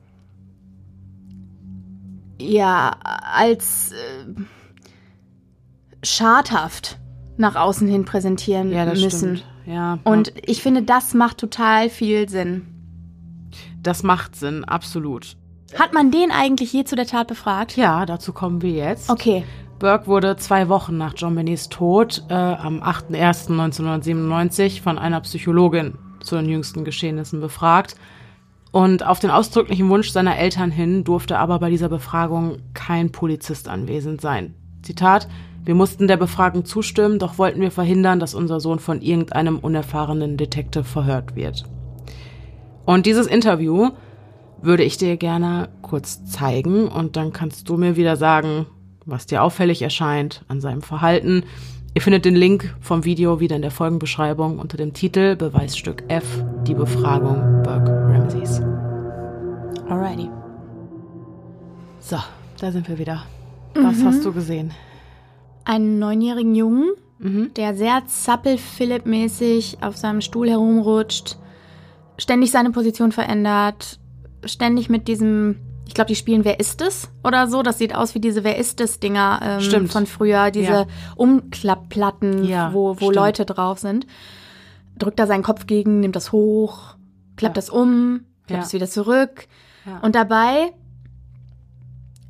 ja, 2.41 2.97
als 3.03 3.93
äh, 3.93 4.35
schadhaft 6.03 6.99
nach 7.37 7.57
außen 7.57 7.89
hin 7.89 8.05
präsentieren 8.05 8.71
ja, 8.71 8.85
das 8.85 9.01
müssen. 9.01 9.37
stimmt. 9.39 9.45
Ja, 9.67 9.99
Und 10.05 10.33
ich 10.47 10.63
finde, 10.63 10.83
das 10.83 11.15
macht 11.15 11.39
total 11.39 11.89
viel 11.89 12.29
Sinn. 12.29 12.67
das 13.83 14.03
macht 14.03 14.37
Sinn, 14.37 14.65
absolut. 14.65 15.37
Hat 15.79 15.93
man 15.93 16.11
den 16.11 16.31
eigentlich 16.31 16.73
je 16.73 16.85
zu 16.85 16.95
der 16.97 17.07
Tat 17.07 17.29
befragt? 17.29 17.77
Ja, 17.77 18.07
dazu 18.07 18.33
kommen 18.33 18.63
wir 18.63 18.71
jetzt. 18.71 19.11
Okay. 19.11 19.45
Burke 19.79 20.07
wurde 20.07 20.37
zwei 20.37 20.69
Wochen 20.69 20.97
nach 20.97 21.15
John 21.17 21.35
Benets 21.35 21.69
Tod 21.69 22.23
äh, 22.29 22.35
am 22.35 22.83
8.01.1997 22.83 24.81
von 24.83 24.99
einer 24.99 25.21
Psychologin 25.21 25.95
zu 26.21 26.37
den 26.37 26.49
jüngsten 26.49 26.85
Geschehnissen 26.85 27.41
befragt. 27.41 27.97
Und 28.71 29.07
auf 29.07 29.21
den 29.21 29.31
ausdrücklichen 29.31 29.89
Wunsch 29.89 30.11
seiner 30.11 30.37
Eltern 30.37 30.71
hin 30.71 31.05
durfte 31.05 31.39
aber 31.39 31.59
bei 31.59 31.71
dieser 31.71 31.89
Befragung 31.89 32.59
kein 32.73 33.13
Polizist 33.13 33.69
anwesend 33.69 34.21
sein. 34.21 34.55
Zitat, 34.83 35.29
wir 35.65 35.75
mussten 35.75 36.09
der 36.09 36.17
Befragung 36.17 36.65
zustimmen, 36.65 37.19
doch 37.19 37.39
wollten 37.39 37.61
wir 37.61 37.71
verhindern, 37.71 38.21
dass 38.21 38.35
unser 38.35 38.61
Sohn 38.61 38.79
von 38.79 39.01
irgendeinem 39.01 39.59
unerfahrenen 39.59 40.37
Detective 40.37 40.85
verhört 40.85 41.37
wird. 41.37 41.65
Und 42.85 43.07
dieses 43.07 43.27
Interview 43.27 43.91
würde 44.65 44.83
ich 44.85 44.97
dir 44.97 45.17
gerne 45.17 45.69
kurz 45.83 46.25
zeigen 46.25 46.89
und 46.89 47.17
dann 47.17 47.33
kannst 47.33 47.69
du 47.69 47.77
mir 47.77 47.97
wieder 47.97 48.17
sagen, 48.17 48.67
was 49.07 49.27
dir 49.27 49.43
auffällig 49.43 49.83
erscheint 49.83 50.45
an 50.49 50.61
seinem 50.61 50.83
Verhalten. 50.83 51.45
Ihr 51.95 52.03
findet 52.03 52.25
den 52.25 52.35
Link 52.35 52.75
vom 52.81 53.05
Video 53.05 53.41
wieder 53.41 53.57
in 53.57 53.63
der 53.63 53.71
Folgenbeschreibung 53.71 54.59
unter 54.59 54.77
dem 54.77 54.95
Titel 54.95 55.37
Beweisstück 55.37 56.03
F, 56.09 56.25
die 56.67 56.75
Befragung 56.75 57.63
Burke 57.63 57.93
Ramses. 57.93 58.61
Alrighty. 59.89 60.29
So, 62.01 62.17
da 62.61 62.73
sind 62.73 62.89
wir 62.89 62.99
wieder. 62.99 63.23
Was 63.75 64.03
hast 64.03 64.25
du 64.25 64.33
gesehen? 64.33 64.73
Einen 65.65 65.99
neunjährigen 65.99 66.55
Jungen, 66.55 66.91
Mhm. 67.19 67.53
der 67.57 67.75
sehr 67.75 68.03
Zappel-Philipp-mäßig 68.07 69.79
auf 69.81 69.97
seinem 69.97 70.21
Stuhl 70.21 70.51
herumrutscht, 70.51 71.37
ständig 72.19 72.51
seine 72.51 72.71
Position 72.71 73.13
verändert, 73.13 73.99
ständig 74.47 74.89
mit 74.89 75.09
diesem, 75.09 75.57
ich 75.87 75.95
glaube, 75.95 76.09
die 76.09 76.17
spielen 76.17 76.45
Wer 76.45 76.61
ist 76.61 76.81
es 76.81 77.11
oder 77.23 77.47
so. 77.49 77.63
Das 77.63 77.79
sieht 77.79 77.95
aus 77.95 78.15
wie 78.15 78.21
diese 78.21 78.45
Wer 78.45 78.57
ist 78.59 78.81
es 78.81 79.01
Dinger 79.01 79.41
ähm, 79.43 79.61
Stimmt. 79.61 79.93
von 79.93 80.07
früher, 80.07 80.51
diese 80.51 80.73
Ja. 80.73 80.87
Umklappplatten, 81.17 82.45
Ja, 82.45 82.73
wo, 82.73 82.91
wo 82.95 82.95
stimmt. 82.97 83.17
Leute 83.17 83.45
drauf 83.45 83.79
sind. 83.79 84.07
Drückt 84.99 85.19
da 85.19 85.27
seinen 85.27 85.43
Kopf 85.43 85.67
gegen, 85.67 86.01
nimmt 86.01 86.17
das 86.17 86.33
hoch, 86.33 86.97
klappt 87.37 87.57
Ja. 87.57 87.61
das 87.61 87.71
um, 87.71 88.21
klappt 88.47 88.65
es 88.65 88.73
wieder 88.73 88.87
zurück. 88.89 89.47
Und 90.03 90.15
dabei 90.15 90.73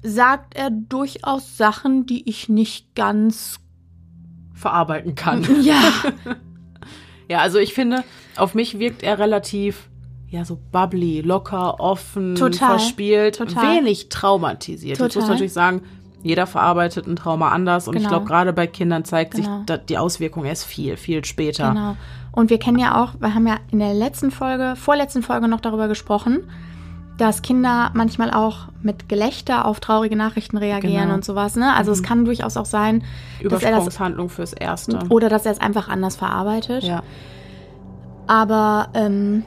sagt 0.03 0.55
er 0.57 0.70
durchaus 0.70 1.57
Sachen, 1.57 2.07
die 2.07 2.28
ich 2.28 2.49
nicht 2.49 2.95
ganz 2.95 3.59
Verarbeiten 4.55 5.15
kann. 5.15 5.45
ja, 5.62 5.81
Ja, 7.28 7.39
also 7.41 7.59
ich 7.59 7.73
finde, 7.73 8.05
auf 8.36 8.55
mich 8.55 8.78
wirkt 8.78 9.03
er 9.03 9.19
relativ, 9.19 9.89
ja 10.35 10.44
so 10.44 10.59
bubbly, 10.73 11.20
locker, 11.20 11.81
offen, 11.81 12.35
Total. 12.35 12.70
verspielt, 12.78 13.36
Total. 13.36 13.77
wenig 13.77 14.09
traumatisiert. 14.09 14.98
Jetzt 14.98 15.01
muss 15.01 15.15
Total. 15.15 15.28
natürlich 15.31 15.52
sagen, 15.52 15.82
jeder 16.23 16.47
verarbeitet 16.47 17.06
ein 17.06 17.16
Trauma 17.16 17.48
anders 17.51 17.86
und 17.86 17.94
ich 17.97 18.01
Genau. 18.02 18.11
glaube, 18.11 18.27
gerade 18.27 18.52
bei 18.52 18.66
Kindern 18.66 19.05
zeigt 19.05 19.35
Genau. 19.35 19.62
sich 19.69 19.81
die 19.89 19.98
Auswirkung 19.98 20.44
erst 20.44 20.65
viel, 20.65 20.97
viel 20.97 21.24
später. 21.24 21.69
Genau. 21.70 21.97
Und 22.32 22.51
wir 22.51 22.59
kennen 22.59 22.78
ja 22.78 23.02
auch, 23.02 23.15
wir 23.20 23.35
haben 23.35 23.47
ja 23.47 23.59
in 23.70 23.78
der 23.78 23.94
letzten 23.94 24.31
Folge, 24.31 24.74
vorletzten 24.77 25.23
Folge 25.23 25.48
noch 25.48 25.61
darüber 25.61 25.86
gesprochen, 25.86 26.40
dass 27.19 27.43
Kinder 27.43 27.90
manchmal 27.94 28.32
auch 28.32 28.66
mit 28.82 29.09
Gelächter 29.09 29.66
auf 29.66 29.78
traurige 29.78 30.16
Nachrichten 30.16 30.56
reagieren 30.56 31.02
Genau. 31.05 31.15
und 31.15 31.24
sowas. 31.24 31.55
Ne? 31.55 31.73
Also 31.73 31.93
es 31.93 32.02
kann 32.02 32.24
durchaus 32.24 32.56
auch 32.56 32.65
sein, 32.65 33.05
dass 33.40 33.52
er 33.62 33.70
das 33.70 33.85
Übersprungshandlung 33.85 34.28
fürs 34.31 34.52
Erste. 34.52 34.98
oder 35.11 35.28
dass 35.28 35.47
er 35.47 35.52
es 35.52 35.61
einfach 35.61 35.89
anders 35.89 36.16
verarbeitet. 36.16 36.82
ja. 36.82 37.02
Aber 38.27 38.89
ähm, 38.94 39.44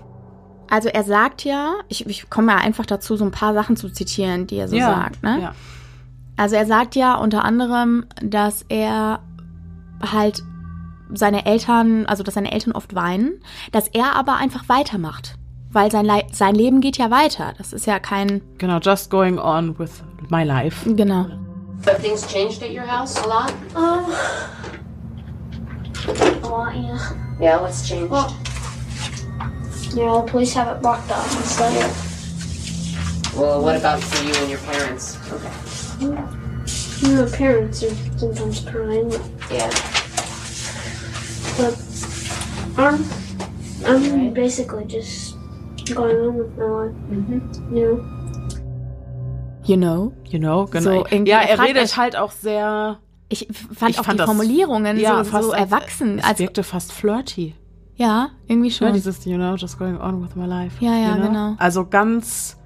also 0.69 0.89
er 0.89 1.03
sagt 1.03 1.43
ja, 1.43 1.73
ich, 1.87 2.05
ich 2.05 2.29
komme 2.29 2.51
ja 2.51 2.57
einfach 2.57 2.85
dazu, 2.85 3.15
so 3.15 3.25
ein 3.25 3.31
paar 3.31 3.53
Sachen 3.53 3.77
zu 3.77 3.89
zitieren, 3.89 4.47
die 4.47 4.57
er 4.57 4.67
so 4.67 4.75
ja. 4.75 4.93
sagt. 4.93 5.23
Ne? 5.23 5.39
Ja. 5.41 5.55
Also 6.35 6.55
er 6.55 6.65
sagt 6.65 6.95
ja 6.95 7.15
unter 7.15 7.43
anderem, 7.43 8.05
dass 8.21 8.65
er 8.69 9.19
halt 10.01 10.43
seine 11.13 11.45
Eltern, 11.45 12.05
also 12.05 12.23
dass 12.23 12.33
seine 12.35 12.51
Eltern 12.51 12.73
oft 12.73 12.93
weinen, 12.95 13.41
dass 13.71 13.87
er 13.87 14.15
aber 14.15 14.35
einfach 14.35 14.69
weitermacht. 14.69 15.35
Weil 15.71 15.91
sein, 15.91 16.05
Le 16.05 16.23
sein 16.31 16.55
Leben 16.55 16.79
geht 16.79 16.97
ja 16.97 17.11
weiter. 17.11 17.53
Das 17.57 17.73
ist 17.73 17.85
ja 17.85 17.99
kein. 17.99 18.41
Genau, 18.57 18.79
just 18.79 19.09
going 19.09 19.37
on 19.37 19.77
with 19.77 20.01
my 20.29 20.43
life. 20.43 20.89
Genau. 20.95 21.25
Have 21.85 22.01
things 22.01 22.25
changed 22.27 22.63
at 22.63 22.71
your 22.71 22.87
house 22.87 23.17
a 23.23 23.27
lot? 23.27 23.53
Um, 23.75 24.05
a 26.43 26.47
lot, 26.47 26.75
yeah. 26.75 26.97
Yeah, 27.39 27.61
what's 27.61 27.87
changed? 27.87 28.09
Well, 28.09 28.33
you 29.97 30.05
know, 30.05 30.21
the 30.21 30.31
police 30.31 30.53
have 30.53 30.67
it 30.75 30.81
blocked 30.81 31.11
off 31.11 31.35
and 31.35 31.45
stuff. 31.45 33.33
Well, 33.35 33.61
what 33.61 33.75
about 33.75 33.99
for 34.01 34.23
you 34.23 34.33
and 34.41 34.49
your 34.49 34.59
parents? 34.59 35.17
Okay. 35.31 35.51
You 37.01 37.15
know, 37.15 37.25
parents 37.31 37.83
are 37.83 37.95
sometimes 38.17 38.59
crying, 38.61 39.11
Yeah. 39.51 39.69
but 41.57 41.75
I'm, 42.77 43.03
I'm 43.85 44.01
Right. 44.25 44.33
basically 44.33 44.85
just 44.85 45.35
going 45.95 46.15
on 46.17 46.35
with 46.37 46.57
my 46.57 46.65
life, 46.65 46.95
Mm-hmm. 47.11 47.75
you 47.75 47.83
know. 47.85 48.05
You 49.65 49.77
know. 49.77 50.13
You 50.25 50.39
know, 50.39 50.65
genau. 50.65 51.03
So, 51.09 51.15
ja, 51.25 51.41
er 51.41 51.59
redet 51.59 51.83
euch- 51.83 51.97
halt 51.97 52.15
auch 52.15 52.31
sehr. 52.31 52.99
Ich 53.29 53.47
fand 53.75 53.91
Ich 53.91 53.99
auch 53.99 54.05
fand 54.05 54.13
die 54.13 54.17
das- 54.19 54.25
Formulierungen 54.25 54.97
ja, 54.99 55.23
so, 55.23 55.29
fast 55.31 55.43
so 55.49 55.51
erwachsen. 55.53 56.19
Es 56.19 56.39
wirkte 56.39 56.63
fast 56.63 56.91
flirty. 56.93 57.53
Ja, 57.97 58.29
irgendwie 58.47 58.69
Ja, 58.69 58.73
schon. 58.75 58.93
dieses, 58.93 59.25
you 59.25 59.35
know, 59.35 59.55
just 59.55 59.77
going 59.77 59.99
on 59.99 60.23
with 60.23 60.35
my 60.35 60.45
life. 60.45 60.77
Ja, 60.83 60.93
ja, 60.95 61.09
you 61.09 61.15
know? 61.15 61.27
genau. 61.27 61.55
Also 61.57 61.85
ganz 61.85 62.57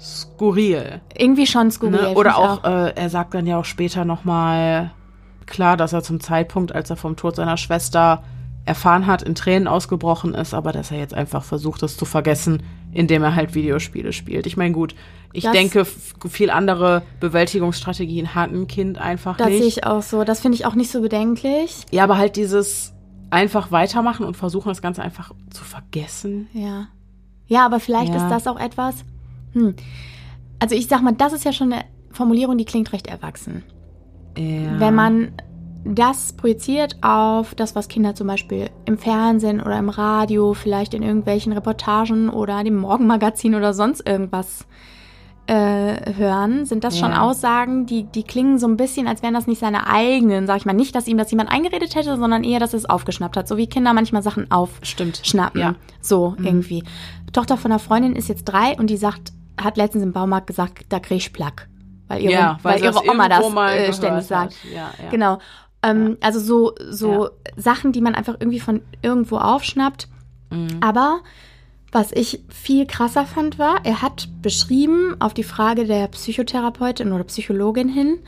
skurril. 0.00 1.00
irgendwie 1.16 1.46
schon 1.46 1.70
skurril. 1.70 2.00
Ne? 2.00 2.14
Oder 2.14 2.30
ich 2.30 2.36
auch, 2.36 2.64
Äh, 2.64 2.94
er 2.96 3.10
sagt 3.10 3.34
dann 3.34 3.46
ja 3.46 3.58
auch 3.58 3.64
später 3.64 4.04
nochmal, 4.04 4.92
klar, 5.46 5.76
dass 5.76 5.92
er 5.92 6.02
zum 6.02 6.20
Zeitpunkt, 6.20 6.74
als 6.74 6.88
er 6.90 6.96
vom 6.96 7.16
Tod 7.16 7.36
seiner 7.36 7.56
Schwester 7.56 8.22
erfahren 8.64 9.06
hat, 9.06 9.22
in 9.22 9.34
Tränen 9.34 9.66
ausgebrochen 9.68 10.34
ist, 10.34 10.54
aber 10.54 10.72
dass 10.72 10.90
er 10.90 10.98
jetzt 10.98 11.14
einfach 11.14 11.42
versucht, 11.44 11.82
das 11.82 11.96
zu 11.96 12.04
vergessen, 12.04 12.62
indem 12.92 13.22
er 13.22 13.34
halt 13.34 13.54
Videospiele 13.54 14.12
spielt. 14.12 14.46
Ich 14.46 14.56
meine, 14.56 14.72
gut, 14.72 14.94
ich 15.32 15.44
Das- 15.44 15.52
denke, 15.52 15.84
viel 15.84 16.50
andere 16.50 17.02
Bewältigungsstrategien 17.20 18.34
hat 18.34 18.50
ein 18.52 18.66
Kind 18.68 18.98
einfach 18.98 19.36
Das 19.36 19.48
sehe 19.48 19.60
nicht. 19.60 19.78
ich 19.78 19.86
auch 19.86 20.02
so. 20.02 20.24
Das 20.24 20.40
finde 20.40 20.56
ich 20.56 20.66
auch 20.66 20.74
nicht 20.74 20.90
so 20.90 21.00
bedenklich. 21.00 21.84
Ja, 21.90 22.04
aber 22.04 22.16
halt 22.18 22.36
dieses 22.36 22.92
einfach 23.30 23.70
weitermachen 23.70 24.26
und 24.26 24.36
versuchen, 24.36 24.68
das 24.68 24.82
Ganze 24.82 25.02
einfach 25.02 25.32
zu 25.50 25.64
vergessen. 25.64 26.48
Ja. 26.52 26.88
Ja, 27.46 27.64
aber 27.66 27.80
vielleicht 27.80 28.14
Ja. 28.14 28.22
ist 28.22 28.30
das 28.30 28.46
auch 28.46 28.58
etwas. 28.58 29.04
Hm. 29.52 29.74
Also 30.58 30.74
ich 30.74 30.86
sag 30.88 31.02
mal, 31.02 31.12
das 31.12 31.32
ist 31.32 31.44
ja 31.44 31.52
schon 31.52 31.72
eine 31.72 31.84
Formulierung, 32.10 32.58
die 32.58 32.64
klingt 32.64 32.92
recht 32.92 33.06
erwachsen. 33.06 33.62
Ja. 34.36 34.78
Wenn 34.78 34.94
man 34.94 35.32
das 35.84 36.34
projiziert 36.34 36.96
auf 37.02 37.54
das, 37.54 37.74
was 37.74 37.88
Kinder 37.88 38.14
zum 38.14 38.26
Beispiel 38.26 38.68
im 38.84 38.98
Fernsehen 38.98 39.60
oder 39.60 39.78
im 39.78 39.88
Radio, 39.88 40.52
vielleicht 40.54 40.92
in 40.92 41.02
irgendwelchen 41.02 41.52
Reportagen 41.52 42.28
oder 42.28 42.62
dem 42.62 42.76
Morgenmagazin 42.76 43.54
oder 43.54 43.72
sonst 43.72 44.06
irgendwas 44.06 44.66
äh, 45.46 46.14
hören, 46.14 46.64
sind 46.64 46.84
das 46.84 46.98
schon 46.98 47.10
Ja. 47.10 47.22
Aussagen, 47.22 47.86
die, 47.86 48.04
die 48.04 48.22
klingen 48.22 48.58
so 48.58 48.68
ein 48.68 48.76
bisschen, 48.76 49.08
als 49.08 49.22
wären 49.22 49.34
das 49.34 49.46
nicht 49.46 49.58
seine 49.58 49.86
eigenen, 49.88 50.46
sag 50.46 50.58
ich 50.58 50.64
mal. 50.64 50.72
Nicht, 50.72 50.94
dass 50.94 51.08
ihm 51.08 51.18
das 51.18 51.30
jemand 51.30 51.50
eingeredet 51.50 51.94
hätte, 51.94 52.16
sondern 52.16 52.44
eher, 52.44 52.60
dass 52.60 52.74
es 52.74 52.84
aufgeschnappt 52.88 53.36
hat. 53.36 53.48
So 53.48 53.56
wie 53.56 53.66
Kinder 53.66 53.92
manchmal 53.92 54.22
Sachen 54.22 54.50
aufschnappen. 54.50 55.60
Ja. 55.60 55.74
So 56.00 56.36
irgendwie. 56.38 56.84
Tochter 57.32 57.56
von 57.56 57.72
einer 57.72 57.78
Freundin 57.78 58.14
ist 58.16 58.28
jetzt 58.28 58.44
drei 58.44 58.76
und 58.78 58.88
die 58.90 58.96
sagt, 58.96 59.32
hat 59.60 59.76
letztens 59.76 60.04
im 60.04 60.12
Baumarkt 60.12 60.46
gesagt, 60.46 60.86
da 60.88 61.00
krieg 61.00 61.18
ich 61.18 61.32
Plack. 61.32 61.68
Weil 62.08 62.22
ihre, 62.22 62.32
ja, 62.32 62.58
weil 62.62 62.78
sie 62.78 62.84
ihre 62.84 63.08
Oma 63.08 63.28
das 63.28 63.44
äh, 63.44 63.92
ständig 63.92 64.24
sagt. 64.24 64.54
Ja, 64.72 64.90
ja. 65.02 65.10
Genau. 65.10 65.38
Ähm, 65.82 66.16
Also 66.20 66.40
so, 66.40 66.74
so 66.90 67.30
Sachen, 67.56 67.92
die 67.92 68.00
man 68.00 68.14
einfach 68.14 68.34
irgendwie 68.40 68.60
von 68.60 68.82
irgendwo 69.02 69.36
aufschnappt. 69.38 70.08
Mhm. 70.50 70.78
Aber 70.80 71.20
was 71.92 72.12
ich 72.12 72.42
viel 72.48 72.86
krasser 72.86 73.26
fand, 73.26 73.58
war, 73.58 73.84
er 73.84 74.00
hat 74.02 74.28
beschrieben 74.42 75.16
auf 75.18 75.34
die 75.34 75.42
Frage 75.44 75.84
der 75.86 76.06
Psychotherapeutin 76.08 77.12
oder 77.12 77.24
Psychologin 77.24 77.88
hin, 77.88 78.18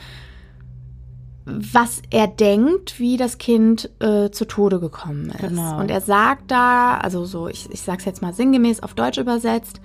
was 1.45 2.03
er 2.11 2.29
denkt, 2.29 3.01
wie 3.01 3.17
das 3.17 3.39
Kind 3.39 3.91
äh, 4.01 4.31
zu 4.31 4.45
Tode 4.47 4.79
gekommen 4.79 5.27
ist. 5.31 5.39
Genau. 5.39 5.79
Und 5.81 5.91
er 5.91 6.01
sagt 6.01 6.51
da, 6.51 6.99
also 6.99 7.25
so, 7.25 7.49
ich, 7.49 7.69
ich 7.71 7.81
sag's 7.83 8.05
jetzt 8.05 8.23
mal 8.23 8.33
sinngemäß 8.33 8.83
auf 8.83 8.95
Deutsch 8.95 9.19
übersetzt, 9.19 9.81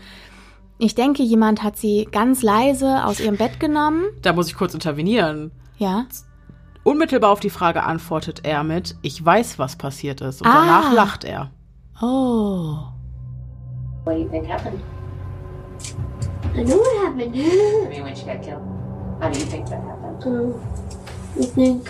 ich 0.80 0.94
denke, 0.94 1.24
jemand 1.24 1.64
hat 1.64 1.76
sie 1.78 2.08
ganz 2.12 2.44
leise 2.44 3.04
aus 3.06 3.20
ihrem 3.20 3.38
Bett 3.38 3.60
genommen. 3.60 4.04
Da 4.22 4.34
muss 4.34 4.48
ich 4.48 4.56
kurz 4.56 4.76
intervenieren. 4.76 5.49
Ja. 5.80 6.06
Unmittelbar 6.84 7.32
auf 7.32 7.40
die 7.40 7.49
Frage 7.49 7.82
antwortet 7.84 8.41
er 8.44 8.64
mit, 8.64 8.95
ich 9.02 9.24
weiß, 9.26 9.58
was 9.58 9.76
passiert 9.76 10.22
ist. 10.22 10.41
Und 10.44 10.48
Ah. 10.48 10.54
danach 10.54 10.94
lacht 10.94 11.24
er. 11.24 11.49
Oh. 11.99 12.78
What 14.08 14.14
do 14.14 14.20
you 14.22 14.30
think 14.30 14.46
happened? 14.46 14.82
I 16.56 16.64
know 16.64 16.78
what 16.78 17.06
happened. 17.06 17.36
I 17.36 17.90
mean, 17.90 18.04
when 18.04 18.16
she 18.16 18.24
got 18.24 18.42
killed. 18.42 18.64
How 19.20 19.30
do 19.30 19.38
you 19.38 19.44
think 19.44 19.68
that 19.68 19.84
happened? 19.84 20.24
um, 20.24 20.54
I 21.36 21.44
think, 21.44 21.90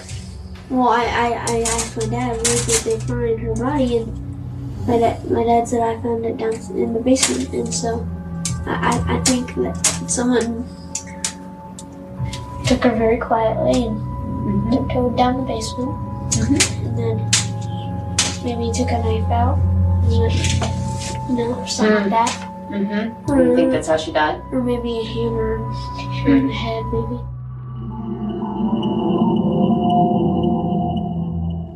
well, 0.67 0.89
I, 0.89 1.05
I, 1.05 1.45
I 1.47 1.61
asked 1.61 1.95
my 1.95 2.07
dad, 2.07 2.37
where 2.37 2.65
did 2.65 2.81
they 2.85 2.99
find 3.05 3.39
her 3.39 3.53
body? 3.53 3.97
And 3.97 4.87
my 4.87 4.97
dad, 4.97 5.29
my 5.29 5.43
dad 5.43 5.67
said 5.67 5.81
I 5.81 6.01
found 6.01 6.25
it 6.25 6.37
down 6.37 6.55
in 6.75 6.93
the 6.95 6.99
basement. 6.99 7.53
And 7.53 7.71
so 7.71 8.07
I, 8.65 9.05
I, 9.05 9.17
I 9.17 9.23
think 9.23 9.53
that 9.53 9.75
someone 10.09 10.65
took 12.65 12.81
her 12.81 12.95
very 12.97 13.17
quietly 13.17 13.85
and 13.85 14.71
tiptoed 14.71 15.15
down 15.15 15.37
the 15.37 15.43
basement. 15.43 15.93
And 16.81 16.97
then 16.97 17.17
maybe 18.43 18.73
took 18.73 18.89
a 18.89 18.97
knife 19.05 19.29
out. 19.29 19.59
And 20.09 20.31
then, 20.31 20.86
you 21.29 21.35
know, 21.35 21.53
or 21.53 21.67
something 21.67 21.95
like 21.95 22.09
that. 22.09 22.29
Mm-hmm. 22.69 23.25
Do 23.25 23.43
you 23.43 23.55
think 23.55 23.71
that's 23.71 23.87
how 23.87 23.97
she 23.97 24.11
died? 24.11 24.41
Or 24.51 24.61
maybe 24.61 24.99
a 24.99 25.03
hammer 25.03 25.57
in 26.25 26.47
the 26.47 26.53
head, 26.53 26.83
maybe. 26.91 27.19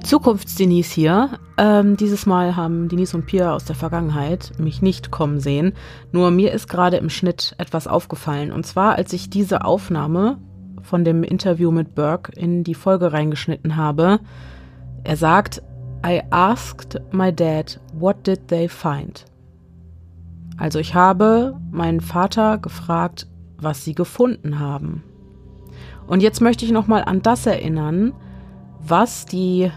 Zukunfts-Denise 0.04 0.92
hier. 0.92 1.40
Ähm, 1.58 1.96
dieses 1.96 2.26
Mal 2.26 2.56
haben 2.58 2.90
Denise 2.90 3.16
und 3.16 3.28
Pia 3.28 3.54
aus 3.54 3.64
der 3.64 3.76
Vergangenheit 3.76 4.52
mich 4.58 4.82
nicht 4.82 5.12
kommen 5.12 5.40
sehen. 5.40 5.74
Nur 6.12 6.32
mir 6.32 6.52
ist 6.52 6.68
gerade 6.68 6.98
im 6.98 7.10
Schnitt 7.10 7.56
etwas 7.58 7.88
aufgefallen. 7.88 8.52
Und 8.52 8.66
zwar, 8.66 8.96
als 8.96 9.14
ich 9.14 9.30
diese 9.30 9.64
Aufnahme 9.64 10.38
von 10.82 11.06
dem 11.06 11.24
Interview 11.24 11.72
mit 11.72 11.96
Burke 11.96 12.34
in 12.34 12.64
die 12.64 12.76
Folge 12.76 13.14
reingeschnitten 13.14 13.78
habe. 13.78 14.20
Er 15.04 15.16
sagt, 15.16 15.62
I 16.06 16.22
asked 16.32 17.00
my 17.12 17.34
dad, 17.34 17.80
what 17.94 18.26
did 18.26 18.48
they 18.48 18.68
find? 18.68 19.26
Also 20.62 20.78
ich 20.78 20.94
habe 20.94 21.60
meinen 21.72 22.02
Vater 22.02 22.60
gefragt, 22.60 23.26
was 23.58 23.84
sie 23.84 23.96
gefunden 23.96 24.60
haben. 24.60 25.02
Und 26.06 26.22
jetzt 26.22 26.40
möchte 26.40 26.66
ich 26.66 26.72
nochmal 26.72 27.04
an 27.04 27.24
das 27.24 27.48
erinnern, 27.48 28.14
was 28.80 29.26
die 29.26 29.72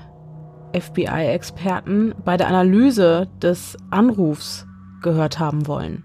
FBI-Experten 0.78 2.14
bei 2.22 2.36
der 2.36 2.48
Analyse 2.48 3.28
des 3.40 3.78
Anrufs 3.88 4.66
gehört 5.00 5.38
haben 5.38 5.66
wollen. 5.66 6.04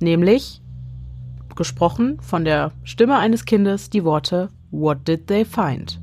Nämlich 0.00 0.60
gesprochen 1.54 2.18
von 2.20 2.44
der 2.44 2.72
Stimme 2.82 3.18
eines 3.18 3.44
Kindes 3.44 3.88
die 3.88 4.02
Worte 4.02 4.48
What 4.72 5.06
did 5.06 5.28
they 5.28 5.44
find? 5.44 6.00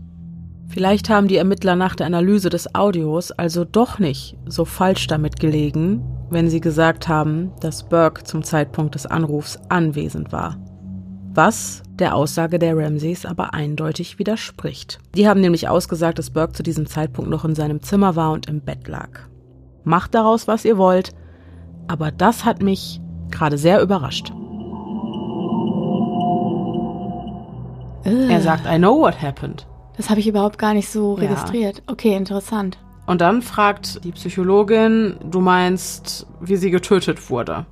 Vielleicht 0.69 1.09
haben 1.09 1.27
die 1.27 1.35
Ermittler 1.35 1.75
nach 1.75 1.97
der 1.97 2.07
Analyse 2.07 2.49
des 2.49 2.73
Audios 2.75 3.33
also 3.33 3.65
doch 3.65 3.99
nicht 3.99 4.37
so 4.45 4.63
falsch 4.63 5.07
damit 5.07 5.37
gelegen, 5.37 6.14
wenn 6.29 6.49
sie 6.49 6.59
gesagt 6.61 7.07
haben, 7.07 7.51
dass 7.61 7.87
Burke 7.87 8.23
zum 8.23 8.43
Zeitpunkt 8.43 8.95
des 8.95 9.05
Anrufs 9.05 9.57
anwesend 9.69 10.31
war. 10.31 10.57
Was 11.33 11.83
der 11.99 12.15
Aussage 12.15 12.59
der 12.59 12.77
Ramseys 12.77 13.25
aber 13.25 13.53
eindeutig 13.53 14.19
widerspricht. 14.19 14.99
Die 15.15 15.27
haben 15.27 15.41
nämlich 15.41 15.67
ausgesagt, 15.67 16.17
dass 16.17 16.29
Burke 16.29 16.53
zu 16.53 16.63
diesem 16.63 16.87
Zeitpunkt 16.87 17.29
noch 17.29 17.45
in 17.45 17.55
seinem 17.55 17.81
Zimmer 17.81 18.15
war 18.15 18.31
und 18.31 18.47
im 18.47 18.61
Bett 18.61 18.87
lag. 18.87 19.09
Macht 19.83 20.15
daraus, 20.15 20.47
was 20.47 20.65
ihr 20.65 20.77
wollt, 20.77 21.11
Aber 21.87 22.11
das 22.11 22.45
hat 22.45 22.63
mich 22.63 22.99
gerade 23.29 23.59
sehr 23.59 23.79
überrascht. 23.81 24.33
Er 28.03 28.41
sagt, 28.41 28.65
I 28.67 28.77
know 28.77 28.99
what 28.99 29.21
happened. 29.21 29.67
Das 29.97 30.09
habe 30.09 30.19
ich 30.19 30.27
überhaupt 30.27 30.57
gar 30.57 30.73
nicht 30.73 30.89
so 30.89 31.15
Ja. 31.17 31.23
registriert. 31.27 31.81
Okay, 31.87 32.15
interessant. 32.15 32.77
Und 33.05 33.21
dann 33.21 33.41
fragt 33.41 34.03
die 34.03 34.11
Psychologin, 34.11 35.15
du 35.23 35.39
meinst, 35.39 36.25
wie 36.41 36.55
sie 36.55 36.71
getötet 36.71 37.29
wurde. 37.29 37.65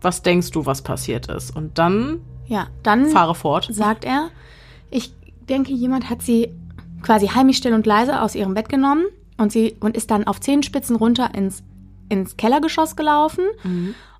Was 0.00 0.22
denkst 0.22 0.50
du, 0.50 0.64
was 0.66 0.82
passiert 0.82 1.28
ist? 1.28 1.54
Und 1.54 1.78
dann 1.78 2.20
Ja, 2.46 2.68
dann 2.82 3.06
fahre 3.06 3.34
fort. 3.34 3.68
sagt 3.70 4.04
er, 4.04 4.30
ich 4.90 5.14
denke, 5.48 5.72
jemand 5.72 6.08
hat 6.10 6.22
sie 6.22 6.54
quasi 7.02 7.26
heimlich 7.28 7.56
still 7.58 7.74
und 7.74 7.86
leise 7.86 8.20
aus 8.22 8.34
ihrem 8.34 8.54
Bett 8.54 8.68
genommen 8.68 9.04
und 9.36 9.52
sie 9.52 9.76
und 9.80 9.96
ist 9.96 10.10
dann 10.10 10.24
auf 10.26 10.40
Zehenspitzen 10.40 10.96
runter 10.96 11.34
ins, 11.34 11.62
ins 12.08 12.36
Kellergeschoss 12.36 12.96
gelaufen 12.96 13.44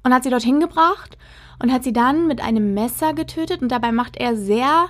und 0.03 0.13
hat 0.15 0.25
sie 0.25 0.31
dorthin 0.31 0.61
gebracht 0.61 1.17
und 1.63 1.73
hat 1.73 1.85
sie 1.85 1.93
dann 1.93 2.27
mit 2.27 2.43
einem 2.43 2.75
Messer 2.75 3.15
getötet 3.15 3.63
und 3.63 3.71
dabei 3.71 3.93
macht 3.93 4.17
er 4.17 4.37
sehr 4.37 4.87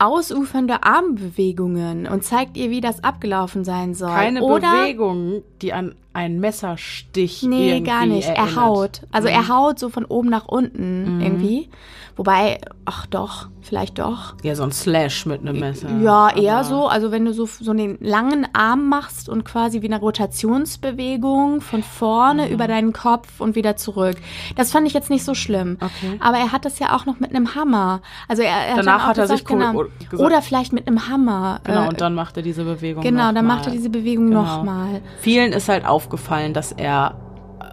ausufernde 0.00 0.82
Armbewegungen 0.82 2.06
und 2.06 2.24
zeigt 2.24 2.56
ihr, 2.56 2.70
wie 2.70 2.80
das 2.80 3.04
abgelaufen 3.04 3.64
sein 3.64 3.94
soll. 3.94 4.10
Keine 4.10 4.42
Oder 4.42 4.72
Bewegung, 4.82 5.42
die 5.60 5.72
an 5.72 5.94
einen 6.12 6.40
Messerstich 6.40 7.42
Nee, 7.42 7.70
irgendwie 7.70 7.90
gar 7.90 8.06
nicht. 8.06 8.28
Erinnert. 8.28 8.56
Er 8.56 8.62
haut. 8.64 9.00
Also 9.12 9.28
Mhm. 9.28 9.34
er 9.34 9.48
haut 9.48 9.78
so 9.78 9.88
von 9.90 10.04
oben 10.04 10.28
nach 10.28 10.46
unten 10.46 11.20
irgendwie. 11.20 11.68
Wobei, 12.16 12.60
ach 12.84 13.06
doch, 13.06 13.46
vielleicht 13.62 13.98
doch. 13.98 14.34
Ja, 14.42 14.54
so 14.54 14.62
ein 14.64 14.72
Slash 14.72 15.24
mit 15.24 15.40
einem 15.40 15.58
Messer. 15.58 15.88
Ja, 16.02 16.28
eher 16.28 16.56
Aber- 16.56 16.64
so. 16.64 16.86
Also 16.88 17.12
wenn 17.12 17.24
du 17.24 17.32
so, 17.32 17.46
so 17.46 17.70
einen 17.70 17.96
langen 18.00 18.46
Arm 18.52 18.88
machst 18.88 19.28
und 19.30 19.44
quasi 19.44 19.80
wie 19.80 19.86
eine 19.86 19.98
Rotationsbewegung 20.00 21.60
von 21.60 21.82
vorne 21.82 22.46
Mhm. 22.46 22.52
über 22.52 22.66
deinen 22.68 22.92
Kopf 22.92 23.40
und 23.40 23.54
wieder 23.54 23.76
zurück. 23.76 24.16
Das 24.56 24.70
fand 24.72 24.86
ich 24.86 24.92
jetzt 24.92 25.10
nicht 25.10 25.24
so 25.24 25.34
schlimm. 25.34 25.78
Okay. 25.80 26.18
Aber 26.20 26.36
er 26.38 26.52
hat 26.52 26.64
das 26.64 26.78
ja 26.78 26.94
auch 26.94 27.06
noch 27.06 27.20
mit 27.20 27.30
einem 27.34 27.54
Hammer. 27.54 28.00
Also 28.28 28.42
er, 28.42 28.54
er 28.66 28.76
Danach 28.76 29.04
auch 29.04 29.08
hat 29.08 29.18
er 29.18 29.22
gesagt, 29.24 29.38
sich 29.40 29.50
cool- 29.50 29.58
genau, 29.58 29.84
gesagt- 30.10 30.20
Oder 30.22 30.42
vielleicht 30.42 30.72
mit 30.72 30.86
einem 30.86 31.08
Hammer. 31.08 31.60
Genau, 31.64 31.84
Äh, 31.84 31.88
und 31.88 32.00
dann 32.00 32.14
macht 32.14 32.36
er 32.36 32.42
diese 32.42 32.64
Bewegung 32.64 33.02
Genau, 33.02 33.32
dann 33.32 33.46
mal. 33.46 33.56
macht 33.56 33.66
er 33.66 33.72
diese 33.72 33.88
Bewegung 33.90 34.28
Genau. 34.28 34.42
nochmal. 34.42 35.00
Vielen 35.20 35.52
ist 35.52 35.68
halt 35.68 35.86
aufgefallen, 36.00 36.54
dass 36.54 36.72
er, 36.72 37.14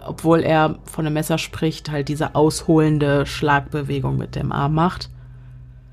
obwohl 0.06 0.40
er 0.40 0.78
von 0.84 1.06
einem 1.06 1.14
Messer 1.14 1.38
spricht, 1.38 1.90
halt 1.90 2.08
diese 2.08 2.34
ausholende 2.34 3.24
Schlagbewegung 3.24 4.18
mit 4.18 4.34
dem 4.34 4.52
Arm 4.52 4.74
macht. 4.74 5.08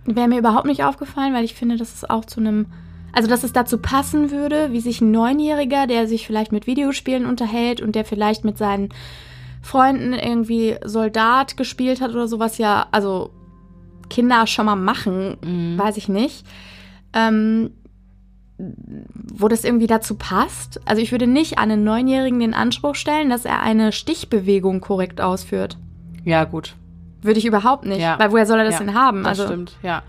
Wäre 0.04 0.28
mir 0.28 0.40
überhaupt 0.40 0.66
nicht 0.66 0.84
aufgefallen, 0.84 1.34
weil 1.34 1.46
ich 1.46 1.56
finde, 1.56 1.78
dass 1.78 1.94
es 1.94 2.10
auch 2.10 2.26
zu 2.26 2.42
einem, 2.42 2.66
also 3.14 3.30
dass 3.30 3.46
es 3.46 3.54
dazu 3.54 3.78
passen 3.78 4.32
würde, 4.32 4.74
wie 4.74 4.82
sich 4.82 5.00
ein 5.00 5.12
Neunjähriger, 5.12 5.88
der 5.88 6.08
sich 6.08 6.28
vielleicht 6.28 6.52
mit 6.52 6.68
Videospielen 6.68 7.26
unterhält 7.26 7.80
und 7.80 7.96
der 7.96 8.04
vielleicht 8.04 8.44
mit 8.44 8.58
seinen 8.58 8.90
Freunden 9.62 10.14
irgendwie 10.14 10.76
Soldat 10.84 11.56
gespielt 11.56 12.02
hat 12.02 12.12
oder 12.12 12.28
sowas 12.28 12.58
ja, 12.58 12.88
also 12.92 13.32
Kinder 14.10 14.46
schon 14.46 14.66
mal 14.66 14.76
machen, 14.76 15.78
weiß 15.78 15.96
ich 15.96 16.10
nicht. 16.10 16.46
Ähm, 17.14 17.72
wo 18.58 19.48
das 19.48 19.64
irgendwie 19.66 19.88
dazu 19.88 20.16
passt. 20.16 20.80
Also 20.86 21.02
ich 21.02 21.12
würde 21.12 21.28
nicht 21.28 21.58
an 21.58 21.72
einen 21.72 21.84
Neunjährigen 21.84 22.40
den 22.40 22.54
Anspruch 22.54 22.96
stellen, 22.96 23.30
dass 23.30 23.44
er 23.46 23.62
eine 23.62 23.92
Stichbewegung 23.92 24.80
korrekt 24.80 25.20
ausführt. 25.20 25.78
Ja, 26.24 26.46
gut. 26.46 26.76
Würde 27.22 27.40
ich 27.40 27.46
überhaupt 27.46 27.86
nicht. 27.86 28.00
Ja. 28.00 28.18
Weil 28.18 28.32
woher 28.32 28.46
soll 28.46 28.60
er 28.60 28.66
das 28.66 28.76
ja, 28.76 28.80
denn 28.80 28.94
haben? 28.94 29.24
Das 29.24 29.40
also 29.40 29.48
stimmt, 29.48 29.78
ja. 29.84 30.04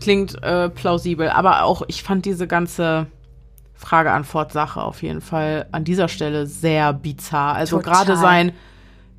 Klingt 0.00 0.42
äh, 0.42 0.68
plausibel. 0.68 1.28
Aber 1.30 1.62
auch, 1.62 1.82
ich 1.86 2.02
fand 2.02 2.24
diese 2.24 2.48
ganze 2.48 3.06
Frage-Antwort-Sache 3.74 4.82
auf 4.82 5.02
jeden 5.02 5.20
Fall 5.20 5.66
an 5.70 5.84
dieser 5.84 6.08
Stelle 6.08 6.46
sehr 6.46 6.92
bizarr. 6.92 7.54
Also 7.54 7.78
gerade 7.78 8.16
sein, 8.16 8.52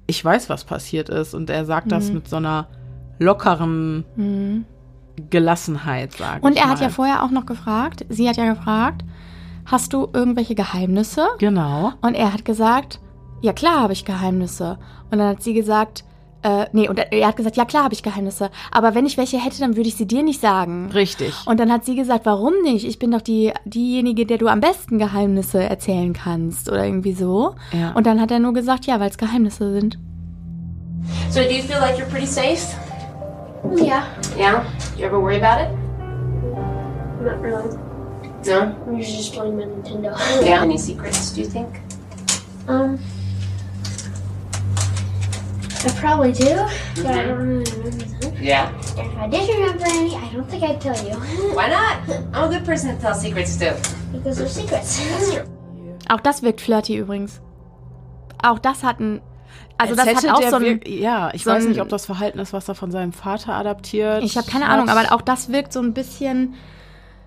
ich 0.08 0.24
weiß, 0.24 0.50
was 0.50 0.66
passiert 0.66 1.10
ist. 1.10 1.34
Und 1.34 1.50
er 1.50 1.66
sagt 1.66 1.92
das 1.92 2.10
Mhm. 2.10 2.16
mit 2.16 2.28
so 2.28 2.36
einer 2.36 2.68
lockeren 3.20 4.66
Gelassenheit, 5.30 6.14
sage 6.14 6.40
ich 6.40 6.44
Und 6.44 6.58
er 6.58 6.66
mal. 6.66 6.72
hat 6.74 6.82
ja 6.82 6.90
vorher 6.90 7.24
auch 7.24 7.32
noch 7.32 7.46
gefragt, 7.46 8.06
sie 8.10 8.28
hat 8.28 8.38
ja 8.38 8.52
gefragt, 8.54 9.04
hast 9.66 9.94
du 9.94 10.08
irgendwelche 10.14 10.56
Geheimnisse? 10.56 11.28
Genau. 11.40 11.94
Und 12.02 12.16
er 12.16 12.34
hat 12.34 12.46
gesagt, 12.46 13.00
ja 13.42 13.54
klar 13.54 13.82
habe 13.82 13.94
ich 13.94 14.06
Geheimnisse. 14.06 14.78
Und 15.12 15.20
dann 15.20 15.28
hat 15.30 15.44
sie 15.44 15.54
gesagt, 15.54 16.04
äh, 16.42 16.66
nee, 16.74 16.90
und 16.90 16.98
er 17.00 17.28
hat 17.28 17.38
gesagt, 17.38 17.56
ja 17.56 17.64
klar 17.64 17.86
habe 17.86 17.94
ich 17.94 18.04
Geheimnisse. 18.04 18.50
Aber 18.72 18.96
wenn 18.96 19.06
ich 19.06 19.16
welche 19.18 19.38
hätte, 19.38 19.60
dann 19.60 19.78
würde 19.78 19.88
ich 19.88 19.96
sie 19.96 20.06
dir 20.08 20.24
nicht 20.24 20.42
sagen. 20.42 20.90
Richtig. 20.94 21.34
Und 21.46 21.60
dann 21.60 21.72
hat 21.72 21.86
sie 21.86 21.96
gesagt, 21.96 22.26
warum 22.26 22.54
nicht? 22.64 22.86
Ich 22.86 23.00
bin 23.00 23.12
doch 23.12 23.22
die, 23.22 23.54
diejenige, 23.66 24.26
der 24.26 24.38
du 24.40 24.48
am 24.48 24.60
besten 24.60 24.98
Geheimnisse 25.00 25.64
erzählen 25.64 26.12
kannst. 26.12 26.70
Oder 26.70 26.84
irgendwie 26.86 27.14
so. 27.14 27.56
Ja. 27.72 27.92
Und 27.94 28.08
dann 28.08 28.20
hat 28.20 28.32
er 28.32 28.40
nur 28.40 28.54
gesagt, 28.54 28.86
ja, 28.88 29.00
weil 29.00 29.10
es 29.10 29.18
Geheimnisse 29.18 29.72
sind. 29.72 29.98
So 31.30 31.40
do 31.42 31.50
you 31.50 31.62
feel 31.64 31.80
like 31.80 31.98
you're 31.98 32.10
pretty 32.10 32.28
safe? 32.28 32.76
Yeah, 33.72 34.22
Yeah? 34.36 34.70
You 34.98 35.06
ever 35.06 35.20
worry 35.20 35.38
about 35.38 35.62
it? 35.62 35.72
not 37.24 37.40
really. 37.42 37.78
No? 38.46 38.76
I'm 38.86 38.98
usually 38.98 39.18
just 39.18 39.34
playing 39.34 39.58
my 39.58 39.64
Nintendo. 39.64 40.16
Yeah. 40.46 40.62
Any 40.68 40.78
secrets, 40.78 41.32
do 41.32 41.42
you 41.42 41.48
think? 41.48 41.80
Um, 42.68 43.00
I 45.86 45.90
probably 46.00 46.34
do, 46.34 46.56
but 46.98 47.06
I 47.08 47.24
don't 47.24 47.38
really 47.40 47.72
remember 47.72 48.06
them. 48.06 48.34
Yeah. 48.42 48.78
If 48.98 49.18
I 49.18 49.28
did 49.28 49.50
remember 49.50 49.86
any, 49.86 50.16
I 50.16 50.30
don't 50.34 50.50
think 50.50 50.64
I'd 50.64 50.80
tell 50.82 50.96
you. 51.06 51.14
Why 51.56 51.68
not? 51.70 52.10
I'm 52.34 52.50
a 52.52 52.58
good 52.58 52.66
person 52.66 52.94
to 52.96 53.02
tell 53.02 53.14
secrets 53.16 53.56
to. 53.58 53.78
because 54.12 54.38
they're 54.38 54.48
secrets. 54.48 55.00
That's 55.00 55.34
true. 55.34 55.44
Auch 56.10 56.20
das 56.22 56.42
wirkt 56.44 56.60
flirty 56.62 56.98
übrigens. 56.98 57.42
Auch 58.42 58.60
das 58.60 58.84
hat 58.84 59.00
ein, 59.00 59.22
also 59.84 59.96
das 59.96 60.16
hat 60.16 60.30
auch 60.30 60.50
so 60.50 60.56
ein, 60.58 60.82
Ja, 60.86 61.32
ich 61.34 61.44
so 61.44 61.52
weiß 61.52 61.66
nicht, 61.66 61.82
ob 61.82 61.90
das 61.90 62.06
Verhalten 62.06 62.40
ist, 62.40 62.54
was 62.54 62.68
er 62.68 62.76
von 62.76 62.92
seinem 62.92 63.14
Vater 63.14 63.54
adaptiert. 63.54 64.24
Ich 64.24 64.38
habe 64.38 64.50
keine 64.50 64.66
hat. 64.68 64.74
Ahnung, 64.74 64.90
aber 64.90 65.14
auch 65.14 65.22
das 65.22 65.52
wirkt 65.52 65.74
so 65.74 65.80
ein 65.82 65.94
bisschen, 65.94 66.56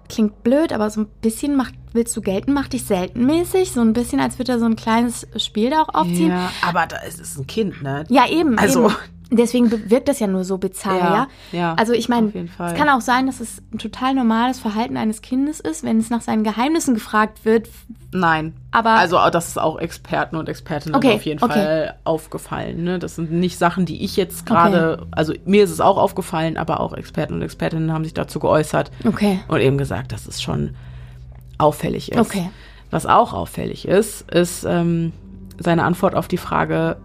klingt 0.09 0.43
blöd, 0.43 0.73
aber 0.73 0.89
so 0.91 1.03
ein 1.03 1.07
bisschen 1.21 1.57
macht, 1.57 1.75
willst 1.93 2.17
du 2.17 2.21
gelten, 2.21 2.53
macht 2.53 2.73
dich 2.73 2.85
selten 2.85 3.25
mäßig. 3.27 3.73
So 3.73 3.81
ein 3.81 3.93
bisschen, 3.93 4.21
als 4.21 4.39
würde 4.39 4.53
er 4.53 4.59
so 4.59 4.67
ein 4.67 4.77
kleines 4.77 5.27
Spiel 5.37 5.71
da 5.71 5.83
auch 5.83 5.95
aufziehen. 5.95 6.29
Ja, 6.31 6.51
aber 6.67 6.87
da 6.87 6.99
ist 6.99 7.21
es 7.21 7.37
ein 7.39 7.47
Kind, 7.47 7.83
ne? 7.83 8.05
Ja, 8.09 8.29
eben. 8.29 8.59
Also- 8.59 8.87
eben. 8.87 8.95
Deswegen 9.31 9.91
wirkt 9.91 10.07
das 10.09 10.21
ja 10.21 10.29
nur 10.29 10.45
so 10.45 10.57
bizarr, 10.57 10.97
ja. 10.99 11.15
Ja, 11.15 11.27
ja, 11.51 11.75
also 11.75 11.93
ich 11.93 12.09
meine, 12.09 12.31
es 12.33 12.75
kann 12.75 12.89
auch 12.89 13.01
sein, 13.01 13.27
dass 13.27 13.41
es 13.41 13.61
ein 13.73 13.79
total 13.79 14.15
normales 14.15 14.61
Verhalten 14.61 14.97
eines 14.97 15.21
Kindes 15.21 15.59
ist, 15.59 15.83
wenn 15.83 15.99
es 15.99 16.11
nach 16.11 16.21
seinen 16.21 16.45
Geheimnissen 16.45 16.95
gefragt 16.95 17.45
wird. 17.45 17.69
Nein. 18.13 18.55
Aber- 18.71 18.91
also 18.91 19.19
das 19.33 19.49
ist 19.49 19.59
auch 19.59 19.81
Experten 19.81 20.37
und 20.37 20.49
Expertinnen 20.49 20.95
Okay, 20.95 21.15
auf 21.15 21.23
jeden 21.27 21.43
okay. 21.43 21.53
Fall 21.55 21.95
aufgefallen. 22.05 22.85
Ne? 22.85 23.01
Das 23.01 23.17
sind 23.17 23.33
nicht 23.33 23.59
Sachen, 23.59 23.85
die 23.85 24.05
ich 24.05 24.17
jetzt 24.17 24.47
gerade, 24.47 25.07
also 25.11 25.33
mir 25.45 25.65
ist 25.65 25.71
es 25.71 25.81
auch 25.81 25.97
aufgefallen, 25.99 26.57
aber 26.57 26.79
auch 26.79 26.93
Experten 26.93 27.35
und 27.35 27.43
Expertinnen 27.43 27.93
haben 27.93 28.05
sich 28.05 28.15
dazu 28.15 28.39
geäußert 28.39 28.93
Okay. 29.05 29.41
und 29.49 29.61
eben 29.61 29.77
gesagt, 29.77 30.13
dass 30.13 30.27
es 30.29 30.41
schon 30.41 30.77
auffällig 31.59 32.13
ist. 32.13 32.19
Okay. 32.21 32.49
Was 32.93 33.07
auch 33.07 33.33
auffällig 33.33 33.89
ist, 33.89 34.31
ist 34.31 34.65
ähm, 34.65 35.13
seine 35.59 35.83
Antwort 35.83 36.15
auf 36.15 36.29
die 36.29 36.37
Frage, 36.39 36.97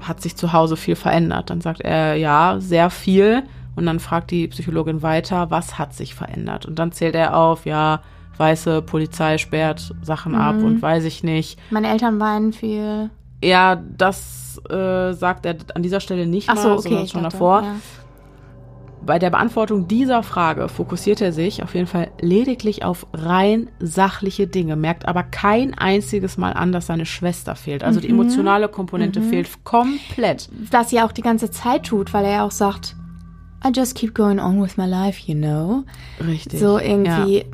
hat 0.00 0.20
sich 0.20 0.36
zu 0.36 0.52
Hause 0.52 0.76
viel 0.76 0.96
verändert? 0.96 1.50
Dann 1.50 1.60
sagt 1.60 1.80
er, 1.80 2.14
ja, 2.16 2.56
sehr 2.58 2.90
viel. 2.90 3.42
Und 3.76 3.86
dann 3.86 4.00
fragt 4.00 4.30
die 4.30 4.48
Psychologin 4.48 5.02
weiter, 5.02 5.50
was 5.50 5.78
hat 5.78 5.94
sich 5.94 6.14
verändert? 6.14 6.66
Und 6.66 6.78
dann 6.78 6.92
zählt 6.92 7.14
er 7.14 7.36
auf, 7.36 7.66
ja, 7.66 8.00
weiße 8.36 8.82
Polizei 8.82 9.38
sperrt 9.38 9.94
Sachen 10.02 10.34
ab 10.34 10.56
Mhm. 10.56 10.64
und 10.64 10.82
weiß 10.82 11.04
ich 11.04 11.22
nicht. 11.22 11.58
Meine 11.70 11.88
Eltern 11.88 12.18
weinen 12.20 12.52
viel. 12.52 13.10
Ja, 13.42 13.76
das 13.96 14.60
äh, 14.68 15.12
sagt 15.12 15.46
er 15.46 15.56
an 15.74 15.82
dieser 15.82 16.00
Stelle 16.00 16.26
nicht 16.26 16.48
Ach 16.48 16.54
mal, 16.56 16.62
so, 16.62 16.72
okay. 16.72 16.82
sondern 16.82 17.06
schon 17.08 17.22
dachte, 17.22 17.32
davor. 17.36 17.62
Ja. 17.62 17.74
Bei 19.10 19.18
der 19.18 19.30
Beantwortung 19.30 19.88
dieser 19.88 20.22
Frage 20.22 20.68
fokussiert 20.68 21.20
er 21.20 21.32
sich 21.32 21.64
auf 21.64 21.74
jeden 21.74 21.88
Fall 21.88 22.12
lediglich 22.20 22.84
auf 22.84 23.08
rein 23.12 23.68
sachliche 23.80 24.46
Dinge, 24.46 24.76
merkt 24.76 25.08
aber 25.08 25.24
kein 25.24 25.74
einziges 25.74 26.38
Mal 26.38 26.52
an, 26.52 26.70
dass 26.70 26.86
seine 26.86 27.06
Schwester 27.06 27.56
fehlt. 27.56 27.82
Also 27.82 27.98
die 27.98 28.06
Mhm. 28.06 28.20
emotionale 28.20 28.68
Komponente 28.68 29.20
fehlt 29.20 29.64
komplett. 29.64 30.48
Was 30.70 30.90
sie 30.90 31.00
auch 31.00 31.10
die 31.10 31.22
ganze 31.22 31.50
Zeit 31.50 31.86
tut, 31.86 32.14
weil 32.14 32.24
er 32.24 32.30
ja 32.30 32.46
auch 32.46 32.52
sagt, 32.52 32.94
I 33.66 33.72
just 33.74 33.96
keep 33.96 34.14
going 34.14 34.38
on 34.38 34.62
with 34.62 34.76
my 34.76 34.86
life, 34.86 35.20
you 35.26 35.36
know. 35.36 35.82
Richtig. 36.24 36.60
So 36.60 36.78
irgendwie. 36.78 37.38
Ja. 37.38 37.44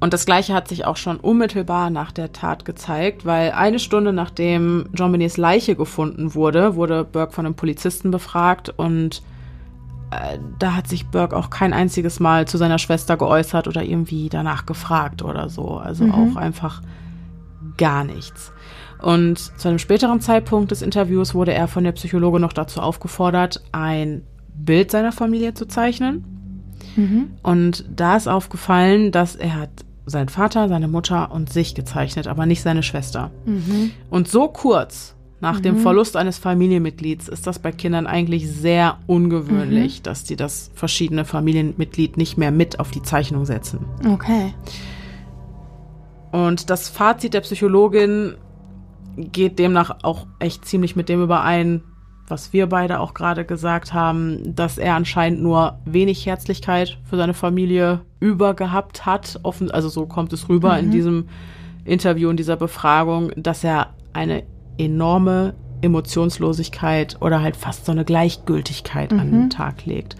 Und 0.00 0.12
das 0.12 0.26
Gleiche 0.26 0.52
hat 0.52 0.68
sich 0.68 0.84
auch 0.84 0.98
schon 0.98 1.16
unmittelbar 1.16 1.88
nach 1.88 2.12
der 2.12 2.34
Tat 2.34 2.66
gezeigt, 2.66 3.24
weil 3.24 3.52
eine 3.52 3.78
Stunde 3.78 4.12
nachdem 4.12 4.90
John 4.92 5.12
Benets 5.12 5.38
Leiche 5.38 5.76
gefunden 5.76 6.34
wurde, 6.34 6.76
wurde 6.76 7.04
Burke 7.04 7.32
von 7.32 7.46
einem 7.46 7.54
Polizisten 7.54 8.10
befragt 8.10 8.68
und 8.76 9.22
da 10.58 10.76
hat 10.76 10.88
sich 10.88 11.06
Burke 11.06 11.36
auch 11.36 11.50
kein 11.50 11.72
einziges 11.72 12.20
Mal 12.20 12.46
zu 12.46 12.58
seiner 12.58 12.78
Schwester 12.78 13.16
geäußert 13.16 13.68
oder 13.68 13.82
irgendwie 13.82 14.28
danach 14.28 14.66
gefragt 14.66 15.22
oder 15.22 15.48
so. 15.48 15.76
Also 15.76 16.04
auch 16.10 16.36
einfach 16.36 16.82
gar 17.76 18.04
nichts. 18.04 18.52
Und 19.00 19.38
zu 19.38 19.68
einem 19.68 19.78
späteren 19.78 20.20
Zeitpunkt 20.20 20.70
des 20.70 20.82
Interviews 20.82 21.34
wurde 21.34 21.52
er 21.52 21.68
von 21.68 21.84
der 21.84 21.92
Psychologe 21.92 22.40
noch 22.40 22.52
dazu 22.52 22.80
aufgefordert, 22.80 23.62
ein 23.72 24.22
Bild 24.54 24.90
seiner 24.90 25.12
Familie 25.12 25.54
zu 25.54 25.66
zeichnen. 25.66 26.24
Und 27.42 27.84
da 27.94 28.16
ist 28.16 28.28
aufgefallen, 28.28 29.10
dass 29.12 29.36
er 29.36 29.56
hat 29.56 29.70
seinen 30.06 30.28
Vater, 30.28 30.68
seine 30.68 30.86
Mutter 30.86 31.32
und 31.32 31.52
sich 31.52 31.74
gezeichnet, 31.74 32.28
aber 32.28 32.46
nicht 32.46 32.62
seine 32.62 32.82
Schwester. 32.82 33.30
Und 34.10 34.28
so 34.28 34.48
kurz 34.48 35.13
Nach 35.40 35.60
dem 35.60 35.76
Verlust 35.78 36.16
eines 36.16 36.38
Familienmitglieds 36.38 37.28
ist 37.28 37.46
das 37.46 37.58
bei 37.58 37.70
Kindern 37.70 38.06
eigentlich 38.06 38.50
sehr 38.50 38.98
ungewöhnlich, 39.06 40.00
dass 40.00 40.24
die 40.24 40.36
das 40.36 40.70
verschiedene 40.74 41.24
Familienmitglied 41.24 42.16
nicht 42.16 42.38
mehr 42.38 42.50
mit 42.50 42.80
auf 42.80 42.90
die 42.90 43.02
Zeichnung 43.02 43.44
setzen. 43.44 43.80
Okay. 44.10 44.54
Und 46.32 46.70
das 46.70 46.88
Fazit 46.88 47.34
der 47.34 47.42
Psychologin 47.42 48.36
geht 49.16 49.58
demnach 49.58 49.98
auch 50.02 50.26
echt 50.38 50.64
ziemlich 50.64 50.96
mit 50.96 51.08
dem 51.08 51.22
überein, 51.22 51.82
was 52.26 52.52
wir 52.52 52.66
beide 52.66 53.00
auch 53.00 53.12
gerade 53.12 53.44
gesagt 53.44 53.92
haben, 53.92 54.54
dass 54.54 54.78
er 54.78 54.94
anscheinend 54.94 55.42
nur 55.42 55.78
wenig 55.84 56.24
Herzlichkeit 56.24 56.98
für 57.04 57.16
seine 57.16 57.34
Familie 57.34 58.00
übergehabt 58.18 59.04
hat. 59.04 59.38
Offen, 59.42 59.70
also 59.70 59.88
so 59.88 60.06
kommt 60.06 60.32
es 60.32 60.48
rüber 60.48 60.78
in 60.78 60.90
diesem 60.90 61.28
Interview, 61.84 62.30
in 62.30 62.36
dieser 62.36 62.56
Befragung, 62.56 63.30
dass 63.36 63.62
er 63.62 63.90
eine 64.14 64.44
enorme 64.78 65.54
Emotionslosigkeit 65.82 67.18
oder 67.20 67.42
halt 67.42 67.56
fast 67.56 67.86
so 67.86 67.92
eine 67.92 68.04
Gleichgültigkeit 68.04 69.12
an 69.12 69.30
den 69.30 69.50
Tag 69.50 69.84
legt. 69.84 70.16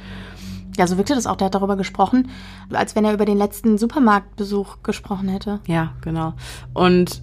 Ja, 0.77 0.87
so 0.87 0.97
wirkte 0.97 1.15
das 1.15 1.27
auch. 1.27 1.37
Der 1.37 1.47
hat 1.47 1.55
darüber 1.55 1.77
gesprochen, 1.77 2.29
als 2.73 2.97
wenn 2.97 3.05
er 3.05 3.15
über 3.15 3.25
den 3.25 3.39
letzten 3.39 3.79
Supermarktbesuch 3.79 4.83
gesprochen 4.83 5.29
hätte. 5.29 5.61
Ja, 5.67 5.93
genau. 6.01 6.35
Und 6.73 7.23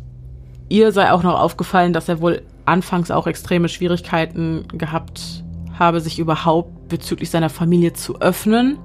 ihr 0.69 0.91
sei 0.91 1.11
auch 1.11 1.23
noch 1.23 1.39
aufgefallen, 1.39 1.93
dass 1.93 2.07
er 2.07 2.21
wohl 2.21 2.43
anfangs 2.65 3.11
auch 3.11 3.27
extreme 3.27 3.67
Schwierigkeiten 3.67 4.65
gehabt 4.73 5.43
habe, 5.77 5.99
sich 5.99 6.19
überhaupt 6.19 6.87
bezüglich 6.87 7.29
seiner 7.29 7.49
Familie 7.49 7.93
zu 7.93 8.21
öffnen. 8.21 8.77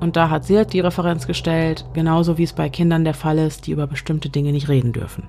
Und 0.00 0.16
da 0.16 0.30
hat 0.30 0.44
sie 0.44 0.56
halt 0.56 0.72
die 0.72 0.80
Referenz 0.80 1.26
gestellt, 1.26 1.86
genauso 1.92 2.38
wie 2.38 2.44
es 2.44 2.52
bei 2.52 2.68
Kindern 2.68 3.04
der 3.04 3.14
Fall 3.14 3.38
ist, 3.38 3.66
die 3.66 3.72
über 3.72 3.86
bestimmte 3.86 4.28
Dinge 4.28 4.52
nicht 4.52 4.68
reden 4.68 4.92
dürfen. 4.92 5.24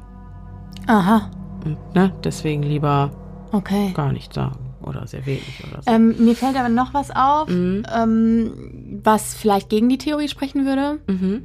Aha, 0.88 1.30
Und, 1.68 1.96
ne, 1.96 2.14
deswegen 2.24 2.64
lieber 2.64 3.12
okay. 3.52 3.92
gar 3.94 4.12
nicht 4.14 4.34
sagen 4.34 4.58
oder 4.82 5.06
sehr 5.08 5.26
wenig 5.26 5.64
oder 5.70 5.82
so. 5.82 5.92
Ähm, 5.92 6.16
mir 6.24 6.36
fällt 6.36 6.56
aber 6.58 6.70
noch 6.70 6.94
was 6.94 7.12
auf, 7.12 7.50
Mhm. 7.50 7.84
ähm, 7.94 9.00
was 9.04 9.34
vielleicht 9.34 9.70
gegen 9.70 9.90
die 9.90 9.98
Theorie 9.98 10.28
sprechen 10.28 10.66
würde, 10.66 11.00
Mhm. 11.08 11.44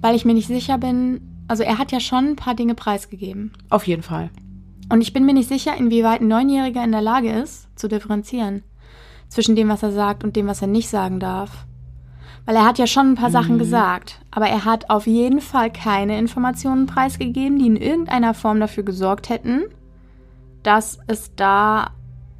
weil 0.00 0.14
ich 0.14 0.24
mir 0.24 0.34
nicht 0.34 0.48
sicher 0.48 0.78
bin. 0.78 1.20
Also 1.48 1.62
er 1.62 1.78
hat 1.78 1.92
ja 1.92 2.00
schon 2.00 2.26
ein 2.30 2.36
paar 2.36 2.54
Dinge 2.54 2.74
preisgegeben. 2.74 3.52
Auf 3.70 3.86
jeden 3.86 4.02
Fall. 4.02 4.30
Und 4.92 5.00
ich 5.00 5.12
bin 5.12 5.24
mir 5.26 5.32
nicht 5.34 5.48
sicher, 5.48 5.76
inwieweit 5.76 6.20
ein 6.20 6.28
Neunjähriger 6.28 6.82
in 6.84 6.92
der 6.92 7.02
Lage 7.02 7.30
ist, 7.32 7.68
zu 7.78 7.88
differenzieren 7.88 8.62
zwischen 9.28 9.56
dem, 9.56 9.68
was 9.68 9.82
er 9.82 9.90
sagt 9.90 10.22
und 10.22 10.36
dem, 10.36 10.46
was 10.46 10.62
er 10.62 10.68
nicht 10.68 10.88
sagen 10.88 11.18
darf. 11.18 11.65
Weil 12.46 12.56
er 12.56 12.64
hat 12.64 12.78
ja 12.78 12.86
schon 12.86 13.10
ein 13.10 13.14
paar 13.16 13.30
Sachen 13.30 13.58
gesagt, 13.58 14.20
aber 14.30 14.46
er 14.46 14.64
hat 14.64 14.88
auf 14.88 15.06
jeden 15.08 15.40
Fall 15.40 15.70
keine 15.72 16.16
Informationen 16.18 16.86
preisgegeben, 16.86 17.58
die 17.58 17.66
in 17.66 17.76
irgendeiner 17.76 18.34
Form 18.34 18.60
dafür 18.60 18.84
gesorgt 18.84 19.28
hätten, 19.28 19.64
dass 20.62 20.98
es 21.08 21.34
da, 21.34 21.90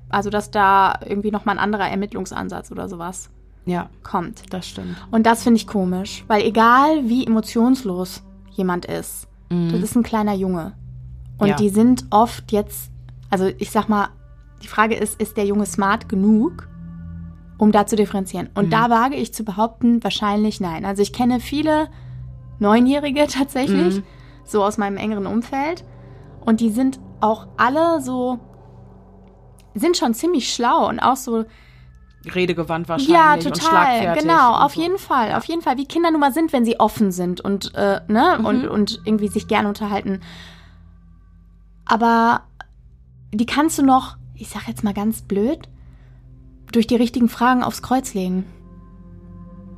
also 0.08 0.30
dass 0.30 0.50
da 0.50 0.98
irgendwie 1.04 1.30
nochmal 1.32 1.56
ein 1.58 1.62
anderer 1.64 1.88
Ermittlungsansatz 1.88 2.70
oder 2.70 2.88
sowas 2.88 3.30
Ja, 3.64 3.90
kommt. 4.04 4.42
das 4.50 4.68
stimmt. 4.68 4.96
Und 5.10 5.26
das 5.26 5.42
finde 5.42 5.56
ich 5.58 5.66
komisch, 5.66 6.24
weil 6.28 6.42
egal 6.44 7.08
wie 7.08 7.26
emotionslos 7.26 8.22
jemand 8.52 8.84
ist, 8.86 9.26
das 9.48 9.80
ist 9.82 9.94
ein 9.96 10.02
kleiner 10.02 10.34
Junge. 10.34 10.72
Und 11.38 11.48
Ja. 11.48 11.56
die 11.56 11.68
sind 11.68 12.04
oft 12.10 12.50
jetzt, 12.52 12.90
also 13.30 13.46
ich 13.58 13.70
sag 13.70 13.88
mal, 13.88 14.08
die 14.62 14.68
Frage 14.68 14.94
ist, 14.94 15.20
ist 15.20 15.36
der 15.36 15.44
Junge 15.46 15.66
smart 15.66 16.08
genug, 16.08 16.68
um 17.58 17.72
da 17.72 17.86
zu 17.86 17.96
differenzieren? 17.96 18.50
Und 18.54 18.72
da 18.72 18.90
wage 18.90 19.16
ich 19.16 19.32
zu 19.34 19.44
behaupten, 19.44 20.02
wahrscheinlich 20.04 20.60
nein. 20.60 20.84
Also 20.84 21.02
ich 21.02 21.12
kenne 21.12 21.40
viele 21.40 21.88
Neunjährige 22.58 23.26
tatsächlich, 23.28 24.02
so 24.44 24.62
aus 24.64 24.78
meinem 24.78 24.96
engeren 24.96 25.26
Umfeld. 25.26 25.84
Und 26.44 26.60
die 26.60 26.70
sind 26.70 27.00
auch 27.20 27.48
alle 27.56 28.00
so, 28.00 28.38
sind 29.74 29.96
schon 29.96 30.14
ziemlich 30.14 30.52
schlau 30.52 30.88
und 30.88 31.00
auch 31.00 31.16
so 31.16 31.44
Redegewandt 32.34 32.88
wahrscheinlich 32.88 33.14
ja, 33.14 33.36
total. 33.36 34.16
Genau, 34.18 34.54
auf 34.54 34.74
so. 34.74 34.80
jeden 34.80 34.98
Fall, 34.98 35.34
auf 35.34 35.44
jeden 35.44 35.62
Fall. 35.62 35.76
Wie 35.76 35.86
Kinder 35.86 36.10
nun 36.10 36.20
mal 36.20 36.32
sind, 36.32 36.52
wenn 36.52 36.64
sie 36.64 36.80
offen 36.80 37.12
sind 37.12 37.40
und, 37.40 37.72
äh, 37.74 38.00
ne, 38.08 38.36
Mhm. 38.38 38.44
und, 38.44 38.66
und 38.68 39.00
irgendwie 39.04 39.28
sich 39.28 39.46
gerne 39.46 39.68
unterhalten. 39.68 40.20
Aber 41.84 42.42
die 43.32 43.46
kannst 43.46 43.78
du 43.78 43.84
noch, 43.84 44.16
ich 44.34 44.48
sag 44.48 44.66
jetzt 44.66 44.82
mal 44.82 44.94
ganz 44.94 45.22
blöd, 45.22 45.68
durch 46.72 46.86
die 46.86 46.96
richtigen 46.96 47.28
Fragen 47.28 47.62
aufs 47.62 47.82
Kreuz 47.82 48.14
legen. 48.14 48.44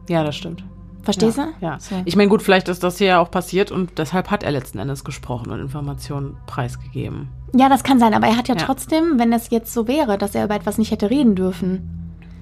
Ja, 0.09 0.25
das 0.25 0.37
stimmt. 0.37 0.65
Verstehst 1.03 1.39
ja, 1.39 1.47
du? 1.61 1.65
Ja. 1.65 1.79
So. 1.81 1.95
Ich 2.05 2.17
meine, 2.17 2.29
gut, 2.29 2.43
vielleicht 2.43 2.69
ist 2.69 2.83
das 2.83 2.99
hier 2.99 3.07
ja 3.07 3.21
auch 3.21 3.31
passiert 3.31 3.71
und 3.71 3.99
deshalb 3.99 4.31
hat 4.31 4.43
er 4.43 4.51
letzten 4.51 4.79
Endes 4.79 5.05
gesprochen 5.05 5.51
und 5.51 5.61
Informationen 5.61 6.37
preisgegeben. 6.47 7.29
Ja, 7.55 7.69
das 7.69 7.83
kann 7.83 7.99
sein, 7.99 8.13
aber 8.15 8.27
er 8.27 8.37
hat 8.37 8.49
ja, 8.49 8.57
Ja. 8.57 8.65
trotzdem, 8.65 9.19
wenn 9.19 9.33
es 9.33 9.51
jetzt 9.51 9.73
so 9.73 9.89
wäre, 9.89 10.19
dass 10.19 10.35
er 10.35 10.45
über 10.45 10.55
etwas 10.55 10.77
nicht 10.77 10.91
hätte 10.91 11.09
reden 11.09 11.35
dürfen. 11.35 11.95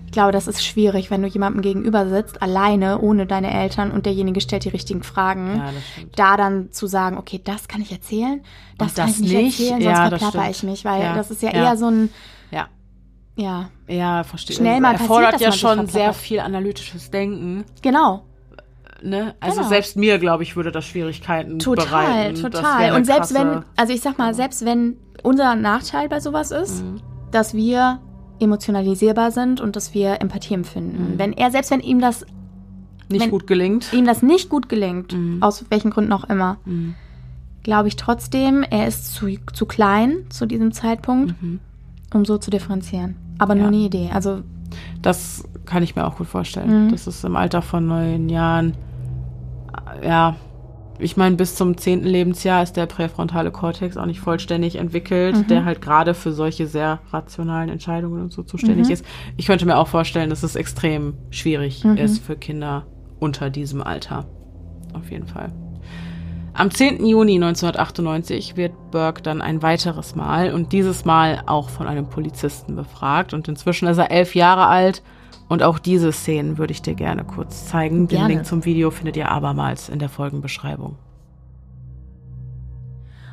Ich 0.06 0.12
glaube, 0.12 0.32
das 0.32 0.46
ist 0.48 0.64
schwierig, 0.64 1.10
wenn 1.10 1.20
du 1.22 1.28
jemandem 1.28 1.62
gegenüber 1.62 2.08
sitzt, 2.08 2.40
alleine, 2.40 3.00
ohne 3.00 3.26
deine 3.26 3.52
Eltern 3.52 3.90
und 3.90 4.06
derjenige 4.06 4.40
stellt 4.40 4.64
die 4.64 4.68
richtigen 4.70 5.02
Fragen. 5.02 5.58
Ja, 5.58 5.64
das 5.72 5.84
stimmt. 5.92 6.18
da 6.18 6.36
dann 6.36 6.72
zu 6.72 6.86
sagen, 6.86 7.18
okay, 7.18 7.40
das 7.44 7.68
kann 7.68 7.82
ich 7.82 7.92
erzählen, 7.92 8.40
das, 8.78 8.90
Und 8.90 8.96
kann 8.96 9.06
das 9.08 9.16
ich 9.16 9.22
nicht, 9.22 9.34
nicht? 9.34 9.60
erzählen, 9.60 9.80
Ja, 9.82 9.96
sonst 9.96 10.10
das 10.12 10.22
verplapper 10.22 10.50
ich 10.50 10.62
mich, 10.62 10.84
weil 10.84 11.02
Ja, 11.02 11.14
das 11.14 11.30
ist 11.30 11.42
ja, 11.42 11.50
ja. 11.52 11.64
eher 11.64 11.76
so 11.76 11.86
ein, 11.90 12.08
Ja, 13.36 13.68
ja, 13.86 14.24
verstehe. 14.24 14.56
Schnell 14.56 14.80
mal 14.80 14.88
Er 14.88 14.92
passiert, 14.92 15.08
fordert 15.08 15.34
dass 15.34 15.40
ja 15.42 15.52
schon 15.52 15.86
sehr 15.86 16.12
viel 16.14 16.40
analytisches 16.40 17.10
Denken. 17.10 17.64
genau, 17.82 18.22
Ne? 19.02 19.34
Also 19.40 19.58
Genau. 19.58 19.68
selbst 19.68 19.96
mir, 19.96 20.18
glaube 20.18 20.42
ich, 20.42 20.56
würde 20.56 20.72
das 20.72 20.86
Schwierigkeiten 20.86 21.58
total, 21.58 21.84
bereiten. 22.06 22.40
Total. 22.40 22.76
eine 22.84 22.94
Und 22.94 23.04
selbst 23.04 23.34
wenn, 23.34 23.62
also 23.76 23.92
ich 23.92 24.00
sag 24.00 24.16
mal, 24.16 24.32
selbst 24.32 24.64
wenn 24.64 24.96
unser 25.22 25.54
Nachteil 25.54 26.08
bei 26.08 26.18
sowas 26.18 26.50
ist, 26.50 26.82
Mhm. 26.82 27.02
dass 27.30 27.52
wir 27.52 28.00
emotionalisierbar 28.40 29.32
sind 29.32 29.60
und 29.60 29.76
dass 29.76 29.92
wir 29.92 30.22
Empathie 30.22 30.54
empfinden. 30.54 31.18
Wenn 31.18 31.34
er, 31.34 31.50
selbst 31.50 31.70
wenn 31.72 31.80
ihm 31.80 32.00
das, 32.00 32.24
nicht 33.10 33.30
gut 33.30 33.46
gelingt. 33.46 33.92
ihm 33.92 34.06
das 34.06 34.22
nicht 34.22 34.48
gut 34.48 34.70
gelingt, 34.70 35.12
Mhm. 35.12 35.42
aus 35.42 35.66
welchen 35.68 35.90
Gründen 35.90 36.14
auch 36.14 36.24
immer, 36.24 36.56
Mhm. 36.64 36.94
glaube 37.64 37.88
ich 37.88 37.96
trotzdem, 37.96 38.62
er 38.62 38.86
ist 38.88 39.12
zu, 39.14 39.28
zu 39.52 39.66
klein 39.66 40.24
zu 40.30 40.46
diesem 40.46 40.72
Zeitpunkt, 40.72 41.34
Mhm. 41.42 41.60
um 42.14 42.24
so 42.24 42.38
zu 42.38 42.50
differenzieren. 42.50 43.16
Aber 43.38 43.54
nur 43.54 43.64
Ja. 43.64 43.68
eine 43.68 43.76
Idee. 43.76 44.10
Also 44.12 44.42
Das 45.00 45.44
kann 45.64 45.82
ich 45.82 45.94
mir 45.96 46.06
auch 46.06 46.16
gut 46.16 46.26
vorstellen. 46.26 46.86
Mhm. 46.86 46.90
Das 46.90 47.06
ist 47.06 47.24
im 47.24 47.36
Alter 47.36 47.62
von 47.62 47.86
neun 47.86 48.28
Jahren, 48.28 48.74
ja, 50.04 50.36
ich 50.98 51.16
meine, 51.16 51.36
bis 51.36 51.54
zum 51.54 51.76
zehnten 51.76 52.06
Lebensjahr 52.06 52.62
ist 52.62 52.76
der 52.76 52.86
präfrontale 52.86 53.50
Kortex 53.50 53.96
auch 53.96 54.06
nicht 54.06 54.20
vollständig 54.20 54.76
entwickelt, 54.76 55.36
Mhm. 55.36 55.46
der 55.48 55.64
halt 55.64 55.80
gerade 55.82 56.14
für 56.14 56.32
solche 56.32 56.66
sehr 56.66 57.00
rationalen 57.12 57.68
Entscheidungen 57.68 58.22
und 58.22 58.32
so 58.32 58.42
zuständig 58.42 58.86
Mhm. 58.88 58.92
ist. 58.92 59.04
Ich 59.36 59.46
könnte 59.46 59.66
mir 59.66 59.76
auch 59.78 59.88
vorstellen, 59.88 60.30
dass 60.30 60.42
es 60.42 60.56
extrem 60.56 61.14
schwierig 61.30 61.84
Mhm. 61.84 61.96
ist 61.96 62.18
für 62.24 62.36
Kinder 62.36 62.84
unter 63.20 63.50
diesem 63.50 63.82
Alter. 63.82 64.24
Auf 64.94 65.10
jeden 65.10 65.26
Fall. 65.26 65.52
Am 66.58 66.70
10. 66.70 67.04
Juni 67.04 67.34
1998 67.34 68.56
wird 68.56 68.72
Burke 68.90 69.20
dann 69.20 69.42
ein 69.42 69.60
weiteres 69.60 70.14
Mal 70.14 70.54
und 70.54 70.72
dieses 70.72 71.04
Mal 71.04 71.42
auch 71.44 71.68
von 71.68 71.86
einem 71.86 72.08
Polizisten 72.08 72.76
befragt. 72.76 73.34
Und 73.34 73.46
inzwischen 73.46 73.86
ist 73.86 73.98
er 73.98 74.10
elf 74.10 74.34
Jahre 74.34 74.66
alt. 74.66 75.02
Und 75.50 75.62
auch 75.62 75.78
diese 75.78 76.12
Szenen 76.12 76.56
würde 76.56 76.72
ich 76.72 76.80
dir 76.80 76.94
gerne 76.94 77.24
kurz 77.24 77.66
zeigen. 77.66 78.08
Den 78.08 78.20
Gerne. 78.20 78.28
Link 78.28 78.46
zum 78.46 78.64
Video 78.64 78.90
findet 78.90 79.18
ihr 79.18 79.30
abermals 79.30 79.90
in 79.90 79.98
der 79.98 80.08
Folgenbeschreibung. 80.08 80.96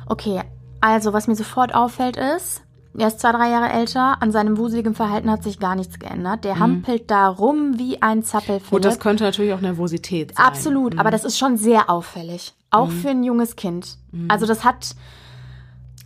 Okay, 0.06 0.42
also 0.82 1.14
was 1.14 1.26
mir 1.26 1.34
sofort 1.34 1.74
auffällt 1.74 2.18
ist, 2.18 2.62
er 2.96 3.08
ist 3.08 3.20
zwei, 3.20 3.32
drei 3.32 3.50
Jahre 3.50 3.72
älter, 3.72 4.22
an 4.22 4.30
seinem 4.30 4.58
wuseligen 4.58 4.94
Verhalten 4.94 5.30
hat 5.30 5.42
sich 5.42 5.58
gar 5.58 5.74
nichts 5.74 5.98
geändert. 5.98 6.44
Der 6.44 6.60
hampelt 6.60 7.10
da 7.10 7.26
rum 7.26 7.78
wie 7.78 8.00
ein 8.02 8.22
Zappelphilipp. 8.22 8.70
Gut, 8.70 8.84
das 8.84 9.00
könnte 9.00 9.24
natürlich 9.24 9.52
auch 9.52 9.60
Nervosität 9.60 10.36
sein. 10.36 10.46
Absolut, 10.46 10.98
aber 10.98 11.10
das 11.10 11.24
ist 11.24 11.38
schon 11.38 11.56
sehr 11.56 11.90
auffällig. 11.90 12.54
Auch 12.74 12.90
für 12.90 13.10
ein 13.10 13.24
junges 13.24 13.56
Kind. 13.56 13.98
Also 14.28 14.46
das 14.46 14.64
hat. 14.64 14.94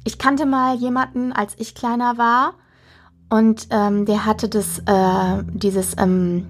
Ich 0.05 0.19
kannte 0.19 0.47
mal 0.47 0.77
jemanden, 0.77 1.33
als 1.33 1.55
ich 1.59 1.75
kleiner 1.75 2.17
war, 2.17 2.55
und 3.31 3.69
ähm, 3.71 4.07
der 4.07 4.25
hatte 4.25 4.49
das, 4.49 4.79
äh, 4.87 5.45
dieses, 5.53 5.97
ähm, 5.99 6.47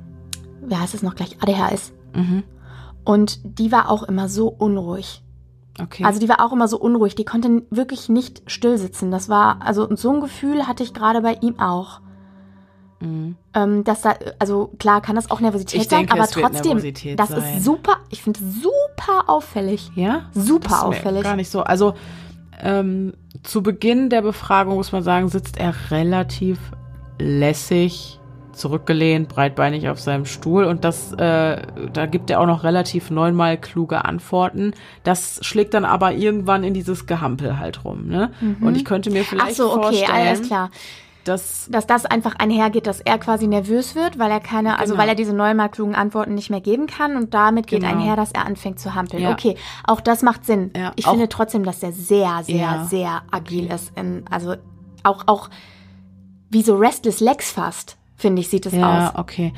wie 0.62 0.76
heißt 0.76 0.94
es 0.94 1.02
noch 1.02 1.14
gleich, 1.16 1.36
ADHS. 1.42 1.92
Mhm. 2.14 2.44
Und 3.04 3.40
die 3.42 3.72
war 3.72 3.90
auch 3.90 4.04
immer 4.04 4.28
so 4.28 4.48
unruhig. 4.48 5.24
Okay. 5.80 6.04
Also 6.04 6.20
die 6.20 6.28
war 6.28 6.44
auch 6.44 6.52
immer 6.52 6.68
so 6.68 6.78
unruhig. 6.78 7.14
Die 7.14 7.24
konnte 7.24 7.62
wirklich 7.70 8.08
nicht 8.08 8.42
still 8.46 8.78
sitzen. 8.78 9.10
Das 9.10 9.28
war, 9.28 9.62
also 9.62 9.88
so 9.96 10.12
ein 10.12 10.20
Gefühl 10.20 10.66
hatte 10.66 10.82
ich 10.82 10.94
gerade 10.94 11.20
bei 11.20 11.34
ihm 11.40 11.58
auch. 11.58 12.00
Mhm. 13.00 13.36
Ähm, 13.54 13.84
dass 13.84 14.02
da, 14.02 14.14
also 14.38 14.72
klar 14.78 15.00
kann 15.00 15.16
das 15.16 15.30
auch 15.30 15.40
Nervosität 15.40 15.82
Ich 15.82 15.88
sein, 15.88 16.00
denke, 16.00 16.14
aber 16.14 16.26
trotzdem, 16.28 16.72
Nervosität 16.72 17.18
das 17.18 17.28
sein. 17.28 17.56
ist 17.56 17.64
super, 17.64 17.98
ich 18.10 18.22
finde 18.22 18.40
super 18.40 19.28
auffällig. 19.28 19.90
Ja? 19.94 20.26
Super 20.32 20.68
Das 20.68 20.82
auffällig. 20.82 21.22
Gar 21.22 21.36
nicht 21.36 21.50
so. 21.50 21.62
Also 21.62 21.94
ähm, 22.60 23.12
zu 23.42 23.62
Beginn 23.62 24.10
der 24.10 24.22
Befragung 24.22 24.74
muss 24.74 24.92
man 24.92 25.02
sagen, 25.02 25.28
sitzt 25.28 25.58
er 25.58 25.74
relativ 25.90 26.58
lässig 27.18 28.18
zurückgelehnt, 28.52 29.28
breitbeinig 29.28 29.88
auf 29.88 30.00
seinem 30.00 30.24
Stuhl 30.26 30.64
und 30.64 30.82
das, 30.84 31.12
äh, 31.12 31.62
da 31.92 32.06
gibt 32.06 32.28
er 32.28 32.40
auch 32.40 32.46
noch 32.46 32.64
relativ 32.64 33.10
neunmal 33.10 33.56
kluge 33.56 34.04
Antworten. 34.04 34.72
Das 35.04 35.38
schlägt 35.42 35.74
dann 35.74 35.84
aber 35.84 36.12
irgendwann 36.12 36.64
in 36.64 36.74
dieses 36.74 37.06
Gehampel 37.06 37.60
halt 37.60 37.84
rum, 37.84 38.08
ne? 38.08 38.32
Und 38.60 38.76
ich 38.76 38.84
könnte 38.84 39.10
mir 39.10 39.22
vielleicht 39.24 39.52
Ach 39.52 39.56
so, 39.56 39.72
okay, 39.72 39.82
vorstellen, 39.82 40.10
alles 40.10 40.42
klar. 40.42 40.70
Dass 41.28 41.68
Dass 41.70 41.86
das 41.86 42.04
einfach 42.06 42.34
einhergeht, 42.38 42.86
dass 42.86 43.00
er 43.00 43.18
quasi 43.18 43.46
nervös 43.46 43.94
wird, 43.94 44.18
weil 44.18 44.30
er 44.30 44.40
keine, 44.40 44.78
also 44.78 44.94
Genau. 44.94 45.02
weil 45.02 45.08
er 45.10 45.14
diese 45.14 45.34
neunmal 45.34 45.68
klugen 45.68 45.94
Antworten 45.94 46.34
nicht 46.34 46.50
mehr 46.50 46.60
geben 46.60 46.86
kann 46.86 47.16
und 47.16 47.34
damit 47.34 47.66
geht 47.66 47.82
Genau. 47.82 47.92
einher, 47.92 48.16
dass 48.16 48.32
er 48.32 48.46
anfängt 48.46 48.80
zu 48.80 48.94
hampeln. 48.94 49.22
Ja. 49.22 49.30
Okay, 49.32 49.56
auch 49.84 50.00
das 50.00 50.22
macht 50.22 50.44
Sinn. 50.46 50.70
Ja, 50.76 50.92
ich 50.96 51.06
finde 51.06 51.28
trotzdem, 51.28 51.64
dass 51.64 51.82
er 51.82 51.92
sehr, 51.92 52.40
sehr, 52.42 52.56
Ja. 52.56 52.84
sehr 52.84 53.22
agil 53.30 53.70
ist. 53.72 53.92
In, 53.96 54.24
also 54.30 54.54
auch, 55.04 55.24
auch 55.26 55.48
wie 56.50 56.62
so 56.62 56.76
Restless 56.76 57.20
Legs 57.20 57.50
fast, 57.52 57.96
finde 58.16 58.40
ich, 58.40 58.48
sieht 58.48 58.66
es 58.66 58.72
Ja, 58.72 59.08
aus. 59.10 59.14
okay. 59.16 59.52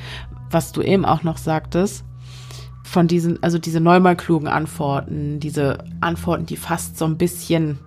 Was 0.50 0.72
du 0.72 0.82
eben 0.82 1.04
auch 1.04 1.22
noch 1.22 1.38
sagtest, 1.38 2.04
von 2.82 3.06
diesen, 3.06 3.40
also 3.42 3.58
diese 3.58 3.78
neunmal 3.78 4.16
klugen 4.16 4.48
Antworten, 4.48 5.38
diese 5.38 5.78
Antworten, 6.00 6.46
die 6.46 6.56
fast 6.56 6.98
so 6.98 7.04
ein 7.04 7.16
bisschen 7.18 7.78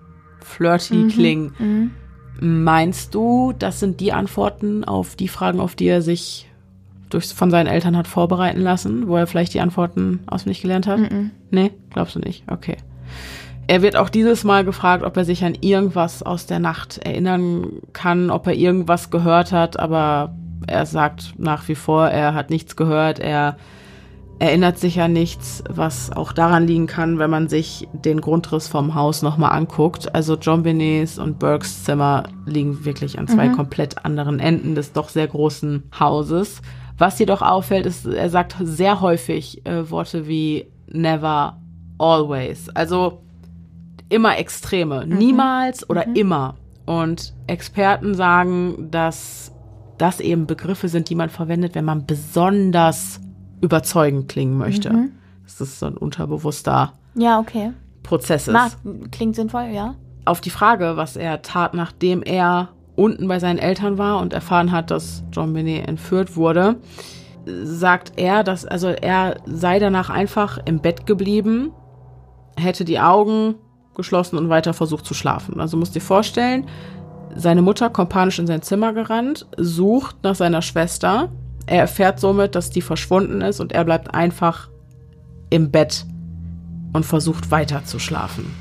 flirty 0.42 0.94
Mhm, 0.94 1.08
klingen. 1.08 1.94
Meinst 2.40 3.14
du, 3.14 3.52
das 3.58 3.80
sind 3.80 4.00
die 4.00 4.12
Antworten 4.12 4.84
auf 4.84 5.16
die 5.16 5.28
Fragen, 5.28 5.60
auf 5.60 5.74
die 5.74 5.86
er 5.86 6.02
sich 6.02 6.48
durch, 7.10 7.28
von 7.28 7.50
seinen 7.50 7.68
Eltern 7.68 7.96
hat 7.96 8.08
vorbereiten 8.08 8.60
lassen, 8.60 9.06
wo 9.06 9.16
er 9.16 9.26
vielleicht 9.26 9.54
die 9.54 9.60
Antworten 9.60 10.20
auswendig 10.26 10.62
gelernt 10.62 10.86
hat? 10.86 10.98
Nee, 11.50 11.70
glaubst 11.90 12.16
du 12.16 12.20
nicht? 12.20 12.44
Okay. 12.50 12.76
Er 13.66 13.80
wird 13.80 13.96
auch 13.96 14.10
dieses 14.10 14.44
Mal 14.44 14.64
gefragt, 14.64 15.04
ob 15.04 15.16
er 15.16 15.24
sich 15.24 15.44
an 15.44 15.56
irgendwas 15.60 16.22
aus 16.22 16.46
der 16.46 16.58
Nacht 16.58 16.98
erinnern 16.98 17.66
kann, 17.92 18.30
ob 18.30 18.46
er 18.46 18.54
irgendwas 18.54 19.10
gehört 19.10 19.52
hat, 19.52 19.78
aber 19.78 20.34
er 20.66 20.86
sagt 20.86 21.34
nach 21.38 21.66
wie 21.68 21.74
vor, 21.74 22.08
er 22.08 22.34
hat 22.34 22.50
nichts 22.50 22.76
gehört, 22.76 23.20
er 23.20 23.56
erinnert 24.38 24.78
sich 24.78 25.00
an 25.00 25.12
nichts, 25.12 25.62
was 25.68 26.10
auch 26.10 26.32
daran 26.32 26.66
liegen 26.66 26.86
kann, 26.86 27.18
wenn 27.18 27.30
man 27.30 27.48
sich 27.48 27.88
den 27.92 28.20
Grundriss 28.20 28.68
vom 28.68 28.94
Haus 28.94 29.22
nochmal 29.22 29.52
anguckt. 29.52 30.14
Also 30.14 30.36
John 30.36 30.62
Benets 30.62 31.18
und 31.18 31.38
Burkes 31.38 31.84
Zimmer 31.84 32.24
liegen 32.44 32.84
wirklich 32.84 33.18
an 33.18 33.28
zwei 33.28 33.48
komplett 33.48 34.04
anderen 34.04 34.40
Enden 34.40 34.74
des 34.74 34.92
doch 34.92 35.08
sehr 35.08 35.26
großen 35.26 35.84
Hauses. 35.98 36.60
Was 36.98 37.18
jedoch 37.18 37.42
auffällt, 37.42 37.86
ist, 37.86 38.06
er 38.06 38.30
sagt 38.30 38.56
sehr 38.60 39.00
häufig 39.00 39.66
äh, 39.66 39.90
Worte 39.90 40.28
wie 40.28 40.70
never, 40.88 41.60
always. 41.98 42.68
Also 42.70 43.22
immer 44.08 44.38
Extreme. 44.38 45.06
Niemals 45.06 45.88
oder 45.88 46.14
immer. 46.14 46.56
Und 46.86 47.34
Experten 47.46 48.14
sagen, 48.14 48.88
dass 48.90 49.52
das 49.98 50.20
eben 50.20 50.46
Begriffe 50.46 50.88
sind, 50.88 51.08
die 51.08 51.14
man 51.14 51.30
verwendet, 51.30 51.74
wenn 51.74 51.84
man 51.84 52.06
besonders 52.06 53.20
überzeugend 53.64 54.28
klingen 54.28 54.58
möchte. 54.58 54.90
Dass 55.44 55.56
das 55.58 55.78
so 55.78 55.86
ein 55.86 55.96
unterbewusster 55.96 56.92
Ja, 57.14 57.38
okay. 57.38 57.72
Prozess 58.02 58.46
ist. 58.46 58.52
Macht, 58.52 58.76
klingt 59.10 59.34
sinnvoll, 59.34 59.70
ja. 59.72 59.94
Auf 60.26 60.40
die 60.40 60.50
Frage, 60.50 60.96
was 60.96 61.16
er 61.16 61.42
tat, 61.42 61.74
nachdem 61.74 62.22
er 62.22 62.68
unten 62.96 63.26
bei 63.26 63.38
seinen 63.38 63.58
Eltern 63.58 63.98
war 63.98 64.20
und 64.20 64.32
erfahren 64.32 64.70
hat, 64.70 64.90
dass 64.90 65.24
John 65.32 65.52
Benet 65.52 65.88
entführt 65.88 66.36
wurde, 66.36 66.76
sagt 67.64 68.12
er, 68.16 68.44
dass 68.44 68.64
also 68.64 68.88
er 68.88 69.36
sei 69.46 69.78
danach 69.78 70.10
einfach 70.10 70.58
im 70.64 70.80
Bett 70.80 71.06
geblieben, 71.06 71.72
hätte 72.56 72.84
die 72.84 73.00
Augen 73.00 73.56
geschlossen 73.94 74.38
und 74.38 74.48
weiter 74.48 74.74
versucht 74.74 75.06
zu 75.06 75.14
schlafen. 75.14 75.60
Also 75.60 75.76
musst 75.76 75.94
dir 75.94 76.00
vorstellen, 76.00 76.66
seine 77.34 77.62
Mutter 77.62 77.90
kommt 77.90 78.10
panisch 78.10 78.38
in 78.38 78.46
sein 78.46 78.62
Zimmer 78.62 78.92
gerannt, 78.92 79.46
sucht 79.56 80.16
nach 80.22 80.34
seiner 80.34 80.62
Schwester. 80.62 81.30
Er 81.66 81.80
erfährt 81.80 82.20
somit, 82.20 82.54
dass 82.54 82.70
die 82.70 82.82
verschwunden 82.82 83.40
ist 83.40 83.60
und 83.60 83.72
er 83.72 83.84
bleibt 83.84 84.14
einfach 84.14 84.68
im 85.50 85.70
Bett 85.70 86.04
und 86.92 87.04
versucht 87.06 87.50
weiter 87.50 87.84
zu 87.84 87.98
schlafen. 87.98 88.54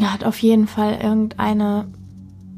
Er 0.00 0.12
hat 0.12 0.24
auf 0.24 0.38
jeden 0.38 0.66
Fall 0.66 0.98
irgendeine, 1.00 1.86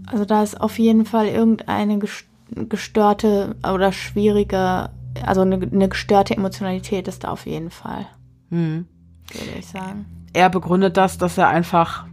also 0.07 0.25
da 0.25 0.43
ist 0.43 0.61
auf 0.61 0.79
jeden 0.79 1.05
Fall 1.05 1.27
irgendeine 1.27 1.97
ges- 1.97 2.25
gestörte 2.69 3.55
oder 3.63 3.93
schwierige, 3.93 4.89
also 5.25 5.43
eine, 5.43 5.57
eine 5.57 5.89
gestörte 5.89 6.35
Emotionalität 6.37 7.09
ist 7.09 7.25
da 7.25 7.29
auf 7.29 7.47
jeden 7.47 7.71
Fall, 7.71 8.07
Hm. 8.51 8.87
würde 9.33 9.59
ich 9.59 9.67
sagen. 9.67 10.07
er 10.33 10.49
begründet 10.49 10.97
das, 10.97 11.19
dass 11.19 11.37
er 11.37 11.49
einfach, 11.49 12.07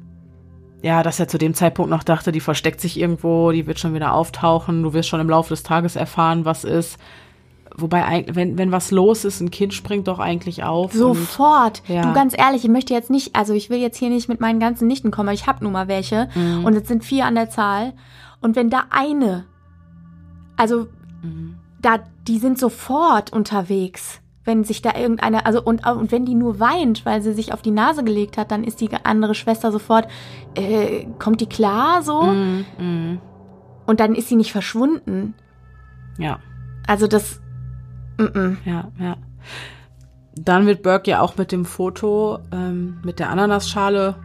ja, 0.82 1.04
dass 1.04 1.20
er 1.20 1.28
zu 1.30 1.38
dem 1.38 1.54
Zeitpunkt 1.54 1.90
noch 1.92 2.04
dachte, 2.04 2.32
die 2.34 2.40
versteckt 2.42 2.82
sich 2.82 3.00
irgendwo, 3.00 3.52
die 3.52 3.68
wird 3.68 3.80
schon 3.80 3.94
wieder 3.94 4.14
auftauchen, 4.14 4.84
du 4.84 4.94
wirst 4.94 5.08
schon 5.08 5.22
im 5.22 5.30
Laufe 5.30 5.50
des 5.50 5.64
Tages 5.64 5.96
erfahren, 5.96 6.44
was 6.46 6.64
ist. 6.66 6.98
Wobei, 7.76 8.26
wenn, 8.32 8.58
wenn 8.58 8.72
was 8.72 8.92
los 8.92 9.26
ist, 9.26 9.42
ein 9.42 9.50
Kind 9.50 9.74
springt 9.74 10.08
doch 10.08 10.20
eigentlich 10.20 10.64
auf. 10.64 10.94
und- 10.94 11.00
Sofort. 11.00 11.82
ja. 11.88 12.04
Du 12.04 12.14
ganz 12.14 12.36
ehrlich, 12.38 12.64
ich 12.64 12.70
möchte 12.70 12.94
jetzt 12.94 13.10
nicht, 13.10 13.36
also 13.36 13.54
ich 13.54 13.70
will 13.70 13.80
jetzt 13.80 13.98
hier 13.98 14.10
nicht 14.10 14.30
mit 14.30 14.40
meinen 14.40 14.60
ganzen 14.60 14.88
Nichten 14.88 15.10
kommen, 15.12 15.30
aber 15.30 15.34
ich 15.34 15.48
habe 15.48 15.64
nun 15.64 15.74
mal 15.74 15.88
welche 15.88 16.30
Mhm. 16.36 16.66
und 16.66 16.76
es 16.76 16.88
sind 16.88 17.04
vier 17.04 17.26
an 17.26 17.36
der 17.36 17.50
Zahl 17.50 17.94
und 18.42 18.56
wenn 18.56 18.70
da 18.70 18.84
eine, 18.92 19.46
also 20.56 20.88
Mhm. 21.24 21.56
da, 21.82 22.00
die 22.28 22.38
sind 22.38 22.60
sofort 22.60 23.34
unterwegs. 23.34 24.20
Wenn 24.46 24.66
sich 24.66 24.82
da 24.82 24.94
irgendeine, 24.96 25.46
also 25.46 25.62
und, 25.64 25.88
und 25.88 26.12
wenn 26.12 26.26
die 26.26 26.36
nur 26.36 26.60
weint, 26.60 27.06
weil 27.06 27.22
sie 27.22 27.34
sich 27.34 27.54
auf 27.54 27.62
die 27.62 27.72
Nase 27.72 28.04
gelegt 28.04 28.38
hat, 28.38 28.52
dann 28.52 28.66
ist 28.66 28.82
die 28.82 28.90
andere 29.04 29.36
Schwester 29.36 29.72
sofort, 29.72 30.08
äh, 30.56 31.06
kommt 31.18 31.40
die 31.42 31.48
klar 31.48 32.04
so? 32.04 32.22
Mhm, 32.24 32.66
mhm. 32.78 33.20
Und 33.86 34.00
dann 34.02 34.16
ist 34.16 34.28
sie 34.30 34.36
nicht 34.36 34.52
verschwunden. 34.52 35.34
Ja, 36.18 36.40
Also 36.86 37.08
das, 37.08 37.40
mm 38.18 38.24
-mm. 38.24 38.58
ja, 38.66 38.92
ja. 39.00 39.18
Dann 40.36 40.66
wird 40.66 40.82
Burke 40.82 41.12
ja 41.12 41.22
auch 41.22 41.38
mit 41.38 41.52
dem 41.52 41.66
Foto 41.66 42.40
ähm, 42.52 42.98
mit 43.04 43.20
der 43.20 43.30
Ananasschale 43.30 44.16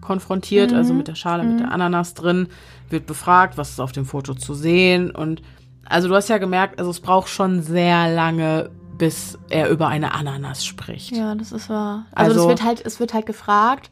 konfrontiert, 0.00 0.72
also 0.72 0.94
mit 0.94 1.08
der 1.08 1.16
Schale 1.16 1.42
mit 1.42 1.58
der 1.58 1.72
Ananas 1.72 2.14
drin, 2.14 2.46
wird 2.88 3.06
befragt, 3.06 3.58
was 3.58 3.70
ist 3.70 3.80
auf 3.80 3.90
dem 3.90 4.04
Foto 4.04 4.34
zu 4.34 4.54
sehen. 4.54 5.10
Und 5.10 5.42
also 5.84 6.06
du 6.08 6.14
hast 6.14 6.28
ja 6.28 6.38
gemerkt, 6.38 6.78
also 6.78 6.90
es 6.92 7.00
braucht 7.00 7.28
schon 7.28 7.60
sehr 7.62 8.14
lange, 8.14 8.70
bis 8.98 9.36
er 9.50 9.68
über 9.68 9.88
eine 9.88 10.14
Ananas 10.14 10.64
spricht. 10.64 11.10
Ja, 11.16 11.34
das 11.34 11.50
ist 11.50 11.68
wahr. 11.68 12.06
Also, 12.12 12.30
Also- 12.32 12.42
es 12.42 12.48
wird 12.48 12.64
halt, 12.64 12.86
es 12.86 13.00
wird 13.00 13.14
halt 13.14 13.26
gefragt, 13.26 13.90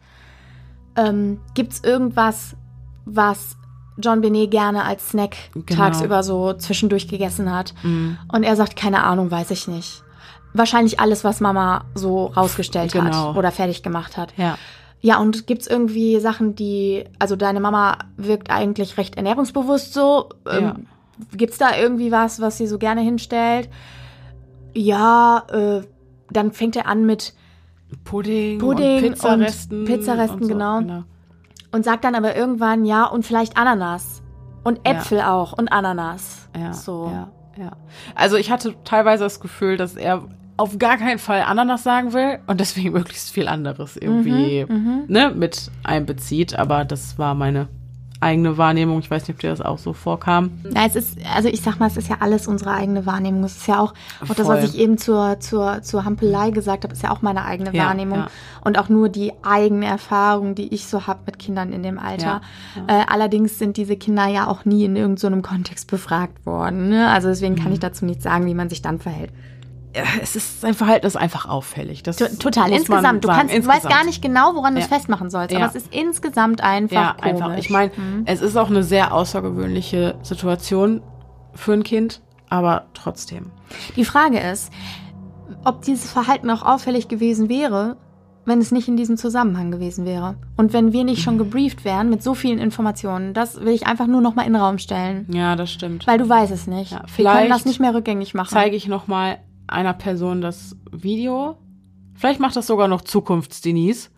ähm, 0.97 1.41
gibt's 1.55 1.81
irgendwas, 1.83 2.57
was 3.05 3.57
John 3.99 4.21
Benet 4.21 4.51
gerne 4.51 4.85
als 4.85 5.11
Snack 5.11 5.37
Genau. 5.55 5.66
tagsüber 5.83 6.23
so 6.23 6.53
zwischendurch 6.55 7.09
gegessen 7.09 7.53
hat? 7.55 7.75
Mhm. 7.83 8.19
Und 8.33 8.43
er 8.43 8.57
sagt, 8.57 8.77
keine 8.77 9.05
Ahnung, 9.05 9.31
weiß 9.31 9.51
ich 9.53 9.69
nicht. 9.69 10.03
Wahrscheinlich 10.53 11.01
alles, 11.01 11.25
was 11.25 11.41
Mama 11.41 11.85
so 11.95 12.27
rausgestellt 12.27 12.93
Genau. 12.93 13.31
hat 13.31 13.37
oder 13.37 13.51
fertig 13.53 13.83
gemacht 13.83 14.16
hat. 14.16 14.35
Ja. 14.37 14.57
Ja, 15.01 15.19
und 15.19 15.47
gibt's 15.47 15.66
irgendwie 15.66 16.19
Sachen, 16.19 16.55
die, 16.55 17.05
also 17.19 17.37
deine 17.37 17.61
Mama 17.61 17.99
wirkt 18.16 18.51
eigentlich 18.51 18.97
recht 18.97 19.16
ernährungsbewusst 19.16 19.93
so. 19.93 20.31
Ähm, 20.51 20.87
Gibt's 21.37 21.59
da 21.59 21.77
irgendwie 21.77 22.11
was, 22.11 22.41
was 22.41 22.57
sie 22.57 22.66
so 22.66 22.79
gerne 22.79 23.01
hinstellt? 23.03 23.69
Ja, 24.75 25.45
äh, 25.53 25.83
dann 26.31 26.53
fängt 26.53 26.75
er 26.77 26.87
an 26.89 27.05
mit 27.07 27.35
Pudding, 28.05 28.59
Pudding 28.59 29.05
und 29.05 29.11
Pizzaresten. 29.12 29.79
und 29.81 29.85
Pizzaresten, 29.85 30.37
und 30.41 30.43
so, 30.45 30.49
genau. 30.49 31.05
Und 31.75 31.85
sagt 31.85 32.05
dann 32.05 32.15
aber 32.15 32.37
irgendwann 32.37 32.85
ja 32.85 33.05
und 33.05 33.27
vielleicht 33.27 33.57
Ananas 33.57 34.23
und 34.63 34.81
Ja. 34.87 34.93
Äpfel 34.95 35.21
auch 35.21 35.53
und 35.53 35.69
Ananas. 35.73 36.49
Ja, 36.57 36.73
so. 36.73 37.11
ja, 37.13 37.29
ja. 37.63 37.73
Also 38.15 38.37
ich 38.37 38.51
hatte 38.51 38.75
teilweise 38.85 39.25
das 39.25 39.41
Gefühl, 39.41 39.77
dass 39.77 39.97
er 39.97 40.23
auf 40.57 40.79
gar 40.79 40.97
keinen 40.99 41.19
Fall 41.19 41.43
Ananas 41.43 41.83
sagen 41.83 42.13
will 42.13 42.39
und 42.47 42.61
deswegen 42.61 42.93
möglichst 42.99 43.31
viel 43.33 43.49
anderes 43.49 43.97
irgendwie 43.97 44.65
Mhm, 44.69 45.05
ne, 45.09 45.33
mit 45.35 45.71
einbezieht. 45.83 46.57
Aber 46.57 46.85
das 46.85 47.19
war 47.19 47.35
meine 47.35 47.69
eigene 48.25 48.59
Wahrnehmung. 48.59 48.99
Ich 48.99 49.11
weiß 49.11 49.29
nicht, 49.29 49.37
ob 49.37 49.41
dir 49.41 49.51
das 49.51 49.61
auch 49.61 49.79
so 49.79 49.93
vorkam. 49.93 50.51
Ja, 50.75 50.85
es 50.87 50.97
ist, 50.97 51.19
also 51.35 51.49
ich 51.49 51.61
sag 51.63 51.79
mal, 51.79 51.87
es 51.87 51.97
ist 51.97 52.09
ja 52.09 52.17
alles 52.21 52.49
unsere 52.49 52.73
eigene 52.73 53.07
Wahrnehmung. 53.07 53.45
Es 53.45 53.57
ist 53.59 53.69
ja 53.69 53.79
auch, 53.81 53.95
auch 54.29 54.35
das, 54.35 54.49
was 54.49 54.65
ich 54.65 54.79
eben 54.79 54.99
zur, 54.99 55.39
zur, 55.41 55.83
zur 55.83 56.05
Hampelei 56.05 56.51
gesagt 56.51 56.85
habe, 56.85 56.93
ist 56.95 57.03
ja 57.03 57.11
auch 57.11 57.23
meine 57.23 57.45
eigene 57.45 57.73
Ja, 57.75 57.87
Wahrnehmung. 57.87 58.19
ja. 58.21 58.27
Und 58.65 58.79
auch 58.79 58.89
nur 58.89 59.09
die 59.09 59.33
eigene 59.43 59.87
Erfahrung, 59.87 60.55
die 60.55 60.75
ich 60.75 60.87
so 60.87 61.07
habe 61.07 61.21
mit 61.27 61.39
Kindern 61.39 61.73
in 61.73 61.83
dem 61.83 61.99
Alter. 61.99 62.41
Äh, 62.87 63.03
allerdings 63.07 63.59
sind 63.59 63.77
diese 63.77 63.97
Kinder 63.97 64.27
ja 64.27 64.47
auch 64.49 64.65
nie 64.65 64.85
in 64.85 64.97
irgendeinem 64.97 65.43
Kontext 65.43 65.91
befragt 65.91 66.47
worden. 66.47 66.89
Ne? 66.89 67.09
Also 67.11 67.29
deswegen 67.29 67.55
Mhm. 67.55 67.59
kann 67.59 67.73
ich 67.73 67.81
dazu 67.81 68.05
nicht 68.05 68.23
sagen, 68.23 68.47
wie 68.47 68.55
man 68.55 68.69
sich 68.71 68.81
dann 68.83 68.99
verhält. 68.99 69.31
Es 70.23 70.35
ist 70.37 70.61
sein 70.61 70.75
Verhalten 70.75 71.07
ist 71.07 71.16
einfach 71.16 71.47
auffällig. 71.49 72.03
Das 72.03 72.16
To- 72.16 72.27
Total, 72.39 72.71
insgesamt. 72.73 73.23
Du, 73.25 73.29
sagen. 73.29 73.49
kannst, 73.49 73.57
du 73.57 73.66
weißt 73.66 73.89
gar 73.89 74.05
nicht 74.05 74.21
genau, 74.23 74.55
woran 74.55 74.75
du 74.75 74.81
es 74.81 74.89
Ja. 74.91 74.97
festmachen 74.97 75.31
sollst. 75.31 75.53
Ja. 75.53 75.61
Aber 75.61 75.69
es 75.69 75.75
ist 75.77 75.95
insgesamt 75.95 76.61
einfach 76.62 76.97
Ja, 76.97 77.12
komisch. 77.21 77.43
einfach. 77.43 77.57
Ich 77.59 77.71
meine, 77.71 77.91
es 78.25 78.41
ist 78.41 78.57
auch 78.57 78.71
eine 78.71 78.83
sehr 78.83 79.15
außergewöhnliche 79.15 80.16
Situation 80.23 81.01
für 81.55 81.73
ein 81.75 81.83
Kind, 81.85 82.23
aber 82.49 82.87
trotzdem. 82.95 83.51
Die 83.97 84.05
Frage 84.05 84.39
ist, 84.41 84.73
ob 85.65 85.83
dieses 85.83 86.11
Verhalten 86.11 86.51
auch 86.51 86.62
auffällig 86.62 87.09
gewesen 87.09 87.49
wäre, 87.49 87.97
wenn 88.47 88.61
es 88.61 88.73
nicht 88.73 88.89
in 88.89 88.97
diesem 88.97 89.16
Zusammenhang 89.16 89.71
gewesen 89.71 90.05
wäre. 90.05 90.35
Und 90.57 90.73
wenn 90.73 90.93
wir 90.93 91.05
nicht 91.05 91.23
schon 91.23 91.39
gebrieft 91.39 91.85
wären 91.85 92.11
mit 92.11 92.23
so 92.23 92.35
vielen 92.35 92.59
Informationen. 92.59 93.33
Das 93.33 93.61
will 93.61 93.73
ich 93.73 93.87
einfach 93.87 94.07
nur 94.07 94.21
noch 94.21 94.35
mal 94.35 94.43
in 94.43 94.53
den 94.53 94.61
Raum 94.61 94.79
stellen. 94.79 95.27
Ja, 95.33 95.57
das 95.57 95.71
stimmt. 95.73 96.07
Weil 96.07 96.19
du 96.19 96.29
weißt 96.29 96.53
es 96.53 96.66
nicht. 96.66 96.93
Ja, 96.93 97.01
wir 97.03 97.09
vielleicht 97.09 97.39
können 97.39 97.51
das 97.51 97.65
nicht 97.65 97.81
mehr 97.81 97.95
rückgängig 97.95 98.35
machen. 98.35 98.51
Zeige 98.51 98.77
ich 98.77 98.87
noch 98.87 99.07
mal 99.07 99.39
einer 99.75 99.93
Person 99.93 100.41
das 100.41 100.77
Video. 100.91 101.57
Vielleicht 102.15 102.41
macht 102.41 102.57
das 102.57 102.67
sogar 102.67 102.89
noch 102.89 103.03
Zukunfts-Denise. 103.03 104.09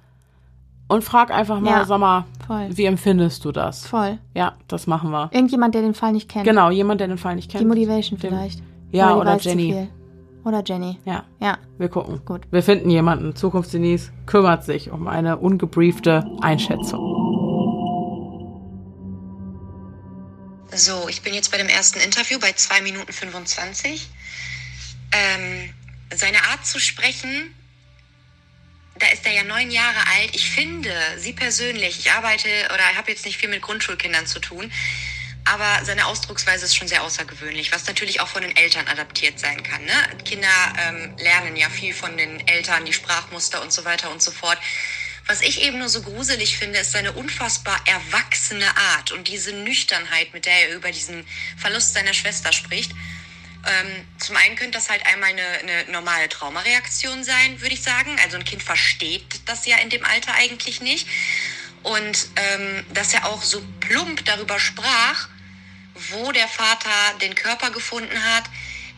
Und 0.89 1.03
frag 1.03 1.33
einfach 1.33 1.59
mal, 1.59 1.71
Ja. 1.71 1.85
sag 1.85 1.99
mal, 1.99 2.25
Voll. 2.47 2.69
wie 2.71 2.85
empfindest 2.85 3.45
du 3.45 3.51
das? 3.51 3.87
Voll. 3.87 4.19
Ja, 4.35 4.53
das 4.69 4.87
machen 4.87 5.11
wir. 5.11 5.31
Irgendjemand, 5.33 5.75
der 5.75 5.83
den 5.83 5.95
Fall 5.95 6.13
nicht 6.13 6.29
kennt. 6.29 6.45
Genau, 6.45 6.71
jemand, 6.71 7.01
der 7.01 7.09
den 7.09 7.19
Fall 7.19 7.35
nicht 7.35 7.51
kennt. 7.51 7.63
Die 7.63 7.67
Motivation 7.67 8.21
Dem- 8.21 8.29
vielleicht. 8.31 8.63
Ja, 8.93 9.17
oder 9.17 9.37
zu 9.39 9.49
Jenny. 9.49 9.89
Oder 10.45 10.63
Jenny. 10.65 10.97
Ja, 11.05 11.25
Ja. 11.41 11.59
wir 11.77 11.89
gucken. 11.89 12.21
Gut. 12.25 12.43
Wir 12.53 12.63
finden 12.63 12.89
jemanden. 12.89 13.35
Zukunfts-Denise 13.35 14.13
kümmert 14.27 14.63
sich 14.63 14.93
um 14.93 15.09
eine 15.09 15.39
ungebriefte 15.39 16.25
Einschätzung. 16.41 17.03
So, 20.73 21.09
ich 21.09 21.23
bin 21.23 21.33
jetzt 21.35 21.51
bei 21.51 21.59
dem 21.59 21.69
ersten 21.69 22.01
Interview 22.01 22.39
bei 22.41 22.53
2 22.53 22.83
Minuten 22.83 23.13
25. 23.13 24.09
Ähm, 25.17 25.75
seine 26.15 26.43
Art 26.45 26.67
zu 26.67 26.79
sprechen, 26.79 27.55
da 28.99 29.07
ist 29.09 29.25
er 29.27 29.33
ja 29.33 29.45
neun 29.45 29.71
Jahre 29.71 30.07
alt. 30.15 30.35
Ich 30.35 30.51
finde, 30.51 30.95
sie 31.17 31.33
persönlich, 31.33 31.99
ich 31.99 32.13
arbeite 32.13 32.49
oder 32.75 32.85
habe 32.97 33.11
jetzt 33.11 33.25
nicht 33.25 33.39
viel 33.39 33.49
mit 33.49 33.63
Grundschulkindern 33.63 34.27
zu 34.27 34.41
tun, 34.41 34.71
aber 35.45 35.85
seine 35.85 36.07
Ausdrucksweise 36.07 36.65
ist 36.65 36.77
schon 36.77 36.89
sehr 36.89 37.03
außergewöhnlich, 37.03 37.73
was 37.73 37.87
natürlich 37.87 38.21
auch 38.21 38.29
von 38.29 38.43
den 38.43 38.57
Eltern 38.57 38.89
adaptiert 38.89 39.39
sein 39.39 39.63
kann. 39.63 39.85
Ne? 39.85 39.93
Kinder 40.25 40.49
ähm, 40.79 41.17
lernen 41.19 41.57
ja 41.57 41.71
viel 41.71 41.95
von 41.95 42.17
den 42.17 42.47
Eltern, 42.49 42.85
die 42.85 42.93
Sprachmuster 42.93 43.63
und 43.63 43.73
so 43.73 43.85
weiter 43.85 44.11
und 44.11 44.23
so 44.23 44.33
fort. 44.33 44.59
Was 45.29 45.41
ich 45.41 45.63
eben 45.63 45.79
nur 45.79 45.89
so 45.89 46.03
gruselig 46.03 46.57
finde, 46.57 46.81
ist 46.81 46.93
seine 46.93 47.13
unfassbar 47.13 47.81
erwachsene 47.87 48.77
Art 48.77 49.13
und 49.13 49.29
diese 49.29 49.53
Nüchternheit, 49.53 50.33
mit 50.33 50.47
der 50.47 50.69
er 50.69 50.77
über 50.77 50.93
diesen 50.93 51.27
Verlust 51.57 51.95
seiner 51.95 52.15
Schwester 52.15 52.53
spricht. 52.53 52.93
Ähm, 53.67 54.07
zum 54.19 54.37
einen 54.37 54.57
könnte 54.57 54.79
das 54.79 54.89
halt 54.89 55.05
einmal 55.07 55.31
eine, 55.31 55.43
eine 55.43 55.91
normale 55.91 56.29
Traumareaktion 56.29 57.25
sein, 57.25 57.61
würde 57.61 57.75
ich 57.75 57.83
sagen. 57.83 58.17
Also 58.23 58.37
ein 58.37 58.45
Kind 58.45 58.63
versteht 58.63 59.25
das 59.47 59.67
ja 59.67 59.77
in 59.79 59.91
dem 59.91 60.05
Alter 60.05 60.35
eigentlich 60.35 60.81
nicht. 60.81 61.09
Und 61.83 62.29
ähm, 62.37 62.85
dass 62.95 63.15
er 63.15 63.27
auch 63.27 63.43
so 63.43 63.63
plump 63.81 64.25
darüber 64.25 64.59
sprach, 64.59 65.29
wo 66.11 66.33
der 66.33 66.49
Vater 66.49 66.91
den 67.21 67.35
Körper 67.35 67.71
gefunden 67.71 68.23
hat, 68.25 68.45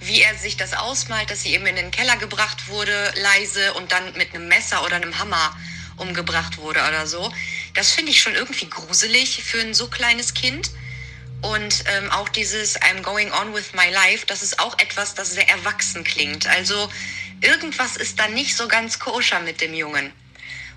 wie 0.01 0.23
er 0.23 0.35
sich 0.37 0.57
das 0.57 0.75
ausmalt, 0.75 1.31
dass 1.31 1.43
sie 1.43 1.55
eben 1.55 1.67
in 1.67 1.77
den 1.77 1.91
Keller 1.91 2.17
gebracht 2.17 2.69
wurde, 2.69 3.13
leise 3.17 3.75
und 3.75 3.93
dann 3.93 4.13
mit 4.17 4.35
einem 4.35 4.49
Messer 4.49 4.85
oder 4.85 4.97
einem 4.97 5.19
Hammer 5.19 5.57
umgebracht 5.97 6.59
wurde 6.59 6.81
oder 6.81 7.07
so. 7.07 7.33
Das 7.75 7.91
finde 7.91 8.13
ich 8.13 8.21
schon 8.21 8.35
irgendwie 8.35 8.69
gruselig 8.69 9.43
für 9.43 9.61
ein 9.61 9.75
so 9.75 9.89
kleines 9.89 10.35
Kind. 10.35 10.71
Und 11.41 11.85
ähm, 11.87 12.11
auch 12.11 12.29
dieses 12.29 12.81
I'm 12.81 13.03
going 13.03 13.31
on 13.33 13.55
with 13.55 13.73
my 13.73 13.89
life, 13.91 14.27
das 14.27 14.43
ist 14.43 14.59
auch 14.59 14.77
etwas, 14.79 15.15
das 15.15 15.31
sehr 15.31 15.49
erwachsen 15.49 16.03
klingt. 16.03 16.47
Also 16.49 16.91
irgendwas 17.41 17.97
ist 17.97 18.19
da 18.19 18.29
nicht 18.29 18.57
so 18.57 18.67
ganz 18.67 18.99
koscher 18.99 19.41
mit 19.41 19.61
dem 19.61 19.73
Jungen. 19.73 20.13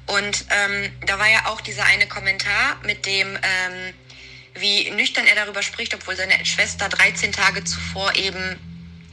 Und 0.05 0.45
ähm, 0.49 0.91
da 1.05 1.17
war 1.19 1.29
ja 1.29 1.47
auch 1.47 1.61
dieser 1.61 1.85
eine 1.85 2.07
Kommentar 2.07 2.77
mit 2.83 3.05
dem, 3.05 3.37
ähm, 3.41 3.93
wie 4.55 4.89
nüchtern 4.91 5.25
er 5.25 5.35
darüber 5.35 5.63
spricht, 5.63 5.93
obwohl 5.95 6.15
seine 6.15 6.45
Schwester 6.45 6.89
13 6.89 7.31
Tage 7.31 7.63
zuvor 7.63 8.15
eben 8.15 8.59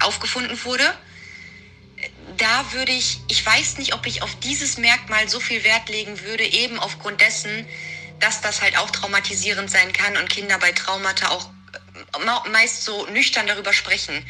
aufgefunden 0.00 0.62
wurde. 0.64 0.84
Da 2.36 2.72
würde 2.72 2.92
ich, 2.92 3.20
ich 3.28 3.44
weiß 3.44 3.78
nicht, 3.78 3.94
ob 3.94 4.06
ich 4.06 4.22
auf 4.22 4.38
dieses 4.40 4.76
Merkmal 4.76 5.28
so 5.28 5.40
viel 5.40 5.64
Wert 5.64 5.88
legen 5.88 6.20
würde, 6.20 6.44
eben 6.44 6.78
aufgrund 6.78 7.20
dessen, 7.20 7.66
dass 8.20 8.40
das 8.40 8.62
halt 8.62 8.76
auch 8.76 8.90
traumatisierend 8.90 9.70
sein 9.70 9.92
kann 9.92 10.16
und 10.16 10.28
Kinder 10.28 10.58
bei 10.58 10.72
Traumata 10.72 11.28
auch 11.28 11.50
äh, 12.14 12.50
meist 12.50 12.84
so 12.84 13.06
nüchtern 13.06 13.46
darüber 13.46 13.72
sprechen. 13.72 14.24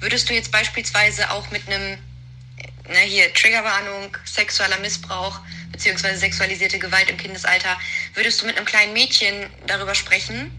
Würdest 0.00 0.28
du 0.28 0.34
jetzt 0.34 0.50
beispielsweise 0.50 1.30
auch 1.30 1.50
mit 1.50 1.66
einem 1.66 1.98
ne, 2.88 2.98
hier 2.98 3.32
Triggerwarnung, 3.34 4.16
sexueller 4.24 4.78
Missbrauch 4.78 5.40
beziehungsweise 5.72 6.18
sexualisierte 6.18 6.78
Gewalt 6.78 7.10
im 7.10 7.16
Kindesalter, 7.16 7.76
würdest 8.14 8.40
du 8.40 8.46
mit 8.46 8.56
einem 8.56 8.66
kleinen 8.66 8.92
Mädchen 8.92 9.50
darüber 9.66 9.94
sprechen, 9.94 10.52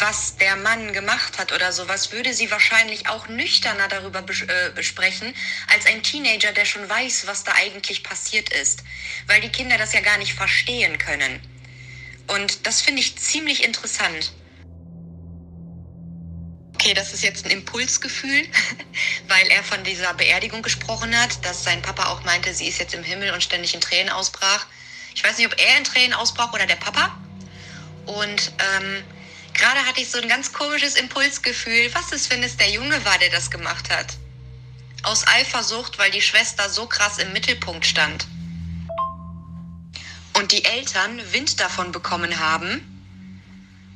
was 0.00 0.36
der 0.36 0.56
Mann 0.56 0.92
gemacht 0.92 1.38
hat 1.38 1.52
oder 1.52 1.72
sowas, 1.72 2.12
würde 2.12 2.34
sie 2.34 2.50
wahrscheinlich 2.50 3.08
auch 3.08 3.28
nüchterner 3.28 3.88
darüber 3.88 4.20
äh, 4.20 4.70
besprechen, 4.74 5.34
als 5.72 5.86
ein 5.86 6.02
Teenager, 6.02 6.52
der 6.52 6.64
schon 6.64 6.88
weiß, 6.88 7.26
was 7.26 7.44
da 7.44 7.52
eigentlich 7.52 8.02
passiert 8.02 8.52
ist. 8.52 8.82
Weil 9.26 9.40
die 9.40 9.48
Kinder 9.50 9.78
das 9.78 9.92
ja 9.92 10.00
gar 10.00 10.18
nicht 10.18 10.34
verstehen 10.34 10.98
können. 10.98 11.40
Und 12.26 12.66
das 12.66 12.82
finde 12.82 13.00
ich 13.00 13.16
ziemlich 13.16 13.64
interessant. 13.64 14.32
Okay, 16.74 16.92
das 16.92 17.14
ist 17.14 17.22
jetzt 17.22 17.46
ein 17.46 17.50
Impulsgefühl, 17.50 18.46
weil 19.28 19.46
er 19.48 19.62
von 19.62 19.82
dieser 19.84 20.12
Beerdigung 20.14 20.62
gesprochen 20.62 21.16
hat, 21.18 21.44
dass 21.44 21.64
sein 21.64 21.80
Papa 21.82 22.06
auch 22.06 22.22
meinte, 22.24 22.52
sie 22.52 22.68
ist 22.68 22.78
jetzt 22.78 22.94
im 22.94 23.02
Himmel 23.02 23.32
und 23.32 23.42
ständig 23.42 23.74
in 23.74 23.80
Tränen 23.80 24.10
ausbrach. 24.10 24.66
Ich 25.14 25.24
weiß 25.24 25.38
nicht, 25.38 25.46
ob 25.46 25.58
er 25.58 25.78
in 25.78 25.84
Tränen 25.84 26.12
ausbrach 26.12 26.52
oder 26.52 26.66
der 26.66 26.76
Papa. 26.76 27.16
Und 28.04 28.52
ähm, 28.76 29.02
gerade 29.56 29.80
hatte 29.86 30.00
ich 30.00 30.10
so 30.10 30.20
ein 30.20 30.28
ganz 30.28 30.52
komisches 30.52 30.94
Impulsgefühl. 30.94 31.90
Was 31.94 32.12
ist, 32.12 32.30
wenn 32.30 32.42
es 32.42 32.56
der 32.56 32.70
Junge 32.70 33.04
war, 33.04 33.18
der 33.18 33.30
das 33.30 33.50
gemacht 33.50 33.90
hat? 33.90 34.16
Aus 35.02 35.26
Eifersucht, 35.26 35.98
weil 35.98 36.10
die 36.10 36.22
Schwester 36.22 36.68
so 36.68 36.86
krass 36.86 37.18
im 37.18 37.32
Mittelpunkt 37.32 37.86
stand. 37.86 38.26
Und 40.38 40.52
die 40.52 40.64
Eltern 40.64 41.20
Wind 41.32 41.60
davon 41.60 41.92
bekommen 41.92 42.38
haben 42.38 42.80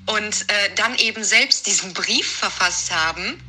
und 0.06 0.42
äh, 0.48 0.74
dann 0.76 0.96
eben 0.96 1.22
selbst 1.22 1.66
diesen 1.66 1.92
Brief 1.92 2.26
verfasst 2.26 2.94
haben, 2.94 3.42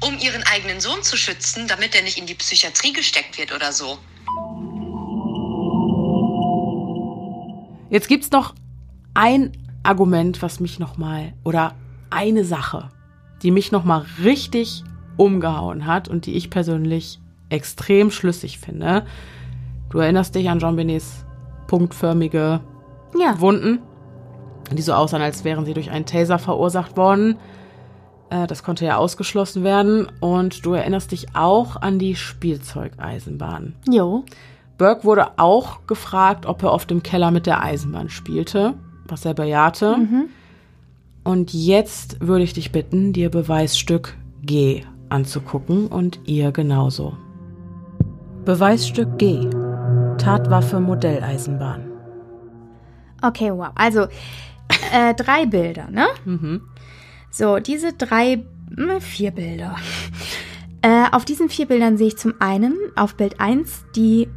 um 0.00 0.18
ihren 0.18 0.42
eigenen 0.44 0.80
Sohn 0.80 1.02
zu 1.02 1.16
schützen, 1.16 1.66
damit 1.66 1.94
er 1.94 2.02
nicht 2.02 2.18
in 2.18 2.26
die 2.26 2.34
Psychiatrie 2.34 2.92
gesteckt 2.92 3.38
wird 3.38 3.52
oder 3.52 3.72
so. 3.72 3.98
Jetzt 7.90 8.08
gibt's 8.08 8.30
noch 8.30 8.54
ein 9.14 9.67
Argument, 9.88 10.42
was 10.42 10.60
mich 10.60 10.78
noch 10.78 10.98
mal 10.98 11.32
oder 11.44 11.72
eine 12.10 12.44
Sache, 12.44 12.90
die 13.42 13.50
mich 13.50 13.72
noch 13.72 13.84
mal 13.84 14.04
richtig 14.22 14.84
umgehauen 15.16 15.86
hat 15.86 16.08
und 16.08 16.26
die 16.26 16.34
ich 16.34 16.50
persönlich 16.50 17.20
extrem 17.48 18.10
schlüssig 18.10 18.58
finde. 18.58 19.04
Du 19.90 19.98
erinnerst 19.98 20.34
dich 20.34 20.48
an 20.50 20.58
Jean 20.58 20.76
Benets 20.76 21.24
punktförmige 21.66 22.60
Ja. 23.18 23.40
Wunden, 23.40 23.78
die 24.72 24.82
so 24.82 24.92
aussahen, 24.92 25.22
als 25.22 25.44
wären 25.44 25.64
sie 25.64 25.72
durch 25.74 25.90
einen 25.90 26.04
Taser 26.06 26.38
verursacht 26.38 26.96
worden. 26.98 27.36
Äh, 28.30 28.46
Das 28.46 28.62
konnte 28.62 28.84
ja 28.84 28.96
ausgeschlossen 28.98 29.64
werden. 29.64 30.06
Und 30.20 30.66
du 30.66 30.74
erinnerst 30.74 31.12
dich 31.12 31.34
auch 31.34 31.76
an 31.76 31.98
die 31.98 32.14
Spielzeugeisenbahn. 32.14 33.74
Jo. 33.90 34.24
Burke 34.76 35.04
wurde 35.04 35.38
auch 35.38 35.86
gefragt, 35.86 36.44
ob 36.46 36.62
er 36.62 36.72
oft 36.72 36.90
im 36.90 37.02
Keller 37.02 37.30
mit 37.30 37.46
der 37.46 37.62
Eisenbahn 37.62 38.10
spielte, 38.10 38.74
was 39.08 39.24
er 39.24 39.34
bejahte. 39.34 39.96
Und 41.24 41.52
jetzt 41.52 42.26
würde 42.26 42.44
ich 42.44 42.52
dich 42.52 42.72
bitten, 42.72 43.12
dir 43.12 43.30
Beweisstück 43.30 44.16
G 44.42 44.82
anzugucken 45.08 45.88
und 45.88 46.20
ihr 46.24 46.52
genauso. 46.52 47.16
Beweisstück 48.44 49.18
G. 49.18 49.48
Tatwaffe 50.16 50.80
Modelleisenbahn. 50.80 51.84
Okay, 53.22 53.50
wow. 53.52 53.70
Also 53.74 54.06
äh, 54.92 55.14
drei 55.14 55.46
Bilder, 55.46 55.90
ne? 55.90 56.06
So, 57.30 57.58
diese 57.58 57.92
drei, 57.92 58.44
hm, 58.74 59.00
vier 59.00 59.32
Bilder. 59.32 59.76
Äh, 60.82 61.06
auf 61.12 61.24
diesen 61.24 61.48
vier 61.48 61.66
Bildern 61.66 61.98
sehe 61.98 62.08
ich 62.08 62.16
zum 62.16 62.34
einen 62.38 62.76
auf 62.94 63.16
Bild 63.16 63.40
1 63.40 63.84
die 63.96 64.28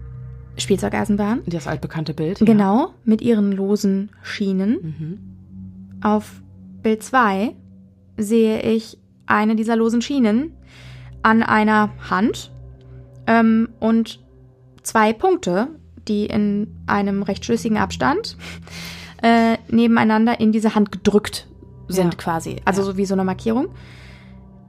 Spielzeugeisenbahn. 0.62 1.42
Das 1.46 1.68
altbekannte 1.68 2.14
Bild. 2.14 2.40
ja. 2.40 2.46
Genau, 2.46 2.94
mit 3.04 3.22
ihren 3.22 3.52
losen 3.52 4.10
Schienen. 4.24 5.98
Auf 6.02 6.42
Bild 6.82 7.04
2 7.04 7.56
sehe 8.18 8.62
ich 8.62 8.98
eine 9.26 9.56
dieser 9.56 9.76
losen 9.76 10.02
Schienen 10.02 10.54
an 11.22 11.44
einer 11.44 11.90
Hand 12.10 12.52
ähm, 13.28 13.70
und 13.80 14.20
zwei 14.84 15.14
Punkte, 15.14 15.68
die 16.08 16.26
in 16.26 16.68
einem 16.88 17.22
recht 17.24 17.46
schlüssigen 17.46 17.78
Abstand 17.78 18.36
äh, 19.22 19.58
nebeneinander 19.70 20.40
in 20.40 20.52
diese 20.52 20.74
Hand 20.74 20.92
gedrückt 20.92 21.48
sind 21.88 22.14
Ja. 22.16 22.18
quasi. 22.20 22.56
Also 22.66 22.82
Ja. 22.82 22.86
so 22.88 22.98
wie 22.98 23.06
so 23.06 23.14
eine 23.14 23.24
Markierung. 23.24 23.68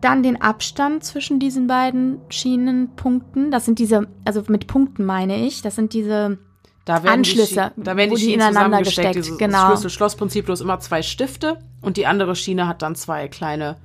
Dann 0.03 0.23
den 0.23 0.43
Abstand 0.43 1.03
zwischen 1.05 1.39
diesen 1.39 1.67
beiden 1.67 2.19
Schienenpunkten. 2.29 3.51
Das 3.51 3.65
sind 3.65 3.79
diese, 3.79 4.09
also 4.25 4.43
mit 4.49 4.67
Punkten 4.67 5.05
meine 5.05 5.47
ich, 5.47 5.63
das 5.63 5.77
sind 5.77 5.93
diese 5.95 6.39
Da 6.85 6.97
Anschlüsse, 6.97 7.73
die, 7.77 7.83
da 7.85 7.97
werden 7.97 8.11
wo 8.11 8.17
die 8.17 8.23
Schienen 8.23 8.41
ineinander 8.49 8.79
gesteckt, 8.83 9.15
Dieses 9.15 9.39
genau. 9.39 9.69
Schlüssel-Schloss-Prinzip 9.69 10.47
bloß 10.47 10.61
immer 10.61 10.81
zwei 10.81 11.03
Stifte 11.03 11.59
und 11.81 11.97
die 11.97 12.07
andere 12.07 12.35
Schiene 12.37 12.67
hat 12.69 12.83
dann 12.83 12.95
zwei 12.97 13.29
kleine 13.29 13.77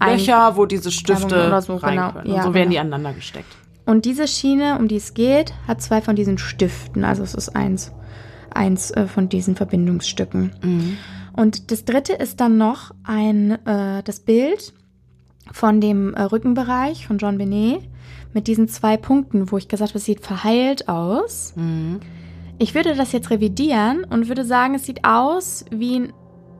Ein- 0.00 0.18
Löcher, 0.18 0.56
wo 0.56 0.66
diese 0.66 0.90
Stifte 0.90 1.62
so, 1.62 1.76
rein 1.76 1.96
genau. 1.96 2.12
können. 2.12 2.26
Und 2.28 2.34
Ja, 2.36 2.42
so 2.42 2.52
werden 2.52 2.70
genau. 2.70 2.70
die 2.70 2.78
aneinander 2.80 3.12
gesteckt. 3.12 3.54
Und 3.86 4.04
diese 4.04 4.26
Schiene, 4.28 4.76
um 4.78 4.88
die 4.88 4.96
es 4.96 5.14
geht, 5.14 5.54
hat 5.68 5.80
zwei 5.82 6.00
von 6.02 6.16
diesen 6.16 6.38
Stiften. 6.38 7.04
Also 7.04 7.22
es 7.22 7.34
ist 7.34 7.50
eins, 7.50 7.92
eins 8.52 8.90
äh, 8.90 9.06
von 9.06 9.28
diesen 9.28 9.56
Verbindungsstücken. 9.56 10.96
Und 11.32 11.70
das 11.70 11.84
dritte 11.84 12.12
ist 12.14 12.40
dann 12.40 12.56
noch 12.56 12.90
ein, 13.04 13.52
äh, 13.66 14.02
das 14.02 14.20
Bild 14.20 14.72
von 15.52 15.80
dem 15.80 16.14
äh, 16.14 16.22
Rückenbereich 16.22 17.06
von 17.06 17.18
John 17.18 17.38
Benet 17.38 17.82
mit 18.32 18.46
diesen 18.46 18.68
zwei 18.68 18.96
Punkten, 18.96 19.50
wo 19.50 19.58
ich 19.58 19.68
gesagt 19.68 19.90
habe, 19.90 19.98
es 19.98 20.04
sieht 20.04 20.20
verheilt 20.20 20.88
aus. 20.88 21.54
Ich 22.58 22.74
würde 22.74 22.94
das 22.94 23.12
jetzt 23.12 23.30
revidieren 23.30 24.04
und 24.04 24.28
würde 24.28 24.44
sagen, 24.44 24.74
es 24.74 24.84
sieht 24.84 25.04
aus 25.04 25.64
wie 25.70 25.98
ein, 25.98 26.12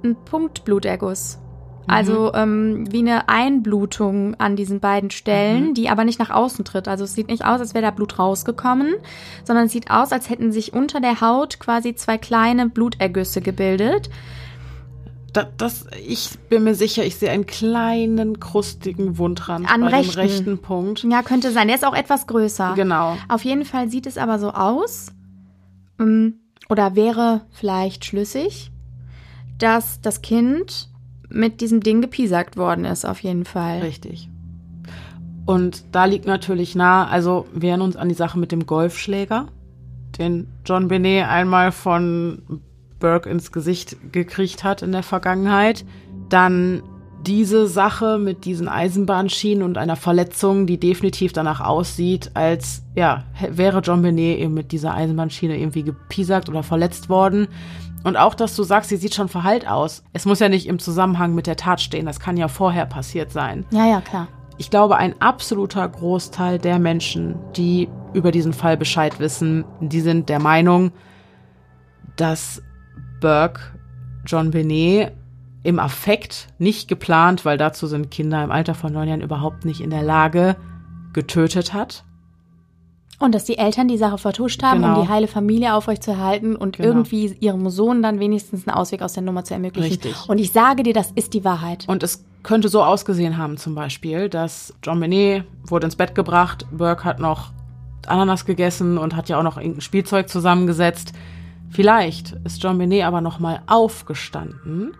ein 0.03 0.17
Punktbluterguss. 0.25 1.39
Also 1.87 2.33
ähm, 2.35 2.85
wie 2.93 3.01
eine 3.01 3.29
Einblutung 3.29 4.37
an 4.37 4.55
diesen 4.55 4.79
beiden 4.79 5.11
Stellen, 5.11 5.75
die 5.75 5.89
aber 5.89 6.05
nicht 6.05 6.21
nach 6.21 6.31
außen 6.31 6.65
tritt. 6.65 6.87
Also 6.87 7.05
es 7.05 7.15
sieht 7.15 7.29
nicht 7.29 7.45
aus, 7.45 7.59
als 7.61 7.75
wäre 7.75 7.85
da 7.85 7.91
Blut 7.91 8.19
rausgekommen, 8.19 8.95
sondern 9.45 9.67
es 9.67 9.73
sieht 9.73 9.91
aus, 9.91 10.13
als 10.13 10.31
hätten 10.31 10.53
sich 10.53 10.73
unter 10.73 11.01
der 11.01 11.21
Haut 11.21 11.59
quasi 11.59 11.95
zwei 11.97 12.17
kleine 12.17 12.69
Blutergüsse 12.69 13.41
gebildet. 13.41 14.09
Da, 15.33 15.47
das, 15.57 15.87
ich 16.07 16.39
bin 16.49 16.65
mir 16.65 16.75
sicher, 16.75 17.05
ich 17.05 17.17
sehe 17.17 17.31
einen 17.31 17.47
kleinen, 17.47 18.41
krustigen 18.41 19.19
Wundrand 19.19 19.73
Am 19.73 19.83
bei 19.83 19.89
rechten. 19.89 20.13
dem 20.13 20.21
rechten 20.21 20.59
Punkt. 20.59 21.05
Ja, 21.05 21.23
könnte 21.23 21.53
sein. 21.53 21.69
Der 21.69 21.77
ist 21.77 21.85
auch 21.85 21.95
etwas 21.95 22.27
größer. 22.27 22.73
Genau. 22.75 23.17
Auf 23.29 23.45
jeden 23.45 23.65
Fall 23.65 23.89
sieht 23.89 24.07
es 24.07 24.19
aber 24.19 24.39
so 24.39 24.51
aus, 24.51 25.13
ähm, 26.01 26.41
oder 26.69 26.97
wäre 26.97 27.43
vielleicht 27.51 28.05
schlüssig, 28.05 28.71
dass 29.59 30.01
das 30.01 30.23
Kind 30.23 30.89
mit 31.29 31.61
diesem 31.61 31.81
Ding 31.81 32.01
gepiesackt 32.01 32.57
worden 32.57 32.85
ist, 32.85 33.05
auf 33.05 33.21
jeden 33.23 33.45
Fall. 33.45 33.81
Richtig. 33.81 34.29
Und 35.47 35.85
da 35.93 36.05
liegt 36.05 36.27
natürlich 36.27 36.75
nah, 36.75 37.07
also 37.07 37.47
wir 37.53 37.71
erinnern 37.71 37.87
uns 37.89 37.97
an 37.97 38.09
die 38.09 38.15
Sache 38.15 38.39
mit 38.39 38.53
dem 38.53 38.67
Golfschläger, 38.67 39.47
den 40.19 40.49
John 40.65 40.89
Benet 40.89 41.27
einmal 41.27 41.73
von 41.73 42.61
Burke 43.01 43.29
ins 43.29 43.51
Gesicht 43.51 43.97
gekriegt 44.13 44.63
hat 44.63 44.83
in 44.83 44.93
der 44.93 45.03
Vergangenheit. 45.03 45.85
Dann 46.29 46.83
diese 47.27 47.67
Sache 47.67 48.19
mit 48.19 48.45
diesen 48.45 48.69
Eisenbahnschienen 48.69 49.63
und 49.63 49.77
einer 49.77 49.97
Verletzung, 49.97 50.67
die 50.67 50.79
definitiv 50.79 51.33
danach 51.33 51.61
aussieht, 51.61 52.31
als 52.35 52.83
ja, 52.95 53.25
wäre 53.51 53.81
John 53.81 54.03
Benet 54.03 54.39
eben 54.39 54.55
mit 54.55 54.73
dieser 54.73 54.95
Eisenbahnschiene 54.95 55.59
irgendwie 55.59 55.83
gepiesackt 55.83 56.49
oder 56.49 56.63
verletzt 56.63 57.09
worden. 57.09 57.49
Und 58.05 58.17
auch, 58.17 58.35
dass 58.35 58.57
du 58.57 58.63
sagst, 58.63 58.89
sie 58.89 58.97
sieht 58.97 59.15
schon 59.15 59.29
verheilt 59.29 59.69
aus. 59.69 60.03
Es 60.15 60.25
muss 60.25 60.41
ja 60.41 60.49
nicht 60.49 60.67
im 60.67 60.79
Zusammenhang 60.79 61.35
mit 61.35 61.47
der 61.47 61.57
Tat 61.57 61.83
stehen, 61.83 62.07
das 62.07 62.21
kann 62.21 62.39
ja 62.39 62.49
vorher 62.49 62.87
passiert 62.87 63.31
sein. 63.31 63.67
Ja, 63.71 63.87
ja, 63.87 64.01
klar. 64.01 64.29
Ich 64.57 64.71
glaube, 64.71 64.97
ein 64.97 65.21
absoluter 65.21 65.87
Großteil 65.89 66.59
der 66.59 66.79
Menschen, 66.79 67.35
die 67.57 67.89
über 68.13 68.31
diesen 68.31 68.53
Fall 68.53 68.77
Bescheid 68.77 69.19
wissen, 69.19 69.65
die 69.81 70.01
sind 70.01 70.29
der 70.29 70.39
Meinung, 70.39 70.93
dass 72.17 72.63
Burke 73.21 73.61
John 74.27 74.51
Benet 74.51 75.13
im 75.63 75.79
Affekt, 75.79 76.49
nicht 76.59 76.89
geplant, 76.89 77.45
weil 77.45 77.59
dazu 77.59 77.87
sind 77.87 78.11
Kinder 78.11 78.43
im 78.43 78.51
Alter 78.51 78.75
von 78.75 78.93
neun 78.93 79.09
Jahren 79.09 79.21
überhaupt 79.21 79.65
nicht 79.65 79.81
in 79.81 79.91
der 79.91 80.03
Lage, 80.03 80.57
getötet 81.13 81.75
hat. 81.75 82.05
Und 83.19 83.35
dass 83.35 83.45
die 83.45 83.59
Eltern 83.59 83.87
die 83.87 83.99
Sache 83.99 84.17
vertuscht 84.17 84.63
haben, 84.63 84.81
Genau. 84.81 84.97
um 84.99 85.03
die 85.05 85.11
heile 85.13 85.27
Familie 85.29 85.75
aufrechtzuerhalten 85.75 86.57
und 86.57 86.79
Genau. 86.79 86.89
irgendwie 86.89 87.27
ihrem 87.41 87.69
Sohn 87.69 88.03
dann 88.03 88.19
wenigstens 88.19 88.67
einen 88.67 88.75
Ausweg 88.75 89.03
aus 89.03 89.13
der 89.13 89.23
Nummer 89.23 89.45
zu 89.45 89.53
ermöglichen. 89.53 89.91
Richtig. 89.91 90.17
Und 90.29 90.39
ich 90.39 90.53
sage 90.53 90.83
dir, 90.83 90.95
das 90.95 91.11
ist 91.15 91.35
die 91.35 91.45
Wahrheit. 91.45 91.85
Und 91.87 92.03
es 92.03 92.25
könnte 92.43 92.71
so 92.71 92.83
ausgesehen 92.83 93.37
haben, 93.37 93.59
zum 93.59 93.75
Beispiel, 93.75 94.31
dass 94.31 94.73
John 94.83 94.99
Benet 95.01 95.45
wurde 95.65 95.85
ins 95.85 95.97
Bett 95.97 96.15
gebracht, 96.15 96.65
Burke 96.71 97.05
hat 97.05 97.19
noch 97.21 97.53
Ananas 98.07 98.47
gegessen 98.47 98.97
und 98.97 99.15
hat 99.15 99.29
ja 99.29 99.39
auch 99.39 99.43
noch 99.43 99.59
irgendein 99.59 99.83
Spielzeug 99.83 100.31
zusammengesetzt. 100.31 101.13
Vielleicht 101.71 102.33
ist 102.45 102.63
John 102.63 102.79
Benet 102.79 103.05
aber 103.05 103.21
noch 103.21 103.39
mal 103.39 103.63
aufgestanden. 103.67 104.93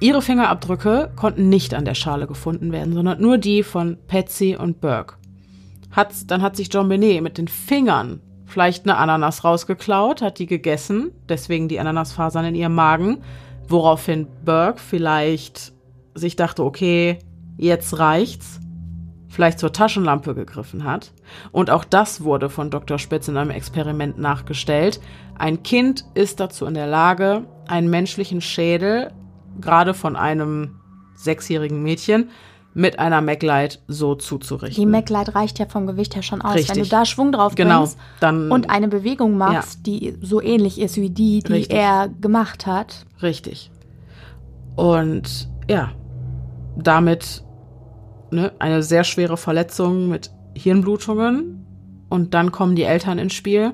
Ihre 0.00 0.22
Fingerabdrücke 0.22 1.12
konnten 1.16 1.48
nicht 1.48 1.72
an 1.72 1.84
der 1.84 1.94
Schale 1.94 2.26
gefunden 2.26 2.72
werden, 2.72 2.94
sondern 2.94 3.20
nur 3.20 3.38
die 3.38 3.62
von 3.62 3.96
Patsy 4.08 4.56
und 4.58 4.80
Burke. 4.80 5.14
Hat, 5.92 6.30
dann 6.30 6.42
hat 6.42 6.56
sich 6.56 6.72
John 6.72 6.88
Benet 6.88 7.22
mit 7.22 7.38
den 7.38 7.48
Fingern 7.48 8.20
vielleicht 8.44 8.84
eine 8.84 8.96
Ananas 8.96 9.44
rausgeklaut, 9.44 10.20
hat 10.20 10.38
die 10.38 10.46
gegessen, 10.46 11.12
deswegen 11.28 11.68
die 11.68 11.78
Ananasfasern 11.80 12.44
in 12.44 12.54
ihrem 12.54 12.74
Magen, 12.74 13.18
woraufhin 13.68 14.26
Burke 14.44 14.80
vielleicht 14.80 15.72
sich 16.14 16.36
dachte, 16.36 16.64
okay, 16.64 17.18
jetzt 17.56 17.98
reicht's, 17.98 18.60
vielleicht 19.34 19.58
zur 19.58 19.72
Taschenlampe 19.72 20.34
gegriffen 20.34 20.84
hat. 20.84 21.12
Und 21.52 21.70
auch 21.70 21.84
das 21.84 22.22
wurde 22.22 22.48
von 22.48 22.70
Dr. 22.70 22.98
Spitz 22.98 23.28
in 23.28 23.36
einem 23.36 23.50
Experiment 23.50 24.18
nachgestellt. 24.18 25.00
Ein 25.36 25.62
Kind 25.62 26.04
ist 26.14 26.40
dazu 26.40 26.66
in 26.66 26.74
der 26.74 26.86
Lage, 26.86 27.44
einen 27.66 27.90
menschlichen 27.90 28.40
Schädel, 28.40 29.12
gerade 29.60 29.92
von 29.92 30.16
einem 30.16 30.76
sechsjährigen 31.16 31.82
Mädchen, 31.82 32.30
mit 32.76 32.98
einer 32.98 33.20
MacLight 33.20 33.80
so 33.86 34.16
zuzurichten. 34.16 34.82
Die 34.82 34.90
MacLight 34.90 35.34
reicht 35.36 35.60
ja 35.60 35.66
vom 35.66 35.86
Gewicht 35.86 36.16
her 36.16 36.22
schon 36.22 36.42
aus. 36.42 36.54
Richtig. 36.56 36.74
Wenn 36.74 36.82
du 36.82 36.88
da 36.88 37.04
Schwung 37.04 37.30
drauf 37.30 37.54
Genau, 37.54 37.78
bringst 37.80 37.98
dann- 38.18 38.50
und 38.50 38.68
eine 38.68 38.88
Bewegung 38.88 39.36
machst, 39.36 39.86
die 39.86 40.16
so 40.20 40.40
ähnlich 40.40 40.80
ist 40.80 40.96
wie 40.96 41.10
die, 41.10 41.40
die 41.40 41.52
Richtig. 41.52 41.76
er 41.76 42.08
gemacht 42.20 42.66
hat. 42.66 43.06
Richtig. 43.22 43.70
Und 44.74 45.48
ja, 45.68 45.92
damit 46.76 47.43
ne, 48.34 48.52
eine 48.58 48.82
sehr 48.82 49.04
schwere 49.04 49.36
Verletzung 49.36 50.08
mit 50.08 50.30
Hirnblutungen. 50.54 51.64
Und 52.08 52.34
dann 52.34 52.52
kommen 52.52 52.76
die 52.76 52.82
Eltern 52.82 53.18
ins 53.18 53.34
Spiel, 53.34 53.72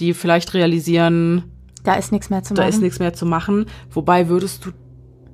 die 0.00 0.14
vielleicht 0.14 0.54
realisieren, 0.54 1.44
Da 1.84 1.94
ist 1.94 2.12
nichts 2.12 2.30
mehr 2.30 2.42
zu 2.42 2.54
da 2.54 2.62
machen. 2.62 2.70
ist 2.70 2.80
nichts 2.82 2.98
mehr 2.98 3.12
zu 3.12 3.26
machen. 3.26 3.66
Wobei 3.90 4.28
würdest 4.28 4.64
du 4.64 4.70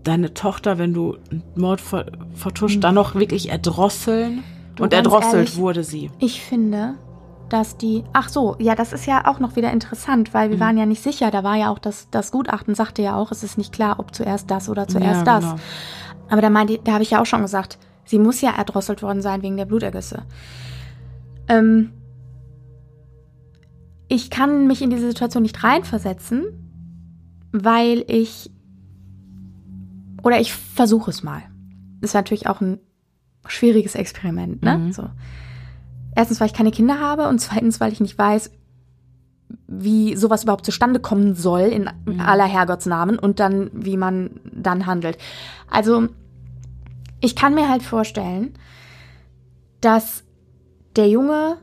deine 0.04 0.34
Tochter, 0.34 0.78
wenn 0.78 0.92
du 0.94 1.16
einen 1.30 1.42
Mord 1.56 1.80
ver 1.80 2.06
vertuscht, 2.34 2.82
dann 2.84 2.94
noch 2.94 3.14
wirklich 3.14 3.50
erdrosseln? 3.50 4.42
Du, 4.76 4.84
Und 4.84 4.92
erdrosselt 4.92 5.34
ehrlich, 5.34 5.56
wurde 5.56 5.84
sie. 5.84 6.10
Ich 6.18 6.40
finde, 6.42 6.94
dass 7.48 7.76
die. 7.78 8.04
Ach 8.12 8.28
so, 8.28 8.56
ja, 8.58 8.74
das 8.74 8.92
ist 8.92 9.06
ja 9.06 9.26
auch 9.26 9.38
noch 9.40 9.56
wieder 9.56 9.70
interessant, 9.72 10.34
weil 10.34 10.50
wir 10.50 10.56
Mhm. 10.56 10.60
waren 10.60 10.78
ja 10.78 10.86
nicht 10.86 11.02
sicher. 11.02 11.30
Da 11.30 11.42
war 11.44 11.56
ja 11.56 11.70
auch 11.70 11.78
das, 11.78 12.08
das 12.10 12.30
Gutachten 12.30 12.74
sagte 12.74 13.02
ja 13.02 13.16
auch, 13.16 13.32
es 13.32 13.42
ist 13.42 13.56
nicht 13.58 13.72
klar, 13.72 13.98
ob 13.98 14.14
zuerst 14.14 14.50
das 14.50 14.68
oder 14.68 14.86
zuerst 14.86 15.26
Ja, 15.26 15.40
das. 15.40 15.44
genau. 15.44 15.56
Aber 16.30 16.42
da 16.42 16.50
meinte, 16.50 16.78
da 16.84 16.92
habe 16.92 17.02
ich 17.02 17.10
ja 17.10 17.20
auch 17.22 17.26
schon 17.26 17.40
gesagt, 17.42 17.78
sie 18.08 18.18
muss 18.18 18.40
ja 18.40 18.56
erdrosselt 18.56 19.02
worden 19.02 19.22
sein 19.22 19.42
wegen 19.42 19.56
der 19.56 19.66
Blutergüsse. 19.66 20.24
Ähm, 21.46 21.90
ich 24.08 24.30
kann 24.30 24.66
mich 24.66 24.82
in 24.82 24.90
diese 24.90 25.08
Situation 25.08 25.42
nicht 25.42 25.62
reinversetzen, 25.62 26.44
weil 27.52 28.04
ich 28.08 28.50
oder 30.22 30.40
ich 30.40 30.52
versuche 30.52 31.10
es 31.10 31.22
mal. 31.22 31.42
Ist 32.00 32.14
natürlich 32.14 32.46
auch 32.46 32.60
ein 32.60 32.78
schwieriges 33.46 33.94
Experiment, 33.94 34.62
ne? 34.62 34.78
Mhm. 34.78 34.92
So. 34.92 35.08
Erstens, 36.14 36.40
weil 36.40 36.48
ich 36.48 36.54
keine 36.54 36.70
Kinder 36.70 37.00
habe 37.00 37.28
und 37.28 37.38
zweitens, 37.38 37.80
weil 37.80 37.92
ich 37.92 38.00
nicht 38.00 38.18
weiß, 38.18 38.50
wie 39.66 40.16
sowas 40.16 40.42
überhaupt 40.42 40.66
zustande 40.66 41.00
kommen 41.00 41.34
soll 41.34 41.60
in 41.60 41.88
aller 42.20 42.44
Herrgottsnamen 42.44 43.18
und 43.18 43.40
dann, 43.40 43.70
wie 43.72 43.96
man 43.96 44.40
dann 44.52 44.86
handelt. 44.86 45.18
Also, 45.70 46.08
ich 47.20 47.34
kann 47.36 47.54
mir 47.54 47.68
halt 47.68 47.82
vorstellen, 47.82 48.54
dass 49.80 50.24
der 50.96 51.08
Junge 51.08 51.56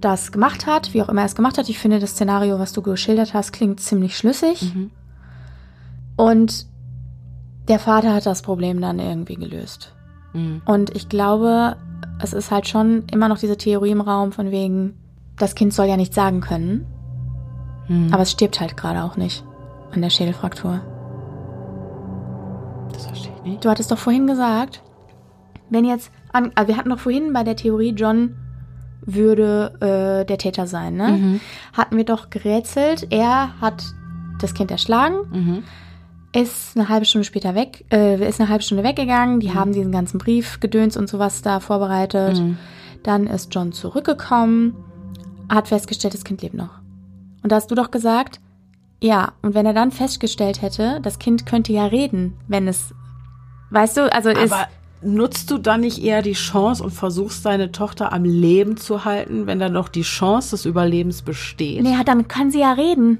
das 0.00 0.30
gemacht 0.32 0.66
hat, 0.66 0.92
wie 0.94 1.02
auch 1.02 1.08
immer 1.08 1.22
er 1.22 1.26
es 1.26 1.34
gemacht 1.34 1.58
hat. 1.58 1.68
Ich 1.68 1.78
finde, 1.78 1.98
das 1.98 2.10
Szenario, 2.10 2.58
was 2.58 2.72
du 2.72 2.82
geschildert 2.82 3.34
hast, 3.34 3.52
klingt 3.52 3.80
ziemlich 3.80 4.16
schlüssig. 4.16 4.74
Mhm. 4.74 4.90
Und 6.16 6.66
der 7.68 7.78
Vater 7.78 8.14
hat 8.14 8.26
das 8.26 8.42
Problem 8.42 8.80
dann 8.80 8.98
irgendwie 8.98 9.36
gelöst. 9.36 9.94
Mhm. 10.32 10.62
Und 10.66 10.94
ich 10.94 11.08
glaube, 11.08 11.76
es 12.22 12.32
ist 12.32 12.50
halt 12.50 12.68
schon 12.68 13.04
immer 13.10 13.28
noch 13.28 13.38
diese 13.38 13.56
Theorie 13.56 13.90
im 13.90 14.00
Raum 14.00 14.32
von 14.32 14.50
wegen, 14.50 14.98
das 15.38 15.54
Kind 15.54 15.72
soll 15.74 15.86
ja 15.86 15.96
nichts 15.96 16.14
sagen 16.14 16.40
können, 16.40 16.86
Mhm. 17.88 18.12
aber 18.12 18.22
es 18.22 18.32
stirbt 18.32 18.60
halt 18.60 18.76
gerade 18.76 19.02
auch 19.04 19.16
nicht 19.16 19.44
an 19.92 20.02
der 20.02 20.10
Schädelfraktur. 20.10 20.80
das 22.92 23.06
verstehe 23.06 23.32
ich 23.36 23.42
nicht. 23.42 23.64
Du 23.64 23.68
hattest 23.70 23.90
doch 23.90 23.98
vorhin 23.98 24.26
gesagt, 24.26 24.82
wenn 25.70 25.84
jetzt, 25.84 26.10
an, 26.32 26.52
also 26.54 26.68
wir 26.68 26.76
hatten 26.76 26.90
doch 26.90 26.98
vorhin 26.98 27.32
bei 27.32 27.44
der 27.44 27.56
Theorie, 27.56 27.90
John 27.90 28.36
würde 29.04 29.72
äh, 29.80 30.26
der 30.26 30.38
Täter 30.38 30.66
sein, 30.66 30.96
ne? 30.96 31.08
Mhm. 31.12 31.40
Hatten 31.72 31.96
wir 31.96 32.04
doch 32.04 32.30
gerätselt, 32.30 33.06
er 33.10 33.60
hat 33.60 33.84
das 34.40 34.52
Kind 34.54 34.70
erschlagen, 34.70 35.16
Mhm. 35.30 35.62
ist 36.32 36.76
eine 36.76 36.88
halbe 36.88 37.06
Stunde 37.06 37.24
später 37.24 37.54
weg, 37.54 37.84
äh, 37.92 38.28
ist 38.28 38.40
eine 38.40 38.48
halbe 38.48 38.64
Stunde 38.64 38.82
weggegangen, 38.84 39.40
die 39.40 39.54
haben 39.54 39.72
diesen 39.72 39.92
ganzen 39.92 40.18
Brief, 40.18 40.60
Gedöns 40.60 40.96
und 40.96 41.08
sowas 41.08 41.42
da 41.42 41.60
vorbereitet. 41.60 42.38
Mhm. 42.38 42.58
Dann 43.02 43.26
ist 43.28 43.54
John 43.54 43.72
zurückgekommen, 43.72 44.74
hat 45.48 45.68
festgestellt, 45.68 46.14
das 46.14 46.24
Kind 46.24 46.42
lebt 46.42 46.54
noch. 46.54 46.80
Und 47.42 47.52
da 47.52 47.56
hast 47.56 47.70
du 47.70 47.76
doch 47.76 47.92
gesagt, 47.92 48.40
ja, 49.00 49.32
und 49.42 49.54
wenn 49.54 49.66
er 49.66 49.74
dann 49.74 49.92
festgestellt 49.92 50.62
hätte, 50.62 51.00
das 51.02 51.18
Kind 51.20 51.46
könnte 51.46 51.72
ja 51.72 51.86
reden, 51.86 52.34
wenn 52.48 52.66
es, 52.66 52.92
weißt 53.70 53.98
du, 53.98 54.12
also 54.12 54.30
ist, 54.30 54.52
Aber 54.52 54.66
nutzt 55.06 55.50
du 55.50 55.58
dann 55.58 55.80
nicht 55.80 56.02
eher 56.02 56.22
die 56.22 56.32
Chance 56.32 56.82
und 56.82 56.90
versuchst 56.90 57.46
deine 57.46 57.72
Tochter 57.72 58.12
am 58.12 58.24
Leben 58.24 58.76
zu 58.76 59.04
halten, 59.04 59.46
wenn 59.46 59.58
dann 59.58 59.72
noch 59.72 59.88
die 59.88 60.02
Chance 60.02 60.50
des 60.50 60.64
Überlebens 60.64 61.22
besteht? 61.22 61.82
Nee, 61.82 61.96
dann 62.04 62.28
kann 62.28 62.50
sie 62.50 62.60
ja 62.60 62.72
reden. 62.72 63.18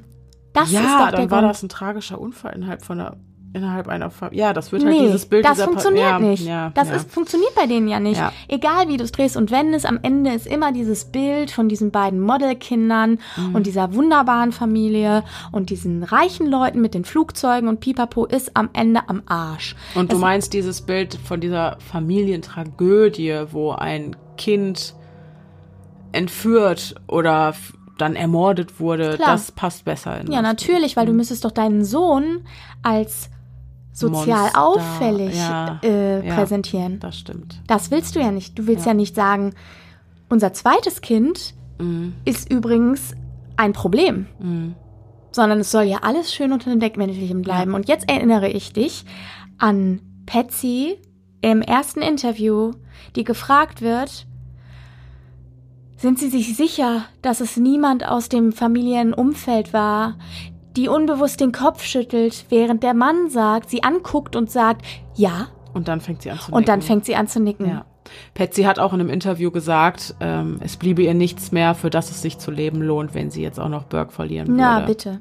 Das 0.53 0.73
ja, 0.73 0.81
ist 0.81 0.87
doch 0.87 1.11
dann 1.11 1.21
der 1.21 1.31
war 1.31 1.41
Grund. 1.41 1.51
das 1.51 1.63
ein 1.63 1.69
tragischer 1.69 2.21
Unfall 2.21 2.55
innerhalb 2.55 2.83
von 2.83 3.01
einer, 3.01 3.17
innerhalb 3.57 3.89
einer 3.89 4.11
Familie. 4.11 4.41
Ja, 4.45 4.53
das 4.53 4.71
wird 4.71 4.85
halt 4.85 4.95
Nee, 4.95 5.07
dieses 5.07 5.27
Bild 5.27 5.45
das 5.45 5.53
dieser 5.55 5.65
Pa- 5.65 5.71
funktioniert 5.73 6.07
ja, 6.11 6.19
nicht. 6.19 6.47
Ja, 6.47 6.71
das 6.75 6.89
ja. 6.89 6.95
Ist, 6.97 7.11
funktioniert 7.11 7.55
bei 7.55 7.67
denen 7.67 7.89
ja 7.89 7.99
nicht. 7.99 8.23
Egal 8.49 8.89
wie 8.89 8.97
du 8.97 9.05
es 9.05 9.13
drehst 9.13 9.37
und 9.37 9.51
wendest, 9.51 9.87
am 9.87 9.99
Ende 10.03 10.33
ist 10.33 10.47
immer 10.47 10.73
dieses 10.73 11.07
Bild 11.07 11.51
von 11.51 11.69
diesen 11.69 11.91
beiden 11.91 12.21
Modelkindern 12.21 13.19
Mhm. 13.37 13.55
und 13.55 13.67
dieser 13.67 13.95
wunderbaren 13.95 14.53
Familie 14.53 15.25
und 15.53 15.71
diesen 15.71 16.03
reichen 16.05 16.47
Leuten 16.47 16.81
mit 16.81 16.95
den 16.95 17.05
Flugzeugen 17.05 17.69
und 17.69 17.81
Pipapo 17.81 18.27
ist 18.27 18.53
am 18.57 18.69
Ende 18.73 19.01
am 19.09 19.23
Arsch. 19.27 19.75
Und 19.95 20.13
du 20.13 20.17
Das- 20.17 20.21
meinst 20.21 20.53
dieses 20.53 20.83
Bild 20.83 21.15
von 21.25 21.41
dieser 21.41 21.79
Familientragödie, 21.91 23.45
wo 23.51 23.73
ein 23.73 24.15
Kind 24.37 24.95
entführt 26.13 26.95
oder 27.09 27.55
dann 27.99 28.15
ermordet 28.15 28.79
wurde, 28.79 29.15
Klar. 29.17 29.33
das 29.33 29.53
passt 29.53 29.85
besser 29.85 30.21
in 30.21 30.31
Ja, 30.31 30.43
natürlich, 30.43 30.97
weil 30.97 31.07
du 31.07 31.13
müsstest 31.13 31.45
doch 31.45 31.51
deinen 31.51 31.85
Sohn 31.85 32.43
als 32.83 33.31
sozial 33.97 34.39
Monster, 34.39 34.63
auffällig 34.63 35.37
ja, 35.37 35.81
äh, 35.83 36.27
ja. 36.27 36.35
präsentieren. 36.35 37.01
Das 37.01 37.19
stimmt. 37.19 37.61
Das 37.67 37.91
willst 37.91 38.15
du 38.15 38.21
ja 38.21 38.31
nicht. 38.31 38.59
Du 38.59 38.67
willst 38.67 38.87
ja, 38.87 38.95
nicht 38.95 39.15
sagen, 39.15 39.55
unser 40.29 40.53
zweites 40.53 41.01
Kind 41.01 41.55
Mhm. 41.79 42.15
ist 42.25 42.51
übrigens 42.51 43.15
ein 43.57 43.73
Problem. 43.73 44.27
Mhm. 44.39 44.75
Sondern 45.33 45.61
es 45.61 45.71
soll 45.71 45.85
ja 45.85 45.99
alles 46.03 46.33
schön 46.33 46.53
unter 46.53 46.71
dem 46.71 46.81
Deckmäntelchen 46.81 47.43
bleiben. 47.43 47.75
Und 47.75 47.89
jetzt 47.89 48.09
erinnere 48.11 48.49
ich 48.49 48.73
dich 48.73 49.05
an 49.59 50.01
Patsy 50.25 50.99
im 51.43 51.61
ersten 51.61 52.01
Interview, 52.01 52.73
die 53.17 53.25
gefragt 53.25 53.83
wird, 53.83 54.27
sind 55.99 56.19
Sie 56.19 56.29
sich 56.29 56.57
sicher, 56.57 57.05
dass 57.23 57.41
es 57.41 57.57
niemand 57.57 58.07
aus 58.07 58.29
dem 58.29 58.53
Familienumfeld 58.53 59.73
war, 59.73 60.17
die 60.77 60.89
unbewusst 60.89 61.41
den 61.41 61.53
Kopf 61.53 61.83
schüttelt, 61.83 62.45
während 62.51 62.83
der 62.83 62.95
Mann 62.95 63.31
sagt, 63.31 63.71
sie 63.71 63.83
anguckt 63.83 64.37
und 64.37 64.51
sagt, 64.51 64.85
ja, 65.15 65.49
Und 65.73 65.89
dann 65.89 66.01
fängt 66.01 66.23
sie 66.23 66.31
an 66.31 66.39
zu 66.39 66.53
und 66.53 66.69
dann 66.69 66.79
nicken. 66.81 66.87
fängt 66.87 67.05
sie 67.07 67.17
an 67.17 67.29
zu 67.29 67.41
nicken. 67.41 67.69
Ja. 67.69 67.85
Patsy 68.35 68.63
hat 68.63 68.79
auch 68.79 68.93
in 68.93 69.01
einem 69.01 69.11
Interview 69.11 69.51
gesagt, 69.51 70.15
ähm, 70.21 70.59
es 70.61 70.77
bliebe 70.77 71.03
ihr 71.03 71.15
nichts 71.15 71.51
mehr, 71.51 71.75
für 71.75 71.91
das 71.91 72.11
es 72.11 72.23
sich 72.23 72.39
zu 72.39 72.51
leben 72.53 72.81
lohnt, 72.83 73.15
wenn 73.15 73.31
sie 73.31 73.43
jetzt 73.43 73.59
auch 73.59 73.69
noch 73.69 73.85
Burke 73.85 74.13
verlieren 74.13 74.55
Na, 74.57 74.77
würde. 74.81 74.87
bitte. 74.87 75.21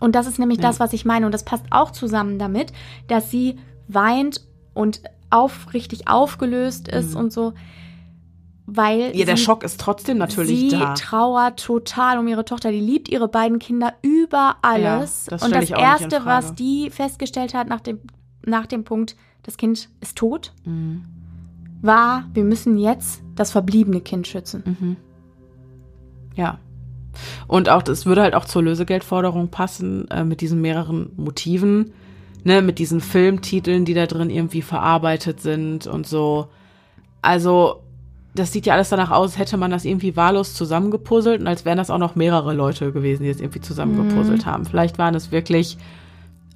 Und 0.00 0.14
das 0.14 0.26
ist 0.26 0.38
nämlich 0.38 0.58
Ja. 0.58 0.62
das, 0.68 0.80
was 0.80 0.92
ich 0.94 1.04
meine. 1.04 1.26
Und 1.26 1.32
das 1.32 1.44
passt 1.44 1.64
auch 1.70 1.90
zusammen 1.90 2.38
damit, 2.38 2.72
dass 3.06 3.30
sie 3.30 3.58
weint 3.86 4.40
und 4.74 5.02
aufrichtig 5.30 6.08
aufgelöst 6.08 6.88
ist 6.88 7.14
und 7.14 7.32
so. 7.32 7.52
Weil. 8.74 9.14
Ja, 9.16 9.24
der 9.26 9.36
sie, 9.36 9.42
Schock 9.44 9.64
ist 9.64 9.80
trotzdem 9.80 10.18
natürlich 10.18 10.58
sie 10.58 10.68
da. 10.70 10.94
trauert 10.94 11.62
total 11.62 12.18
um 12.18 12.26
ihre 12.28 12.44
Tochter. 12.44 12.70
Die 12.72 12.80
liebt 12.80 13.08
ihre 13.08 13.28
beiden 13.28 13.58
Kinder 13.58 13.94
über 14.02 14.56
alles. 14.62 15.26
das 15.28 15.42
und 15.42 15.54
das 15.54 15.70
Erste, 15.70 16.24
was 16.24 16.54
die 16.54 16.90
festgestellt 16.90 17.54
hat 17.54 17.68
nach 17.68 17.80
dem, 17.80 18.00
nach 18.44 18.66
dem 18.66 18.84
Punkt, 18.84 19.16
das 19.42 19.56
Kind 19.56 19.88
ist 20.00 20.16
tot, 20.16 20.52
Mhm. 20.64 21.02
war, 21.82 22.24
wir 22.32 22.44
müssen 22.44 22.78
jetzt 22.78 23.22
das 23.34 23.50
verbliebene 23.50 24.00
Kind 24.00 24.26
schützen. 24.26 24.62
Mhm. 24.64 24.96
Ja. 26.36 26.58
Und 27.46 27.68
auch, 27.68 27.82
das 27.82 28.06
würde 28.06 28.22
halt 28.22 28.34
auch 28.34 28.46
zur 28.46 28.62
Lösegeldforderung 28.62 29.48
passen, 29.48 30.08
äh, 30.10 30.24
mit 30.24 30.40
diesen 30.40 30.60
mehreren 30.62 31.10
Motiven, 31.16 31.92
ne, 32.44 32.62
mit 32.62 32.78
diesen 32.78 33.00
Filmtiteln, 33.00 33.84
die 33.84 33.94
da 33.94 34.06
drin 34.06 34.30
irgendwie 34.30 34.62
verarbeitet 34.62 35.40
sind 35.40 35.86
und 35.86 36.06
so. 36.06 36.48
Also, 37.20 37.81
das 38.34 38.52
sieht 38.52 38.64
ja 38.66 38.74
alles 38.74 38.88
danach 38.88 39.10
aus, 39.10 39.38
hätte 39.38 39.56
man 39.56 39.70
das 39.70 39.84
irgendwie 39.84 40.16
wahllos 40.16 40.54
zusammengepuzzelt 40.54 41.40
und 41.40 41.46
als 41.46 41.64
wären 41.64 41.76
das 41.78 41.90
auch 41.90 41.98
noch 41.98 42.14
mehrere 42.14 42.54
Leute 42.54 42.90
gewesen, 42.92 43.24
die 43.24 43.28
es 43.30 43.40
irgendwie 43.40 43.60
zusammengepuzzelt 43.60 44.46
haben. 44.46 44.64
Vielleicht 44.64 44.98
waren 44.98 45.14
es 45.14 45.30
wirklich 45.32 45.76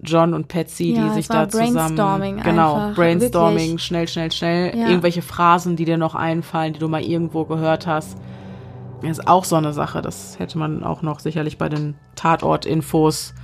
John 0.02 0.34
und 0.34 0.48
Patsy, 0.48 0.94
Ja, 0.94 1.04
die 1.08 1.14
sich 1.14 1.28
da 1.28 1.48
zusammen 1.48 1.74
Brainstorming 1.74 2.42
genau 2.42 2.74
einfach, 2.74 2.94
Brainstorming, 2.96 3.56
wirklich. 3.70 3.82
schnell, 3.82 4.08
schnell, 4.08 4.32
schnell, 4.32 4.76
Ja. 4.76 4.88
irgendwelche 4.88 5.22
Phrasen, 5.22 5.76
die 5.76 5.84
dir 5.84 5.98
noch 5.98 6.14
einfallen, 6.14 6.72
die 6.72 6.78
du 6.78 6.88
mal 6.88 7.02
irgendwo 7.02 7.44
gehört 7.44 7.86
hast. 7.86 8.16
Das 9.02 9.10
ist 9.18 9.28
auch 9.28 9.44
so 9.44 9.56
eine 9.56 9.72
Sache, 9.74 10.00
das 10.02 10.38
hätte 10.38 10.58
man 10.58 10.82
auch 10.82 11.02
noch 11.02 11.20
sicherlich 11.20 11.58
bei 11.58 11.68
den 11.68 11.94
Tatort-Infos 12.14 13.34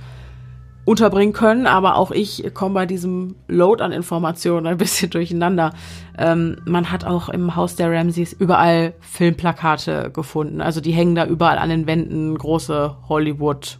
unterbringen 0.85 1.33
können, 1.33 1.65
aber 1.65 1.95
auch 1.95 2.11
ich 2.11 2.53
komme 2.53 2.75
bei 2.75 2.85
diesem 2.85 3.35
Load 3.47 3.81
an 3.81 3.91
Informationen 3.91 4.67
ein 4.67 4.77
bisschen 4.83 5.09
durcheinander. 5.09 5.73
Ähm, 6.17 6.57
man 6.65 6.91
hat 6.91 7.05
auch 7.05 7.29
im 7.29 7.55
Haus 7.55 7.75
der 7.75 7.91
Ramseys 7.91 8.33
überall 8.33 8.93
Filmplakate 8.99 10.11
gefunden. 10.11 10.61
Also 10.61 10.81
die 10.81 10.91
hängen 10.91 11.15
da 11.15 11.25
überall 11.25 11.57
an 11.57 11.69
den 11.69 11.87
Wänden, 11.87 12.37
große 12.37 12.97
Hollywood 13.07 13.79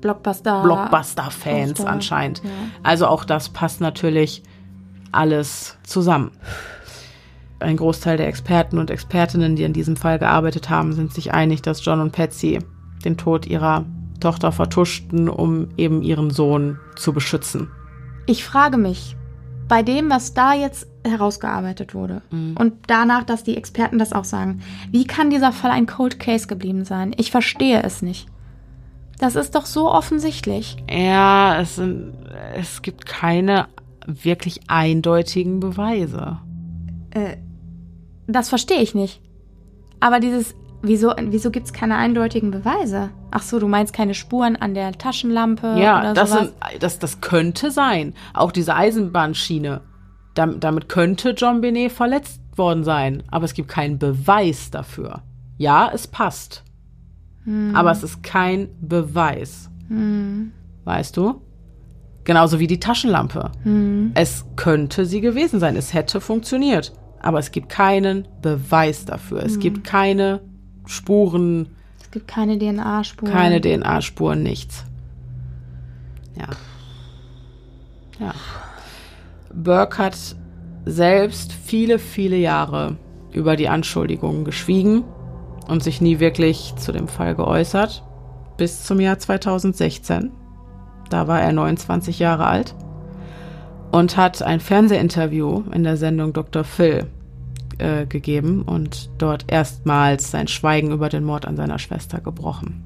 Blockbuster. 0.00 0.62
Blockbuster-Fans 0.62 1.84
anscheinend. 1.84 2.42
ja. 2.42 2.50
Also 2.82 3.06
auch 3.06 3.24
das 3.24 3.50
passt 3.50 3.80
natürlich 3.80 4.42
alles 5.12 5.76
zusammen. 5.82 6.30
Ein 7.58 7.76
Großteil 7.76 8.16
der 8.16 8.28
Experten 8.28 8.78
und 8.78 8.90
Expertinnen, 8.90 9.54
die 9.54 9.64
in 9.64 9.74
diesem 9.74 9.96
Fall 9.96 10.18
gearbeitet 10.18 10.70
haben, 10.70 10.94
sind 10.94 11.12
sich 11.12 11.34
einig, 11.34 11.60
dass 11.60 11.84
John 11.84 12.00
und 12.00 12.12
Patsy 12.12 12.60
den 13.04 13.18
Tod 13.18 13.46
ihrer 13.46 13.84
Tochter 14.20 14.52
vertuschten, 14.52 15.28
um 15.28 15.68
eben 15.76 16.02
ihren 16.02 16.30
Sohn 16.30 16.78
zu 16.96 17.12
beschützen. 17.12 17.70
Ich 18.26 18.44
frage 18.44 18.76
mich, 18.76 19.16
bei 19.68 19.82
dem, 19.82 20.10
was 20.10 20.34
da 20.34 20.52
jetzt 20.52 20.86
herausgearbeitet 21.04 21.94
wurde 21.94 22.22
und 22.30 22.74
danach, 22.88 23.24
dass 23.24 23.44
die 23.44 23.56
Experten 23.56 23.98
das 23.98 24.12
auch 24.12 24.24
sagen, 24.24 24.62
wie 24.90 25.06
kann 25.06 25.30
dieser 25.30 25.52
Fall 25.52 25.70
ein 25.70 25.86
Cold 25.86 26.18
Case 26.18 26.46
geblieben 26.46 26.84
sein? 26.84 27.14
Ich 27.16 27.30
verstehe 27.30 27.82
es 27.82 28.02
nicht. 28.02 28.28
Das 29.18 29.36
ist 29.36 29.54
doch 29.54 29.66
so 29.66 29.90
offensichtlich. 29.90 30.76
Ja, 30.90 31.60
es, 31.60 31.76
sind, 31.76 32.14
es 32.54 32.82
gibt 32.82 33.06
keine 33.06 33.68
wirklich 34.06 34.60
eindeutigen 34.66 35.60
Beweise. 35.60 36.38
Das 38.26 38.48
verstehe 38.48 38.80
ich 38.80 38.94
nicht. 38.94 39.20
Aber 40.00 40.20
dieses, 40.20 40.54
wieso, 40.82 41.12
wieso 41.18 41.50
gibt 41.50 41.66
es 41.66 41.72
keine 41.72 41.96
eindeutigen 41.96 42.50
Beweise? 42.50 43.10
Ach 43.30 43.42
so, 43.42 43.58
du 43.58 43.68
meinst 43.68 43.92
keine 43.92 44.14
Spuren 44.14 44.56
an 44.56 44.74
der 44.74 44.92
Taschenlampe 44.92 45.76
Ja, 45.78 46.00
oder 46.00 46.14
das, 46.14 46.30
sowas? 46.30 46.42
sind, 46.70 46.82
das, 46.82 46.98
das 46.98 47.20
könnte 47.20 47.70
sein. 47.70 48.14
Auch 48.34 48.52
diese 48.52 48.74
Eisenbahnschiene. 48.74 49.82
Damit, 50.34 50.62
damit 50.64 50.88
könnte 50.88 51.30
John 51.30 51.60
Benet 51.60 51.92
verletzt 51.92 52.40
worden 52.56 52.84
sein. 52.84 53.22
Aber 53.30 53.44
es 53.44 53.54
gibt 53.54 53.68
keinen 53.68 53.98
Beweis 53.98 54.70
dafür. 54.70 55.22
Ja, 55.58 55.90
es 55.92 56.06
passt. 56.06 56.64
Aber 57.74 57.90
es 57.90 58.02
ist 58.02 58.22
kein 58.22 58.68
Beweis. 58.80 59.70
Weißt 60.84 61.16
du? 61.16 61.40
Genauso 62.24 62.58
wie 62.60 62.66
die 62.66 62.78
Taschenlampe. 62.78 63.50
Es 64.14 64.44
könnte 64.56 65.04
sie 65.06 65.20
gewesen 65.20 65.58
sein. 65.58 65.74
Es 65.74 65.92
hätte 65.94 66.20
funktioniert. 66.20 66.92
Aber 67.20 67.38
es 67.38 67.50
gibt 67.50 67.68
keinen 67.68 68.28
Beweis 68.40 69.04
dafür. 69.04 69.42
Es 69.42 69.58
gibt 69.58 69.84
keine 69.84 70.40
Spuren, 70.90 71.68
es 72.02 72.10
gibt 72.10 72.26
keine 72.26 72.58
DNA-Spuren. 72.58 73.32
keine 73.32 73.60
DNA-Spuren, 73.60 74.42
nichts. 74.42 74.84
Ja. 76.36 76.48
Ja. 78.18 78.34
Burke 79.54 79.98
hat 79.98 80.16
selbst 80.84 81.52
viele, 81.52 82.00
viele 82.00 82.36
Jahre 82.36 82.96
über 83.32 83.54
die 83.54 83.68
Anschuldigungen 83.68 84.44
geschwiegen 84.44 85.04
und 85.68 85.84
sich 85.84 86.00
nie 86.00 86.18
wirklich 86.18 86.74
zu 86.76 86.90
dem 86.90 87.06
Fall 87.06 87.36
geäußert. 87.36 88.02
Bis 88.56 88.84
zum 88.84 88.98
Jahr 88.98 89.18
2016. 89.18 90.32
Da 91.08 91.28
war 91.28 91.40
er 91.40 91.52
29 91.52 92.18
Jahre 92.18 92.46
alt 92.46 92.74
und 93.92 94.16
hat 94.16 94.42
ein 94.42 94.58
Fernsehinterview 94.58 95.62
in 95.72 95.84
der 95.84 95.96
Sendung 95.96 96.32
Dr. 96.32 96.64
Phil 96.64 97.06
äh, 97.80 98.06
gegeben 98.06 98.62
und 98.62 99.10
dort 99.18 99.50
erstmals 99.50 100.30
sein 100.30 100.48
Schweigen 100.48 100.92
über 100.92 101.08
den 101.08 101.24
Mord 101.24 101.46
an 101.46 101.56
seiner 101.56 101.78
Schwester 101.78 102.20
gebrochen. 102.20 102.82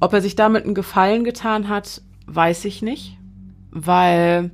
Ob 0.00 0.12
er 0.12 0.20
sich 0.20 0.36
damit 0.36 0.64
einen 0.64 0.74
Gefallen 0.74 1.24
getan 1.24 1.68
hat, 1.68 2.02
weiß 2.26 2.64
ich 2.64 2.82
nicht, 2.82 3.16
weil 3.70 4.50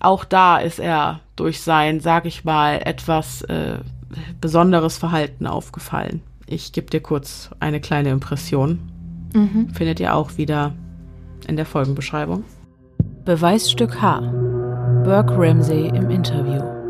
auch 0.00 0.24
da 0.24 0.58
ist 0.58 0.80
er 0.80 1.20
durch 1.36 1.60
sein, 1.60 2.00
sag 2.00 2.26
ich 2.26 2.44
mal, 2.44 2.80
etwas 2.84 3.42
äh, 3.42 3.78
besonderes 4.40 4.98
Verhalten 4.98 5.46
aufgefallen. 5.46 6.22
Ich 6.46 6.72
gebe 6.72 6.90
dir 6.90 7.00
kurz 7.00 7.50
eine 7.60 7.80
kleine 7.80 8.10
Impression. 8.10 8.80
Findet 9.72 10.00
ihr 10.00 10.14
auch 10.14 10.36
wieder 10.36 10.74
in 11.46 11.56
der 11.56 11.64
Folgenbeschreibung. 11.64 12.44
Beweisstück 13.24 14.02
H. 14.02 14.20
Burke 15.04 15.34
Ramsey 15.38 15.88
im 15.88 16.10
Interview. 16.10 16.81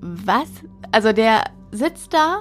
Was? 0.00 0.48
Also 0.92 1.12
der 1.12 1.44
sitzt 1.72 2.12
da 2.14 2.40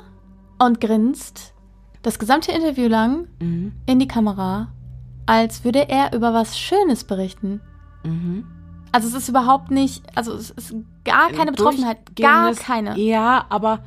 und 0.60 0.80
grinst 0.82 1.54
das 2.02 2.20
gesamte 2.20 2.52
Interview 2.52 2.88
lang 2.88 3.28
Mhm. 3.40 3.74
in 3.86 4.00
die 4.00 4.08
Kamera, 4.08 4.68
als 5.26 5.64
würde 5.64 5.88
er 5.90 6.14
über 6.14 6.34
was 6.34 6.58
Schönes 6.60 7.04
berichten. 7.06 7.62
Mhm. 8.04 8.46
Also 8.92 9.08
es 9.08 9.14
ist 9.16 9.30
überhaupt 9.30 9.72
nicht, 9.72 10.04
also 10.16 10.34
es 10.34 10.52
ist 10.52 10.76
gar 11.04 11.30
keine 11.32 11.52
Betroffenheit, 11.52 12.16
gar 12.16 12.54
keine. 12.54 12.98
Ja, 13.00 13.46
aber 13.50 13.80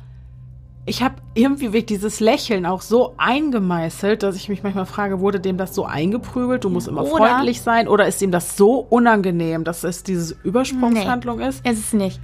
ich 0.87 1.03
habe 1.03 1.15
irgendwie 1.35 1.73
wirklich 1.73 1.85
dieses 1.99 2.19
Lächeln 2.19 2.65
auch 2.65 2.81
so 2.81 3.13
eingemeißelt, 3.17 4.23
dass 4.23 4.35
ich 4.35 4.49
mich 4.49 4.63
manchmal 4.63 4.85
frage, 4.85 5.19
wurde 5.19 5.39
dem 5.39 5.57
das 5.57 5.75
so 5.75 5.85
eingeprügelt, 5.85 6.63
du 6.63 6.69
musst 6.69 6.87
immer 6.87 7.03
Oder- 7.03 7.27
freundlich 7.27 7.61
sein 7.61 7.87
oder 7.87 8.07
ist 8.07 8.21
ihm 8.21 8.31
das 8.31 8.57
so 8.57 8.79
unangenehm, 8.89 9.63
dass 9.63 9.83
es 9.83 10.03
diese 10.03 10.35
Übersprungshandlung 10.43 11.39
ist? 11.41 11.65
Ist 11.67 11.79
es 11.79 11.93
nicht. 11.93 12.19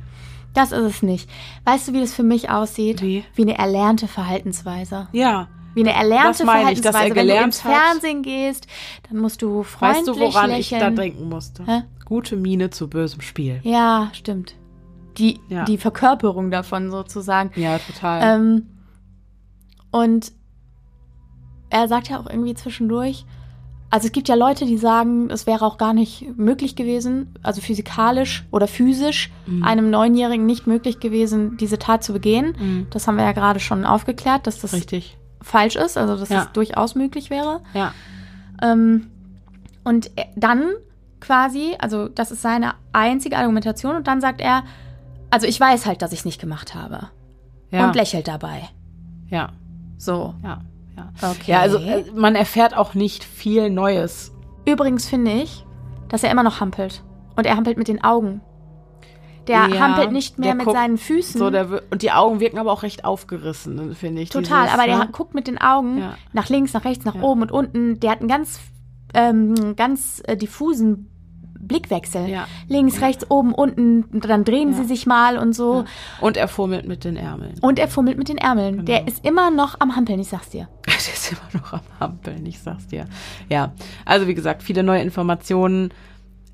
Das 0.53 0.71
ist 0.71 0.81
es 0.83 1.03
nicht. 1.03 1.29
Weißt 1.65 1.87
du, 1.87 1.93
wie 1.93 1.99
das 1.99 2.13
für 2.13 2.23
mich 2.23 2.49
aussieht? 2.49 3.01
Wie? 3.01 3.23
Wie 3.35 3.41
eine 3.41 3.57
erlernte 3.57 4.07
Verhaltensweise. 4.07 5.07
Ja. 5.11 5.47
Wie 5.73 5.81
eine 5.81 5.93
erlernte 5.93 6.39
Das 6.39 6.43
meine 6.45 6.71
ich, 6.71 6.81
dass 6.81 6.91
Verhaltensweise. 6.91 7.27
er 7.29 7.33
Wenn 7.35 7.41
du 7.41 7.45
ins 7.45 7.63
hat. 7.63 7.71
Fernsehen 7.73 8.21
gehst, 8.21 8.67
dann 9.09 9.17
musst 9.19 9.41
du 9.41 9.63
freundlich 9.63 9.97
Weißt 9.99 10.07
du, 10.07 10.19
woran 10.19 10.51
ich 10.51 10.69
da 10.69 10.75
lächeln. 10.77 10.95
denken 10.95 11.29
musste? 11.29 11.65
Hä? 11.65 11.81
Gute 12.05 12.35
Miene 12.35 12.69
zu 12.69 12.87
bösem 12.87 13.21
Spiel. 13.21 13.59
Ja, 13.63 14.09
stimmt. 14.13 14.55
Die, 15.17 15.39
Ja. 15.49 15.65
die 15.65 15.77
Verkörperung 15.77 16.49
davon 16.51 16.89
sozusagen. 16.91 17.51
Ja, 17.59 17.77
total. 17.79 18.21
Ähm, 18.39 18.67
und 19.91 20.31
er 21.69 21.87
sagt 21.87 22.09
ja 22.09 22.19
auch 22.19 22.29
irgendwie 22.29 22.53
zwischendurch, 22.53 23.25
also 23.89 24.07
es 24.07 24.11
gibt 24.11 24.27
ja 24.27 24.33
Leute, 24.35 24.65
die 24.65 24.77
sagen, 24.77 25.29
es 25.29 25.45
wäre 25.45 25.63
auch 25.65 25.77
gar 25.77 25.93
nicht 25.93 26.25
möglich 26.35 26.75
gewesen, 26.75 27.35
also 27.43 27.61
physikalisch 27.61 28.43
oder 28.51 28.67
physisch 28.67 29.31
Mhm. 29.45 29.63
einem 29.63 29.89
Neunjährigen 29.91 30.45
nicht 30.47 30.65
möglich 30.65 30.99
gewesen, 30.99 31.57
diese 31.57 31.77
Tat 31.77 32.03
zu 32.03 32.13
begehen. 32.13 32.55
Mhm. 32.59 32.87
Das 32.89 33.07
haben 33.07 33.17
wir 33.17 33.23
ja 33.23 33.33
gerade 33.33 33.59
schon 33.59 33.85
aufgeklärt, 33.85 34.47
dass 34.47 34.59
das 34.59 34.73
Richtig. 34.73 35.17
falsch 35.41 35.75
ist, 35.75 35.97
also 35.97 36.17
dass 36.17 36.29
Ja. 36.29 36.41
es 36.43 36.51
durchaus 36.53 36.95
möglich 36.95 37.29
wäre. 37.29 37.61
Ja. 37.75 37.93
Ähm, 38.63 39.07
und 39.83 40.09
dann 40.35 40.63
quasi, 41.19 41.75
also 41.79 42.07
das 42.07 42.31
ist 42.31 42.41
seine 42.41 42.73
einzige 42.93 43.37
Argumentation 43.37 43.95
und 43.95 44.07
dann 44.07 44.21
sagt 44.21 44.41
er, 44.41 44.63
also 45.33 45.47
ich 45.47 45.59
weiß 45.59 45.85
halt, 45.87 46.01
dass 46.03 46.13
ich 46.13 46.19
es 46.19 46.25
nicht 46.25 46.39
gemacht 46.39 46.75
habe. 46.75 47.09
Ja. 47.71 47.87
Und 47.87 47.95
lächelt 47.95 48.27
dabei. 48.27 48.69
ja. 49.29 49.49
So. 49.97 50.33
Ja. 50.43 50.61
Ja. 50.97 51.29
Okay. 51.31 51.51
Ja, 51.51 51.59
also 51.61 51.77
äh, 51.77 52.03
man 52.13 52.35
erfährt 52.35 52.75
auch 52.77 52.93
nicht 52.93 53.23
viel 53.23 53.69
Neues. 53.69 54.31
Übrigens 54.67 55.07
finde 55.07 55.31
ich, 55.31 55.65
dass 56.09 56.23
er 56.23 56.29
immer 56.31 56.43
noch 56.43 56.59
hampelt. 56.59 57.01
Und 57.35 57.45
er 57.47 57.55
hampelt 57.55 57.77
mit 57.77 57.87
den 57.87 58.03
Augen. 58.03 58.41
Der 59.47 59.67
Ja, 59.69 59.79
hampelt 59.79 60.11
nicht 60.11 60.37
mehr 60.39 60.55
mit 60.55 60.65
guckt 60.65 60.77
seinen 60.77 60.97
Füßen. 60.97 61.39
So, 61.39 61.47
und 61.47 62.01
die 62.01 62.11
Augen 62.11 62.39
wirken 62.41 62.59
aber 62.59 62.71
auch 62.71 62.83
recht 62.83 63.05
aufgerissen, 63.05 63.95
finde 63.95 64.21
ich. 64.21 64.29
Total, 64.29 64.63
Dieses, 64.65 64.73
aber 64.77 64.87
der 64.87 64.97
ne? 64.99 65.09
guckt 65.11 65.33
mit 65.33 65.47
den 65.47 65.57
Augen 65.59 65.97
Ja. 65.99 66.15
nach 66.33 66.49
links, 66.49 66.73
nach 66.73 66.85
rechts, 66.85 67.05
nach 67.05 67.15
Ja. 67.15 67.21
oben 67.23 67.41
und 67.43 67.51
unten. 67.51 67.99
Der 67.99 68.11
hat 68.11 68.19
einen 68.19 68.29
ganz, 68.29 68.59
ähm, 69.13 69.75
ganz 69.77 70.21
äh, 70.25 70.35
diffusen 70.37 71.09
Blickwechsel. 71.67 72.27
Ja. 72.29 72.47
Links, 72.67 73.01
rechts, 73.01 73.25
oben, 73.29 73.53
unten. 73.53 74.05
Dann 74.21 74.43
drehen 74.43 74.71
Ja. 74.71 74.77
sie 74.77 74.85
sich 74.85 75.05
mal 75.05 75.37
und 75.37 75.53
so. 75.53 75.81
Ja. 75.81 75.85
Und 76.21 76.37
er 76.37 76.47
fummelt 76.47 76.87
mit 76.87 77.03
den 77.03 77.17
Ärmeln. 77.17 77.55
Und 77.61 77.79
er 77.79 77.87
fummelt 77.87 78.17
mit 78.17 78.29
den 78.29 78.37
Ärmeln. 78.37 78.77
Genau. 78.77 78.85
Der 78.85 79.07
ist 79.07 79.25
immer 79.25 79.51
noch 79.51 79.79
am 79.79 79.95
Hampeln, 79.95 80.19
ich 80.19 80.27
sag's 80.29 80.49
dir. 80.49 80.67
Der 80.85 80.95
ist 80.95 81.31
immer 81.31 81.61
noch 81.61 81.73
am 81.73 81.81
Hampeln, 81.99 82.45
ich 82.45 82.59
sag's 82.59 82.87
dir. 82.87 83.05
Ja, 83.49 83.73
also 84.05 84.27
wie 84.27 84.33
gesagt, 84.33 84.63
viele 84.63 84.83
neue 84.83 85.01
Informationen 85.01 85.91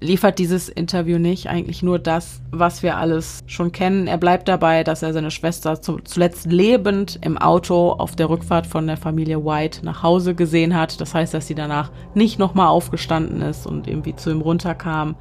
liefert 0.02 0.40
dieses 0.40 0.70
Interview 0.70 1.18
nicht. 1.18 1.50
Eigentlich 1.50 1.84
nur 1.84 2.00
das, 2.00 2.42
was 2.52 2.84
wir 2.84 2.98
alles 2.98 3.42
schon 3.48 3.72
kennen. 3.72 4.08
Er 4.08 4.18
bleibt 4.18 4.48
dabei, 4.48 4.84
dass 4.84 5.04
er 5.04 5.14
seine 5.14 5.32
Schwester 5.32 5.82
zu, 5.82 6.00
zuletzt 6.00 6.46
lebend 6.46 7.20
im 7.22 7.38
Auto 7.38 7.92
auf 7.92 8.16
der 8.16 8.30
Rückfahrt 8.30 8.66
von 8.66 8.88
der 8.88 8.98
Familie 8.98 9.44
White 9.44 9.84
nach 9.84 10.02
Hause 10.02 10.36
gesehen 10.36 10.76
hat. 10.76 11.02
Das 11.02 11.14
heißt, 11.14 11.34
dass 11.34 11.48
sie 11.48 11.56
danach 11.56 11.92
nicht 12.14 12.40
nochmal 12.40 12.68
aufgestanden 12.68 13.42
ist 13.42 13.66
und 13.66 13.88
irgendwie 13.88 14.16
zu 14.16 14.30
ihm 14.30 14.42
runterkam. 14.42 15.16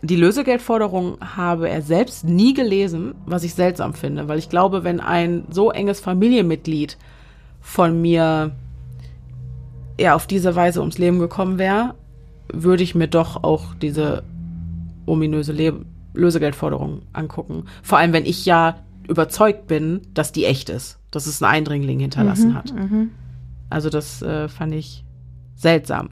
Die 0.00 0.16
Lösegeldforderung 0.16 1.18
habe 1.20 1.68
er 1.68 1.80
selbst 1.80 2.24
nie 2.24 2.52
gelesen, 2.52 3.14
was 3.26 3.42
ich 3.42 3.54
seltsam 3.54 3.94
finde, 3.94 4.28
weil 4.28 4.38
ich 4.38 4.50
glaube, 4.50 4.84
wenn 4.84 5.00
ein 5.00 5.44
so 5.50 5.70
enges 5.70 6.00
Familienmitglied 6.00 6.98
von 7.60 8.00
mir 8.00 8.52
ja 9.98 10.14
auf 10.14 10.26
diese 10.26 10.54
Weise 10.54 10.80
ums 10.80 10.98
Leben 10.98 11.18
gekommen 11.20 11.58
wäre, 11.58 11.94
würde 12.52 12.82
ich 12.82 12.94
mir 12.94 13.08
doch 13.08 13.42
auch 13.42 13.74
diese 13.74 14.22
ominöse 15.06 15.52
Le 15.52 15.84
Lösegeldforderung 16.16 17.02
angucken. 17.12 17.64
Vor 17.82 17.98
allem, 17.98 18.12
wenn 18.12 18.24
ich 18.24 18.46
ja 18.46 18.76
überzeugt 19.08 19.66
bin, 19.66 20.00
dass 20.14 20.30
die 20.30 20.44
echt 20.44 20.70
ist, 20.70 21.00
dass 21.10 21.26
es 21.26 21.42
ein 21.42 21.50
Eindringling 21.50 21.98
hinterlassen 21.98 22.54
hat. 22.54 22.72
Also 23.68 23.90
das 23.90 24.22
äh, 24.22 24.48
fand 24.48 24.74
ich 24.74 25.04
seltsam. 25.56 26.10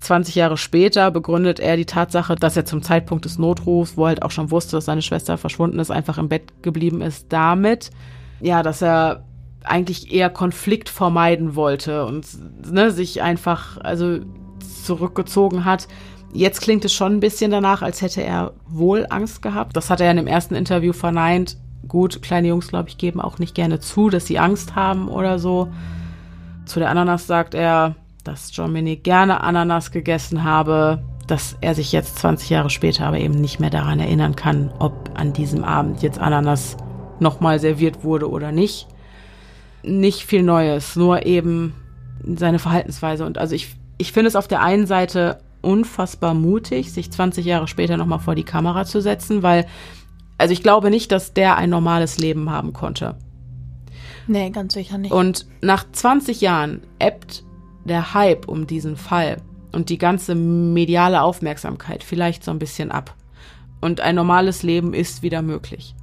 20 0.00 0.34
Jahre 0.34 0.56
später 0.56 1.10
begründet 1.10 1.60
er 1.60 1.76
die 1.76 1.86
Tatsache, 1.86 2.34
dass 2.36 2.56
er 2.56 2.64
zum 2.64 2.82
Zeitpunkt 2.82 3.24
des 3.24 3.38
Notrufs, 3.38 3.96
wo 3.96 4.04
er 4.04 4.08
halt 4.08 4.22
auch 4.22 4.30
schon 4.30 4.50
wusste, 4.50 4.76
dass 4.76 4.84
seine 4.84 5.02
Schwester 5.02 5.38
verschwunden 5.38 5.78
ist, 5.78 5.90
einfach 5.90 6.18
im 6.18 6.28
Bett 6.28 6.62
geblieben 6.62 7.00
ist, 7.00 7.26
damit, 7.32 7.90
ja, 8.40 8.62
dass 8.62 8.82
er 8.82 9.24
eigentlich 9.64 10.12
eher 10.12 10.30
Konflikt 10.30 10.88
vermeiden 10.88 11.56
wollte 11.56 12.04
und 12.04 12.26
ne, 12.70 12.90
sich 12.90 13.22
einfach 13.22 13.78
also 13.78 14.20
zurückgezogen 14.86 15.64
hat. 15.64 15.88
Jetzt 16.32 16.60
klingt 16.60 16.84
es 16.84 16.92
schon 16.92 17.14
ein 17.14 17.20
bisschen 17.20 17.50
danach, 17.50 17.82
als 17.82 18.02
hätte 18.02 18.22
er 18.22 18.52
wohl 18.68 19.06
Angst 19.10 19.42
gehabt. 19.42 19.76
Das 19.76 19.90
hat 19.90 20.00
er 20.00 20.10
in 20.10 20.16
dem 20.16 20.26
ersten 20.26 20.54
Interview 20.54 20.92
verneint. 20.92 21.56
Gut, 21.88 22.22
kleine 22.22 22.48
Jungs, 22.48 22.68
glaube 22.68 22.88
ich, 22.88 22.98
geben 22.98 23.20
auch 23.20 23.38
nicht 23.38 23.54
gerne 23.54 23.80
zu, 23.80 24.10
dass 24.10 24.26
sie 24.26 24.38
Angst 24.38 24.74
haben 24.74 25.08
oder 25.08 25.38
so. 25.38 25.68
Zu 26.64 26.80
der 26.80 26.90
Ananas 26.90 27.26
sagt 27.26 27.54
er, 27.54 27.94
dass 28.24 28.50
Dominic 28.50 29.04
gerne 29.04 29.40
Ananas 29.42 29.92
gegessen 29.92 30.42
habe, 30.42 31.02
dass 31.26 31.56
er 31.60 31.74
sich 31.74 31.92
jetzt 31.92 32.18
20 32.18 32.50
Jahre 32.50 32.70
später 32.70 33.06
aber 33.06 33.18
eben 33.18 33.34
nicht 33.34 33.60
mehr 33.60 33.70
daran 33.70 34.00
erinnern 34.00 34.36
kann, 34.36 34.70
ob 34.78 35.10
an 35.14 35.32
diesem 35.32 35.64
Abend 35.64 36.02
jetzt 36.02 36.18
Ananas 36.18 36.76
nochmal 37.20 37.58
serviert 37.58 38.04
wurde 38.04 38.28
oder 38.28 38.52
nicht. 38.52 38.88
Nicht 39.82 40.22
viel 40.22 40.42
Neues, 40.42 40.96
nur 40.96 41.24
eben 41.24 41.74
seine 42.36 42.58
Verhaltensweise. 42.58 43.24
Und 43.24 43.38
also 43.38 43.54
ich, 43.54 43.76
ich 43.98 44.12
finde 44.12 44.28
es 44.28 44.36
auf 44.36 44.48
der 44.48 44.62
einen 44.62 44.86
Seite 44.86 45.38
unfassbar 45.62 46.34
mutig, 46.34 46.92
sich 46.92 47.10
20 47.10 47.44
Jahre 47.44 47.66
später 47.68 47.96
nochmal 47.96 48.20
vor 48.20 48.34
die 48.34 48.44
Kamera 48.44 48.84
zu 48.84 49.00
setzen, 49.00 49.42
weil, 49.42 49.66
also 50.38 50.52
ich 50.52 50.62
glaube 50.62 50.90
nicht, 50.90 51.10
dass 51.12 51.34
der 51.34 51.56
ein 51.56 51.70
normales 51.70 52.18
Leben 52.18 52.50
haben 52.50 52.72
konnte. 52.72 53.16
Nee, 54.28 54.50
ganz 54.50 54.74
sicher 54.74 54.98
nicht. 54.98 55.12
Und 55.12 55.46
nach 55.60 55.84
20 55.90 56.40
Jahren 56.40 56.82
ebbt 56.98 57.44
der 57.84 58.14
Hype 58.14 58.48
um 58.48 58.66
diesen 58.66 58.96
Fall 58.96 59.38
und 59.72 59.88
die 59.88 59.98
ganze 59.98 60.34
mediale 60.34 61.22
Aufmerksamkeit 61.22 62.02
vielleicht 62.02 62.44
so 62.44 62.50
ein 62.50 62.58
bisschen 62.58 62.90
ab. 62.90 63.14
Und 63.80 64.00
ein 64.00 64.14
normales 64.14 64.62
Leben 64.62 64.94
ist 64.94 65.22
wieder 65.22 65.42
möglich. 65.42 65.94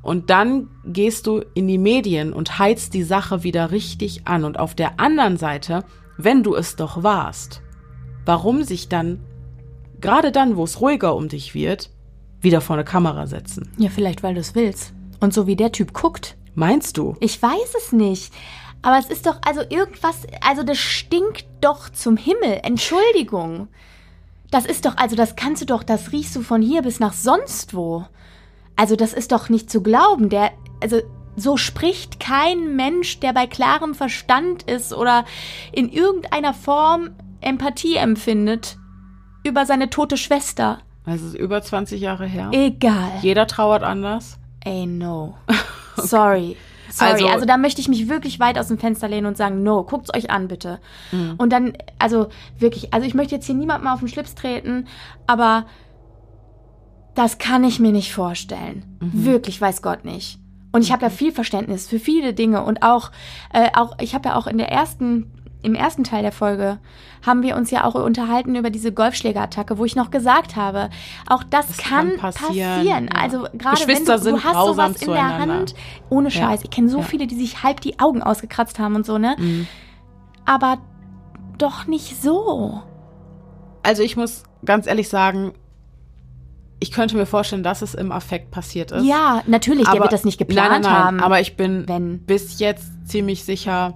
Und 0.00 0.30
dann 0.30 0.68
gehst 0.84 1.26
du 1.26 1.42
in 1.54 1.66
die 1.66 1.78
Medien 1.78 2.32
und 2.32 2.58
heizt 2.58 2.94
die 2.94 3.02
Sache 3.02 3.42
wieder 3.42 3.72
richtig 3.72 4.26
an. 4.26 4.44
Und 4.44 4.58
auf 4.58 4.74
der 4.74 5.00
anderen 5.00 5.36
Seite, 5.36 5.84
wenn 6.16 6.42
du 6.42 6.54
es 6.54 6.76
doch 6.76 7.02
warst, 7.02 7.62
warum 8.24 8.62
sich 8.62 8.88
dann, 8.88 9.20
gerade 10.00 10.32
dann, 10.32 10.56
wo 10.56 10.64
es 10.64 10.80
ruhiger 10.80 11.14
um 11.14 11.28
dich 11.28 11.54
wird, 11.54 11.90
wieder 12.40 12.60
vor 12.60 12.76
eine 12.76 12.84
Kamera 12.84 13.26
setzen? 13.26 13.70
ja, 13.78 13.88
vielleicht, 13.88 14.22
weil 14.22 14.34
du 14.34 14.40
es 14.40 14.54
willst. 14.54 14.92
Und 15.20 15.32
so 15.32 15.46
wie 15.46 15.56
der 15.56 15.72
Typ 15.72 15.92
guckt. 15.92 16.36
Meinst 16.54 16.96
du? 16.96 17.16
Ich 17.20 17.40
weiß 17.40 17.74
es 17.78 17.92
nicht. 17.92 18.32
Aber 18.82 18.98
es 18.98 19.08
ist 19.08 19.26
doch, 19.26 19.38
also 19.44 19.62
irgendwas, 19.68 20.26
also 20.40 20.62
das 20.62 20.78
stinkt 20.78 21.46
doch 21.60 21.88
zum 21.90 22.16
Himmel. 22.16 22.60
Entschuldigung. 22.62 23.68
Das 24.50 24.64
ist 24.64 24.86
doch, 24.86 24.96
also 24.96 25.16
das 25.16 25.36
kannst 25.36 25.62
du 25.62 25.66
doch, 25.66 25.82
das 25.82 26.12
riechst 26.12 26.36
du 26.36 26.42
von 26.42 26.62
hier 26.62 26.82
bis 26.82 27.00
nach 27.00 27.12
sonst 27.12 27.74
wo. 27.74 28.04
Also 28.76 28.94
das 28.94 29.12
ist 29.12 29.32
doch 29.32 29.48
nicht 29.48 29.70
zu 29.70 29.82
glauben. 29.82 30.28
Der, 30.28 30.52
also 30.80 31.00
so 31.36 31.56
spricht 31.56 32.18
kein 32.18 32.76
Mensch, 32.76 33.20
der 33.20 33.32
bei 33.32 33.46
klarem 33.46 33.94
Verstand 33.94 34.62
ist 34.64 34.92
oder 34.94 35.24
in 35.72 35.88
irgendeiner 35.90 36.54
Form 36.54 37.10
Empathie 37.40 37.96
empfindet 37.96 38.78
über 39.44 39.66
seine 39.66 39.90
tote 39.90 40.16
Schwester. 40.16 40.78
Es 41.04 41.22
ist 41.22 41.34
über 41.34 41.62
20 41.62 42.00
Jahre 42.00 42.26
her. 42.26 42.48
Egal. 42.52 43.12
Jeder 43.22 43.46
trauert 43.46 43.82
anders. 43.84 44.38
Ey, 44.64 44.86
no. 44.86 45.36
Sorry. 45.96 46.56
Sorry, 46.90 47.10
also, 47.12 47.26
Also- 47.28 47.46
da 47.46 47.56
möchte 47.56 47.80
ich 47.80 47.88
mich 47.88 48.08
wirklich 48.08 48.40
weit 48.40 48.58
aus 48.58 48.68
dem 48.68 48.78
Fenster 48.78 49.06
lehnen 49.08 49.26
und 49.26 49.36
sagen, 49.36 49.62
no, 49.62 49.84
guckt's 49.84 50.12
euch 50.14 50.30
an, 50.30 50.48
bitte. 50.48 50.80
Und 51.36 51.52
dann, 51.52 51.74
also 51.98 52.28
wirklich, 52.58 52.92
also 52.94 53.06
ich 53.06 53.14
möchte 53.14 53.34
jetzt 53.34 53.46
hier 53.46 53.54
niemand 53.54 53.84
mal 53.84 53.92
auf 53.92 54.00
den 54.00 54.08
Schlips 54.08 54.34
treten, 54.34 54.86
aber 55.26 55.66
das 57.14 57.38
kann 57.38 57.64
ich 57.64 57.80
mir 57.80 57.92
nicht 57.92 58.12
vorstellen. 58.12 58.98
Wirklich, 59.00 59.60
weiß 59.60 59.82
Gott 59.82 60.04
nicht. 60.04 60.38
Und 60.76 60.82
ich 60.82 60.92
habe 60.92 61.04
ja 61.04 61.08
viel 61.08 61.32
Verständnis 61.32 61.88
für 61.88 61.98
viele 61.98 62.34
Dinge 62.34 62.62
und 62.62 62.82
auch, 62.82 63.10
äh, 63.50 63.70
auch 63.74 63.96
ich 63.98 64.14
habe 64.14 64.28
ja 64.28 64.36
auch 64.36 64.46
in 64.46 64.58
der 64.58 64.70
ersten, 64.70 65.32
im 65.62 65.74
ersten 65.74 66.04
Teil 66.04 66.20
der 66.20 66.32
Folge 66.32 66.78
haben 67.24 67.42
wir 67.42 67.56
uns 67.56 67.70
ja 67.70 67.82
auch 67.84 67.94
unterhalten 67.94 68.54
über 68.56 68.68
diese 68.68 68.92
Golfschlägerattacke, 68.92 69.78
wo 69.78 69.86
ich 69.86 69.96
noch 69.96 70.10
gesagt 70.10 70.54
habe, 70.54 70.90
auch 71.28 71.42
das, 71.44 71.68
Das 71.68 71.78
kann, 71.78 72.10
kann 72.10 72.18
passieren. 72.18 72.74
passieren, 72.76 73.08
ja. 73.10 73.18
Also 73.22 73.46
gerade 73.54 73.88
wenn 73.88 74.04
du, 74.04 74.18
du 74.32 74.44
hast 74.44 74.66
sowas 74.66 75.00
in 75.00 75.12
der. 75.12 75.38
Hand, 75.38 75.74
ohne 76.10 76.28
Ja. 76.28 76.42
Scheiß. 76.42 76.60
Ich 76.64 76.70
kenne 76.70 76.90
so 76.90 76.98
Ja. 76.98 77.04
viele, 77.04 77.26
die 77.26 77.36
sich 77.36 77.62
halb 77.62 77.80
die 77.80 77.98
Augen 77.98 78.22
ausgekratzt 78.22 78.78
haben 78.78 78.96
und 78.96 79.06
so, 79.06 79.16
ne? 79.16 79.34
Mhm. 79.38 79.66
Aber 80.44 80.76
doch 81.56 81.86
nicht 81.86 82.20
so. 82.22 82.82
Also 83.82 84.02
ich 84.02 84.14
muss 84.18 84.44
ganz 84.66 84.86
ehrlich 84.86 85.08
sagen, 85.08 85.54
ich 86.78 86.92
könnte 86.92 87.16
mir 87.16 87.26
vorstellen, 87.26 87.62
dass 87.62 87.82
es 87.82 87.94
im 87.94 88.12
Affekt 88.12 88.50
passiert 88.50 88.92
ist. 88.92 89.04
Ja, 89.04 89.42
natürlich, 89.46 89.84
der 89.84 89.92
aber, 89.92 90.02
wird 90.02 90.12
das 90.12 90.24
nicht 90.24 90.38
geplant 90.38 90.70
nein, 90.70 90.82
nein, 90.82 90.92
nein, 90.92 91.04
haben. 91.04 91.20
Aber 91.20 91.40
ich 91.40 91.56
bin 91.56 91.84
wenn. 91.88 92.18
bis 92.20 92.58
jetzt 92.58 93.08
ziemlich 93.08 93.44
sicher. 93.44 93.94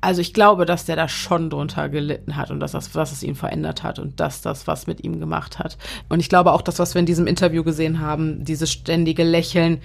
Also 0.00 0.20
ich 0.20 0.34
glaube, 0.34 0.66
dass 0.66 0.84
der 0.84 0.96
da 0.96 1.06
schon 1.06 1.48
drunter 1.48 1.88
gelitten 1.88 2.36
hat 2.36 2.50
und 2.50 2.58
dass 2.58 2.72
das, 2.72 2.92
was 2.96 3.12
es 3.12 3.22
ihn 3.22 3.36
verändert 3.36 3.84
hat 3.84 4.00
und 4.00 4.18
dass 4.18 4.42
das 4.42 4.66
was 4.66 4.88
mit 4.88 5.04
ihm 5.04 5.20
gemacht 5.20 5.60
hat. 5.60 5.78
Und 6.08 6.18
ich 6.18 6.28
glaube 6.28 6.52
auch, 6.52 6.62
das, 6.62 6.80
was 6.80 6.94
wir 6.94 7.00
in 7.00 7.06
diesem 7.06 7.28
Interview 7.28 7.62
gesehen 7.62 8.00
haben, 8.00 8.44
dieses 8.44 8.72
ständige 8.72 9.22
Lächeln, 9.22 9.80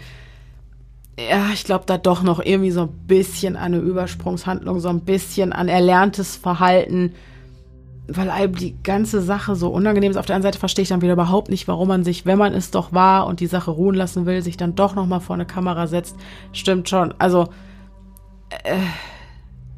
ja, 1.20 1.50
ich 1.54 1.66
glaube 1.66 1.86
da 1.86 2.00
doch 2.00 2.24
noch 2.24 2.40
irgendwie 2.40 2.72
so 2.72 2.82
ein 2.82 3.08
bisschen 3.08 3.56
an 3.56 3.74
eine 3.74 3.78
Übersprungshandlung, 3.78 4.80
so 4.80 4.90
ein 4.90 5.02
bisschen 5.02 5.54
an 5.54 5.68
erlerntes 5.68 6.36
Verhalten, 6.36 7.14
weil 8.08 8.30
einem 8.30 8.56
die 8.56 8.76
ganze 8.84 9.22
Sache 9.22 9.56
so 9.56 9.70
unangenehm 9.70 10.12
ist. 10.12 10.18
Auf 10.18 10.26
der 10.26 10.36
anderen 10.36 10.54
Seite 10.54 10.60
verstehe 10.60 10.84
ich 10.84 10.90
dann 10.90 11.02
wieder 11.02 11.14
überhaupt 11.14 11.50
nicht, 11.50 11.68
warum 11.68 11.90
man 11.90 12.04
sich, 12.04 12.26
wenn 12.26 12.38
man 12.38 12.54
es 12.54 12.72
doch 12.72 12.94
war 12.94 13.28
und 13.28 13.40
die 13.40 13.48
Sache 13.48 13.72
ruhen 13.72 13.96
lassen 13.96 14.26
will, 14.26 14.42
sich 14.42 14.58
dann 14.58 14.76
doch 14.76 14.96
noch 14.96 15.06
mal 15.06 15.20
vor 15.20 15.36
eine 15.36 15.46
Kamera 15.46 15.88
setzt. 15.88 16.16
Stimmt 16.54 16.90
schon. 16.90 17.14
Also 17.20 17.50
äh, 18.50 18.78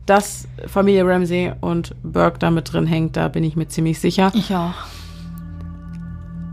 dass 0.06 0.48
Familie 0.66 1.06
Ramsey 1.06 1.54
und 1.62 1.96
Burke 2.04 2.40
da 2.40 2.50
mit 2.50 2.72
drin 2.74 2.88
hängt, 2.88 3.16
da 3.16 3.28
bin 3.28 3.44
ich 3.44 3.56
mir 3.56 3.68
ziemlich 3.68 4.00
sicher. 4.00 4.32
Ich 4.34 4.54
auch. 4.56 4.74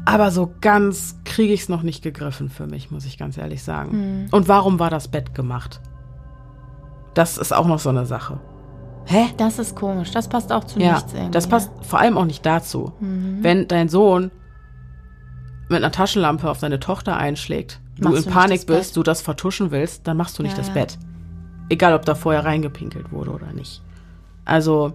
Aber 0.05 0.31
so 0.31 0.55
ganz 0.61 1.17
kriege 1.25 1.53
ich 1.53 1.63
es 1.63 1.69
noch 1.69 1.83
nicht 1.83 2.03
gegriffen 2.03 2.49
für 2.49 2.67
mich, 2.67 2.91
muss 2.91 3.07
ich 3.07 3.19
ganz 3.19 3.39
ehrlich 3.39 3.63
sagen. 3.63 4.29
Und 4.31 4.47
warum 4.47 4.79
war 4.79 4.91
das 4.91 5.09
Bett 5.09 5.35
gemacht? 5.35 5.81
Das 7.15 7.39
ist 7.39 7.53
auch 7.53 7.67
noch 7.67 7.79
so 7.79 7.89
eine 7.89 8.07
Sache. 8.07 8.39
Hä? 9.07 9.27
Das 9.37 9.59
ist 9.59 9.75
komisch. 9.77 10.11
Das 10.11 10.29
passt 10.29 10.53
auch 10.53 10.65
zu 10.65 10.79
Ja, 10.81 10.95
nichts 10.95 11.13
irgendwie. 11.15 11.31
das 11.31 11.47
passt 11.47 11.71
vor 11.83 12.01
allem 12.01 12.19
auch 12.19 12.25
nicht 12.25 12.45
dazu. 12.45 12.93
Wenn 13.01 13.69
dein 13.69 13.89
Sohn 13.89 14.31
mit 15.69 15.79
einer 15.79 15.93
Taschenlampe 15.93 16.51
auf 16.51 16.59
seine 16.59 16.81
Tochter 16.81 17.17
einschlägt, 17.17 17.81
du 17.99 18.05
Machst 18.09 18.19
in 18.19 18.25
du 18.25 18.31
Panik 18.39 18.57
das 18.59 18.67
Bett? 18.67 18.79
bist, 18.79 18.97
du 18.97 19.03
das 19.03 19.21
vertuschen 19.23 19.71
willst, 19.71 20.07
dann 20.07 20.17
machst 20.17 20.39
du 20.39 20.43
nicht 20.43 20.53
Ja, 20.53 20.59
das 20.59 20.69
ja. 20.69 20.75
Bett. 20.75 20.99
Egal, 21.69 21.95
ob 21.95 22.05
da 22.05 22.15
vorher 22.15 22.45
reingepinkelt 22.45 23.11
wurde 23.13 23.31
oder 23.33 23.53
nicht. 23.53 23.83
Also, 24.45 24.93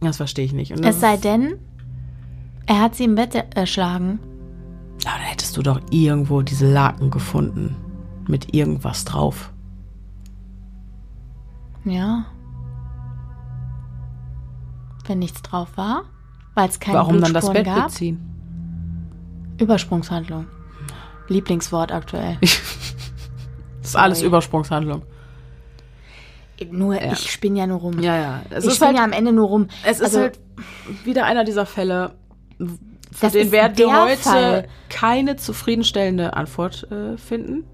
das 0.00 0.16
verstehe 0.18 0.44
ich 0.44 0.52
nicht. 0.52 0.72
Und 0.72 0.84
Es 0.84 1.00
sei 1.00 1.16
denn, 1.16 1.54
er 2.66 2.80
hat 2.80 2.94
sie 2.94 3.04
im 3.04 3.14
Bett 3.14 3.34
erschlagen. 3.54 4.18
Ja, 5.04 5.12
da 5.16 5.22
hättest 5.22 5.56
du 5.56 5.62
doch 5.62 5.80
irgendwo 5.90 6.42
diese 6.42 6.70
Laken 6.70 7.10
gefunden. 7.10 7.76
Mit 8.28 8.54
irgendwas 8.54 9.04
drauf. 9.06 9.52
Ja. 11.84 12.26
Wenn 15.10 15.18
nichts 15.18 15.42
drauf 15.42 15.66
war, 15.74 16.04
weil 16.54 16.68
es 16.68 16.78
keine 16.78 16.98
Warum 16.98 17.20
dann 17.20 17.34
das 17.34 17.50
Bett 17.52 17.64
gab. 17.66 17.88
beziehen? 17.88 18.20
Übersprungshandlung. 19.58 20.46
Lieblingswort 21.26 21.90
aktuell. 21.92 22.38
Das 23.82 23.90
ist 23.90 23.96
alles. 23.96 24.22
Übersprungshandlung. 24.22 25.02
nur, 26.70 26.94
Ja. 27.02 27.10
ich 27.12 27.28
spinne 27.32 27.58
ja 27.58 27.66
nur 27.66 27.80
rum. 27.80 27.98
Ja, 27.98 28.14
ja. 28.16 28.42
Es 28.50 28.62
ich 28.64 28.70
ist 28.70 28.76
spinne 28.76 28.88
halt, 28.90 28.98
ja 28.98 29.04
am 29.04 29.12
Ende 29.12 29.32
nur 29.32 29.48
rum. 29.48 29.66
es 29.84 29.96
ist 29.98 30.04
Also, 30.04 30.20
halt 30.20 30.38
wieder 31.04 31.24
einer 31.24 31.42
dieser 31.42 31.66
Fälle, 31.66 32.12
für 33.10 33.30
den 33.30 33.46
ist 33.46 33.50
werden 33.52 33.76
wir 33.78 34.00
heute 34.04 34.16
Fall. 34.22 34.68
keine 34.90 35.34
zufriedenstellende 35.36 36.34
Antwort 36.34 36.86
äh, 36.92 37.16
finden. 37.16 37.64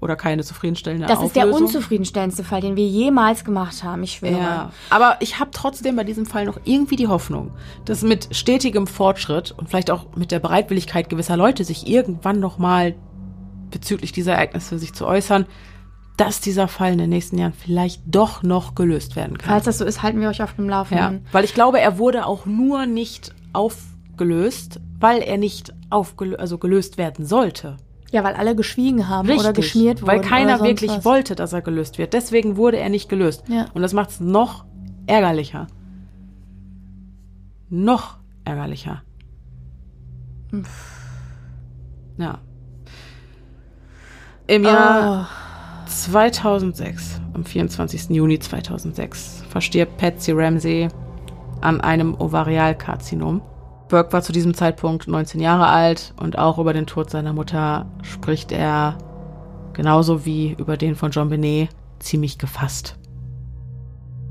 Oder 0.00 0.14
keine 0.14 0.44
zufriedenstellende 0.44 1.06
Das 1.06 1.20
ist 1.22 1.34
der 1.34 1.44
Auflösung. 1.44 1.66
unzufriedenstellendste 1.66 2.44
Fall, 2.44 2.60
den 2.60 2.76
wir 2.76 2.86
jemals 2.86 3.44
gemacht 3.44 3.82
haben, 3.82 4.04
ich 4.04 4.12
schwöre. 4.12 4.38
Ja, 4.38 4.70
aber 4.90 5.16
ich 5.18 5.40
habe 5.40 5.50
trotzdem 5.52 5.96
bei 5.96 6.04
diesem 6.04 6.24
Fall 6.24 6.44
noch 6.44 6.60
irgendwie 6.64 6.94
die 6.94 7.08
Hoffnung, 7.08 7.50
dass 7.84 8.02
mit 8.02 8.28
stetigem 8.30 8.86
Fortschritt 8.86 9.50
und 9.56 9.68
vielleicht 9.68 9.90
auch 9.90 10.06
mit 10.14 10.30
der 10.30 10.38
Bereitwilligkeit 10.38 11.08
gewisser 11.08 11.36
Leute, 11.36 11.64
sich 11.64 11.88
irgendwann 11.88 12.38
noch 12.38 12.58
mal 12.58 12.94
bezüglich 13.70 14.12
dieser 14.12 14.34
Ereignisse 14.34 14.78
sich 14.78 14.92
zu 14.94 15.04
äußern, 15.04 15.46
dass 16.16 16.40
dieser 16.40 16.68
Fall 16.68 16.92
in 16.92 16.98
den 16.98 17.10
nächsten 17.10 17.36
Jahren 17.38 17.52
vielleicht 17.52 18.02
doch 18.06 18.42
noch 18.44 18.74
gelöst 18.76 19.16
werden 19.16 19.36
kann. 19.36 19.50
Falls 19.50 19.64
das 19.64 19.78
so 19.78 19.84
ist, 19.84 20.02
halten 20.02 20.20
wir 20.20 20.28
euch 20.28 20.42
auf 20.42 20.54
dem 20.54 20.66
Ja, 20.66 20.78
Laufenden. 20.78 21.26
weil 21.32 21.44
ich 21.44 21.54
glaube, 21.54 21.80
er 21.80 21.98
wurde 21.98 22.24
auch 22.26 22.46
nur 22.46 22.86
nicht 22.86 23.34
aufgelöst, 23.52 24.80
weil 25.00 25.22
er 25.22 25.38
nicht 25.38 25.72
aufgelöst, 25.90 26.40
also 26.40 26.58
gelöst 26.58 26.98
werden 26.98 27.24
sollte. 27.26 27.76
Ja, 28.10 28.24
weil 28.24 28.34
alle 28.34 28.56
geschwiegen 28.56 29.08
haben 29.08 29.30
oder 29.30 29.52
geschmiert 29.52 30.00
wurden. 30.00 30.10
Weil 30.10 30.20
keiner 30.20 30.60
wirklich 30.60 30.90
was. 30.90 31.04
wollte, 31.04 31.34
dass 31.34 31.52
er 31.52 31.60
gelöst 31.60 31.98
wird. 31.98 32.14
Deswegen 32.14 32.56
wurde 32.56 32.78
er 32.78 32.88
nicht 32.88 33.08
gelöst. 33.08 33.44
Ja. 33.48 33.66
Und 33.74 33.82
das 33.82 33.92
macht 33.92 34.10
es 34.10 34.20
noch 34.20 34.64
ärgerlicher. 35.06 35.66
Noch 37.68 38.16
ärgerlicher. 38.44 39.02
Ja. 42.16 42.38
Im 44.46 44.64
Jahr 44.64 45.28
Oh, 45.30 45.84
2006, 45.86 47.20
am 47.34 47.44
24. 47.44 48.08
Juni 48.10 48.38
2006, 48.38 49.44
verstirbt 49.50 49.98
Patsy 49.98 50.32
Ramsey 50.32 50.88
an 51.60 51.80
einem 51.82 52.14
Ovarialkarzinom. 52.18 53.42
Burke 53.88 54.12
war 54.12 54.22
zu 54.22 54.32
diesem 54.32 54.54
Zeitpunkt 54.54 55.08
19 55.08 55.40
Jahre 55.40 55.66
alt 55.66 56.14
und 56.20 56.38
auch 56.38 56.58
über 56.58 56.72
den 56.72 56.86
Tod 56.86 57.10
seiner 57.10 57.32
Mutter 57.32 57.86
spricht 58.02 58.52
er 58.52 58.98
genauso 59.72 60.24
wie 60.24 60.54
über 60.58 60.76
den 60.76 60.94
von 60.94 61.10
John 61.10 61.28
Benet 61.28 61.70
ziemlich 61.98 62.38
gefasst. 62.38 62.96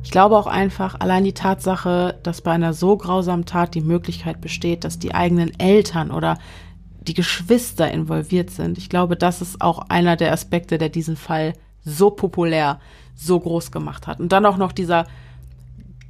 Ich 0.03 0.11
glaube 0.11 0.37
auch 0.37 0.47
einfach, 0.47 0.99
allein 0.99 1.23
die 1.23 1.33
Tatsache, 1.33 2.17
dass 2.23 2.41
bei 2.41 2.51
einer 2.51 2.73
so 2.73 2.95
grausamen 2.95 3.45
Tat 3.45 3.75
die 3.75 3.81
Möglichkeit 3.81 4.39
besteht, 4.39 4.83
dass 4.83 4.99
die 4.99 5.13
eigenen 5.13 5.59
Eltern 5.59 6.11
oder 6.11 6.37
die 7.01 7.13
Geschwister 7.13 7.91
involviert 7.91 8.49
sind. 8.49 8.77
Ich 8.77 8.89
glaube, 8.89 9.15
das 9.15 9.41
ist 9.41 9.61
auch 9.61 9.89
einer 9.89 10.15
der 10.15 10.31
Aspekte, 10.31 10.77
der 10.77 10.89
diesen 10.89 11.17
Fall 11.17 11.53
so 11.83 12.09
populär, 12.09 12.79
so 13.15 13.39
groß 13.39 13.71
gemacht 13.71 14.07
hat. 14.07 14.19
Und 14.19 14.31
dann 14.31 14.45
auch 14.45 14.57
noch 14.57 14.71
dieser 14.71 15.07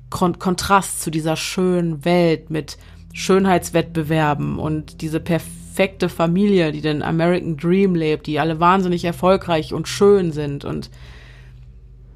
Kon 0.10 0.40
Kontrast 0.40 1.02
zu 1.02 1.11
dieser 1.11 1.36
schönen 1.36 2.06
Welt 2.06 2.49
mit 2.49 2.78
Schönheitswettbewerben 3.18 4.60
und 4.60 5.02
diese 5.02 5.19
perfekte 5.19 6.07
Familie, 6.07 6.72
die 6.72 6.81
den 6.81 7.02
American 7.02 7.57
Dream 7.57 7.95
lebt, 7.95 8.27
die 8.27 8.39
alle 8.39 8.60
wahnsinnig 8.60 9.06
erfolgreich 9.06 9.73
und 9.73 9.88
schön 9.88 10.31
sind 10.31 10.65
und 10.65 10.91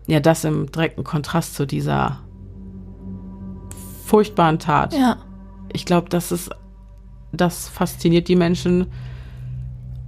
ja, 0.06 0.20
das 0.20 0.44
im 0.44 0.72
direkten 0.72 1.04
Kontrast 1.04 1.56
zu 1.56 1.66
dieser 1.66 2.20
furchtbaren 4.06 4.60
Tat. 4.60 4.94
ja. 4.94 5.18
Ich 5.74 5.86
glaube, 5.86 6.08
das 6.10 6.32
ist, 6.32 6.52
das 7.32 7.68
fasziniert 7.68 8.28
die 8.28 8.36
Menschen. 8.36 8.92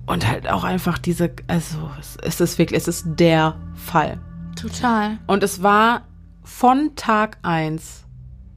Und 0.05 0.27
halt 0.27 0.47
auch 0.47 0.63
einfach 0.63 0.99
diese, 0.99 1.31
also 1.47 1.89
es, 1.99 2.17
es 2.21 2.41
ist 2.41 2.59
wirklich, 2.59 2.81
es 2.81 2.87
ist 2.87 3.05
der 3.07 3.55
Fall. 3.73 4.19
Total. 4.59 5.17
Und 5.25 5.41
es 5.41 5.63
war 5.63 6.01
von 6.43 6.91
Tag 6.95 7.37
eins, 7.41 8.02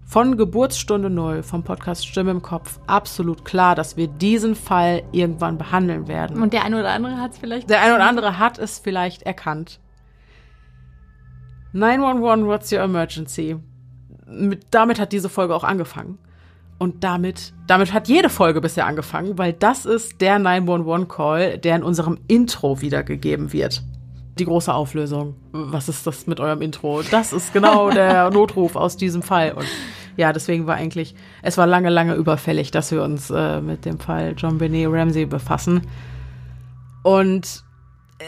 von 0.06 0.36
Geburtsstunde 0.36 1.10
null 1.10 1.42
vom 1.42 1.64
Podcast 1.64 2.06
Stimme 2.06 2.30
im 2.30 2.40
Kopf 2.40 2.78
absolut 2.86 3.44
klar, 3.44 3.74
dass 3.74 3.96
wir 3.96 4.06
diesen 4.06 4.54
Fall 4.54 5.02
irgendwann 5.10 5.58
behandeln 5.58 6.06
werden. 6.06 6.40
Und 6.40 6.52
der 6.52 6.64
eine 6.64 6.78
oder 6.78 6.92
andere 6.92 7.20
hat 7.20 7.32
es 7.32 7.38
vielleicht. 7.38 7.68
Der 7.68 7.82
eine 7.82 7.96
oder 7.96 8.06
andere 8.06 8.38
hat 8.38 8.58
es 8.58 8.78
vielleicht 8.78 9.22
erkannt. 9.22 9.80
911, 11.72 12.46
what's 12.46 12.72
your 12.72 12.80
emergency? 12.80 13.56
Mit, 14.26 14.66
damit 14.70 15.00
hat 15.00 15.12
diese 15.12 15.28
Folge 15.28 15.54
auch 15.54 15.64
angefangen. 15.64 16.18
Und 16.78 17.02
damit, 17.04 17.52
damit 17.66 17.92
hat 17.92 18.06
jede 18.06 18.28
Folge 18.28 18.60
bisher 18.60 18.86
angefangen, 18.86 19.38
weil 19.38 19.52
das 19.54 19.86
ist 19.86 20.20
der 20.20 20.38
911-Call, 20.38 21.58
der 21.58 21.76
in 21.76 21.82
unserem 21.82 22.18
Intro 22.28 22.80
wiedergegeben 22.80 23.52
wird. 23.52 23.82
Die 24.38 24.44
große 24.44 24.72
Auflösung. 24.72 25.34
Was 25.52 25.88
ist 25.88 26.06
das 26.06 26.26
mit 26.26 26.40
eurem 26.40 26.60
Intro? 26.60 27.02
Das 27.10 27.32
ist 27.32 27.52
genau 27.52 27.90
der 27.92 28.30
Notruf 28.30 28.76
aus 28.76 28.96
diesem 28.96 29.22
Fall. 29.22 29.52
Und 29.52 29.66
ja, 30.16 30.32
deswegen 30.32 30.66
war 30.66 30.76
eigentlich, 30.76 31.14
es 31.42 31.56
war 31.56 31.66
lange, 31.66 31.90
lange 31.90 32.14
überfällig, 32.14 32.70
dass 32.70 32.90
wir 32.90 33.02
uns 33.02 33.30
äh, 33.30 33.60
mit 33.60 33.84
dem 33.84 33.98
Fall 33.98 34.34
John 34.36 34.58
Benet 34.58 34.88
Ramsey 34.90 35.26
befassen. 35.26 35.82
Und 37.02 37.64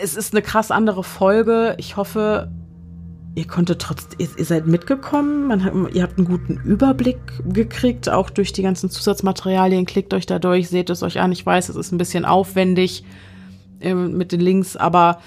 es 0.02 0.16
ist 0.16 0.32
eine 0.32 0.42
krass 0.42 0.70
andere 0.70 1.04
Folge. 1.04 1.74
Ich 1.78 1.96
hoffe, 1.96 2.50
ihr 3.34 3.46
konntet 3.46 3.80
trotzdem, 3.80 4.18
ihr, 4.18 4.28
ihr 4.36 4.44
seid 4.44 4.66
mitgekommen. 4.66 5.64
Hat, 5.64 5.72
ihr 5.92 6.02
habt 6.02 6.18
einen 6.18 6.26
guten 6.26 6.56
Überblick 6.64 7.18
gekriegt, 7.46 8.08
auch 8.08 8.30
durch 8.30 8.52
die 8.52 8.62
ganzen 8.62 8.90
Zusatzmaterialien. 8.90 9.86
Klickt 9.86 10.14
euch 10.14 10.26
da 10.26 10.38
durch, 10.38 10.68
seht 10.68 10.90
es 10.90 11.02
euch 11.02 11.20
an. 11.20 11.32
Ich 11.32 11.44
weiß, 11.44 11.68
es 11.68 11.76
ist 11.76 11.92
ein 11.92 11.98
bisschen 11.98 12.24
aufwendig 12.24 13.04
ähm, 13.80 14.16
mit 14.16 14.32
den 14.32 14.40
Links, 14.40 14.76
aber 14.76 15.18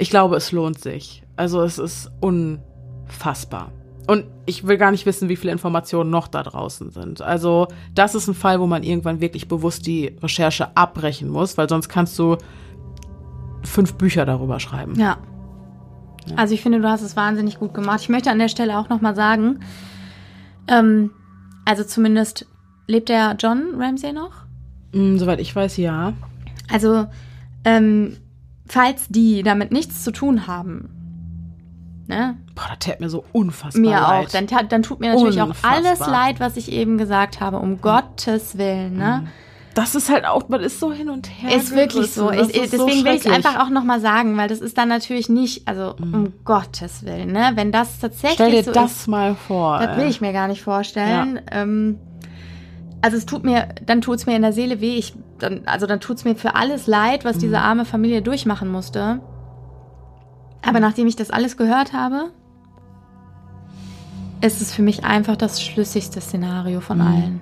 ich 0.00 0.10
glaube, 0.10 0.36
es 0.36 0.50
lohnt 0.50 0.80
sich. 0.80 1.22
Also 1.36 1.62
es 1.62 1.78
ist 1.78 2.10
unfassbar. 2.20 3.70
Und 4.06 4.24
ich 4.46 4.66
will 4.66 4.78
gar 4.78 4.90
nicht 4.90 5.06
wissen, 5.06 5.28
wie 5.28 5.36
viele 5.36 5.52
Informationen 5.52 6.10
noch 6.10 6.26
da 6.26 6.42
draußen 6.42 6.90
sind. 6.90 7.22
Also 7.22 7.68
das 7.94 8.14
ist 8.14 8.26
ein 8.26 8.34
Fall, 8.34 8.60
wo 8.60 8.66
man 8.66 8.82
irgendwann 8.82 9.20
wirklich 9.20 9.46
bewusst 9.46 9.86
die 9.86 10.16
Recherche 10.22 10.76
abbrechen 10.76 11.28
muss, 11.28 11.58
weil 11.58 11.68
sonst 11.68 11.88
kannst 11.88 12.18
du 12.18 12.36
fünf 13.62 13.94
Bücher 13.94 14.24
darüber 14.24 14.58
schreiben. 14.58 14.98
Ja. 14.98 15.18
Also 16.36 16.54
ich 16.54 16.62
finde, 16.62 16.80
du 16.80 16.88
hast 16.88 17.02
es 17.02 17.14
wahnsinnig 17.14 17.58
gut 17.58 17.74
gemacht. 17.74 18.00
Ich 18.00 18.08
möchte 18.08 18.30
an 18.30 18.38
der 18.38 18.48
Stelle 18.48 18.78
auch 18.78 18.88
nochmal 18.88 19.14
sagen, 19.14 19.60
ähm, 20.66 21.10
also 21.64 21.84
zumindest 21.84 22.46
lebt 22.86 23.10
der 23.10 23.36
John 23.38 23.74
Ramsey 23.76 24.12
noch? 24.12 24.32
Mm, 24.92 25.18
soweit 25.18 25.40
ich 25.40 25.54
weiß, 25.54 25.76
ja. 25.76 26.14
Also, 26.70 27.06
ähm, 27.64 28.16
falls 28.70 29.06
die 29.08 29.42
damit 29.42 29.72
nichts 29.72 30.02
zu 30.04 30.12
tun 30.12 30.46
haben, 30.46 30.90
ne? 32.06 32.36
Boah, 32.54 32.66
das 32.70 32.78
täte 32.80 33.02
mir 33.02 33.10
so 33.10 33.24
unfassbar 33.32 33.80
Mir 33.80 34.00
leid. 34.00 34.26
auch. 34.26 34.30
Dann, 34.30 34.68
dann 34.68 34.82
tut 34.82 35.00
mir 35.00 35.14
natürlich 35.14 35.40
auch 35.40 35.48
Unfassbar. 35.48 35.72
alles 35.72 35.98
leid, 36.00 36.40
was 36.40 36.56
ich 36.56 36.70
eben 36.72 36.98
gesagt 36.98 37.40
habe, 37.40 37.58
um 37.58 37.80
Gottes 37.80 38.58
Willen, 38.58 38.96
ne? 38.96 39.26
Das 39.74 39.94
ist 39.94 40.10
halt 40.10 40.26
auch, 40.26 40.48
man 40.48 40.60
ist 40.60 40.80
so 40.80 40.92
hin 40.92 41.08
und 41.08 41.28
her. 41.28 41.56
Ist 41.56 41.74
wirklich 41.74 42.10
so. 42.10 42.30
Ich, 42.32 42.40
ist 42.40 42.72
so 42.72 42.86
deswegen 42.86 43.04
will 43.04 43.14
ich 43.14 43.24
es 43.24 43.32
einfach 43.32 43.60
auch 43.64 43.70
nochmal 43.70 44.00
sagen, 44.00 44.36
weil 44.36 44.48
das 44.48 44.60
ist 44.60 44.76
dann 44.76 44.88
natürlich 44.88 45.28
nicht, 45.28 45.68
also 45.68 45.94
um 45.96 46.32
Gottes 46.44 47.04
Willen, 47.04 47.30
ne? 47.30 47.52
Wenn 47.54 47.70
das 47.70 48.00
tatsächlich 48.00 48.34
Stell 48.34 48.50
dir 48.50 48.64
so 48.64 48.72
das 48.72 48.92
ist, 48.92 49.06
mal 49.06 49.36
vor. 49.36 49.78
das 49.78 49.96
will 49.96 50.08
ich 50.08 50.20
mir 50.20 50.32
gar 50.32 50.48
nicht 50.48 50.62
vorstellen. 50.62 51.40
Ähm, 51.52 51.98
also 53.00 53.16
es 53.16 53.26
tut 53.26 53.44
mir, 53.44 53.68
dann 53.86 54.00
tut 54.00 54.16
es 54.18 54.26
mir 54.26 54.34
in 54.34 54.42
der 54.42 54.52
Seele 54.52 54.80
weh. 54.80 54.96
Ich, 54.96 55.14
dann, 55.42 55.62
also 55.66 55.86
dann 55.86 56.00
tut 56.00 56.18
es 56.18 56.24
mir 56.24 56.36
für 56.36 56.54
alles 56.54 56.86
leid, 56.86 57.24
was 57.24 57.36
Mhm. 57.36 57.40
diese 57.40 57.60
arme 57.60 57.84
Familie 57.84 58.22
durchmachen 58.22 58.68
musste. 58.68 59.20
Aber 60.62 60.80
nachdem 60.80 61.06
ich 61.06 61.16
das 61.16 61.30
alles 61.30 61.56
gehört 61.56 61.92
habe, 61.92 62.30
ist 64.42 64.60
es 64.62 64.72
für 64.74 64.82
mich 64.82 65.04
einfach 65.04 65.36
das 65.36 65.62
schlüssigste 65.62 66.20
Szenario 66.20 66.80
von 66.80 66.98
Mhm. 66.98 67.06
allen. 67.06 67.40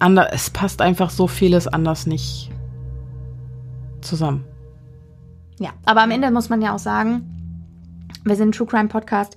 Ander, 0.00 0.32
es 0.32 0.50
passt 0.50 0.82
einfach 0.82 1.10
so 1.10 1.26
vieles 1.26 1.66
anders 1.68 2.06
nicht 2.06 2.50
zusammen. 4.00 4.44
Ja, 5.60 5.70
aber 5.84 6.02
am 6.02 6.10
Ende 6.10 6.30
muss 6.30 6.48
man 6.48 6.60
ja 6.62 6.74
auch 6.74 6.78
sagen, 6.80 7.30
wir 8.24 8.34
sind 8.36 8.48
ein 8.48 8.52
True 8.52 8.66
Crime 8.66 8.88
Podcast. 8.88 9.36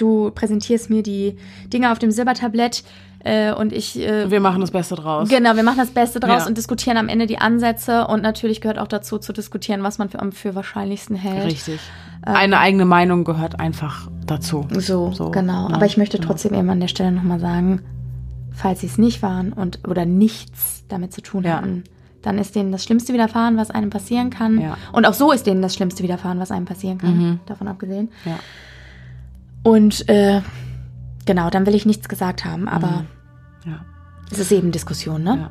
Du 0.00 0.30
präsentierst 0.30 0.88
mir 0.90 1.02
die 1.02 1.36
Dinge 1.72 1.92
auf 1.92 1.98
dem 1.98 2.10
Silbertablett 2.10 2.82
äh, 3.22 3.52
und 3.52 3.72
ich. 3.72 3.98
Äh, 4.00 4.30
Wir 4.30 4.40
machen 4.40 4.60
das 4.62 4.70
Beste 4.70 4.94
draus. 4.94 5.28
Genau, 5.28 5.54
wir 5.56 5.62
machen 5.62 5.76
das 5.78 5.90
Beste 5.90 6.20
draus 6.20 6.42
Ja. 6.42 6.46
und 6.46 6.56
diskutieren 6.56 6.96
am 6.96 7.08
Ende 7.08 7.26
die 7.26 7.38
Ansätze 7.38 8.06
und 8.06 8.22
natürlich 8.22 8.60
gehört 8.62 8.78
auch 8.78 8.88
dazu 8.88 9.18
zu 9.18 9.32
diskutieren, 9.32 9.82
was 9.82 9.98
man 9.98 10.08
für, 10.08 10.20
am 10.20 10.32
für 10.32 10.54
wahrscheinlichsten 10.54 11.16
hält. 11.16 11.44
Richtig. 11.44 11.80
Eine 12.22 12.58
eigene 12.58 12.84
Meinung 12.86 13.24
gehört 13.24 13.60
einfach 13.60 14.08
dazu. 14.26 14.66
So, 14.72 15.12
So, 15.12 15.30
genau. 15.30 15.68
ja, 15.68 15.74
Aber 15.74 15.86
ich 15.86 15.96
möchte 15.96 16.16
genau. 16.18 16.28
trotzdem 16.30 16.54
eben 16.54 16.68
an 16.70 16.80
der 16.80 16.88
Stelle 16.88 17.12
nochmal 17.12 17.40
sagen, 17.40 17.82
falls 18.52 18.80
sie 18.80 18.86
es 18.86 18.98
nicht 18.98 19.22
waren 19.22 19.52
und 19.52 19.80
oder 19.88 20.04
nichts 20.06 20.84
damit 20.88 21.12
zu 21.12 21.20
tun 21.22 21.44
Ja. 21.44 21.56
hatten, 21.58 21.84
dann 22.22 22.36
ist 22.38 22.54
denen 22.54 22.72
das 22.72 22.84
Schlimmste 22.84 23.14
widerfahren, 23.14 23.56
was 23.56 23.70
einem 23.70 23.88
passieren 23.90 24.28
kann. 24.30 24.60
Ja. 24.60 24.76
Und 24.92 25.06
auch 25.06 25.14
so 25.14 25.32
ist 25.32 25.46
denen 25.46 25.62
das 25.62 25.74
Schlimmste 25.74 26.02
widerfahren, 26.02 26.38
was 26.38 26.50
einem 26.50 26.66
passieren 26.66 26.98
kann, 26.98 27.16
Mhm. 27.18 27.40
davon 27.46 27.68
abgesehen. 27.68 28.10
Ja. 28.26 28.38
Und 29.62 30.08
äh, 30.08 30.40
genau, 31.26 31.50
dann 31.50 31.66
will 31.66 31.74
ich 31.74 31.86
nichts 31.86 32.08
gesagt 32.08 32.44
haben, 32.44 32.68
aber 32.68 33.04
Ja. 33.64 33.84
es 34.30 34.38
ist 34.38 34.52
eben 34.52 34.72
Diskussion, 34.72 35.22
ne? 35.22 35.50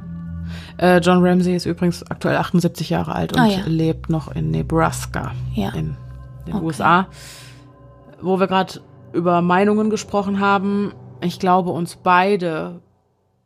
Ja. 0.79 0.95
Äh, 0.95 0.99
John 0.99 1.23
Ramsey 1.25 1.55
ist 1.55 1.65
übrigens 1.65 2.03
aktuell 2.09 2.37
78 2.37 2.89
Jahre 2.89 3.13
alt 3.13 3.33
und 3.33 3.39
Ah, 3.39 3.45
ja. 3.45 3.61
lebt 3.65 4.09
noch 4.09 4.31
in 4.35 4.49
Nebraska 4.51 5.33
Ja. 5.53 5.69
in 5.73 5.95
den 6.47 6.55
Okay. 6.55 6.65
USA. 6.65 7.07
Wo 8.21 8.39
wir 8.39 8.47
gerade 8.47 8.81
über 9.13 9.41
Meinungen 9.41 9.89
gesprochen 9.89 10.39
haben, 10.39 10.93
ich 11.21 11.39
glaube, 11.39 11.69
uns 11.69 11.95
beide 11.97 12.81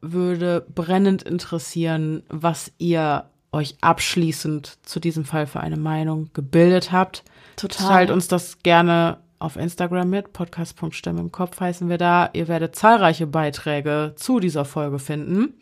würde 0.02 0.66
brennend 0.74 1.24
interessieren, 1.24 2.24
was 2.30 2.72
ihr 2.78 3.26
euch 3.52 3.78
abschließend 3.82 4.80
zu 4.84 5.00
diesem 5.00 5.26
Fall 5.26 5.46
für 5.46 5.60
eine 5.60 5.78
Meinung 5.78 6.30
gebildet 6.34 6.92
habt. 6.92 7.24
Total. 7.56 7.88
Teilt 7.88 8.12
uns 8.12 8.28
das 8.28 8.60
gerne 8.64 9.18
auf 9.44 9.56
Instagram 9.58 10.10
mit. 10.10 10.34
Podcast.stimme 10.34 11.20
im 11.20 11.32
Kopf 11.32 11.60
heißen 11.60 11.90
wir 11.90 11.98
da. 11.98 12.30
Ihr 12.34 12.48
werdet 12.48 12.76
zahlreiche 12.76 13.28
Beiträge 13.28 14.14
zu 14.16 14.40
dieser 14.40 14.66
Folge 14.66 15.00
finden. 15.00 15.54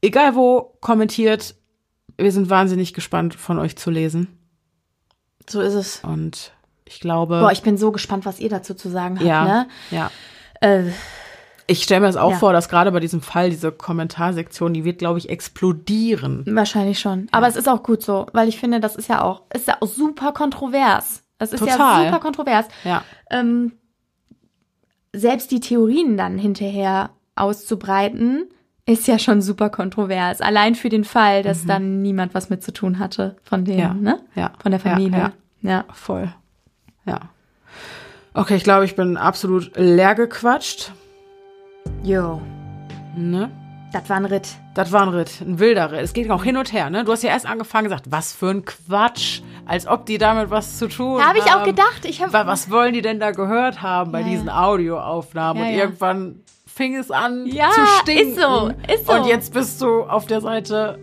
Egal 0.00 0.34
wo, 0.34 0.76
kommentiert. 0.80 1.54
Wir 2.16 2.32
sind 2.32 2.50
wahnsinnig 2.50 2.94
gespannt, 2.94 3.34
von 3.34 3.58
euch 3.58 3.76
zu 3.76 3.90
lesen. 3.90 4.28
So 5.48 5.60
ist 5.60 5.74
es. 5.74 6.00
Und 6.04 6.52
ich 6.84 7.00
glaube. 7.00 7.40
Boah, 7.40 7.52
ich 7.52 7.62
bin 7.62 7.76
so 7.76 7.92
gespannt, 7.92 8.26
was 8.26 8.40
ihr 8.40 8.48
dazu 8.48 8.74
zu 8.74 8.88
sagen 8.90 9.16
habt, 9.16 9.26
ja, 9.26 9.44
ne? 9.44 9.68
ja. 9.90 10.10
Äh, 10.60 10.90
Ich 11.66 11.82
stelle 11.82 12.00
mir 12.00 12.06
das 12.06 12.16
auch 12.16 12.32
Ja. 12.32 12.38
vor, 12.38 12.52
dass 12.52 12.68
gerade 12.68 12.90
bei 12.92 13.00
diesem 13.00 13.20
Fall 13.20 13.50
diese 13.50 13.70
Kommentarsektion, 13.72 14.72
die 14.74 14.84
wird, 14.84 14.98
glaube 14.98 15.18
ich, 15.18 15.28
explodieren. 15.28 16.44
Wahrscheinlich 16.48 16.98
schon. 16.98 17.28
Aber 17.30 17.46
es 17.46 17.56
ist 17.56 17.68
auch 17.68 17.82
gut 17.82 18.02
so, 18.02 18.26
weil 18.32 18.48
ich 18.48 18.58
finde, 18.58 18.80
das 18.80 18.96
ist 18.96 19.08
ja 19.08 19.22
auch, 19.22 19.42
ist 19.54 19.68
ja 19.68 19.76
auch 19.80 19.86
super 19.86 20.32
kontrovers. 20.32 21.22
Das 21.38 21.52
ist 21.52 21.60
ja 21.64 21.72
Total. 21.72 22.06
super 22.06 22.20
kontrovers. 22.20 22.66
Ja. 22.84 23.02
Ähm, 23.30 23.72
selbst 25.14 25.50
die 25.50 25.60
Theorien 25.60 26.16
dann 26.16 26.36
hinterher 26.38 27.10
auszubreiten, 27.36 28.44
ist 28.86 29.06
ja 29.06 29.18
schon 29.18 29.42
super 29.42 29.68
kontrovers. 29.70 30.40
Allein 30.40 30.74
für 30.74 30.88
den 30.88 31.04
Fall, 31.04 31.42
dass 31.42 31.66
dann 31.66 32.00
niemand 32.02 32.34
was 32.34 32.48
mit 32.50 32.62
zu 32.62 32.72
tun 32.72 32.98
hatte 32.98 33.36
von 33.42 33.62
Mhm. 33.62 33.66
Ja. 33.78 33.94
ne? 33.94 34.20
Ja. 34.34 34.52
Von 34.62 34.72
der 34.72 34.80
Ja, 34.80 34.90
Familie. 34.90 35.18
ja. 35.18 35.32
ja. 35.70 35.84
Voll. 35.92 36.32
Ja. 37.04 37.20
Okay, 38.34 38.56
ich 38.56 38.64
glaube, 38.64 38.84
ich 38.84 38.96
bin 38.96 39.16
absolut 39.16 39.72
leer 39.76 40.14
gequatscht. 40.14 40.92
Jo, 42.02 42.40
Ne? 43.16 43.50
das 43.92 44.08
war 44.10 44.16
ein 44.16 44.26
Ritt. 44.26 44.48
Das 44.74 44.92
war 44.92 45.02
ein 45.02 45.08
Ritt, 45.08 45.40
ein 45.40 45.58
wilder 45.58 45.90
Ritt. 45.90 46.00
Es 46.02 46.12
geht 46.12 46.30
auch 46.30 46.44
hin 46.44 46.56
und 46.58 46.72
her, 46.72 46.88
ne? 46.90 47.04
Du 47.04 47.12
hast 47.12 47.22
ja 47.22 47.30
erst 47.30 47.46
angefangen 47.46 47.84
gesagt, 47.84 48.04
was 48.10 48.32
für 48.34 48.50
ein 48.50 48.64
Quatsch, 48.64 49.40
als 49.68 49.86
ob 49.86 50.06
die 50.06 50.18
damit 50.18 50.50
was 50.50 50.78
zu 50.78 50.88
tun 50.88 51.18
Da 51.18 51.28
habe 51.28 51.38
ich 51.38 51.44
auch 51.44 51.60
haben. 51.60 51.64
gedacht, 51.66 52.04
ich 52.04 52.20
habe 52.22 52.32
Wa- 52.32 52.46
Was 52.46 52.70
wollen 52.70 52.92
die 52.94 53.02
denn 53.02 53.20
da 53.20 53.30
gehört 53.30 53.80
haben 53.82 54.10
bei 54.10 54.22
Ja, 54.22 54.26
diesen. 54.28 54.48
Audioaufnahmen? 54.48 55.62
Ja, 55.62 55.68
und 55.68 55.74
irgendwann 55.78 56.40
fing 56.66 56.96
es 56.96 57.10
an 57.12 57.46
Ja, 57.46 57.70
zu 57.70 57.86
stinken. 58.00 58.28
ist 58.30 58.40
so, 58.40 58.70
ist 58.92 59.06
so. 59.06 59.12
Und 59.12 59.26
jetzt 59.26 59.52
bist 59.52 59.80
du 59.82 60.02
auf 60.04 60.26
der 60.26 60.40
Seite 60.40 60.98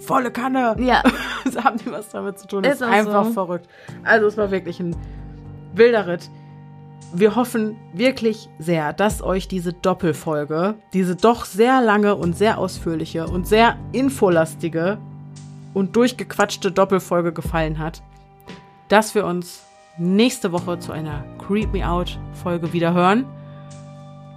volle 0.00 0.30
Kanne. 0.30 0.76
Ja. 0.78 1.02
Das 1.42 1.64
haben 1.64 1.78
die 1.78 1.90
was 1.90 2.10
damit 2.10 2.38
zu 2.38 2.46
tun. 2.46 2.64
Ist 2.64 2.74
ist 2.74 2.82
einfach 2.82 3.24
so. 3.24 3.32
verrückt. 3.32 3.66
Also 4.04 4.26
es 4.26 4.36
war 4.36 4.50
wirklich 4.50 4.78
ein 4.78 4.94
wilder 5.74 6.06
Ritt. 6.06 6.28
Wir 7.14 7.34
hoffen 7.34 7.76
wirklich 7.94 8.48
sehr, 8.58 8.92
dass 8.92 9.22
euch 9.22 9.48
diese 9.48 9.72
Doppelfolge, 9.72 10.74
diese 10.92 11.16
doch 11.16 11.46
sehr 11.46 11.80
lange 11.80 12.14
und 12.16 12.36
sehr 12.36 12.58
ausführliche 12.58 13.26
und 13.26 13.48
sehr 13.48 13.76
infolastige 13.92 14.98
und 15.74 15.96
durchgequatschte 15.96 16.72
Doppelfolge 16.72 17.32
gefallen 17.32 17.78
hat. 17.78 18.02
Dass 18.88 19.14
wir 19.14 19.26
uns 19.26 19.62
nächste 19.98 20.52
Woche 20.52 20.78
zu 20.78 20.92
einer 20.92 21.24
Creep 21.38 21.72
Me 21.72 21.88
Out 21.88 22.18
Folge 22.42 22.72
wieder 22.72 22.94
hören. 22.94 23.24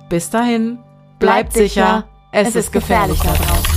Bis 0.09 0.29
dahin, 0.29 0.79
bleibt, 1.19 1.19
Bleibt 1.19 1.53
sicher. 1.53 1.65
sicher. 1.65 2.07
Es, 2.31 2.55
ist 2.55 2.71
gefährlich 2.71 3.19
da 3.19 3.33
draußen. 3.33 3.72